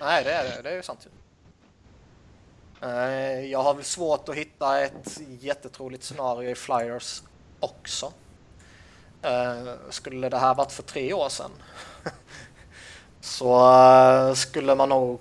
Nej, 0.00 0.24
det 0.24 0.32
är 0.32 0.44
det. 0.44 0.62
Det 0.62 0.70
är 0.70 0.76
ju 0.76 0.82
sant. 0.82 1.06
Eh, 2.82 3.50
Jag 3.50 3.62
har 3.62 3.74
väl 3.74 3.84
svårt 3.84 4.28
att 4.28 4.34
hitta 4.34 4.80
ett 4.80 5.20
jättetroligt 5.40 6.04
scenario 6.04 6.50
i 6.50 6.54
Flyers 6.54 7.22
också. 7.60 8.12
Eh, 9.22 9.72
Skulle 9.90 10.28
det 10.28 10.38
här 10.38 10.54
varit 10.54 10.72
för 10.72 10.82
tre 10.82 11.12
år 11.12 11.28
sedan 11.28 11.50
så 13.20 13.72
eh, 14.28 14.34
skulle 14.34 14.74
man 14.74 14.88
nog 14.88 15.18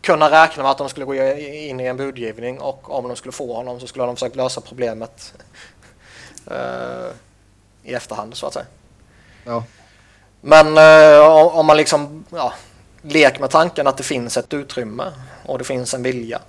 kunna 0.00 0.30
räkna 0.30 0.62
med 0.62 0.72
att 0.72 0.78
de 0.78 0.88
skulle 0.88 1.06
gå 1.06 1.14
in 1.14 1.80
i 1.80 1.84
en 1.86 1.96
budgivning 1.96 2.60
och 2.60 2.90
om 2.90 3.08
de 3.08 3.16
skulle 3.16 3.32
få 3.32 3.54
honom 3.54 3.80
så 3.80 3.86
skulle 3.86 4.04
de 4.04 4.16
försöka 4.16 4.36
lösa 4.42 4.60
problemet 4.60 5.34
eh, 6.50 7.10
i 7.82 7.94
efterhand 7.94 8.34
så 8.34 8.46
att 8.46 8.52
säga. 8.54 8.66
ja. 9.44 9.64
Men 10.40 10.66
eh, 10.78 11.26
om- 11.56 11.66
man 11.66 11.76
liksom 11.76 12.24
ja, 12.30 12.52
leker 13.02 13.40
med 13.40 13.50
tanken 13.50 13.86
att 13.86 13.96
det 13.96 14.02
finns 14.02 14.36
ett 14.36 14.54
utrymme 14.54 15.04
och 15.46 15.58
det 15.58 15.64
finns 15.64 15.94
en 15.94 16.02
vilja 16.02 16.40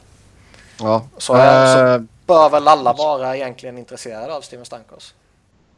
Ja. 0.80 1.08
Så, 1.18 1.36
Eh, 1.38 2.02
bör 2.26 2.50
väl 2.50 2.68
alla 2.68 2.94
vara 2.94 3.36
egentligen 3.36 3.78
intresserade 3.78 4.34
av 4.36 4.42
Steven 4.42 4.66
Stamkos. 4.66 5.14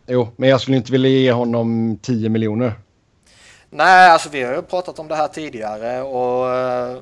Jo, 0.08 0.28
men 0.36 0.50
jag 0.50 0.62
skulle 0.62 0.78
inte 0.78 0.92
vilja 0.92 1.10
ge 1.10 1.32
honom 1.32 2.00
10 2.02 2.30
miljoner. 2.30 2.74
Nej, 3.70 4.10
alltså 4.10 4.30
vi 4.30 4.44
har 4.44 4.54
ju 4.54 4.62
pratat 4.62 5.00
om 5.00 5.08
det 5.08 5.16
här 5.16 5.28
tidigare 5.28 6.02
och 6.02 6.54
eh, 6.56 6.98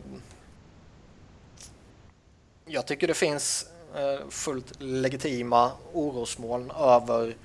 jag 2.65 2.85
tycker 2.85 3.07
det 3.07 3.14
finns 3.14 3.65
fullt 4.30 4.82
legitima 4.82 5.72
orosmoln 5.94 6.72
över 6.72 7.36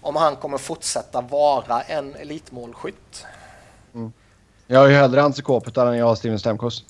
om 0.00 0.16
han 0.16 0.36
kommer 0.36 0.58
fortsätta 0.58 1.20
vara 1.20 1.82
en 1.82 2.14
elitmålskytt. 2.14 3.26
Jag 4.66 4.80
har 4.80 4.86
ju 4.86 4.94
hellre 4.94 5.22
Anse 5.22 5.42
Kopitar 5.42 5.86
än 5.86 5.98
jag 5.98 6.06
har 6.06 6.14
Steven 6.14 6.38
Stamkos. 6.38 6.84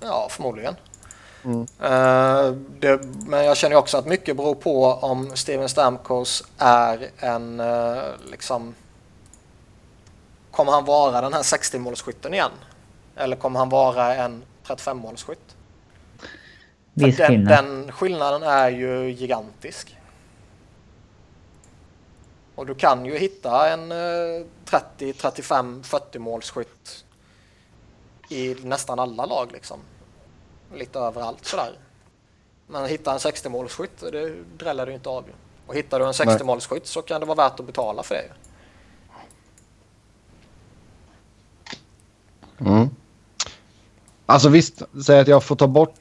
Ja, 0.00 0.26
förmodligen. 0.30 0.76
Mm. 1.44 1.60
Eh, 1.60 2.56
det, 2.80 3.00
men 3.26 3.44
jag 3.44 3.56
känner 3.56 3.76
också 3.76 3.98
att 3.98 4.06
mycket 4.06 4.36
beror 4.36 4.54
på 4.54 4.86
om 4.86 5.36
Steven 5.36 5.68
Stamkos 5.68 6.44
är 6.58 7.10
en 7.18 7.60
eh, 7.60 8.02
liksom... 8.30 8.74
Kommer 10.50 10.72
han 10.72 10.84
vara 10.84 11.20
den 11.20 11.32
här 11.32 11.42
60-målsskytten 11.42 12.32
igen? 12.32 12.50
Eller 13.16 13.36
kommer 13.36 13.58
han 13.58 13.68
vara 13.68 14.14
en 14.14 14.42
35-målsskytt? 14.66 15.54
Viss 16.94 17.16
den, 17.16 17.26
skillnad. 17.26 17.64
den 17.64 17.92
skillnaden 17.92 18.42
är 18.42 18.70
ju 18.70 19.10
gigantisk. 19.10 19.96
Och 22.54 22.66
du 22.66 22.74
kan 22.74 23.06
ju 23.06 23.18
hitta 23.18 23.70
en 23.70 23.92
eh, 23.92 24.46
30, 24.64 25.12
35, 25.12 25.82
40 25.82 26.18
målsskytt 26.18 27.04
i 28.28 28.56
nästan 28.62 28.98
alla 28.98 29.26
lag 29.26 29.52
liksom. 29.52 29.80
Lite 30.74 30.98
överallt 30.98 31.44
sådär. 31.44 31.78
Men 32.66 32.86
hitta 32.86 33.12
en 33.12 33.20
60 33.20 33.48
målsskytt, 33.48 34.00
det 34.00 34.34
dräller 34.58 34.86
du 34.86 34.92
inte 34.92 35.08
av. 35.08 35.24
Och 35.66 35.74
hittar 35.74 36.00
du 36.00 36.06
en 36.06 36.14
60 36.14 36.34
Nej. 36.34 36.46
målsskytt 36.46 36.86
så 36.86 37.02
kan 37.02 37.20
det 37.20 37.26
vara 37.26 37.48
värt 37.48 37.60
att 37.60 37.66
betala 37.66 38.02
för 38.02 38.14
det. 38.14 38.30
Mm. 42.60 42.88
Alltså 44.26 44.48
visst, 44.48 44.82
säg 45.06 45.20
att 45.20 45.28
jag 45.28 45.44
får 45.44 45.56
ta 45.56 45.66
bort... 45.66 45.94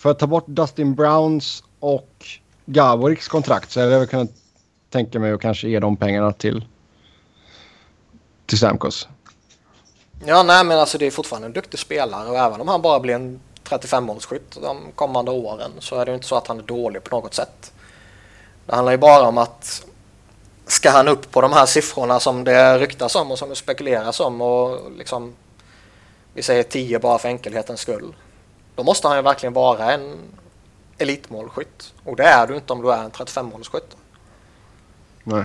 För 0.00 0.10
att 0.10 0.18
ta 0.18 0.26
bort 0.26 0.44
Dustin 0.46 0.94
Browns 0.94 1.64
och 1.80 2.26
Gaboriks 2.66 3.28
kontrakt 3.28 3.70
så 3.70 3.80
hade 3.80 3.92
jag 3.92 3.98
väl 3.98 4.08
kunnat 4.08 4.30
tänka 4.90 5.18
mig 5.18 5.32
att 5.32 5.40
kanske 5.40 5.68
ge 5.68 5.80
de 5.80 5.96
pengarna 5.96 6.32
till, 6.32 6.64
till 8.46 8.58
Stamkos. 8.58 9.08
Ja, 10.24 10.42
nej 10.42 10.64
men 10.64 10.78
alltså 10.78 10.98
det 10.98 11.06
är 11.06 11.10
fortfarande 11.10 11.46
en 11.46 11.52
duktig 11.52 11.80
spelare 11.80 12.28
och 12.28 12.38
även 12.38 12.60
om 12.60 12.68
han 12.68 12.82
bara 12.82 13.00
blir 13.00 13.14
en 13.14 13.40
35-målsskytt 13.64 14.60
de 14.62 14.78
kommande 14.94 15.30
åren 15.30 15.70
så 15.78 15.96
är 15.96 16.04
det 16.04 16.10
ju 16.10 16.14
inte 16.14 16.26
så 16.26 16.36
att 16.36 16.46
han 16.46 16.58
är 16.58 16.62
dålig 16.62 17.04
på 17.04 17.16
något 17.16 17.34
sätt. 17.34 17.72
Det 18.66 18.74
handlar 18.74 18.92
ju 18.92 18.98
bara 18.98 19.28
om 19.28 19.38
att 19.38 19.86
ska 20.66 20.90
han 20.90 21.08
upp 21.08 21.30
på 21.30 21.40
de 21.40 21.52
här 21.52 21.66
siffrorna 21.66 22.20
som 22.20 22.44
det 22.44 22.78
ryktas 22.78 23.16
om 23.16 23.30
och 23.30 23.38
som 23.38 23.48
det 23.48 23.56
spekuleras 23.56 24.20
om 24.20 24.40
och 24.40 24.92
liksom 24.96 25.34
vi 26.34 26.42
säger 26.42 26.62
10 26.62 26.98
bara 26.98 27.18
för 27.18 27.28
enkelhetens 27.28 27.80
skull. 27.80 28.14
Då 28.80 28.84
måste 28.84 29.08
han 29.08 29.16
ju 29.16 29.22
verkligen 29.22 29.52
vara 29.52 29.92
en 29.92 30.18
elitmålskytt 30.98 31.94
och 32.04 32.16
det 32.16 32.24
är 32.24 32.46
du 32.46 32.54
inte 32.54 32.72
om 32.72 32.82
du 32.82 32.92
är 32.92 33.04
en 33.04 33.10
35-målsskytt. 33.10 33.96
Nej. 35.24 35.44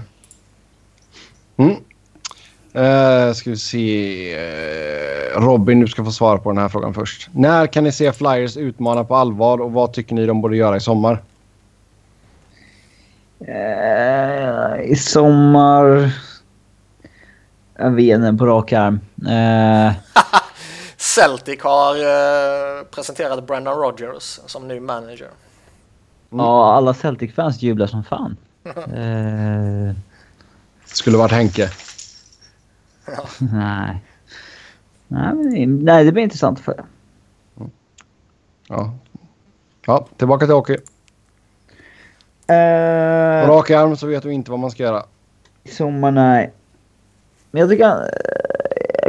Mm. 1.57 1.76
Uh, 2.76 3.34
ska 3.34 3.49
vi 3.49 3.57
se. 3.57 4.34
Eh, 4.36 5.41
Robin, 5.41 5.80
du 5.80 5.88
ska 5.88 6.06
få 6.06 6.12
svara 6.12 6.38
på 6.38 6.49
den 6.49 6.57
här 6.57 6.70
frågan 6.70 6.94
först. 6.94 7.30
När 7.34 7.68
kan 7.68 7.84
ni 7.84 7.91
se 7.91 8.14
Flyers 8.14 8.57
utmana 8.57 9.03
på 9.03 9.16
allvar 9.16 9.62
och 9.62 9.72
vad 9.72 9.94
tycker 9.94 10.16
ni 10.16 10.26
de 10.26 10.41
borde 10.41 10.57
göra 10.57 10.78
i 10.78 10.80
sommar? 10.80 11.24
Eh, 13.40 14.91
I 14.91 14.95
sommar... 14.95 16.12
Jag 17.78 17.91
vet 17.91 18.16
inte 18.16 18.38
på 18.38 18.45
rak 18.45 18.74
arm. 18.74 18.99
Eh, 19.28 19.94
Celtic 21.16 21.62
har 21.64 21.96
eh, 21.96 22.84
presenterat 22.92 23.48
Brendan 23.48 23.78
Rodgers 23.78 24.40
som 24.46 24.68
ny 24.68 24.80
manager. 24.80 25.30
Ja, 26.30 26.74
alla 26.74 26.94
Celtic-fans 26.94 27.62
jublar 27.62 27.88
som 27.88 28.04
fan. 28.04 28.38
Eh, 28.76 29.96
Skulle 30.86 31.18
varit 31.18 31.32
Henke. 31.32 31.70
nej. 33.40 34.02
Nej, 35.08 35.34
men, 35.36 35.52
det- 35.54 35.66
nej, 35.86 36.04
det 36.06 36.12
blir 36.12 36.24
intressant 36.24 36.60
för 36.60 36.84
Ja. 38.68 38.94
ja, 39.86 40.08
tillbaka 40.18 40.46
till 40.46 40.56
hockey. 40.56 40.74
eh, 42.48 43.48
På 43.48 43.54
rak 43.54 43.70
arm 43.72 43.98
så 43.98 44.08
vet 44.08 44.24
du 44.24 44.32
inte 44.34 44.52
vad 44.52 44.60
man 44.60 44.72
ska 44.72 44.84
göra. 44.84 45.04
I 45.64 45.70
sommar, 45.70 46.12
nej. 46.12 46.54
Men 47.52 47.60
jag 47.62 47.70
tycker 47.70 47.84
jag 47.84 48.10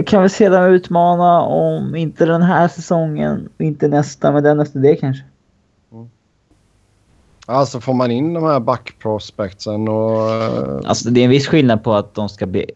kan 0.06 0.20
väl 0.20 0.31
se 0.31 0.48
dem 0.48 0.64
utmana 0.64 1.40
om 1.40 1.94
inte 1.94 2.27
den 2.27 2.43
här 2.43 2.68
säsongen, 2.68 3.48
inte 3.59 3.89
nästa, 3.89 4.32
men 4.32 4.43
den 4.43 4.60
efter 4.60 4.81
det 4.81 4.97
kanske. 4.97 5.24
Alltså 7.48 7.81
får 7.81 7.94
man 7.94 8.10
in 8.10 8.35
de 8.35 8.44
här 8.44 8.60
backprospectsen 8.60 9.89
och... 9.89 10.32
eh, 10.32 10.81
Alltså 10.85 11.10
det 11.10 11.20
är 11.20 11.24
en 11.24 11.31
viss 11.31 11.47
skillnad 11.48 11.85
på 11.85 11.94
att 11.94 12.14
de 12.14 12.28
ska 12.28 12.47
bli 12.47 12.70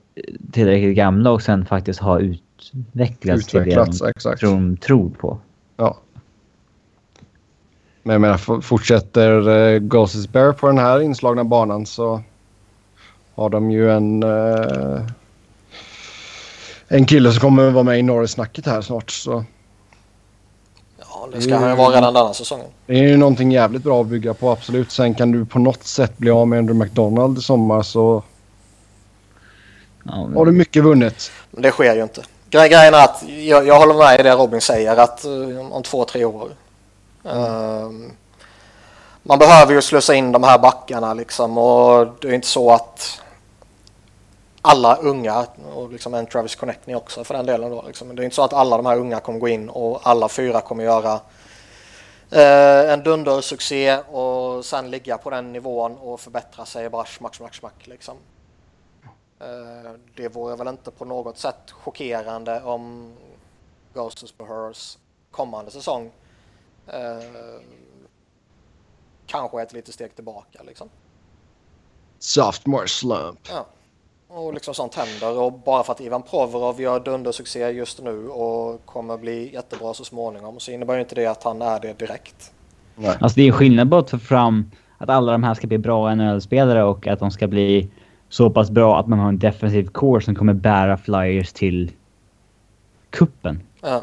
tillräckligt 0.52 0.96
gamla 0.96 1.30
och 1.30 1.42
sen 1.42 1.66
faktiskt 1.66 2.00
ha 2.00 2.18
utvecklats, 2.18 3.48
Utvecklats, 3.48 3.98
till 3.98 4.04
det 4.04 4.10
exakt. 4.10 4.40
de 4.40 4.76
tror, 4.76 4.76
tror 4.76 5.10
på. 5.10 5.38
Ja. 5.76 5.96
Men 8.02 8.12
jag 8.12 8.20
menar, 8.20 8.60
fortsätter 8.60 9.48
uh, 9.48 9.78
Ghosts 9.78 10.28
Bear 10.28 10.52
på 10.52 10.66
den 10.66 10.78
här 10.78 11.00
inslagna 11.00 11.44
banan 11.44 11.86
så 11.86 12.22
har 13.34 13.50
de 13.50 13.70
ju 13.70 13.90
en... 13.90 14.22
eh, 14.22 15.00
en 16.92 17.06
kille 17.06 17.32
som 17.32 17.40
kommer 17.40 17.70
vara 17.70 17.84
med 17.84 17.98
i 17.98 18.02
Norris-snacket 18.02 18.66
här 18.66 18.80
snart. 18.82 19.10
Så 19.10 19.44
Ja, 20.98 21.28
det 21.32 21.40
ska 21.42 21.56
han 21.56 21.70
ju 21.70 21.76
vara 21.76 21.96
redan 21.96 22.14
denna 22.14 22.34
säsongen. 22.34 22.66
det 22.86 22.92
är 22.92 23.02
ju 23.02 23.16
någonting 23.16 23.52
jävligt 23.52 23.82
bra 23.82 24.00
att 24.00 24.06
bygga 24.06 24.34
på, 24.34 24.50
absolut. 24.50 24.92
Sen 24.92 25.14
kan 25.14 25.32
du 25.32 25.44
på 25.44 25.58
något 25.58 25.84
sätt 25.84 26.18
bli 26.18 26.30
av 26.30 26.48
med 26.48 26.58
Andrew 26.58 26.84
McDonald 26.84 27.38
i 27.38 27.40
sommar 27.42 27.82
så 27.82 28.22
Ja, 30.04 30.24
men- 30.26 30.36
har 30.36 30.46
du 30.46 30.52
mycket 30.52 30.84
vunnet. 30.84 31.30
Men 31.50 31.62
det 31.62 31.70
sker 31.70 31.94
ju 31.96 32.02
inte. 32.02 32.20
Gre- 32.50 32.68
Grejen 32.68 32.94
är 32.94 33.04
att 33.04 33.22
jag, 33.28 33.66
jag 33.66 33.78
håller 33.78 33.94
med 33.94 34.20
i 34.20 34.22
det 34.22 34.32
Robin 34.34 34.60
säger 34.60 34.96
att 34.96 35.24
eh, 35.24 35.72
om 35.72 35.82
två, 35.82 36.04
tre 36.04 36.24
år. 36.24 36.48
ehm, 37.24 38.10
man 39.22 39.38
behöver 39.38 39.72
ju 39.74 39.82
slussa 39.82 40.14
in 40.14 40.32
de 40.32 40.42
här 40.44 40.58
backarna 40.58 41.14
liksom 41.14 41.58
och 41.58 42.06
det 42.20 42.28
är 42.28 42.32
inte 42.32 42.46
så 42.46 42.70
att 42.72 43.20
alla 44.62 44.96
unga 44.96 45.46
och 45.74 45.92
liksom 45.92 46.14
en 46.14 46.26
Travis 46.26 46.56
Connectney 46.56 46.96
också 46.96 47.24
för 47.24 47.34
den 47.34 47.46
delen 47.46 47.70
då. 47.70 47.82
Liksom. 47.86 48.16
Det 48.16 48.22
är 48.22 48.24
inte 48.24 48.36
så 48.36 48.42
att 48.42 48.52
alla 48.52 48.76
de 48.76 48.86
här 48.86 48.98
unga 48.98 49.20
kommer 49.20 49.38
gå 49.38 49.48
in 49.48 49.68
och 49.68 50.00
alla 50.02 50.28
fyra 50.28 50.60
kommer 50.60 50.84
göra 50.84 51.20
eh, 52.30 52.92
en 52.92 53.02
dundersuccé 53.02 53.98
och 53.98 54.64
sen 54.64 54.90
ligga 54.90 55.18
på 55.18 55.30
den 55.30 55.52
nivån 55.52 55.96
och 55.98 56.20
förbättra 56.20 56.64
sig 56.66 56.90
bara 56.90 57.04
smack, 57.04 57.34
smack, 57.34 57.54
smack 57.54 57.86
liksom. 57.86 58.16
Eh, 59.40 59.92
Det 60.16 60.28
vore 60.28 60.56
väl 60.56 60.68
inte 60.68 60.90
på 60.90 61.04
något 61.04 61.38
sätt 61.38 61.70
chockerande 61.70 62.62
om 62.62 63.14
Ghosts 63.94 64.38
Behörs 64.38 64.98
kommande 65.30 65.70
säsong 65.70 66.10
eh, 66.86 67.60
kanske 69.26 69.62
ett 69.62 69.72
litet 69.72 69.94
steg 69.94 70.14
tillbaka 70.14 70.62
liksom. 70.62 70.88
Sophomore 72.18 72.88
slump. 72.88 73.40
Ja. 73.48 73.66
Och 74.32 74.54
liksom 74.54 74.74
sånt 74.74 74.94
händer 74.94 75.38
och 75.38 75.52
bara 75.52 75.82
för 75.82 75.92
att 75.92 76.00
Ivan 76.00 76.22
Provorov 76.22 76.80
gör 76.80 77.00
dundersuccé 77.00 77.70
just 77.70 78.02
nu 78.02 78.28
och 78.28 78.86
kommer 78.86 79.18
bli 79.18 79.54
jättebra 79.54 79.94
så 79.94 80.04
småningom 80.04 80.60
så 80.60 80.70
innebär 80.70 80.94
ju 80.94 81.00
inte 81.00 81.14
det 81.14 81.26
att 81.26 81.44
han 81.44 81.62
är 81.62 81.80
det 81.80 81.98
direkt. 81.98 82.52
Nej. 82.96 83.16
Alltså 83.20 83.40
det 83.40 83.48
är 83.48 83.52
skillnad 83.52 83.90
på 83.90 83.96
att 83.96 84.10
få 84.10 84.18
fram 84.18 84.70
att 84.98 85.08
alla 85.08 85.32
de 85.32 85.44
här 85.44 85.54
ska 85.54 85.66
bli 85.66 85.78
bra 85.78 86.14
NHL-spelare 86.14 86.84
och 86.84 87.06
att 87.06 87.18
de 87.18 87.30
ska 87.30 87.46
bli 87.46 87.90
så 88.28 88.50
pass 88.50 88.70
bra 88.70 89.00
att 89.00 89.06
man 89.06 89.18
har 89.18 89.28
en 89.28 89.38
defensiv 89.38 89.88
core 89.88 90.22
som 90.22 90.34
kommer 90.34 90.52
bära 90.52 90.96
Flyers 90.96 91.52
till 91.52 91.90
kuppen. 93.10 93.62
Ja. 93.80 94.00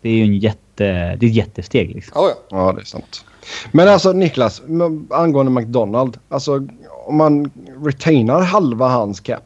Det 0.00 0.08
är 0.08 0.14
ju 0.14 0.22
en 0.22 0.38
jätte, 0.38 0.84
det 1.16 1.26
är 1.26 1.30
ett 1.30 1.34
jättesteg 1.34 1.94
liksom. 1.94 2.22
Oh, 2.22 2.28
ja. 2.28 2.58
Ja, 2.58 2.72
det 2.72 2.80
är 2.80 2.84
sant. 2.84 3.24
Men 3.72 3.88
alltså 3.88 4.12
Niklas, 4.12 4.62
angående 5.10 5.52
McDonald. 5.52 6.18
Alltså 6.28 6.66
om 7.06 7.16
man 7.16 7.50
retainar 7.84 8.40
halva 8.40 8.88
hans 8.88 9.20
cap. 9.20 9.42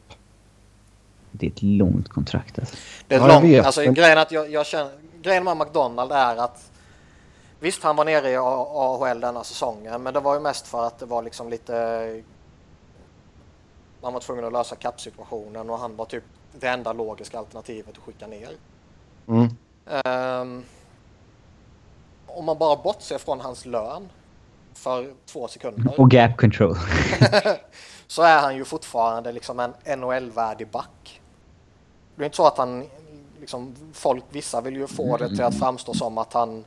Det 1.33 1.47
är 1.47 1.51
ett 1.51 1.63
långt 1.63 2.09
kontrakt 2.09 2.59
alltså. 2.59 2.77
Det 3.09 3.15
är 3.15 3.19
Ja, 3.19 3.27
ett 3.27 3.33
jag 3.33 3.43
långt, 3.53 3.67
alltså, 3.67 3.81
men- 3.81 3.95
grejen, 3.95 4.19
att 4.19 4.33
jag, 4.33 4.51
jag 4.51 4.67
känner, 4.67 4.93
grejen 5.23 5.45
med 5.45 5.57
McDonald 5.57 6.13
är 6.13 6.37
att 6.37 6.71
visst 7.61 7.83
han 7.83 7.97
var 7.97 8.05
nere 8.05 8.31
i 8.31 8.37
AHL 8.37 9.21
denna 9.21 9.45
säsongen 9.45 10.03
men 10.03 10.15
det 10.15 10.21
var 10.21 10.35
ju 10.35 10.41
mest 10.41 10.67
för 10.67 10.87
att 10.87 10.99
det 10.99 11.07
var 11.07 11.23
liksom 11.23 11.51
lite 11.51 12.23
man 14.03 14.13
var 14.13 14.21
tvungen 14.21 14.45
att 14.45 14.53
lösa 14.53 14.77
kappsituationen 14.77 15.71
och 15.71 15.79
han 15.79 15.97
var 15.97 16.05
typ 16.05 16.25
det 16.61 16.69
enda 16.69 16.93
logiska 16.93 17.39
alternativet 17.39 17.89
att 17.99 18.05
skicka 18.05 18.27
ner. 18.27 18.51
Mm. 19.29 19.49
Ehm, 20.05 20.65
om 22.27 22.45
man 22.45 22.59
bara 22.59 22.77
bortser 22.77 23.19
från 23.19 23.41
hans 23.41 23.67
lön 23.67 24.09
för 24.75 25.13
två 25.27 25.49
sekunder 25.49 26.01
Och 26.01 26.11
gap 26.11 26.37
control. 26.37 26.77
så 28.07 28.23
är 28.23 28.41
han 28.41 28.57
ju 28.57 28.65
fortfarande 28.65 29.33
liksom 29.33 29.61
en 29.61 29.73
NHL-värdig 30.01 30.69
back. 30.71 31.22
Det 32.23 32.25
är 32.25 32.29
inte 32.29 32.37
så 32.37 32.47
att 32.47 32.59
han, 32.59 32.85
liksom, 33.41 33.75
folk, 33.93 34.25
vissa 34.31 34.61
vill 34.61 34.77
ju 34.77 34.87
få 34.87 35.17
det 35.17 35.29
till 35.29 35.45
att 35.45 35.59
framstå 35.59 35.95
som 35.95 36.19
att 36.19 36.33
han 36.33 36.65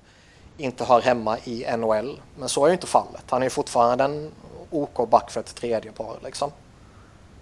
inte 0.58 0.84
hör 0.84 1.02
hemma 1.02 1.38
i 1.44 1.66
NHL. 1.78 2.20
Men 2.40 2.50
så 2.50 2.64
är 2.64 2.68
ju 2.68 2.74
inte 2.74 2.88
fallet. 2.88 3.24
Han 3.30 3.42
är 3.42 3.46
ju 3.46 3.50
fortfarande 3.50 4.04
en 4.04 4.32
OK-back 4.70 5.32
för 5.32 5.40
ett 5.40 5.56
tredje 5.56 5.92
par 5.92 6.18
liksom. 6.24 6.52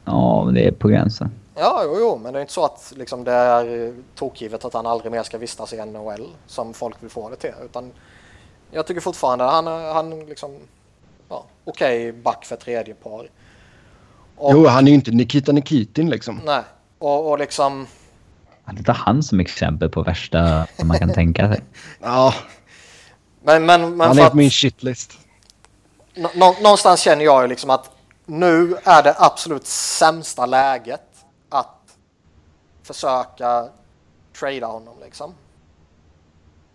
ja, 0.06 0.44
men 0.46 0.54
det 0.54 0.68
är 0.68 0.72
på 0.72 0.88
gränsen. 0.88 1.32
Ja, 1.56 1.82
jo, 1.86 1.96
jo, 2.00 2.20
men 2.24 2.34
det 2.34 2.40
är 2.40 2.42
inte 2.42 2.54
så 2.54 2.66
att 2.66 2.94
liksom, 2.96 3.24
det 3.24 3.32
är 3.32 3.94
tokgivet 4.16 4.66
att 4.66 4.74
han 4.74 4.86
aldrig 4.86 5.12
mer 5.12 5.24
ska 5.24 5.38
vistas 5.38 5.74
i 5.74 5.86
NHL 5.86 6.28
som 6.48 6.74
folk 6.74 7.04
vill 7.04 7.10
få 7.10 7.30
det 7.30 7.36
till. 7.36 7.54
Utan 7.66 7.92
Jag 8.72 8.88
tycker 8.88 9.02
fortfarande 9.02 9.44
han 9.44 9.68
han 9.68 10.26
liksom 10.26 10.56
ja, 11.30 11.46
okej 11.66 12.10
okay, 12.10 12.22
back 12.22 12.46
för 12.46 12.56
tredje 12.56 12.94
par. 12.94 13.30
Och, 14.36 14.52
jo, 14.52 14.66
han 14.66 14.88
är 14.88 14.90
ju 14.90 14.96
inte 14.96 15.12
Nikita 15.12 15.52
Nikitin 15.52 16.10
liksom. 16.10 16.42
Nej, 16.46 16.62
och, 17.00 17.32
och 17.32 17.40
liksom... 17.40 17.88
Han 18.66 18.84
tar 18.84 18.94
han 18.94 19.24
som 19.24 19.40
exempel 19.40 19.90
på 19.90 20.04
värsta 20.04 20.68
man 20.84 21.00
kan 21.00 21.14
tänka 21.14 21.54
sig. 21.54 21.64
Ja. 22.02 22.34
Men, 23.42 23.66
men, 23.66 23.98
men 23.98 24.08
han 24.08 24.20
är 24.20 24.30
på 24.30 24.38
min 24.38 24.50
shitlist. 24.50 25.18
Nå, 26.16 26.56
någonstans 26.62 27.00
känner 27.00 27.26
jag 27.26 27.42
ju 27.42 27.48
liksom 27.48 27.70
att 27.70 27.92
nu 28.26 28.78
är 28.84 29.04
det 29.04 29.16
absolut 29.18 29.68
sämsta 29.68 30.46
läget 30.46 31.26
att 31.50 31.98
försöka 32.84 33.70
trada 34.40 34.68
honom 34.68 34.96
liksom. 35.04 35.34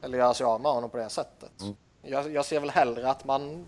Eller 0.02 0.18
göra 0.18 0.34
sig 0.34 0.46
av 0.46 0.60
med 0.60 0.72
honom 0.72 0.90
på 0.90 0.96
det 0.96 1.08
sättet. 1.08 1.60
Mm. 1.60 1.74
Jag, 2.02 2.32
jag, 2.32 2.44
ser 2.44 2.60
väl 2.60 2.70
hellre 2.70 3.10
att 3.10 3.24
man 3.24 3.66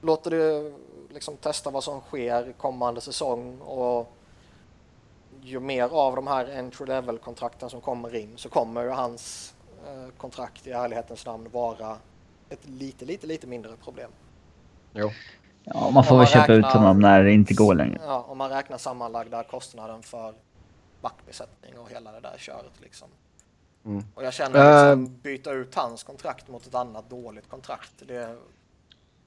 låter 0.00 0.30
det 0.30 0.72
liksom 1.14 1.36
testa 1.36 1.70
vad 1.70 1.84
som 1.84 2.00
sker 2.00 2.52
kommande 2.52 3.00
säsong 3.00 3.58
och 3.60 4.12
ju 5.50 5.60
mer 5.60 5.84
av 5.84 6.16
de 6.16 6.26
här 6.26 6.58
entry 6.58 6.86
level 6.86 7.18
kontrakten 7.18 7.70
som 7.70 7.80
kommer 7.80 8.14
in 8.14 8.32
så 8.36 8.48
kommer 8.48 8.82
ju 8.82 8.88
hans 8.88 9.54
eh, 9.86 10.14
kontrakt 10.16 10.66
i 10.66 10.70
ärlighetens 10.70 11.26
namn 11.26 11.48
vara 11.52 11.96
ett 12.48 12.68
lite, 12.68 13.04
lite, 13.04 13.26
lite 13.26 13.46
mindre 13.46 13.72
problem. 13.84 14.10
Jo. 14.92 15.10
Ja, 15.64 15.90
man 15.90 16.04
får 16.04 16.18
väl 16.18 16.26
köpa 16.26 16.40
räknar, 16.40 16.54
ut 16.54 16.64
honom 16.64 16.98
när 16.98 17.24
det 17.24 17.32
inte 17.32 17.54
går 17.54 17.74
längre. 17.74 18.00
Ja, 18.06 18.24
om 18.28 18.38
man 18.38 18.50
räknar 18.50 18.78
sammanlagda 18.78 19.42
kostnaden 19.42 20.02
för 20.02 20.34
backbesättning 21.00 21.78
och 21.78 21.90
hela 21.90 22.12
det 22.12 22.20
där 22.20 22.34
köret 22.38 22.80
liksom. 22.80 23.08
Mm. 23.84 24.04
Och 24.14 24.24
jag 24.24 24.32
känner 24.32 24.88
liksom, 24.94 25.04
uh, 25.04 25.22
byta 25.22 25.52
ut 25.52 25.74
hans 25.74 26.02
kontrakt 26.02 26.48
mot 26.48 26.66
ett 26.66 26.74
annat 26.74 27.10
dåligt 27.10 27.48
kontrakt. 27.48 27.92
Det 27.98 28.36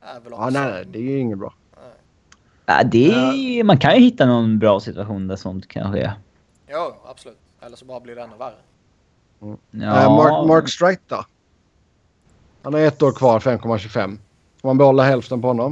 är 0.02 0.20
väl 0.20 0.34
också... 0.34 0.46
Ja, 0.46 0.50
nej, 0.50 0.86
det 0.86 1.00
är 1.00 1.04
ju 1.04 1.20
inget 1.20 1.38
bra. 1.38 1.54
Ja, 2.66 2.84
det 2.84 3.12
är, 3.12 3.60
uh, 3.60 3.66
man 3.66 3.78
kan 3.78 3.96
ju 3.96 4.00
hitta 4.00 4.26
någon 4.26 4.60
bra 4.60 4.80
situation 4.80 5.28
där 5.28 5.36
sånt 5.36 5.68
kan 5.68 5.94
ske. 5.94 6.12
Jo, 6.70 6.96
absolut. 7.06 7.38
Eller 7.62 7.78
så 7.78 7.86
bara 7.86 8.00
blir 8.00 8.16
det 8.16 8.22
ännu 8.22 8.36
värre. 8.38 8.56
Mm. 9.42 9.58
Ja. 9.72 10.06
Uh, 10.06 10.16
Mark, 10.16 10.48
Mark 10.48 10.70
Strite 10.70 11.02
då? 11.08 11.26
Han 12.62 12.74
har 12.74 12.82
ett 12.82 13.02
år 13.02 13.12
kvar, 13.12 13.40
5,25. 13.40 14.18
Får 14.62 14.68
man 14.68 14.78
behålla 14.78 15.04
hälften 15.04 15.42
på 15.42 15.48
honom? 15.48 15.72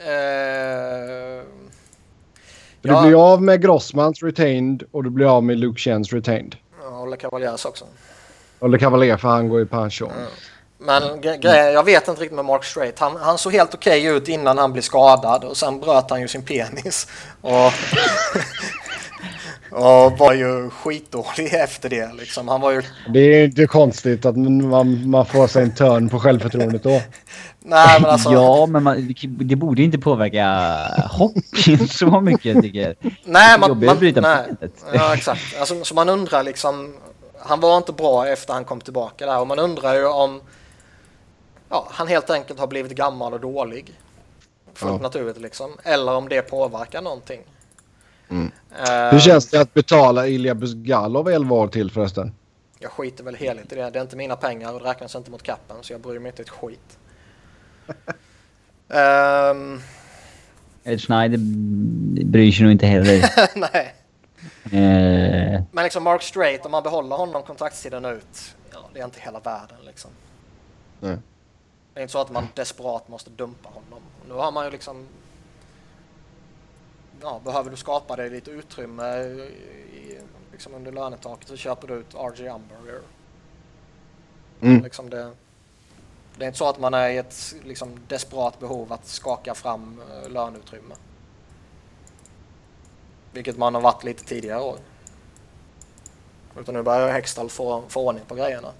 Uh, 0.00 1.46
du 2.80 2.88
ja. 2.88 3.02
blir 3.02 3.32
av 3.32 3.42
med 3.42 3.62
Grossmans 3.62 4.22
retained 4.22 4.82
och 4.90 5.04
du 5.04 5.10
blir 5.10 5.36
av 5.36 5.44
med 5.44 5.58
Luke 5.58 5.80
Chens 5.80 6.12
retained. 6.12 6.56
Ja, 6.82 6.98
och 6.98 7.08
Le 7.08 7.16
Cavaliers 7.16 7.64
också. 7.64 7.84
Och 8.58 8.70
Le 8.70 8.78
Cavalier 8.78 9.16
för 9.16 9.28
han 9.28 9.48
går 9.48 9.62
i 9.62 9.66
pension. 9.66 10.10
Mm. 10.10 10.28
Men 10.84 11.20
grejen, 11.20 11.72
jag 11.72 11.84
vet 11.84 12.08
inte 12.08 12.22
riktigt 12.22 12.36
med 12.36 12.44
Mark 12.44 12.64
Straight. 12.64 12.98
Han, 12.98 13.16
han 13.16 13.38
såg 13.38 13.52
helt 13.52 13.74
okej 13.74 14.00
okay 14.00 14.16
ut 14.16 14.28
innan 14.28 14.58
han 14.58 14.72
blev 14.72 14.82
skadad 14.82 15.44
och 15.44 15.56
sen 15.56 15.80
bröt 15.80 16.10
han 16.10 16.20
ju 16.20 16.28
sin 16.28 16.42
penis. 16.42 17.06
Och 17.40 17.72
Och 19.74 20.18
var 20.18 20.32
ju 20.32 20.70
skitdålig 20.70 21.54
efter 21.54 21.88
det. 21.88 22.12
Liksom. 22.12 22.48
Han 22.48 22.60
var 22.60 22.70
ju... 22.70 22.82
Det 23.08 23.20
är 23.20 23.44
inte 23.44 23.66
konstigt 23.66 24.26
att 24.26 24.36
man, 24.36 25.10
man 25.10 25.26
får 25.26 25.46
sig 25.46 25.62
en 25.62 25.74
törn 25.74 26.08
på 26.08 26.20
självförtroendet 26.20 26.82
då. 26.82 26.90
Nej, 27.60 28.00
men 28.00 28.10
alltså... 28.10 28.32
Ja, 28.32 28.66
men 28.66 28.82
man, 28.82 29.14
det 29.22 29.56
borde 29.56 29.82
inte 29.82 29.98
påverka 29.98 30.76
hockeyn 31.10 31.88
så 31.88 32.20
mycket 32.20 32.62
tycker 32.62 32.80
jag. 32.80 32.94
Nej, 33.24 33.58
man, 33.58 33.84
man, 33.84 33.96
nej. 34.00 34.70
Ja, 34.92 35.14
exakt. 35.14 35.40
Alltså, 35.58 35.84
så 35.84 35.94
man 35.94 36.08
undrar 36.08 36.42
liksom... 36.42 36.94
Han 37.44 37.60
var 37.60 37.76
inte 37.76 37.92
bra 37.92 38.28
efter 38.28 38.54
han 38.54 38.64
kom 38.64 38.80
tillbaka 38.80 39.26
där 39.26 39.40
och 39.40 39.46
man 39.46 39.58
undrar 39.58 39.94
ju 39.94 40.06
om 40.06 40.40
ja, 41.72 41.86
han 41.90 42.08
helt 42.08 42.30
enkelt 42.30 42.58
har 42.58 42.66
blivit 42.66 42.92
gammal 42.92 43.32
och 43.32 43.40
dålig. 43.40 44.00
Fullt 44.74 44.92
ja. 44.92 44.98
naturligt 44.98 45.40
liksom. 45.40 45.70
Eller 45.82 46.14
om 46.14 46.28
det 46.28 46.42
påverkar 46.42 47.02
någonting. 47.02 47.40
Mm. 48.28 48.46
Uh, 48.70 49.12
Hur 49.12 49.18
känns 49.18 49.50
det 49.50 49.60
att 49.60 49.74
betala 49.74 50.26
Ilja 50.26 50.54
Buzgalov 50.54 51.28
11 51.28 51.56
år 51.56 51.68
till 51.68 51.90
förresten? 51.90 52.32
Jag 52.78 52.90
skiter 52.90 53.24
väl 53.24 53.34
heligt 53.34 53.72
i 53.72 53.74
det. 53.74 53.90
Det 53.90 53.98
är 53.98 54.02
inte 54.02 54.16
mina 54.16 54.36
pengar 54.36 54.72
och 54.72 54.80
det 54.80 54.88
räknas 54.88 55.14
inte 55.14 55.30
mot 55.30 55.42
kappen 55.42 55.76
så 55.80 55.92
jag 55.92 56.00
bryr 56.00 56.18
mig 56.18 56.30
inte 56.30 56.42
ett 56.42 56.48
skit. 56.48 56.98
um, 58.88 59.80
Ed 60.84 61.00
Schneider 61.00 61.38
bryr 62.24 62.52
sig 62.52 62.62
nog 62.62 62.72
inte 62.72 62.86
heller. 62.86 63.30
Nej. 63.58 63.94
Uh, 64.66 65.62
Men 65.72 65.84
liksom 65.84 66.02
Mark 66.02 66.22
Straight, 66.22 66.64
om 66.66 66.70
man 66.70 66.82
behåller 66.82 67.16
honom 67.16 67.42
kontraktstiden 67.42 68.04
ut, 68.04 68.54
ja, 68.72 68.78
det 68.94 69.00
är 69.00 69.04
inte 69.04 69.20
hela 69.20 69.40
världen 69.40 69.78
liksom. 69.86 70.10
Nej. 71.00 71.18
Det 71.94 72.00
är 72.00 72.02
inte 72.02 72.12
så 72.12 72.20
att 72.20 72.30
man 72.30 72.48
desperat 72.54 73.08
måste 73.08 73.30
dumpa 73.30 73.68
honom. 73.68 74.02
Nu 74.28 74.34
har 74.34 74.52
man 74.52 74.64
ju 74.64 74.70
liksom 74.70 75.06
ja, 77.22 77.40
behöver 77.44 77.70
du 77.70 77.76
skapa 77.76 78.16
dig 78.16 78.30
lite 78.30 78.50
utrymme 78.50 79.16
i, 79.16 80.18
liksom 80.52 80.74
under 80.74 80.92
lönetaket 80.92 81.48
så 81.48 81.56
köper 81.56 81.88
du 81.88 81.94
ut 81.94 82.14
RJ 82.14 82.48
Umberger. 82.48 83.00
Mm. 84.60 84.82
Liksom 84.82 85.10
det, 85.10 85.32
det 86.36 86.44
är 86.44 86.46
inte 86.46 86.58
så 86.58 86.68
att 86.68 86.80
man 86.80 86.94
är 86.94 87.08
i 87.08 87.16
ett 87.16 87.54
liksom, 87.64 88.00
desperat 88.08 88.58
behov 88.60 88.92
att 88.92 89.06
skaka 89.06 89.54
fram 89.54 90.00
uh, 90.00 90.30
löneutrymme. 90.30 90.94
Vilket 93.32 93.58
man 93.58 93.74
har 93.74 93.82
varit 93.82 94.04
lite 94.04 94.24
tidigare 94.24 94.60
år. 94.60 94.78
Utan 96.60 96.74
nu 96.74 96.82
börjar 96.82 97.12
Hextall 97.12 97.48
få, 97.48 97.82
få 97.88 98.06
ordning 98.06 98.24
på 98.24 98.34
grejerna. 98.34 98.72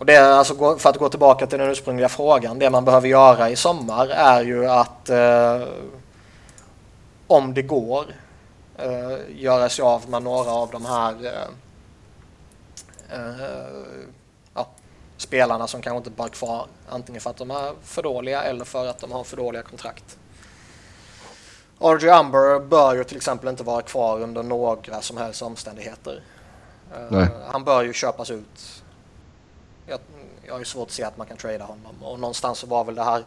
Och 0.00 0.06
det 0.06 0.16
alltså, 0.16 0.78
för 0.78 0.90
att 0.90 0.96
gå 0.96 1.08
tillbaka 1.08 1.46
till 1.46 1.58
den 1.58 1.70
ursprungliga 1.70 2.08
frågan, 2.08 2.58
det 2.58 2.70
man 2.70 2.84
behöver 2.84 3.08
göra 3.08 3.50
i 3.50 3.56
sommar 3.56 4.06
är 4.06 4.42
ju 4.42 4.66
att 4.66 5.10
uh, 5.10 5.68
om 7.26 7.54
det 7.54 7.62
går, 7.62 8.06
eh, 8.76 9.18
göra 9.28 9.68
sig 9.68 9.82
av 9.82 10.10
med 10.10 10.22
några 10.22 10.50
av 10.50 10.70
de 10.70 10.86
här 10.86 11.14
eh, 13.10 13.18
eh, 13.18 13.46
ja, 14.54 14.66
spelarna 15.16 15.66
som 15.66 15.82
kanske 15.82 15.96
inte 15.96 16.10
bara 16.10 16.28
är 16.28 16.32
kvar. 16.32 16.66
Antingen 16.88 17.20
för 17.20 17.30
att 17.30 17.36
de 17.36 17.50
är 17.50 17.72
för 17.82 18.02
dåliga 18.02 18.42
eller 18.42 18.64
för 18.64 18.86
att 18.86 18.98
de 18.98 19.12
har 19.12 19.24
för 19.24 19.36
dåliga 19.36 19.62
kontrakt. 19.62 20.18
RJ 21.78 22.08
Umber 22.08 22.60
bör 22.60 22.94
ju 22.94 23.04
till 23.04 23.16
exempel 23.16 23.48
inte 23.48 23.62
vara 23.62 23.82
kvar 23.82 24.20
under 24.20 24.42
några 24.42 25.00
som 25.00 25.16
helst 25.16 25.42
omständigheter. 25.42 26.22
Uh, 27.12 27.24
han 27.46 27.64
bör 27.64 27.82
ju 27.82 27.92
köpas 27.92 28.30
ut. 28.30 28.79
Jag, 29.90 30.00
jag 30.46 30.52
har 30.54 30.58
ju 30.58 30.64
svårt 30.64 30.88
att 30.88 30.92
se 30.92 31.02
att 31.02 31.16
man 31.16 31.26
kan 31.26 31.36
trada 31.36 31.64
honom 31.64 32.02
och 32.02 32.20
någonstans 32.20 32.58
så 32.58 32.66
var 32.66 32.84
väl 32.84 32.94
det 32.94 33.04
här 33.04 33.24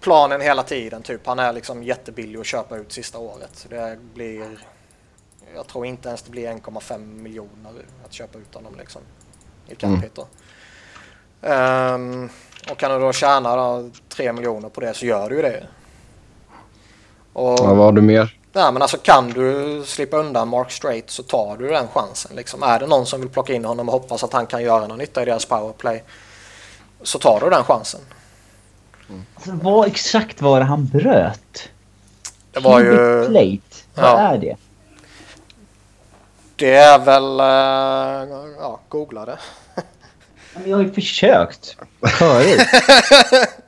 planen 0.00 0.40
hela 0.40 0.62
tiden. 0.62 1.02
Typ. 1.02 1.26
Han 1.26 1.38
är 1.38 1.52
liksom 1.52 1.82
jättebillig 1.82 2.40
att 2.40 2.46
köpa 2.46 2.76
ut 2.76 2.92
sista 2.92 3.18
året. 3.18 3.66
Det 3.68 3.98
blir, 4.14 4.58
jag 5.54 5.66
tror 5.66 5.86
inte 5.86 6.08
ens 6.08 6.22
det 6.22 6.30
blir 6.30 6.48
1,5 6.48 6.98
miljoner 6.98 7.72
att 8.04 8.12
köpa 8.12 8.38
ut 8.38 8.54
honom 8.54 8.74
liksom, 8.78 9.02
i 9.68 9.74
capita. 9.74 10.22
Mm. 11.42 12.22
Um, 12.22 12.30
och 12.70 12.78
kan 12.78 12.90
du 12.90 12.98
då 12.98 13.12
tjäna 13.12 13.56
då 13.56 13.90
3 14.08 14.32
miljoner 14.32 14.68
på 14.68 14.80
det 14.80 14.94
så 14.94 15.06
gör 15.06 15.30
du 15.30 15.36
ju 15.36 15.42
det. 15.42 15.66
Och, 17.32 17.58
ja, 17.58 17.74
vad 17.74 17.84
har 17.84 17.92
du 17.92 18.02
mer? 18.02 18.37
Nej, 18.52 18.72
men 18.72 18.82
alltså 18.82 18.98
kan 18.98 19.30
du 19.30 19.82
slippa 19.86 20.16
undan 20.16 20.48
Mark 20.48 20.70
Straight 20.70 21.10
så 21.10 21.22
tar 21.22 21.56
du 21.56 21.68
den 21.68 21.88
chansen. 21.88 22.36
Liksom. 22.36 22.62
Är 22.62 22.78
det 22.78 22.86
någon 22.86 23.06
som 23.06 23.20
vill 23.20 23.30
plocka 23.30 23.54
in 23.54 23.64
honom 23.64 23.88
och 23.88 23.92
hoppas 23.92 24.24
att 24.24 24.32
han 24.32 24.46
kan 24.46 24.62
göra 24.62 24.86
någon 24.86 24.98
nytta 24.98 25.22
i 25.22 25.24
deras 25.24 25.44
powerplay 25.44 26.04
så 27.02 27.18
tar 27.18 27.40
du 27.40 27.50
den 27.50 27.64
chansen. 27.64 28.00
Mm. 29.08 29.24
Alltså, 29.34 29.52
vad 29.52 29.86
exakt 29.86 30.42
var 30.42 30.58
det 30.58 30.64
han 30.64 30.86
bröt? 30.86 31.68
Det 32.52 32.60
var 32.60 32.80
ju... 32.80 33.26
Plate. 33.26 33.84
Vad 33.94 34.04
ja. 34.04 34.18
är 34.18 34.38
det? 34.38 34.56
Det 36.56 36.74
är 36.74 36.98
väl... 36.98 37.40
Uh, 37.40 38.54
ja, 38.58 38.80
googla 38.88 39.24
det. 39.24 39.38
Jag 40.64 40.76
har 40.76 40.84
ju 40.84 40.92
försökt 40.92 41.76
förut. 42.18 42.60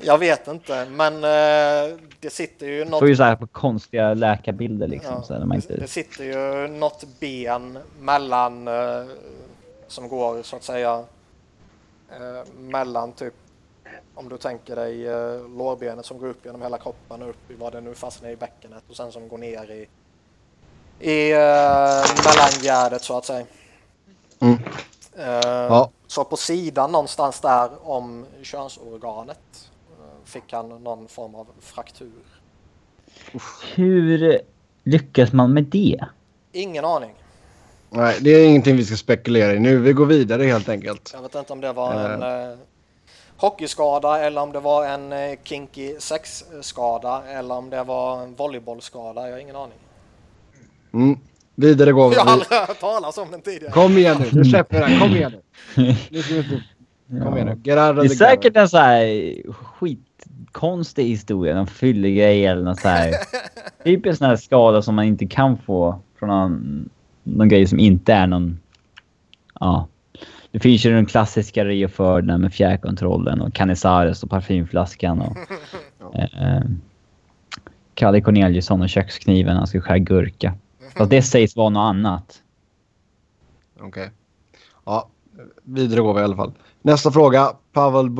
jag 0.00 0.18
vet 0.18 0.48
inte, 0.48 0.86
men 0.90 1.14
uh, 1.14 1.98
det 2.20 2.30
sitter 2.30 2.66
ju 2.66 2.84
något... 2.84 2.98
Får 2.98 3.08
ju 3.08 3.16
så 3.16 3.22
här 3.22 3.36
på 3.36 3.46
konstiga 3.46 4.14
läkarbilder 4.14 4.88
liksom. 4.88 5.14
Ja, 5.14 5.22
så 5.22 5.46
man 5.46 5.56
inte... 5.56 5.76
Det 5.76 5.88
sitter 5.88 6.24
ju 6.24 6.68
något 6.68 7.04
ben 7.20 7.78
mellan... 8.00 8.68
Uh, 8.68 9.06
som 9.88 10.08
går 10.08 10.42
så 10.42 10.56
att 10.56 10.62
säga 10.62 11.04
mellan 12.56 13.12
typ 13.12 13.34
om 14.14 14.28
du 14.28 14.38
tänker 14.38 14.76
dig 14.76 15.06
eh, 15.06 15.48
lårbenet 15.48 16.06
som 16.06 16.18
går 16.18 16.26
upp 16.26 16.44
genom 16.44 16.62
hela 16.62 16.78
kroppen 16.78 17.22
och 17.22 17.28
upp 17.28 17.50
i 17.50 17.54
vad 17.54 17.72
det 17.72 17.80
nu 17.80 17.94
fastnar 17.94 18.30
i 18.30 18.36
bäckenet 18.36 18.82
och 18.88 18.96
sen 18.96 19.12
som 19.12 19.28
går 19.28 19.38
ner 19.38 19.70
i, 19.70 19.88
i 21.10 21.32
eh, 21.32 22.04
mellangärdet 22.24 23.02
så 23.02 23.18
att 23.18 23.24
säga. 23.24 23.46
Mm. 24.40 24.58
Eh, 25.18 25.26
ja. 25.68 25.90
Så 26.06 26.24
på 26.24 26.36
sidan 26.36 26.92
någonstans 26.92 27.40
där 27.40 27.70
om 27.82 28.26
könsorganet 28.42 29.70
eh, 29.90 30.24
fick 30.24 30.52
han 30.52 30.68
någon 30.68 31.08
form 31.08 31.34
av 31.34 31.46
fraktur. 31.60 32.22
Hur 33.74 34.40
lyckas 34.82 35.32
man 35.32 35.52
med 35.52 35.64
det? 35.64 36.04
Ingen 36.52 36.84
aning. 36.84 37.14
Nej, 37.90 38.18
det 38.20 38.30
är 38.30 38.48
ingenting 38.48 38.76
vi 38.76 38.84
ska 38.84 38.96
spekulera 38.96 39.54
i 39.54 39.58
nu. 39.58 39.78
Vi 39.78 39.92
går 39.92 40.06
vidare 40.06 40.42
helt 40.42 40.68
enkelt. 40.68 41.10
Jag 41.14 41.22
vet 41.22 41.34
inte 41.34 41.52
om 41.52 41.60
det 41.60 41.72
var 41.72 41.94
en 41.94 42.22
eh, 42.22 42.58
hockeyskada 43.36 44.18
eller 44.20 44.40
om 44.40 44.52
det 44.52 44.60
var 44.60 44.86
en 44.86 45.12
eh, 45.12 45.38
kinky 45.44 45.96
sexskada 45.98 47.22
eller 47.28 47.54
om 47.54 47.70
det 47.70 47.84
var 47.84 48.22
en 48.22 48.34
volleybollskada. 48.34 49.26
Jag 49.26 49.32
har 49.32 49.38
ingen 49.38 49.56
aning. 49.56 49.78
Mm. 50.92 51.18
Vidare 51.56 51.92
går 51.92 52.10
vi. 52.10 52.16
Jag 52.16 52.24
har 52.24 52.32
aldrig 52.32 52.58
hört 52.58 52.80
talas 52.80 53.18
om 53.18 53.30
den 53.30 53.40
tidigare. 53.40 53.72
Kom 53.72 53.98
igen 53.98 54.16
nu. 54.20 54.26
Nu 54.32 54.44
släpper 54.44 54.80
den. 54.80 55.00
Kom 55.00 55.10
igen 55.10 55.32
nu. 55.74 55.94
Kom 57.22 57.36
igen 57.36 57.46
nu. 57.46 57.54
Det 57.64 57.72
är 57.72 58.08
säkert 58.08 58.56
en 58.56 58.68
så 58.68 58.78
här 58.78 59.34
skitkonstig 59.52 61.04
historia. 61.04 61.54
Någon 61.54 61.66
fyllegrej 61.66 62.46
eller 62.46 62.62
något 62.62 62.80
så 62.80 62.88
här. 62.88 63.12
Typ 63.84 64.06
en 64.06 64.16
sån 64.16 64.26
här 64.26 64.36
skada 64.36 64.82
som 64.82 64.94
man 64.94 65.04
inte 65.04 65.26
kan 65.26 65.58
få 65.58 66.00
från 66.18 66.28
någon, 66.28 66.88
någon 67.22 67.48
grej 67.48 67.66
som 67.66 67.78
inte 67.78 68.12
är 68.12 68.26
någon... 68.26 68.60
Ja. 69.60 69.88
Det 70.50 70.60
finns 70.60 70.86
ju 70.86 70.90
den 70.90 71.06
klassiska 71.06 71.64
reoförden 71.64 72.40
med 72.40 72.52
fjärrkontrollen 72.52 73.40
och 73.40 73.54
Canizares 73.54 74.22
och 74.22 74.30
parfymflaskan 74.30 75.20
och... 75.20 75.36
eh, 76.14 76.60
Kalle 77.94 78.20
Corneliusson 78.20 78.82
och 78.82 78.88
kökskniven 78.88 79.56
han 79.56 79.66
ska 79.66 79.80
skära 79.80 79.98
gurka. 79.98 80.54
Fast 80.96 81.10
det 81.10 81.22
sägs 81.22 81.56
vara 81.56 81.68
något 81.68 81.80
annat. 81.80 82.42
Okej. 83.80 84.10
Ja, 84.84 85.08
vidare 85.62 86.00
går 86.00 86.14
vi 86.14 86.20
i 86.20 86.24
alla 86.24 86.36
fall. 86.36 86.52
Nästa 86.82 87.10
fråga. 87.10 87.52
Pavel 87.72 88.10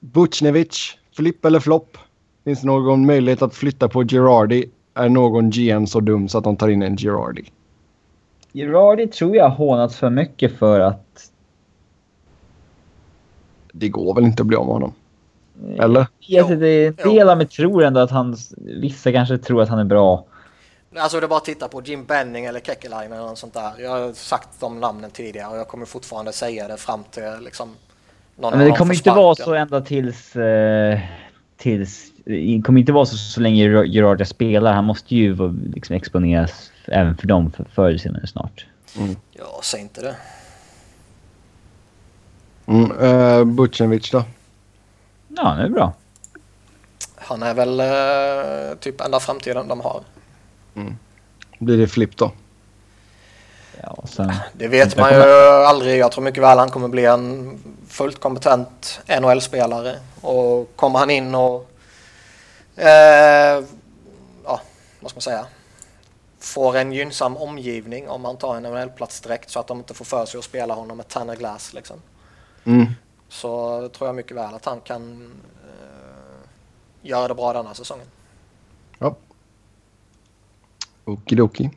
Buchnevich. 0.00 0.96
Flipp 1.16 1.44
eller 1.44 1.60
flopp? 1.60 1.98
Finns 2.44 2.60
det 2.60 2.66
någon 2.66 3.06
möjlighet 3.06 3.42
att 3.42 3.54
flytta 3.54 3.88
på 3.88 4.02
Girardi? 4.02 4.64
Är 4.94 5.08
någon 5.08 5.50
GM 5.50 5.86
så 5.86 6.00
dum 6.00 6.28
så 6.28 6.38
att 6.38 6.44
de 6.44 6.56
tar 6.56 6.68
in 6.68 6.82
en 6.82 6.96
Girardi? 6.96 7.44
Girardi 8.52 9.06
tror 9.06 9.36
jag 9.36 9.48
har 9.48 9.56
hånats 9.56 9.96
för 9.96 10.10
mycket 10.10 10.58
för 10.58 10.80
att... 10.80 11.30
Det 13.72 13.88
går 13.88 14.14
väl 14.14 14.24
inte 14.24 14.42
att 14.42 14.46
bli 14.46 14.56
av 14.56 14.66
med 14.66 14.74
honom? 14.74 14.92
Eller? 15.78 16.06
Jag 16.18 16.44
vet 16.44 16.52
inte, 16.52 17.02
en 17.02 17.14
del 17.14 17.28
av 17.28 17.38
mig 17.38 17.46
tror 17.46 17.84
ändå 17.84 18.00
att 18.00 18.10
han... 18.10 18.36
Vissa 18.56 19.12
kanske 19.12 19.38
tror 19.38 19.62
att 19.62 19.68
han 19.68 19.78
är 19.78 19.84
bra. 19.84 20.24
Alltså 20.96 21.20
det 21.20 21.26
är 21.26 21.28
bara 21.28 21.36
att 21.36 21.44
titta 21.44 21.68
på 21.68 21.82
Jim 21.82 22.04
Benning 22.04 22.44
eller 22.44 22.60
Kekkelainen 22.60 23.12
eller 23.12 23.28
något 23.28 23.38
sånt 23.38 23.54
där. 23.54 23.72
Jag 23.78 23.90
har 23.90 24.12
sagt 24.12 24.48
de 24.60 24.80
namnen 24.80 25.10
tidigare 25.10 25.50
och 25.50 25.58
jag 25.58 25.68
kommer 25.68 25.86
fortfarande 25.86 26.32
säga 26.32 26.68
det 26.68 26.76
fram 26.76 27.04
till 27.04 27.22
liksom 27.40 27.68
någon 28.36 28.52
Ja, 28.52 28.58
men 28.58 28.66
av 28.66 28.72
det 28.72 28.78
kommer 28.78 28.94
inte 28.94 29.10
vara 29.10 29.34
så 29.34 29.54
ända 29.54 29.80
tills... 29.80 30.36
Eh, 30.36 31.00
tills 31.56 32.12
det 32.24 32.62
kommer 32.64 32.80
inte 32.80 32.92
vara 32.92 33.06
så, 33.06 33.16
så 33.16 33.40
länge 33.40 33.84
Girardi 33.86 34.24
spelar. 34.24 34.72
Han 34.72 34.84
måste 34.84 35.14
ju 35.14 35.52
liksom 35.74 35.96
exponeras 35.96 36.70
även 36.84 37.16
för 37.16 37.26
dem 37.26 37.52
för, 37.52 37.64
förr 37.64 37.88
eller 37.88 37.98
senare 37.98 38.26
snart. 38.26 38.66
Ja, 39.32 39.60
säg 39.62 39.80
inte 39.80 40.02
det. 40.02 40.16
Mm, 42.66 42.92
uh, 42.92 43.44
Buchnevich 43.44 44.10
då? 44.10 44.24
Ja, 45.28 45.54
det 45.54 45.62
är 45.62 45.68
bra. 45.68 45.92
Han 47.16 47.42
är 47.42 47.54
väl 47.54 47.80
eh, 47.80 48.78
typ 48.78 49.00
enda 49.00 49.20
framtiden 49.20 49.68
de 49.68 49.80
har. 49.80 50.02
Blir 51.58 51.78
det 51.78 51.88
flipp 51.88 52.16
då? 52.16 52.32
Ja, 53.82 54.04
sen, 54.06 54.32
Det 54.52 54.68
vet 54.68 54.96
man 54.96 55.12
ju 55.12 55.22
aldrig. 55.66 55.98
Jag 55.98 56.12
tror 56.12 56.24
mycket 56.24 56.42
väl 56.42 56.58
han 56.58 56.70
kommer 56.70 56.88
bli 56.88 57.04
en 57.04 57.58
fullt 57.88 58.20
kompetent 58.20 59.00
NHL-spelare. 59.20 59.96
Och 60.20 60.76
kommer 60.76 60.98
han 60.98 61.10
in 61.10 61.34
och... 61.34 61.70
Eh, 62.76 63.64
ja, 64.44 64.60
vad 65.00 65.10
ska 65.10 65.16
man 65.16 65.22
säga? 65.22 65.46
Får 66.40 66.76
en 66.76 66.92
gynnsam 66.92 67.36
omgivning 67.36 68.08
om 68.08 68.24
han 68.24 68.36
tar 68.36 68.56
en 68.56 68.62
NHL-plats 68.62 69.20
direkt 69.20 69.50
så 69.50 69.60
att 69.60 69.66
de 69.66 69.78
inte 69.78 69.94
får 69.94 70.04
för 70.04 70.26
sig 70.26 70.38
att 70.38 70.44
spela 70.44 70.74
honom 70.74 70.96
med 70.96 71.08
Tanner 71.08 71.36
Glass 71.36 71.72
liksom. 71.74 71.96
Mm. 72.64 72.86
Så 73.28 73.80
tror 73.88 74.08
jag 74.08 74.16
mycket 74.16 74.36
väl 74.36 74.54
att 74.54 74.64
han 74.64 74.80
kan 74.80 75.32
eh, 75.64 77.08
göra 77.08 77.28
det 77.28 77.34
bra 77.34 77.52
denna 77.52 77.74
säsongen. 77.74 78.06
Okidoki. 81.08 81.70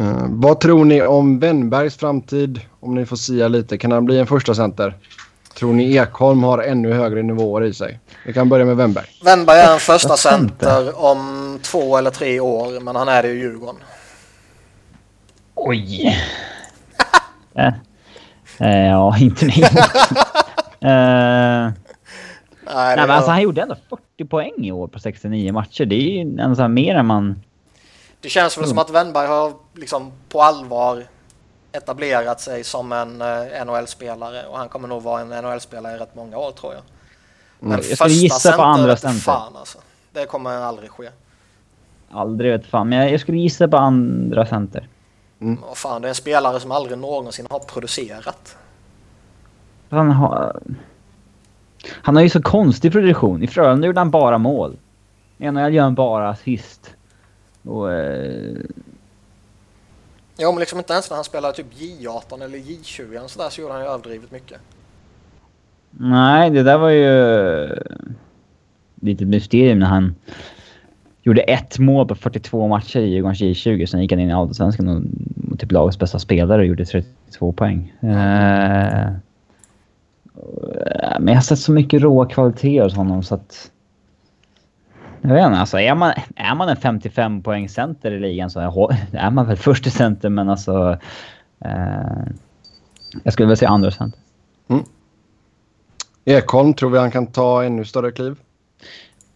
Uh, 0.00 0.26
vad 0.28 0.60
tror 0.60 0.84
ni 0.84 1.02
om 1.02 1.38
Wennbergs 1.38 1.96
framtid? 1.96 2.60
Om 2.80 2.94
ni 2.94 3.06
får 3.06 3.16
sia 3.16 3.48
lite. 3.48 3.78
Kan 3.78 3.92
han 3.92 4.04
bli 4.04 4.18
en 4.18 4.26
första 4.26 4.54
center? 4.54 4.94
Tror 5.58 5.72
ni 5.72 5.96
Ekholm 5.96 6.42
har 6.42 6.58
ännu 6.58 6.92
högre 6.92 7.22
nivåer 7.22 7.64
i 7.64 7.74
sig? 7.74 8.00
Vi 8.26 8.32
kan 8.32 8.48
börja 8.48 8.64
med 8.64 8.76
Wennberg. 8.76 9.06
Wennberg 9.24 9.60
är 9.60 9.72
en 9.72 9.80
första 9.80 10.16
center 10.16 11.04
om 11.04 11.58
två 11.62 11.96
eller 11.96 12.10
tre 12.10 12.40
år, 12.40 12.80
men 12.80 12.96
han 12.96 13.08
är 13.08 13.22
det 13.22 13.28
i 13.28 13.38
Djurgården. 13.38 13.80
oj! 15.54 16.16
eh, 17.54 17.72
eh, 18.58 18.86
ja, 18.86 19.18
inte 19.18 19.46
ni. 19.46 19.62
eh, 20.80 21.72
Nej, 22.74 22.96
Nej, 22.96 23.06
men 23.06 23.10
alltså, 23.10 23.30
han 23.30 23.42
gjorde 23.42 23.62
ändå 23.62 23.76
40 23.88 24.24
poäng 24.24 24.64
i 24.64 24.72
år 24.72 24.88
på 24.88 24.98
69 24.98 25.52
matcher. 25.52 25.84
Det 25.84 25.94
är 25.94 26.10
ju 26.10 26.20
ändå 26.20 26.54
så 26.54 26.62
här 26.62 26.68
mer 26.68 26.94
än 26.94 27.06
man... 27.06 27.42
Det 28.20 28.28
känns 28.28 28.58
väl 28.58 28.66
som 28.66 28.78
att 28.78 28.90
Wennberg 28.90 29.26
har 29.26 29.52
liksom 29.74 30.12
på 30.28 30.42
allvar 30.42 31.06
etablerat 31.72 32.40
sig 32.40 32.64
som 32.64 32.92
en 32.92 33.20
eh, 33.22 33.64
NHL-spelare 33.66 34.46
och 34.46 34.58
han 34.58 34.68
kommer 34.68 34.88
nog 34.88 35.02
vara 35.02 35.20
en 35.20 35.28
NHL-spelare 35.28 35.94
i 35.94 35.98
rätt 35.98 36.14
många 36.14 36.36
år 36.38 36.50
tror 36.50 36.72
jag. 36.74 36.82
Men 37.60 37.70
Jag 37.70 37.84
skulle 37.84 38.10
gissa 38.10 38.52
på 38.52 38.62
andra 38.62 38.96
center. 38.96 39.20
Fan, 39.20 39.56
alltså. 39.56 39.78
Det 40.12 40.26
kommer 40.26 40.50
aldrig 40.50 40.90
ske. 40.90 41.08
Aldrig 42.10 42.52
vet 42.52 42.66
fan, 42.66 42.88
men 42.88 42.98
jag, 42.98 43.12
jag 43.12 43.20
skulle 43.20 43.38
gissa 43.38 43.68
på 43.68 43.76
andra 43.76 44.46
center. 44.46 44.88
Vad 45.38 45.76
fan, 45.76 46.02
det 46.02 46.06
är 46.06 46.10
en 46.10 46.14
spelare 46.14 46.60
som 46.60 46.72
aldrig 46.72 46.98
någonsin 46.98 47.46
har 47.50 47.58
producerat. 47.58 48.56
Han 49.90 50.10
har... 50.10 50.60
Han 51.90 52.16
har 52.16 52.22
ju 52.22 52.30
så 52.30 52.42
konstig 52.42 52.92
produktion. 52.92 53.42
I 53.42 53.46
Frölunda 53.46 53.86
gjorde 53.86 54.00
han 54.00 54.10
bara 54.10 54.38
mål. 54.38 54.76
I 55.38 55.50
NHL 55.50 55.74
gör 55.74 55.82
han 55.82 55.94
bara 55.94 56.28
assist. 56.28 56.94
Och... 57.62 57.92
Eh, 57.92 58.56
Ja, 60.40 60.50
men 60.52 60.60
liksom 60.60 60.78
inte 60.78 60.92
ens 60.92 61.10
när 61.10 61.14
han 61.14 61.24
spelade 61.24 61.54
typ 61.54 61.74
J18 61.74 62.44
eller 62.44 62.58
J20 62.58 63.16
eller 63.16 63.28
sådär 63.28 63.50
så 63.50 63.60
gjorde 63.60 63.72
han 63.72 63.82
ju 63.82 63.88
överdrivet 63.88 64.30
mycket. 64.30 64.58
nej, 65.90 66.50
det 66.50 66.62
där 66.62 66.78
var 66.78 66.90
ju... 66.90 67.68
Lite 69.00 69.24
mysterium 69.24 69.78
när 69.78 69.86
han 69.86 70.14
gjorde 71.22 71.42
ett 71.42 71.78
mål 71.78 72.08
på 72.08 72.14
42 72.14 72.68
matcher 72.68 73.00
i 73.00 73.08
Djurgårdens 73.08 73.40
J20. 73.40 73.86
Sen 73.86 74.02
gick 74.02 74.12
han 74.12 74.20
in 74.20 74.30
i 74.30 74.32
Allsvenskan 74.32 74.88
och 74.88 75.02
och 75.58 75.62
typ 75.62 75.72
lagets 75.72 75.98
bästa 75.98 76.18
spelare 76.18 76.60
och 76.60 76.66
gjorde 76.66 76.84
32 76.84 77.52
poäng. 77.52 77.92
Eh, 78.00 78.08
men 81.20 81.28
jag 81.28 81.34
har 81.34 81.40
sett 81.40 81.58
så 81.58 81.72
mycket 81.72 82.02
råa 82.02 82.26
kvaliteter 82.26 82.82
hos 82.82 82.94
honom 82.94 83.22
så 83.22 83.34
att... 83.34 83.70
Jag 85.22 85.34
vet 85.34 85.46
inte, 85.46 85.58
alltså 85.58 85.78
är 85.78 85.94
man, 85.94 86.12
är 86.36 86.54
man 86.54 86.68
en 86.68 86.76
55 86.76 87.42
poäng 87.42 87.68
center 87.68 88.10
i 88.12 88.20
ligan 88.20 88.50
så 88.50 88.60
är 88.60 88.92
är 89.16 89.30
man 89.30 89.46
väl 89.46 89.56
första 89.56 89.90
center 89.90 90.28
men 90.28 90.48
alltså... 90.48 90.98
Eh, 91.64 92.26
jag 93.22 93.32
skulle 93.32 93.48
väl 93.48 93.56
säga 93.56 93.68
andra 93.68 93.90
center. 93.90 94.20
Ekholm, 96.24 96.74
tror 96.74 96.90
vi 96.90 96.98
han 96.98 97.10
kan 97.10 97.26
ta 97.26 97.64
ännu 97.64 97.84
större 97.84 98.10
kliv? 98.12 98.36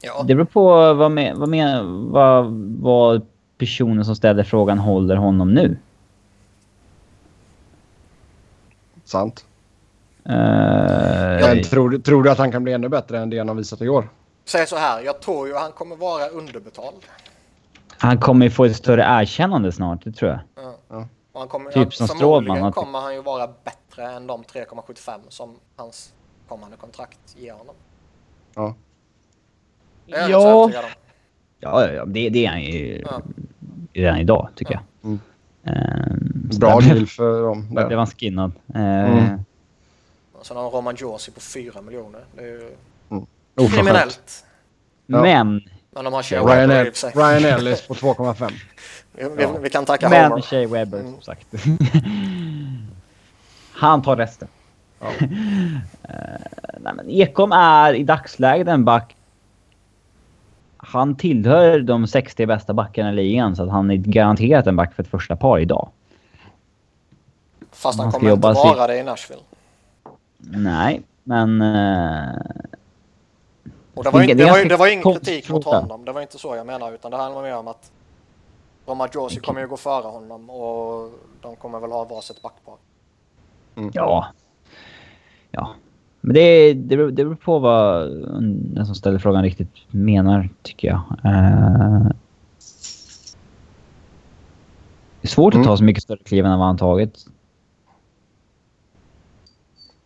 Ja, 0.03 0.23
Det 0.29 0.35
beror 0.35 0.47
på 0.47 0.95
vad, 0.95 1.11
med, 1.11 1.37
vad, 1.37 1.49
med, 1.49 1.85
vad, 1.85 2.47
vad 2.81 3.23
personen 3.59 4.05
som 4.05 4.17
ställer 4.17 4.43
frågan 4.45 4.79
håller 4.79 5.17
honom 5.17 5.55
nu. 5.55 5.77
Sant. 9.05 9.45
Eh, 10.25 10.33
Men 10.35 11.63
tror, 11.63 11.91
du- 11.91 11.99
tror 11.99 12.23
du 12.23 12.31
att 12.31 12.39
han 12.39 12.53
kan 12.53 12.65
bli 12.65 12.73
ännu 12.73 12.89
bättre 12.89 13.19
än 13.19 13.31
det 13.31 13.39
han 13.39 13.49
har 13.49 13.55
visat 13.55 13.83
i 13.83 13.89
år? 14.45 14.49
säg 14.49 14.67
så 14.67 14.77
här, 14.77 15.01
jag 15.03 15.21
tror 15.21 15.49
ju 15.49 15.55
han 15.55 15.73
kommer 15.73 15.97
vara 15.97 16.29
underbetald. 16.29 16.97
han 17.99 18.21
kommer 18.21 18.47
ju 18.47 18.51
få 18.51 18.65
ett 18.65 18.77
större 18.77 19.03
erkännande 19.03 19.73
snart, 19.73 20.05
det 20.05 20.13
tror 20.13 20.31
jag. 20.31 20.41
Ja. 20.89 21.07
Han 21.35 21.49
kommer, 21.49 21.71
Typ 21.71 21.95
som 21.95 22.09
Strålman, 22.09 22.65
att- 22.65 22.75
kommer 22.75 22.99
han 23.01 23.15
ju 23.15 23.23
vara 23.23 23.47
bättre 23.65 24.13
än 24.13 24.27
de 24.27 24.43
3,75 24.45 25.21
som 25.29 25.57
hans 25.77 26.13
kommande 26.49 26.77
kontrakt 26.77 27.19
ger 27.37 27.53
honom. 27.53 27.75
Ja. 28.55 28.75
Det 30.07 30.13
är 30.15 30.29
Ja. 30.29 30.71
ja. 30.75 30.83
Ja, 31.61 31.87
ja, 31.87 31.93
ja 31.93 32.05
det, 32.05 32.29
det 32.29 32.47
är 32.47 32.51
han 32.51 32.63
ju 32.63 33.03
Ja. 33.11 33.21
redan 33.93 34.19
idag, 34.19 34.49
tycker 34.57 34.73
jag. 34.75 34.83
Mm. 35.05 35.21
Ehm, 35.65 36.49
så 36.53 36.59
Bra 36.59 36.81
deal 36.81 37.07
för 37.07 37.43
dem. 37.43 37.69
Där 37.75 37.87
blev 37.87 37.99
han 37.99 38.07
skinnad. 38.07 38.53
Eh, 38.75 38.81
Mm. 38.83 39.45
Och 40.33 40.47
sen 40.47 40.57
har 40.57 40.65
han 40.65 40.73
Roman 40.73 40.95
Josi 40.99 41.31
på 41.31 41.41
4 41.41 41.83
miljoner. 41.83 42.25
Det 42.37 42.43
är 42.43 42.47
ju 42.47 42.77
Oförskämt. 43.55 43.75
kriminellt. 43.75 44.45
Ja. 45.07 45.23
Men, 45.23 45.61
Men 45.95 46.05
de 46.05 46.13
har 46.15 46.23
Shea 46.23 46.41
Ryan, 46.43 46.69
Weber 46.69 46.91
i 46.91 46.95
sig. 46.95 47.13
Ryan 47.17 47.45
Ellis 47.45 47.87
på 47.89 47.95
2,5. 47.95 48.53
Vi, 49.13 49.43
Ja. 49.43 49.53
vi 49.63 49.71
kan 49.71 49.85
tacka 49.85 50.09
men 50.09 50.31
Homer. 50.31 50.43
Shea 50.43 50.69
Weber, 50.69 50.99
Mm. 51.01 51.13
som 51.13 51.23
sagt. 51.23 51.47
han 53.73 54.03
tar 54.03 54.17
resten. 54.17 54.49
Ja. 55.01 55.07
Eh, 56.09 56.41
nej, 56.81 56.93
men 56.95 57.11
Ekholm 57.11 57.53
är 57.53 57.95
i 57.95 58.05
dagsläget 58.05 58.69
en 58.69 58.85
back. 58.85 59.17
Han 60.77 61.17
tillhör 61.17 61.81
de 61.81 62.07
60 62.07 62.47
bästa 62.47 62.75
backarna 62.75 63.13
i 63.13 63.15
ligan, 63.15 63.57
så 63.57 63.63
att 63.63 63.71
han 63.71 63.91
är 63.91 63.95
garanterat 63.97 64.67
en 64.67 64.77
back 64.77 64.95
för 64.95 65.03
ett 65.03 65.09
första 65.11 65.37
par 65.37 65.59
idag. 65.59 65.89
Fast 67.73 67.99
han 67.99 68.05
Han 68.05 68.13
kommer 68.13 68.33
inte 68.33 68.47
vara 68.49 68.87
det 68.87 68.99
i 68.99 69.03
Nashville. 69.03 69.43
Nej, 70.39 71.03
men... 71.25 71.63
eh, 71.63 72.41
Och 73.95 74.05
det 74.05 74.11
var, 74.11 74.21
Det 74.21 74.27
är 74.27 74.31
inte, 74.31 74.45
det, 74.45 74.51
var, 74.51 74.65
det 74.65 74.77
var 74.77 74.87
ingen 74.93 75.03
kritik 75.15 75.49
mot 75.51 75.65
honom. 75.65 76.05
Det 76.05 76.13
var 76.13 76.21
inte 76.21 76.39
så 76.39 76.57
jag 76.57 76.67
menar. 76.67 76.93
Utan 76.93 77.11
det 77.11 77.17
handlar 77.17 77.43
mer 77.43 77.57
om 77.57 77.69
att 77.69 77.93
Roman 78.87 79.09
Josi 79.15 79.41
kommer 79.41 79.61
ju 79.61 79.67
gå 79.69 79.77
före 79.77 80.07
honom 80.07 80.51
och 80.51 81.11
de 81.41 81.57
kommer 81.57 81.81
väl 81.81 81.93
ha 81.93 82.05
varsitt 82.05 82.43
backpar. 82.43 82.75
Ja. 83.93 84.27
Ja. 85.51 85.75
Men 86.21 86.35
det, 86.35 86.73
det, 86.75 86.97
beror, 86.97 87.11
det 87.11 87.25
beror 87.25 87.35
på 87.35 87.59
vad 87.59 88.11
den 88.75 88.87
som 88.87 88.95
ställer 88.95 89.19
frågan 89.19 89.43
riktigt 89.43 89.73
menar, 89.91 90.49
tycker 90.63 90.89
jag. 90.89 91.01
Eh, 91.25 92.07
det 95.21 95.27
är 95.27 95.29
svårt 95.29 95.55
Mm. 95.55 95.63
att 95.63 95.69
ta 95.69 95.77
så 95.77 95.85
mycket 95.85 96.03
större 96.03 96.19
kliv 96.25 96.47
än 96.47 96.59
vad 96.59 96.67
han 96.67 96.77
tagit. 96.79 97.27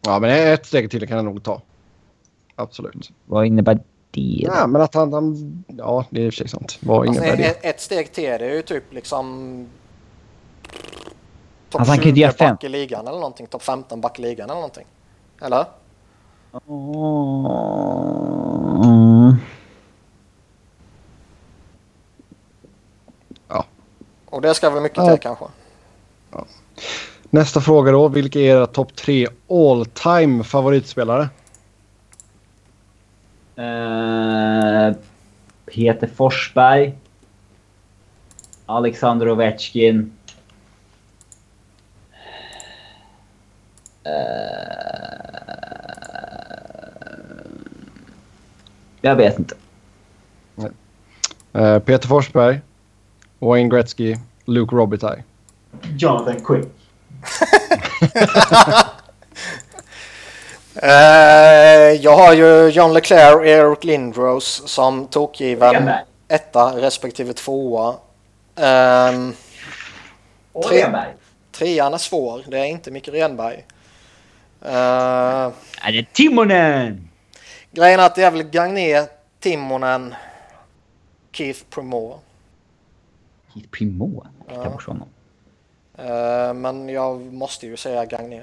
Ja, 0.07 0.19
men 0.19 0.31
ett 0.53 0.67
steg 0.67 0.91
till 0.91 1.09
kan 1.09 1.17
han 1.17 1.25
nog 1.25 1.43
ta. 1.43 1.63
Absolut. 2.57 3.11
Vad 3.25 3.47
innebär 3.47 3.75
det? 3.75 3.81
då? 4.47 4.53
Ja, 4.55 4.67
men 4.67 4.83
att 4.83 4.95
han... 4.95 5.13
han 5.13 5.65
ja, 5.79 6.05
det 6.11 6.21
är 6.21 6.25
i 6.25 6.29
och 6.29 6.33
för 6.33 6.37
sig 6.39 6.49
sant. 6.49 6.79
Vad 6.81 7.09
Alltså, 7.09 7.23
innebär 7.25 7.37
det? 7.37 7.45
ett, 7.45 7.65
ett 7.65 7.81
steg 7.81 8.13
till 8.13 8.25
det 8.25 8.31
är 8.51 8.55
ju 8.55 8.63
typ 8.63 8.93
liksom 8.93 9.67
Topp 11.71 11.81
Alltså, 11.81 11.91
han 11.93 11.99
kan 11.99 12.09
ju 12.09 12.15
20 12.15 12.21
göra 12.21 12.33
fem. 12.33 12.55
back 12.55 12.65
i 12.65 12.69
ligan 12.69 13.07
eller 13.07 13.19
någonting. 13.19 13.47
Topp 13.47 13.63
15 13.63 14.01
back 14.01 14.19
i 14.19 14.23
ligan 14.23 14.45
eller 14.51 14.55
någonting. 14.55 14.87
Eller? 15.43 15.65
Mm. 18.85 19.35
Och 24.31 24.43
det 24.43 24.55
ska 24.55 24.71
väl 24.71 24.83
mycket 24.83 24.99
Ja. 24.99 25.11
till 25.11 25.21
kanske. 25.21 25.45
Nästa 27.31 27.61
fråga 27.61 27.93
då. 27.93 28.09
Vilka 28.09 28.39
är 28.39 28.43
era 28.45 28.67
topp 28.67 28.97
tre 28.97 29.29
all 29.51 29.87
time 29.87 30.45
favoritspelare? 30.45 31.29
Eh, 33.57 34.95
Peter 35.67 36.07
Forsberg. 36.07 36.95
Alexander 38.67 39.29
Ovechkin. 39.29 40.13
Eh, 44.05 44.13
jag 49.01 49.17
vet 49.17 49.39
inte. 49.39 49.55
Eh, 51.53 51.79
Peter 51.79 52.09
Forsberg, 52.09 52.61
Wayne 53.39 53.69
Gretzky, 53.69 54.17
Luke 54.45 54.77
Robitaille. 54.77 55.25
Jonathan 55.97 56.41
Quick. 56.41 56.69
Eh, 60.83 61.93
jag 62.01 62.17
har 62.17 62.35
ju 62.35 62.69
John 62.69 62.93
Leclerc 62.93 63.35
och 63.35 63.47
Eric 63.47 63.85
Lindros 63.85 64.63
som 64.67 65.07
tokgiven 65.07 65.91
etta 66.29 66.81
respektive 66.81 67.33
tvåa. 67.33 67.95
Ehm, 68.57 69.33
Tre. 70.69 70.83
Renberg. 70.83 71.15
trean 71.53 71.95
är 71.95 71.99
svår. 71.99 72.45
Det 72.47 72.59
är 72.59 72.65
inte 72.65 72.91
Micke 72.91 73.09
Renberg. 73.09 73.65
Uh, 74.63 74.73
Är 75.83 75.93
det 75.93 76.13
Timonen? 76.13 77.09
grejen 77.73 78.01
är 78.01 78.07
att 78.07 78.15
det 78.15 78.23
är 78.23 78.31
väl 78.31 78.43
Gagné, 78.43 79.07
Timonen, 79.41 80.15
Keith 81.33 81.61
Primore. 81.71 82.19
Keith 83.55 83.69
Primo. 83.69 84.27
Jag 84.49 84.63
tar 84.63 84.71
bort 84.71 84.87
honom. 84.87 85.09
Eh, 85.99 86.55
men 86.55 86.89
jag 86.89 87.21
måste 87.21 87.67
ju 87.67 87.77
säga 87.77 88.05
Gagné. 88.05 88.43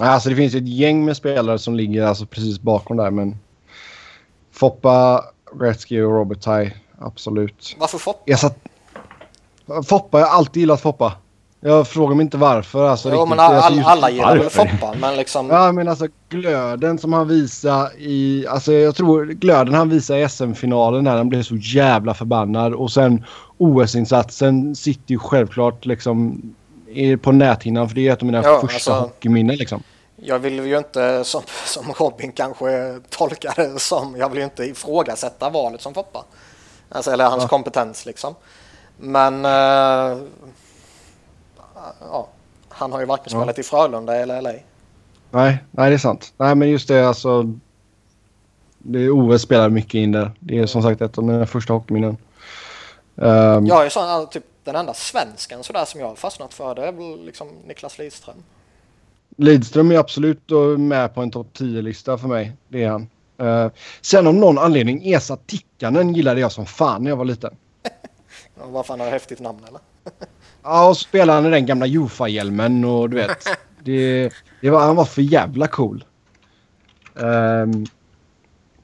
Alltså 0.00 0.28
det 0.28 0.36
finns 0.36 0.54
ju 0.54 0.58
ett 0.58 0.68
gäng 0.68 1.04
med 1.04 1.16
spelare 1.16 1.58
som 1.58 1.74
ligger 1.76 2.02
alltså 2.06 2.26
precis 2.26 2.60
bakom 2.60 2.96
där 2.96 3.10
men 3.10 3.36
Foppa, 4.52 5.24
Gretzky 5.60 6.00
och 6.02 6.12
Robitaille, 6.12 6.72
absolut. 6.98 7.76
Varför 7.78 7.98
Foppa? 7.98 8.22
Jag 8.24 8.38
satt... 8.38 8.58
Foppa, 9.88 10.18
jag 10.20 10.26
har 10.26 10.36
alltid 10.38 10.60
gillat 10.60 10.80
Foppa. 10.80 11.12
Jag 11.60 11.88
frågar 11.88 12.14
mig 12.14 12.24
inte 12.24 12.36
varför. 12.36 12.88
Alltså, 12.88 13.08
Jo 13.08 13.14
riktigt. 13.14 13.28
men 13.28 13.40
Alltså, 13.40 13.66
all, 13.66 13.76
just- 13.76 13.88
alla 13.88 14.10
gillar 14.10 14.36
väl? 14.38 14.50
Foppa 14.50 14.94
men 15.00 15.16
liksom... 15.16 15.48
Ja, 15.50 15.72
men 15.72 15.88
alltså 15.88 16.06
glöden 16.28 16.98
som 16.98 17.12
han 17.12 17.28
visar 17.28 17.90
i... 17.98 18.46
Alltså 18.48 18.72
jag 18.72 18.94
tror 18.96 19.24
glöden 19.26 19.74
han 19.74 19.88
visar 19.88 20.16
i 20.16 20.28
SM-finalen 20.28 21.04
där 21.04 21.16
han 21.16 21.28
blev 21.28 21.42
så 21.42 21.56
jävla 21.56 22.14
förbannad. 22.14 22.74
Och 22.74 22.90
sen 22.90 23.24
OS-insatsen 23.58 24.74
sitter 24.74 25.12
ju 25.12 25.18
självklart 25.18 25.86
liksom 25.86 26.42
på 27.22 27.32
näthinnan 27.32 27.88
för 27.88 27.94
det 27.94 28.08
är 28.08 28.12
ett 28.12 28.18
av 28.22 28.26
mina 28.26 28.42
Ja, 28.42 28.60
första 28.60 28.74
alltså- 28.74 28.92
hockeyminnen 28.92 29.56
liksom. 29.56 29.82
Jag 30.16 30.38
vill 30.38 30.66
ju 30.66 30.78
inte 30.78 31.24
som, 31.24 31.42
som 31.66 31.92
Robin 31.92 32.32
kanske 32.32 33.00
tolkar 33.10 33.54
det 33.56 33.78
som. 33.80 34.16
Jag 34.16 34.28
vill 34.28 34.38
ju 34.38 34.44
inte 34.44 34.64
ifrågasätta 34.64 35.50
valet 35.50 35.80
som 35.80 35.94
Foppa. 35.94 36.24
Alltså, 36.88 37.10
eller 37.10 37.24
hans 37.24 37.42
Ja. 37.42 37.48
kompetens 37.48 38.06
liksom. 38.06 38.34
Men... 38.98 39.44
eh, 39.44 40.18
ja, 42.10 42.28
han 42.68 42.92
har 42.92 43.00
ju 43.00 43.06
varken 43.06 43.24
Ja. 43.32 43.40
spelat 43.40 43.58
i 43.58 43.62
Frölunda 43.62 44.16
eller 44.16 44.42
LA. 44.42 44.52
Nej, 45.30 45.64
nej, 45.70 45.90
det 45.90 45.96
är 45.96 45.98
sant. 45.98 46.32
Nej, 46.36 46.54
men 46.54 46.68
just 46.70 46.88
det 46.88 47.08
alltså. 47.08 47.54
Det 48.78 48.98
är 48.98 49.10
OS 49.10 49.42
spelar 49.42 49.68
mycket 49.70 49.94
in 49.94 50.12
där. 50.12 50.30
Det 50.40 50.58
är 50.58 50.66
som 50.66 50.82
sagt 50.82 51.00
ett 51.00 51.18
av 51.18 51.24
mina 51.24 51.46
första 51.46 51.72
hockeyminnen. 51.72 52.16
Um, 53.14 53.66
Jag 53.66 53.92
sån, 53.92 54.26
typ 54.26 54.44
den 54.66 54.76
enda 54.76 54.94
svensken 54.94 55.64
sådär 55.64 55.84
som 55.84 56.00
jag 56.00 56.08
har 56.08 56.16
fastnat 56.16 56.54
för. 56.54 56.74
Det 56.74 56.86
är 56.86 56.92
väl 56.92 57.24
liksom 57.24 57.48
Niklas 57.66 57.98
Lidström. 57.98 58.42
Lidström 59.36 59.90
är 59.90 59.98
absolut 59.98 60.40
då 60.46 60.78
med 60.78 61.14
på 61.14 61.22
en 61.22 61.30
topp 61.30 61.48
10-lista 61.54 62.18
för 62.18 62.28
mig. 62.28 62.52
Det 62.68 62.82
är 62.82 62.88
han. 62.88 63.08
Eh, 63.38 63.70
sen 64.00 64.26
av 64.26 64.34
någon 64.34 64.58
anledning, 64.58 65.12
Esa 65.12 65.36
Tikkanen 65.36 66.14
gillade 66.14 66.40
jag 66.40 66.52
som 66.52 66.66
fan 66.66 67.02
när 67.02 67.10
jag 67.10 67.16
var 67.16 67.24
liten. 67.24 67.56
Varför 68.54 68.92
han 68.92 69.00
har 69.00 69.10
häftigt 69.10 69.40
namn 69.40 69.60
eller? 69.68 69.80
Ja, 70.62 70.88
och 70.88 70.96
spelade 70.96 71.32
han 71.32 71.46
i 71.46 71.50
den 71.50 71.66
gamla 71.66 71.86
Jofa-hjälmen 71.86 72.84
och 72.84 73.10
du 73.10 73.16
vet. 73.16 73.48
Det, 73.84 74.32
det 74.60 74.70
var, 74.70 74.80
han 74.80 74.96
var 74.96 75.04
för 75.04 75.22
jävla 75.22 75.66
cool. 75.66 76.04
Ehm, 77.20 77.86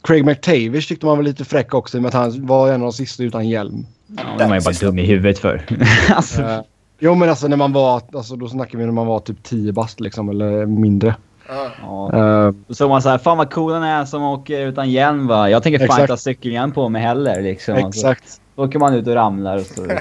Craig 0.02 0.24
McTavish 0.24 0.88
tyckte 0.88 1.06
man 1.06 1.16
var 1.16 1.24
lite 1.24 1.44
fräck 1.44 1.74
också 1.74 1.96
i 1.96 1.98
och 1.98 2.02
med 2.02 2.08
att 2.08 2.14
han 2.14 2.46
var 2.46 2.68
en 2.68 2.74
av 2.74 2.80
de 2.80 2.92
sista 2.92 3.22
utan 3.22 3.48
hjälm. 3.48 3.86
Ja, 4.16 4.48
var 4.48 4.54
ju 4.54 4.60
bara 4.60 4.74
dum 4.80 4.98
i 4.98 5.06
huvudet 5.06 5.38
för. 5.38 5.64
alltså, 6.14 6.42
Eh, 6.42 6.60
jo 6.98 7.14
men 7.14 7.28
alltså 7.28 7.48
när 7.48 7.56
man 7.56 7.72
var, 7.72 8.02
alltså 8.14 8.36
då 8.36 8.48
snackar 8.48 8.78
vi 8.78 8.84
när 8.84 8.92
man 8.92 9.06
var 9.06 9.20
typ 9.20 9.42
10 9.42 9.72
bast 9.72 10.00
liksom 10.00 10.28
eller 10.28 10.66
mindre. 10.66 11.14
Ja. 11.48 12.10
Uh, 12.14 12.54
Då 12.66 12.74
såg 12.74 12.90
man 12.90 13.02
såhär, 13.02 13.18
fan 13.18 13.38
vad 13.38 13.52
cool 13.52 13.72
han 13.72 13.82
är 13.82 14.04
som 14.04 14.22
åker 14.22 14.66
utan 14.66 14.90
hjälm 14.90 15.26
va. 15.26 15.50
Jag 15.50 15.62
tänker 15.62 15.78
fan 15.78 15.84
Exakt. 15.84 16.00
inte 16.00 16.12
ha 16.12 16.16
cykelhjälm 16.16 16.72
på 16.72 16.88
mig 16.88 17.02
heller 17.02 17.42
liksom. 17.42 17.74
Och 17.74 17.94
så 17.94 18.10
exakt. 18.10 18.40
åker 18.56 18.78
man 18.78 18.94
ut 18.94 19.06
och 19.06 19.14
ramlar 19.14 19.56
och 19.56 19.66
så... 19.66 19.86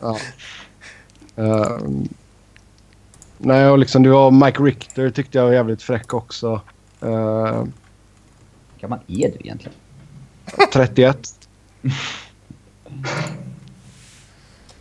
Ja. 0.00 0.16
Ehm, 1.36 2.08
nej 3.38 3.68
och 3.68 3.78
liksom 3.78 4.02
du 4.02 4.12
har 4.12 4.30
Mike 4.30 4.62
Richter 4.62 5.10
tyckte 5.10 5.38
jag 5.38 5.44
var 5.44 5.52
jävligt 5.52 5.82
fräck 5.82 6.14
också. 6.14 6.60
Uh, 7.02 7.10
Hur 7.10 8.80
gammal 8.80 8.98
är 9.06 9.28
du 9.28 9.36
egentligen? 9.40 9.76
31. 10.72 11.18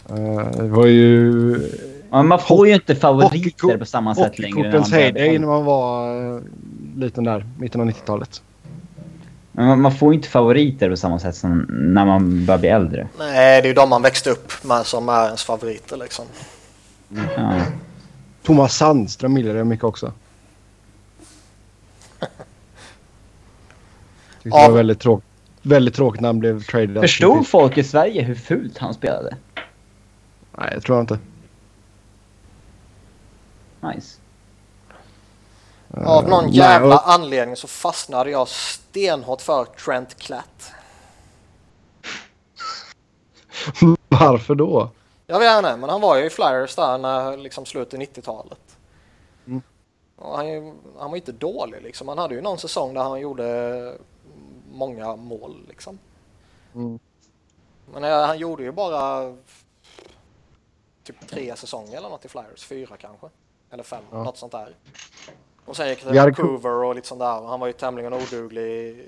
Eh, 0.10 0.52
det 0.52 0.68
var 0.68 0.86
ju 0.86 1.56
Ja, 2.12 2.24
man 2.24 2.40
får 2.40 2.68
ju 2.68 2.74
inte 2.74 2.96
favoriter 2.96 3.78
på 3.78 3.86
samma 3.86 4.16
sätt 4.16 4.40
längre. 4.40 4.56
hockeykortens 4.56 4.92
heyday 4.92 5.40
när 5.40 5.48
man 5.48 5.66
var 5.66 6.16
uh, 6.16 6.42
liten 6.98 7.24
där, 7.24 7.46
mitten 7.58 7.82
av 7.82 7.88
90-talet. 7.88 8.42
Men 9.52 9.68
man, 9.68 9.82
man 9.82 9.96
får 9.96 10.14
ju 10.14 10.16
inte 10.18 10.30
favoriter 10.30 10.90
på 10.90 10.98
samma 10.98 11.20
sätt 11.20 11.36
som 11.36 11.66
när 11.70 12.06
man 12.06 12.46
börjar 12.46 12.60
bli 12.60 12.70
äldre. 12.70 13.08
Nej, 13.20 13.62
det 13.62 13.68
är 13.68 13.70
ju 13.70 13.74
de 13.74 13.90
man 13.90 14.02
växte 14.02 14.30
upp 14.30 14.64
med 14.64 14.86
som 14.86 15.10
är 15.10 15.26
ens 15.26 15.44
favoriter 15.44 15.98
liksom. 15.98 16.26
Ja. 17.36 17.62
Thomas 18.44 18.76
Sandström 18.76 19.38
gillade 19.38 19.58
jag 19.58 19.68
mycket 19.68 19.84
också. 19.84 20.12
Tyckte 24.44 24.60
det 24.60 24.68
var 24.68 24.72
väldigt, 24.72 25.00
tråk 25.00 25.24
väldigt 25.62 25.96
tråkigt 25.96 26.22
när 26.22 26.30
han 26.30 26.40
blev 26.40 26.64
traded. 26.64 27.02
Förstod 27.02 27.48
folk 27.48 27.78
i 27.78 27.84
Sverige 27.84 28.22
hur 28.22 28.36
fult 28.36 28.78
han 28.78 28.94
spelade? 28.94 29.38
Nej, 30.58 30.72
det 30.76 30.82
tror 30.82 30.98
jag 30.98 31.04
inte. 31.04 31.20
Nice. 33.82 34.18
Av 36.06 36.30
någon 36.30 36.46
nej, 36.46 36.56
jävla 36.58 36.96
och- 36.96 37.10
anledning 37.12 37.56
så 37.56 37.68
fastnade 37.68 38.32
jag 38.32 38.48
stenhårt 38.48 39.42
för 39.42 39.66
Trent 39.66 40.16
Klatt. 40.20 40.72
Varför 44.08 44.56
då? 44.56 44.90
Jag 45.28 45.40
vet 45.40 45.58
inte, 45.58 45.78
men 45.78 45.90
han 45.90 46.02
var 46.02 46.18
ju 46.18 46.26
i 46.26 46.30
Flyers 46.30 46.76
där 46.76 46.98
när 46.98 47.38
liksom 47.38 47.66
slutet 47.66 47.94
av 47.94 48.00
90-talet. 48.00 48.60
Mm. 49.48 49.62
Han, 50.22 50.46
är 50.48 50.52
ju- 50.52 50.74
han 51.00 51.10
var 51.10 51.16
inte 51.18 51.32
dålig 51.32 51.82
liksom. 51.82 52.08
Han 52.08 52.18
hade 52.18 52.36
ju 52.36 52.42
någon 52.42 52.58
säsong 52.58 52.94
där 52.94 53.02
han 53.04 53.20
gjorde 53.20 53.98
många 54.80 55.16
mål 55.16 55.66
liksom. 55.68 56.00
Mm. 56.76 57.00
Men 57.94 58.04
eh, 58.04 58.26
han 58.26 58.38
gjorde 58.38 58.64
ju 58.64 58.72
bara 58.72 59.36
typ 61.04 61.28
tre 61.28 61.56
säsonger 61.56 61.98
eller 61.98 62.10
något 62.10 62.26
i 62.26 62.28
Flyers. 62.28 62.66
Fyra 62.66 62.98
kanske. 62.98 63.30
Eller 63.70 63.84
fem, 63.84 64.04
Ja. 64.12 64.24
något 64.24 64.38
sånt 64.38 64.52
där. 64.52 64.76
Och 65.66 65.76
sen 65.76 65.90
gick 65.90 66.04
det 66.04 66.10
till 66.12 66.20
Vancouver 66.20 66.70
och 66.84 66.96
lite 66.96 67.08
sånt 67.08 67.20
där. 67.20 67.42
Och 67.42 67.50
han 67.50 67.60
var 67.60 67.68
ju 67.68 67.74
tämligen 67.74 68.14
oduglig 68.14 69.06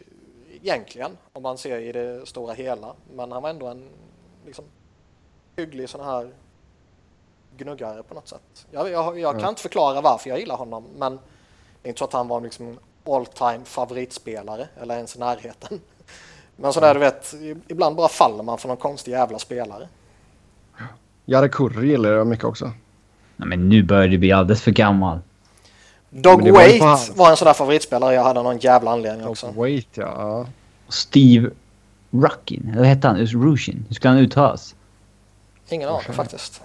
egentligen. 0.62 1.18
Om 1.34 1.44
man 1.44 1.58
ser 1.58 1.80
i 1.80 1.92
det 1.92 2.26
stora 2.26 2.54
hela. 2.54 2.94
Men 3.14 3.32
han 3.32 3.44
var 3.44 3.50
ändå 3.50 3.68
en 3.68 3.90
liksom, 4.46 4.66
hygglig 5.56 5.90
sån 5.90 6.02
här 6.06 6.32
gnuggare 7.58 8.04
på 8.04 8.14
något 8.14 8.28
sätt. 8.28 8.68
Jag, 8.72 8.90
jag, 8.90 9.20
jag 9.20 9.34
kan 9.34 9.42
Ja. 9.42 9.50
inte 9.50 9.62
förklara 9.62 10.02
varför 10.02 10.30
jag 10.30 10.40
gillar 10.40 10.58
honom. 10.58 10.86
Men 10.98 11.16
det 11.82 11.88
är 11.88 11.90
inte 11.90 12.00
så 12.00 12.06
att 12.06 12.14
han 12.14 12.28
var 12.28 12.42
liksom 12.42 12.68
en 12.68 12.80
all 13.06 13.26
time 13.26 13.60
favoritspelare. 13.66 14.68
Eller 14.82 14.96
ens 14.96 15.16
i 15.16 15.20
närheten. 15.20 15.80
Men 16.56 16.74
sådär 16.74 16.94
du 16.94 17.00
vet, 17.00 17.34
ibland 17.68 17.96
bara 17.96 18.08
faller 18.08 18.44
man 18.44 18.58
för 18.58 18.68
någon 18.68 18.78
konstig 18.78 19.12
jävla 19.12 19.40
spelare. 19.40 19.88
Jare 21.26 21.50
Kurri 21.50 21.88
gillar 21.88 22.12
jag 22.12 22.28
mycket 22.28 22.46
också. 22.46 22.72
Nej, 23.36 23.48
men 23.48 23.70
nu 23.70 23.84
börjar 23.84 24.08
du 24.08 24.18
bli 24.18 24.32
alldeles 24.32 24.62
för 24.62 24.72
gammal. 24.72 25.20
Dog 26.10 26.42
var 26.42 26.48
ju 26.48 26.80
Wait 26.80 27.12
var 27.16 27.30
en 27.30 27.38
sån 27.38 27.46
där 27.46 27.54
favoritspelare 27.54 28.14
jag 28.14 28.24
hade 28.24 28.44
någon 28.44 28.58
jävla 28.58 28.92
anledning 28.92 29.28
också. 29.28 29.52
Wait 29.52 29.88
ja. 29.94 30.04
ja. 30.18 30.46
Steve 30.90 31.50
Ruckin, 32.12 32.74
eller 32.74 32.84
hette 32.84 33.08
han? 33.08 33.18
Rushin? 33.18 33.86
Hur 33.88 33.96
skulle 33.96 34.14
han 34.14 34.20
uttalas? 34.20 34.76
Ingen 35.70 35.90
aning 35.90 36.14
faktiskt. 36.14 36.62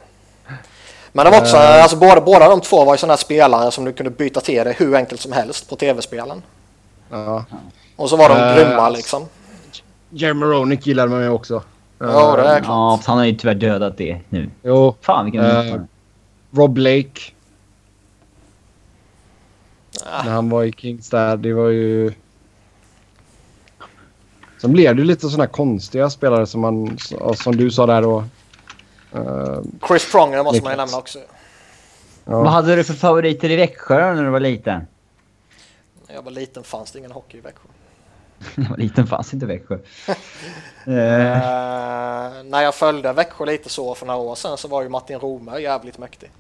Men 1.12 1.24
det 1.24 1.30
var 1.30 1.38
också, 1.40 1.56
alltså 1.56 1.96
båda, 1.96 2.20
båda 2.20 2.48
de 2.48 2.60
två 2.60 2.84
var 2.84 2.94
ju 2.94 2.98
sådana 2.98 3.12
här 3.12 3.18
spelare 3.18 3.70
som 3.70 3.84
du 3.84 3.92
kunde 3.92 4.10
byta 4.10 4.40
till 4.40 4.64
dig 4.64 4.74
hur 4.78 4.94
enkelt 4.94 5.20
som 5.20 5.32
helst 5.32 5.68
på 5.70 5.76
tv-spelen. 5.76 6.42
ja. 7.10 7.44
Och 7.96 8.10
så 8.10 8.16
var 8.16 8.28
de 8.28 8.34
Eh, 8.38 8.54
grymma 8.56 8.88
liksom. 8.88 9.24
Jeremy 10.10 10.46
Roenick 10.46 10.86
gillade 10.86 11.10
man 11.10 11.22
ju 11.22 11.28
också. 11.28 11.62
Ja, 11.98 12.36
det 12.36 12.42
är 12.42 12.58
klart. 12.60 12.66
Ja, 12.66 13.00
han 13.06 13.18
har 13.18 13.24
ju 13.24 13.34
tyvärr 13.34 13.54
dödat 13.54 13.96
det 13.98 14.20
nu. 14.28 14.50
Jo, 14.62 14.94
Fan 15.00 15.24
vilken 15.24 15.44
Eh, 15.44 15.80
Rob 16.50 16.70
Blake. 16.72 17.20
Ah. 20.04 20.22
När 20.24 20.32
han 20.32 20.50
var 20.50 20.64
i 20.64 20.72
Kings 20.72 21.10
där. 21.10 21.36
Det 21.36 21.52
var 21.52 21.68
ju... 21.68 22.12
Sen 24.60 24.72
blev 24.72 24.96
det 24.96 25.02
ju 25.02 25.06
lite 25.08 25.28
sådana 25.28 25.44
här 25.44 25.52
konstiga 25.52 26.10
spelare 26.10 26.46
som 26.46 26.60
man... 26.60 26.98
Som 27.34 27.56
du 27.56 27.70
sa 27.70 27.86
där 27.86 28.02
då. 28.02 28.24
Eh, 29.12 29.60
Chris 29.88 30.12
Pronger 30.12 30.42
måste 30.42 30.62
man 30.62 30.72
ju 30.72 30.76
nämna 30.76 30.96
också. 30.96 31.18
Vad 32.24 32.46
ja. 32.46 32.50
hade 32.50 32.76
du 32.76 32.84
för 32.84 32.94
favoriter 32.94 33.50
i 33.50 33.56
Växjö 33.56 34.14
när 34.14 34.24
du 34.24 34.30
var 34.30 34.40
liten? 34.40 34.86
När 36.08 36.14
jag 36.14 36.22
var 36.22 36.30
liten 36.30 36.62
fanns 36.62 36.92
det 36.92 36.98
ingen 36.98 37.12
hockey 37.12 37.38
i 37.38 37.40
Växjö. 37.40 37.68
När 38.54 38.64
jag 38.64 38.70
var 38.70 38.76
liten 38.76 39.06
fanns 39.06 39.34
inte 39.34 39.46
Växjö. 39.46 39.78
Eh, 40.88 40.92
när 42.44 42.62
jag 42.62 42.74
följde 42.74 43.12
Växjö 43.12 43.44
lite 43.44 43.68
så 43.68 43.94
för 43.94 44.06
några 44.06 44.20
år 44.20 44.34
sedan 44.34 44.56
så 44.56 44.68
var 44.68 44.82
ju 44.82 44.88
Martin 44.88 45.18
Romer 45.18 45.58
jävligt 45.58 45.98
mäktig. 45.98 46.30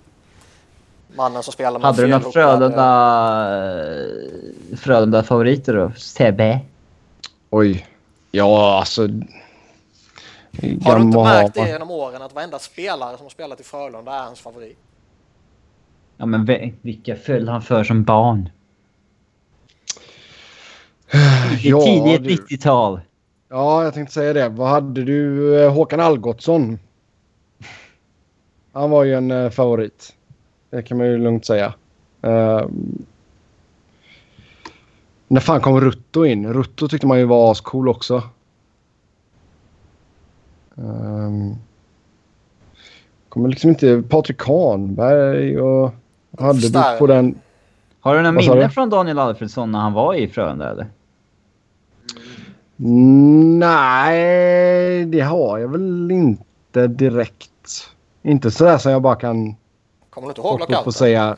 Mannen 1.16 1.42
som 1.42 1.52
spelar 1.52 1.78
med 1.78 1.86
hade 1.86 2.02
du 2.02 2.08
några 2.08 2.30
Frölunda, 2.30 2.86
Frölunda 4.76 5.22
favoriter 5.22 5.74
då? 5.74 5.92
Sebbe? 5.96 6.60
Oj. 7.50 7.86
Ja, 8.30 8.78
alltså... 8.78 9.08
Har 10.82 10.96
du 10.96 11.02
inte 11.02 11.18
märkt 11.18 11.54
det 11.54 11.68
genom 11.68 11.90
åren 11.90 12.22
att 12.22 12.34
varenda 12.34 12.58
spelare 12.58 13.16
som 13.16 13.24
har 13.24 13.30
spelat 13.30 13.60
i 13.60 13.64
Frölunda 13.64 14.12
är 14.12 14.22
hans 14.22 14.40
favorit? 14.40 14.78
Ja 16.16 16.26
men 16.26 16.72
vilka 16.82 17.16
föll 17.16 17.48
han 17.48 17.62
för 17.62 17.84
som 17.84 18.04
barn? 18.04 18.48
I 21.62 21.70
Ja, 21.70 21.80
tidigt 21.80 22.48
du. 22.48 22.56
90-tal. 22.56 23.00
Ja, 23.48 23.84
jag 23.84 23.94
tänkte 23.94 24.14
säga 24.14 24.32
det. 24.32 24.48
Vad 24.48 24.68
hade 24.68 25.04
du? 25.04 25.56
Eh, 25.60 25.72
Håkan 25.72 26.00
Algotsson. 26.00 26.78
Han 28.72 28.90
var 28.90 29.04
ju 29.04 29.14
en 29.14 29.30
eh, 29.30 29.50
favorit. 29.50 30.14
Det 30.70 30.82
kan 30.82 30.98
man 30.98 31.06
ju 31.06 31.18
lugnt 31.18 31.46
säga. 31.46 31.74
Uh, 32.26 32.66
när 35.28 35.40
fan 35.40 35.60
kom 35.60 35.80
Rutto 35.80 36.24
in? 36.24 36.52
Rutto 36.52 36.88
tyckte 36.88 37.06
man 37.06 37.18
ju 37.18 37.24
var 37.24 37.50
ascool 37.52 37.88
också. 37.88 38.22
Um, 40.76 41.56
kommer 43.28 43.48
liksom 43.48 43.70
inte... 43.70 44.02
Patrik 44.08 44.38
Kahnberg 44.38 45.60
och... 45.60 45.94
Hade 46.38 46.60
du 46.60 46.68
Stark. 46.68 46.98
på 46.98 47.06
den... 47.06 47.34
Har 48.00 48.14
du 48.14 48.22
några 48.22 48.32
minnen 48.32 48.70
från 48.70 48.90
Daniel 48.90 49.18
Alfredsson 49.18 49.72
när 49.72 49.78
han 49.78 49.92
var 49.92 50.14
i 50.14 50.28
Frölunda 50.28 50.70
eller? 50.70 50.86
Nej, 53.58 55.04
det 55.04 55.20
har 55.20 55.58
jag 55.58 55.68
väl 55.68 56.10
inte 56.10 56.86
direkt. 56.86 57.50
Inte 58.22 58.50
sådär 58.50 58.78
som 58.78 58.92
jag 58.92 59.02
bara 59.02 59.16
kan 59.16 59.54
Kommer 60.10 60.26
du 60.26 60.30
inte 60.30 60.40
ihåg 60.40 60.60
lockouten? 60.60 60.84
och 60.84 60.94
säga... 60.94 61.36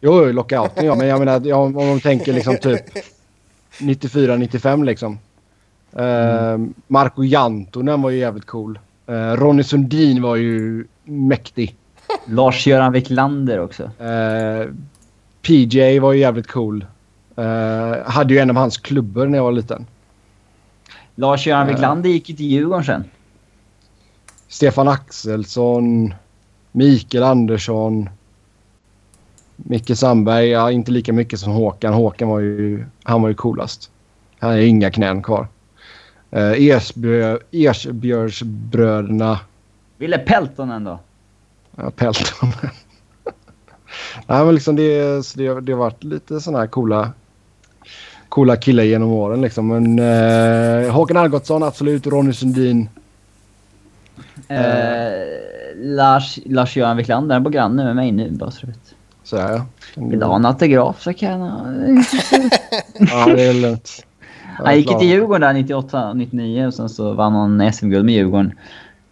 Jo, 0.00 0.24
lockouten 0.24 0.86
ja. 0.86 0.94
Men 0.94 1.06
jag 1.06 1.18
menar, 1.18 1.52
om 1.52 1.72
man 1.72 2.00
tänker 2.00 2.32
liksom 2.32 2.56
typ 2.56 2.80
94-95 3.78 4.84
liksom. 4.84 5.18
Uh, 5.98 6.66
Marco 6.86 7.22
Jantonen 7.24 8.02
var 8.02 8.10
ju 8.10 8.18
jävligt 8.18 8.46
cool. 8.46 8.78
Uh, 9.08 9.14
Ronny 9.14 9.62
Sundin 9.62 10.22
var 10.22 10.36
ju 10.36 10.86
mäktig. 11.04 11.76
Lars-Göran 12.26 12.92
Wiklander 12.92 13.60
också. 13.60 13.82
Uh, 13.82 14.72
PJ 15.42 15.98
var 15.98 16.12
ju 16.12 16.20
jävligt 16.20 16.46
cool. 16.46 16.86
Hade 18.04 18.34
ju 18.34 18.40
en 18.40 18.50
av 18.50 18.56
hans 18.56 18.78
klubbor 18.78 19.26
när 19.26 19.38
jag 19.38 19.44
var 19.44 19.52
liten. 19.52 19.86
Lars-Göran. 21.14 21.66
Wiklander 21.66 22.10
gick 22.10 22.28
ju 22.28 22.36
till 22.36 22.46
Djurgården 22.46 22.84
sen. 22.84 23.04
Stefan 24.48 24.88
Axelsson, 24.88 26.14
Mikael 26.72 27.24
Andersson, 27.24 28.08
Micke 29.56 29.96
Sandberg. 29.96 30.48
Ja, 30.48 30.70
inte 30.70 30.90
lika 30.90 31.12
mycket 31.12 31.40
som 31.40 31.52
Håkan. 31.52 31.94
Håkan 31.94 32.28
var 32.28 32.40
ju, 32.40 32.86
han 33.02 33.22
var 33.22 33.28
ju 33.28 33.34
coolast. 33.34 33.90
Han 34.38 34.50
har 34.50 34.58
inga 34.58 34.90
knän 34.90 35.22
kvar. 35.22 35.48
Uh, 36.36 36.68
Ersbjö, 36.68 37.38
Ersbjörnsbröderna. 37.52 39.40
Ville 39.98 40.18
Peltonen 40.18 40.84
då? 40.84 40.98
Ja, 41.76 41.90
Pelton. 41.90 42.52
Nej, 44.26 44.44
men 44.44 44.54
liksom 44.54 44.76
det, 44.76 45.26
så 45.26 45.38
det, 45.38 45.60
det 45.60 45.72
har 45.72 45.78
varit 45.78 46.04
lite 46.04 46.40
sådana 46.40 46.58
här 46.58 46.66
coola, 46.66 47.12
coola 48.28 48.56
killar 48.56 48.82
genom 48.82 49.12
åren. 49.12 49.40
Liksom. 49.40 49.68
Men 49.68 49.98
uh, 49.98 50.90
Håkan 50.90 51.16
Algotsson, 51.16 51.62
absolut. 51.62 52.06
Ronny 52.06 52.32
Sundin. 52.32 52.88
Eh, 54.48 54.58
Lars, 55.76 56.38
Lars-Göran 56.44 56.96
Wiklander 56.96 57.36
är 57.36 57.40
på 57.40 57.50
granne 57.50 57.84
med 57.84 57.96
mig 57.96 58.12
nu 58.12 58.30
bara 58.30 58.50
så 58.50 58.60
du 58.60 58.66
vet. 58.66 58.94
Sådär 59.22 59.52
ja. 59.52 59.66
Vill 59.94 60.18
du 60.18 60.26
ha 60.26 60.36
en 60.36 60.46
autograf 60.46 61.02
så 61.02 61.12
kan 61.12 61.40
jag... 61.40 62.04
Ja, 63.10 63.26
det 63.26 63.42
är 63.42 63.54
lugnt. 63.54 64.06
Han 64.64 64.76
gick 64.76 64.98
till 64.98 65.08
Djurgården 65.08 65.40
där 65.40 65.52
98, 65.52 66.12
99 66.12 66.66
och 66.66 66.74
sen 66.74 66.88
så 66.88 67.12
vann 67.12 67.32
han 67.34 67.72
SM-guld 67.72 68.04
med 68.04 68.14
Djurgården 68.14 68.58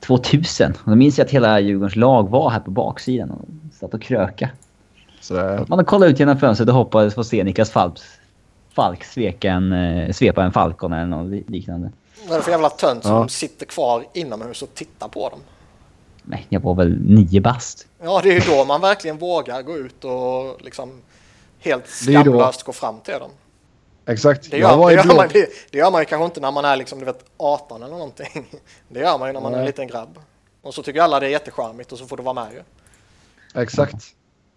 2000. 0.00 0.72
Och 0.84 0.90
då 0.90 0.96
minns 0.96 1.18
jag 1.18 1.24
att 1.24 1.30
hela 1.30 1.60
Djurgårdens 1.60 1.96
lag 1.96 2.28
var 2.30 2.50
här 2.50 2.60
på 2.60 2.70
baksidan 2.70 3.30
och 3.30 3.44
satt 3.80 3.94
och 3.94 4.02
kröka. 4.02 4.48
Sådär. 5.20 5.64
Man 5.68 5.84
kollat 5.84 6.08
ut 6.10 6.18
genom 6.20 6.38
fönstret 6.38 6.68
och 6.68 6.74
hoppades 6.74 7.14
få 7.14 7.24
se 7.24 7.44
Niklas 7.44 7.70
Falks, 7.70 8.02
Falk 8.74 9.04
sveka 9.04 9.50
en, 9.52 9.72
eh, 9.72 10.12
svepa 10.12 10.44
en 10.44 10.52
Falcon 10.52 10.92
eller 10.92 11.06
något 11.06 11.30
li- 11.30 11.44
liknande. 11.48 11.90
Vad 12.24 12.32
är 12.32 12.36
det 12.36 12.42
för 12.42 12.50
jävla 12.50 12.68
tönt 12.70 13.02
som 13.02 13.12
Ja. 13.12 13.28
sitter 13.28 13.66
kvar 13.66 14.04
inomhus 14.12 14.62
och 14.62 14.74
tittar 14.74 15.08
på 15.08 15.28
dem? 15.28 15.38
Nej, 16.22 16.46
jag 16.48 16.60
var 16.60 16.74
väl 16.74 16.98
nio 17.04 17.40
bast. 17.40 17.86
Ja, 18.02 18.20
det 18.22 18.28
är 18.28 18.34
ju 18.34 18.56
då 18.56 18.64
man 18.64 18.80
verkligen 18.80 19.18
vågar 19.18 19.62
gå 19.62 19.76
ut 19.76 20.04
och 20.04 20.64
liksom 20.64 20.90
helt 21.58 21.86
skamlöst 21.88 22.62
gå 22.62 22.72
fram 22.72 22.94
till 23.00 23.14
dem. 23.14 23.30
Exakt. 24.06 24.51
Det 24.51 24.59
jag 24.59 24.70
gör, 24.70 24.76
var 24.76 24.86
det, 24.86 24.93
i 24.93 24.97
gör 24.97 25.02
blå... 25.05 25.14
man, 25.14 25.28
det, 25.32 25.48
det 25.70 25.78
gör 25.78 25.90
man 25.90 26.02
ju 26.02 26.05
kanske 26.05 26.24
inte 26.24 26.40
när 26.40 26.51
man 26.51 26.64
är 26.64 26.76
liksom, 26.76 26.98
du 26.98 27.05
vet, 27.05 27.24
18 27.36 27.82
eller 27.82 27.93
någonting. 27.94 28.47
Det 28.89 29.01
gör 29.01 29.18
man 29.18 29.28
ju 29.28 29.32
när 29.32 29.40
man 29.40 29.52
är 29.52 29.56
en 29.56 29.62
Nej. 29.62 29.66
liten 29.66 29.86
grabb. 29.86 30.18
Och 30.62 30.74
så 30.74 30.82
tycker 30.82 31.01
alla 31.01 31.20
det 31.20 31.26
är 31.26 31.31
jättecharmigt 31.31 31.93
och 31.93 31.98
så 31.98 32.06
får 32.06 32.16
du 32.16 32.22
vara 32.22 32.35
med 32.35 32.52
ju. 32.52 32.62
Exakt. 33.62 34.05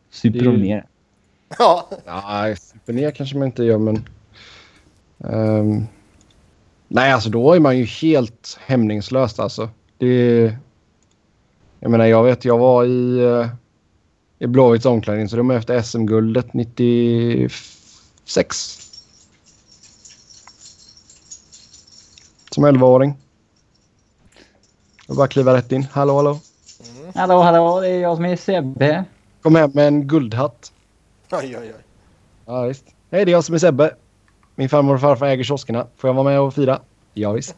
Super 0.10 0.40
ju- 0.40 0.58
ner. 0.58 0.86
Ja, 1.60 1.90
Ja, 2.06 2.56
super 2.56 2.94
ner 2.94 3.12
kanske 3.12 3.38
man 3.38 3.46
inte 3.46 3.64
gör, 3.64 3.78
men... 3.78 4.10
ehm, 5.24 5.88
nej, 6.88 7.12
alltså 7.12 7.30
då 7.30 7.54
är 7.54 7.60
man 7.60 7.78
ju 7.78 7.86
helt 7.86 8.58
hämningslöst 8.66 9.40
alltså. 9.40 9.70
Det... 9.98 10.56
Jag 11.80 11.92
menar, 11.92 12.06
jag 12.06 12.24
vet, 12.24 12.46
jag 12.46 12.58
var 12.58 12.86
i, 12.86 13.20
uh, 13.22 13.48
i 14.40 14.48
Blåvitts 14.48 14.86
omklädningsrum 14.86 15.52
efter 15.52 15.82
SM-guldet 15.82 16.54
96. 16.54 17.52
Som 22.58 22.66
11-åring. 22.66 23.14
Jag 25.08 25.18
bara 25.18 25.28
kliva 25.28 25.54
rätt 25.54 25.72
in. 25.72 25.88
Hallå, 25.92 26.16
hallå. 26.16 26.40
Hallå, 27.16 27.42
hallå, 27.42 27.82
det 27.82 27.88
är 27.88 28.00
jag 28.00 28.16
som 28.16 28.26
är 28.26 28.36
Sebbe. 28.36 29.06
Kom 29.42 29.56
hem 29.56 29.72
med 29.74 29.88
en 29.88 30.08
guldhatt. 30.08 30.72
oj, 31.32 31.58
oj, 31.58 31.58
oj. 31.58 31.84
Ja, 32.46 32.62
visst. 32.62 32.86
Hej, 33.12 33.26
det 33.26 33.32
är 33.32 33.34
jag 33.34 33.44
som 33.44 33.56
är 33.56 33.60
Sebbe. 33.60 33.96
Min 34.56 34.70
farmor 34.70 34.94
och 34.96 35.02
farfar 35.02 35.26
äger 35.26 35.44
kioskerna. 35.44 35.88
Får 35.98 36.08
jag 36.08 36.14
vara 36.14 36.24
med 36.24 36.40
och 36.40 36.54
fira? 36.54 36.80
Ja, 37.14 37.32
visst. 37.32 37.56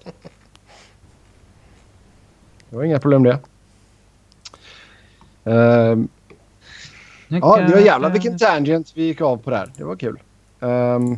Det 2.70 2.76
var 2.76 2.84
inga 2.84 3.00
problem 3.00 3.24
det. 3.24 3.40
Nu 7.28 7.40
ja, 7.42 7.58
det 7.58 7.74
var 7.74 7.82
jävla 7.82 8.10
vilken 8.10 8.38
tangent 8.38 8.92
vi 8.96 9.04
gick 9.04 9.22
av 9.22 9.38
på 9.38 9.50
där. 9.50 9.72
Det 9.78 9.84
var 9.84 9.96
kul. 9.96 10.20
Ehm, 10.60 11.18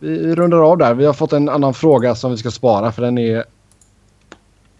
vi 0.00 0.34
rundar 0.34 0.58
av 0.70 0.78
där. 0.78 0.94
Vi 0.94 1.06
har 1.06 1.12
fått 1.12 1.32
en 1.32 1.48
annan 1.48 1.74
fråga 1.74 2.14
som 2.14 2.30
vi 2.30 2.36
ska 2.36 2.50
spara 2.50 2.92
för 2.92 3.02
den 3.02 3.18
är 3.18 3.44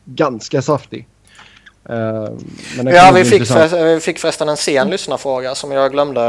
ganska 0.04 0.62
saftig. 0.62 1.06
Men 1.82 2.38
den 2.76 2.86
Ja, 2.86 3.12
vi 3.14 3.24
fick, 3.24 3.46
för, 3.46 3.94
vi 3.94 4.00
fick 4.00 4.18
förresten 4.18 4.48
en 4.48 4.56
sen 4.56 4.90
lyssnarfråga 4.90 5.54
som 5.54 5.72
jag 5.72 5.92
glömde 5.92 6.22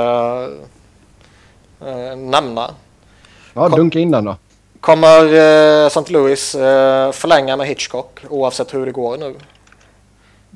eh, 1.85 2.15
nämna. 2.17 2.71
Ja, 3.53 3.69
dunka 3.69 3.99
in 3.99 4.11
den 4.11 4.25
då. 4.25 4.35
Kommer 4.79 5.25
eh, 5.33 5.87
St. 5.87 6.13
Louis 6.13 6.55
eh, 6.55 7.11
förlänga 7.11 7.57
med 7.57 7.67
Hitchcock 7.67 8.19
oavsett 8.29 8.73
hur 8.73 8.85
det 8.85 8.91
går 8.91 9.17
nu? 9.17 9.35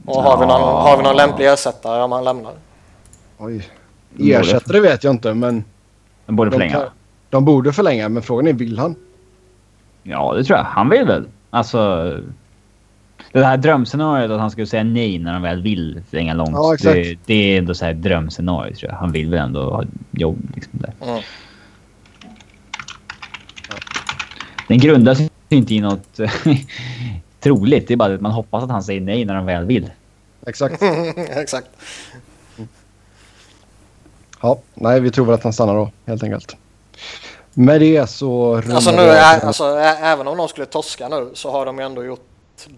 Och 0.06 0.24
har, 0.24 0.38
vi 0.38 0.46
någon, 0.46 0.62
Ja. 0.62 0.82
har 0.82 0.98
vi 0.98 1.04
någon 1.04 1.16
lämplig 1.16 1.48
ersättare 1.48 2.04
om 2.04 2.12
han 2.12 2.24
lämnar? 2.24 2.54
Oj. 3.38 3.70
Ersättare 4.20 4.80
vet 4.80 5.04
jag 5.04 5.14
inte, 5.14 5.34
men 5.34 5.64
De 6.26 6.36
borde 6.36 6.50
de, 6.50 6.54
förlänga. 6.54 6.92
De 7.36 7.46
borde 7.46 7.74
förlänga. 7.74 8.10
Men 8.10 8.24
frågan 8.24 8.48
är, 8.48 8.54
vill 8.54 8.80
han? 8.80 8.96
Ja, 10.04 10.34
det 10.34 10.44
tror 10.44 10.58
jag. 10.58 10.66
Han 10.66 10.90
vill 10.90 11.06
väl. 11.06 11.28
Alltså... 11.50 12.14
Det 13.32 13.46
här 13.46 13.58
drömscenariot 13.58 14.32
att 14.32 14.40
han 14.40 14.52
skulle 14.52 14.68
säga 14.68 14.84
nej 14.84 15.20
när 15.20 15.34
han 15.34 15.42
väl 15.42 15.62
vill 15.62 16.02
förlänga 16.10 16.34
långt. 16.34 16.52
Ja, 16.54 16.74
exakt. 16.74 16.94
det, 16.94 17.18
det 17.26 17.34
är 17.34 17.58
ändå 17.58 17.74
så 17.74 17.86
här 17.86 17.94
drömscenariot 17.94 18.78
tror 18.78 18.92
jag. 18.92 18.98
Han 18.98 19.12
vill 19.12 19.30
väl 19.30 19.40
ändå 19.40 19.70
ha 19.70 19.84
jobb 20.12 20.52
liksom 20.56 20.72
där. 20.74 20.94
Mm. 21.02 21.22
Den 24.68 24.78
grundar 24.78 25.16
sig 25.16 25.30
inte 25.50 25.76
i 25.76 25.82
något 25.82 26.20
troligt. 27.40 27.88
Det 27.88 27.94
är 27.94 27.98
bara 27.98 28.14
att 28.14 28.22
man 28.22 28.32
hoppas 28.32 28.64
att 28.64 28.70
han 28.70 28.84
säger 28.84 29.02
nej 29.02 29.26
när 29.26 29.36
han 29.36 29.46
väl 29.46 29.66
vill. 29.66 29.92
Exakt. 30.48 30.84
Exakt. 31.18 31.68
Ja, 34.42 34.60
nej, 34.74 35.00
vi 35.00 35.12
tror 35.12 35.26
väl 35.26 35.36
att 35.36 35.44
han 35.44 35.54
stannar 35.54 35.76
då, 35.76 35.92
helt 36.06 36.24
enkelt. 36.24 36.58
Med 37.58 37.82
det 37.82 38.10
så... 38.10 38.56
Alltså, 38.56 38.92
nu, 38.92 38.98
den. 38.98 39.18
alltså, 39.48 39.64
ä- 39.64 39.98
även 40.02 40.28
om 40.28 40.38
de 40.38 40.48
skulle 40.48 40.66
torska 40.66 41.08
nu 41.10 41.30
så 41.34 41.52
har 41.52 41.66
de 41.66 41.78
ju 41.80 41.86
ändå 41.86 42.04
gjort 42.04 42.28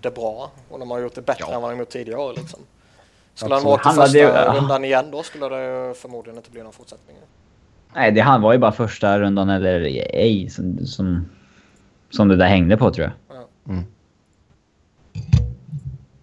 det 0.01 0.11
bra. 0.15 0.51
Och 0.69 0.79
de 0.79 0.91
har 0.91 0.99
gjort 0.99 1.15
det 1.15 1.21
bättre 1.21 1.45
Ja. 1.49 1.55
än 1.55 1.61
vad 1.61 1.71
de 1.71 1.79
gjort 1.79 1.89
tidigare 1.89 2.19
år. 2.21 2.33
Liksom. 2.37 2.59
Skulle 3.35 3.55
Absolut. 3.55 3.73
åka 3.73 3.89
Han 3.89 3.93
till 3.93 4.01
första 4.03 4.17
ju- 4.53 4.59
rundan 4.61 4.83
igen 4.85 5.05
då 5.11 5.23
skulle 5.23 5.49
det 5.49 5.93
förmodligen 5.93 6.37
inte 6.37 6.51
bli 6.51 6.63
någon 6.63 6.73
fortsättning. 6.73 7.15
Nej, 7.95 8.11
det 8.11 8.21
han 8.21 8.41
var 8.41 8.53
ju 8.53 8.59
bara 8.59 8.71
första 8.71 9.19
rundan 9.19 9.49
eller 9.49 9.79
ej 10.15 10.49
som, 10.49 10.85
som, 10.85 11.29
som 12.09 12.27
det 12.27 12.35
där 12.35 12.45
hängde 12.47 12.77
på 12.77 12.91
tror 12.91 13.11
jag. 13.65 13.83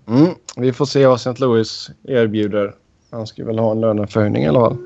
Mm, 0.07 0.35
vi 0.57 0.73
får 0.73 0.87
se 0.87 1.07
vad 1.07 1.17
St. 1.17 1.35
Louis 1.39 1.91
erbjuder. 2.05 2.75
Han 3.11 3.27
ska 3.27 3.45
väl 3.45 3.59
ha 3.59 3.71
en 3.73 3.81
löneförhöjning 3.81 4.43
i 4.43 4.49
alla 4.49 4.61
fall. 4.61 4.77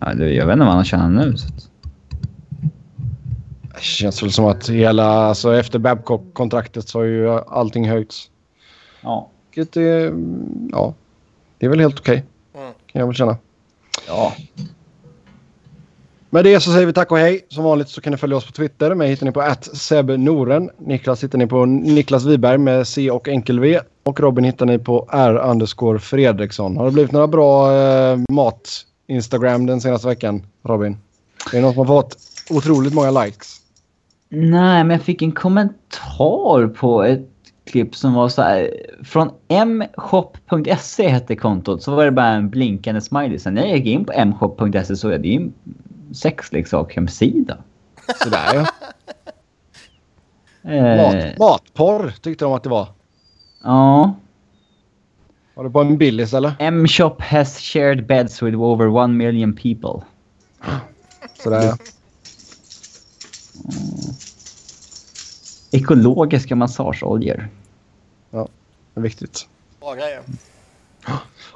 Ja, 0.00 0.14
det, 0.14 0.32
jag 0.34 0.46
vet 0.46 0.52
inte 0.52 0.64
vad 0.66 0.74
han 0.74 0.84
tjänar 0.84 1.08
nu. 1.26 1.36
Så 1.36 1.48
att, 1.48 1.67
Det 3.78 3.84
känns 3.84 4.22
väl 4.22 4.32
som 4.32 4.44
att 4.44 4.68
hela... 4.68 5.04
Alltså 5.04 5.56
efter 5.56 5.78
Babcock-kontraktet 5.78 6.88
så 6.88 6.98
har 6.98 7.04
ju 7.04 7.30
allting 7.30 7.88
höjts. 7.88 8.30
ja. 9.00 9.28
Vilket 9.54 9.76
är... 9.76 10.12
Ja. 10.72 10.94
Det 11.58 11.66
är 11.66 11.70
väl 11.70 11.80
helt 11.80 12.00
okej. 12.00 12.24
Mm. 12.54 12.72
Kan 12.86 13.00
jag 13.00 13.06
väl 13.06 13.14
känna. 13.16 13.36
ja. 14.06 14.32
Med 16.30 16.44
det 16.44 16.60
så 16.60 16.72
säger 16.72 16.86
vi 16.86 16.92
tack 16.92 17.10
och 17.12 17.18
hej. 17.18 17.46
Som 17.48 17.64
vanligt 17.64 17.88
så 17.88 18.00
kan 18.00 18.10
ni 18.10 18.16
följa 18.16 18.36
oss 18.36 18.46
på 18.46 18.52
Twitter. 18.52 18.94
Mig 18.94 19.08
hittar 19.10 19.26
ni 19.26 19.32
på 19.32 19.54
@sebnoren. 19.72 20.70
Niklas 20.78 21.24
hittar 21.24 21.38
ni 21.38 21.46
på 21.46 21.64
Niklas 21.66 22.24
Wiberg 22.24 22.58
med 22.58 22.88
C 22.88 23.10
och 23.10 23.28
enkel 23.28 23.60
V. 23.60 23.80
Och 24.04 24.20
Robin 24.20 24.44
hittar 24.44 24.66
ni 24.66 24.78
på 24.78 25.08
R 25.12 25.36
underscore 25.36 25.98
Fredriksson. 25.98 26.76
Har 26.76 26.84
det 26.84 26.90
blivit 26.90 27.12
några 27.12 27.26
bra 27.26 27.72
eh, 27.76 28.18
mat-Instagram 28.28 29.66
den 29.66 29.80
senaste 29.80 30.08
veckan, 30.08 30.46
Robin? 30.62 30.96
Är 31.52 31.56
det 31.56 31.60
någon 31.60 31.72
som 31.74 31.86
har 31.86 32.02
fått 32.02 32.16
otroligt 32.50 32.94
många 32.94 33.10
likes? 33.10 33.57
Nej, 34.28 34.84
men 34.84 34.90
jag 34.90 35.02
fick 35.02 35.22
en 35.22 35.32
kommentar 35.32 36.68
på 36.68 37.02
ett 37.02 37.28
klipp 37.66 37.96
som 37.96 38.14
var 38.14 38.28
så 38.28 38.42
här. 38.42 38.70
Från 39.04 39.30
mshop.se 39.66 41.08
hette 41.08 41.36
kontot. 41.36 41.82
Så 41.82 41.94
var 41.94 42.04
det 42.04 42.10
bara 42.10 42.26
en 42.28 42.50
blinkande 42.50 43.00
smiley. 43.00 43.38
Sen 43.38 43.54
när 43.54 43.66
jag 43.66 43.76
gick 43.76 43.86
in 43.86 44.04
på 44.04 44.24
mshop.se 44.26 44.96
så 44.96 45.08
är 45.08 45.18
det 45.18 45.36
en 45.36 45.52
sexleksakshemsida. 46.12 47.58
Sådär 48.22 48.54
ja. 48.54 48.66
Eh, 50.62 50.96
Mat, 50.96 51.38
matporr 51.38 52.10
tyckte 52.20 52.44
de 52.44 52.52
att 52.52 52.62
det 52.62 52.68
var. 52.68 52.88
ja. 53.64 54.14
Var 55.54 55.64
det 55.64 55.70
på 55.70 55.80
en 55.80 55.98
Billys 55.98 56.34
eller? 56.34 56.52
M-shop 56.58 57.16
has 57.18 57.58
shared 57.58 58.06
beds 58.06 58.42
with 58.42 58.56
over 58.58 58.88
one 58.88 59.14
million 59.14 59.52
people. 59.52 60.06
Sådär 61.42 61.62
ja. 61.62 61.76
Ekologiska 65.70 66.56
massageoljor. 66.56 67.48
Det 68.30 69.00
är 69.00 69.00
viktigt. 69.00 69.48
Bra 69.80 69.94
grejer. 69.94 70.20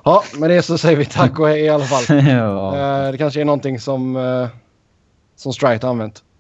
Ja, 0.05 0.25
med 0.39 0.51
det 0.51 0.63
så 0.63 0.79
säger 0.79 0.97
vi 0.97 1.05
tack 1.05 1.39
och 1.39 1.49
hej 1.49 1.61
i 1.61 1.69
alla 1.69 1.85
fall. 1.85 2.27
ja. 2.27 2.77
Eh, 2.77 3.13
det 3.13 3.19
kanske 3.19 3.41
är 3.41 3.45
någonting 3.45 3.81
som, 3.81 4.17
uh, 4.17 4.49
som 5.37 5.53
Strite 5.53 5.87
har 5.87 5.91
använt. 5.91 6.23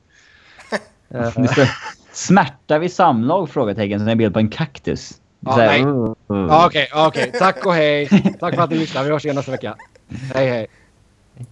Eh, 1.14 1.68
Smärta 2.12 2.78
vid 2.78 2.92
samlag? 2.92 3.50
Frågetecken. 3.50 3.98
Så 3.98 4.02
är 4.02 4.06
det 4.06 4.12
en 4.12 4.18
bild 4.18 4.32
på 4.32 4.38
en 4.38 4.48
kaktus. 4.48 5.20
Ja, 5.40 5.56
nej. 5.56 5.82
uh, 5.82 5.88
uh. 5.88 6.14
Ja, 6.28 6.66
Okej, 6.66 6.88
okej. 6.94 7.32
Tack 7.38 7.66
och 7.66 7.74
hej. 7.74 8.08
Tack 8.40 8.54
för 8.54 8.62
att 8.62 8.70
ni 8.70 8.78
lyssnade. 8.78 9.06
Vi 9.06 9.12
hörs 9.12 9.24
igen 9.24 9.36
nästa 9.36 9.52
vecka. 9.52 9.76
Hej, 10.34 10.50
hej. 10.50 10.66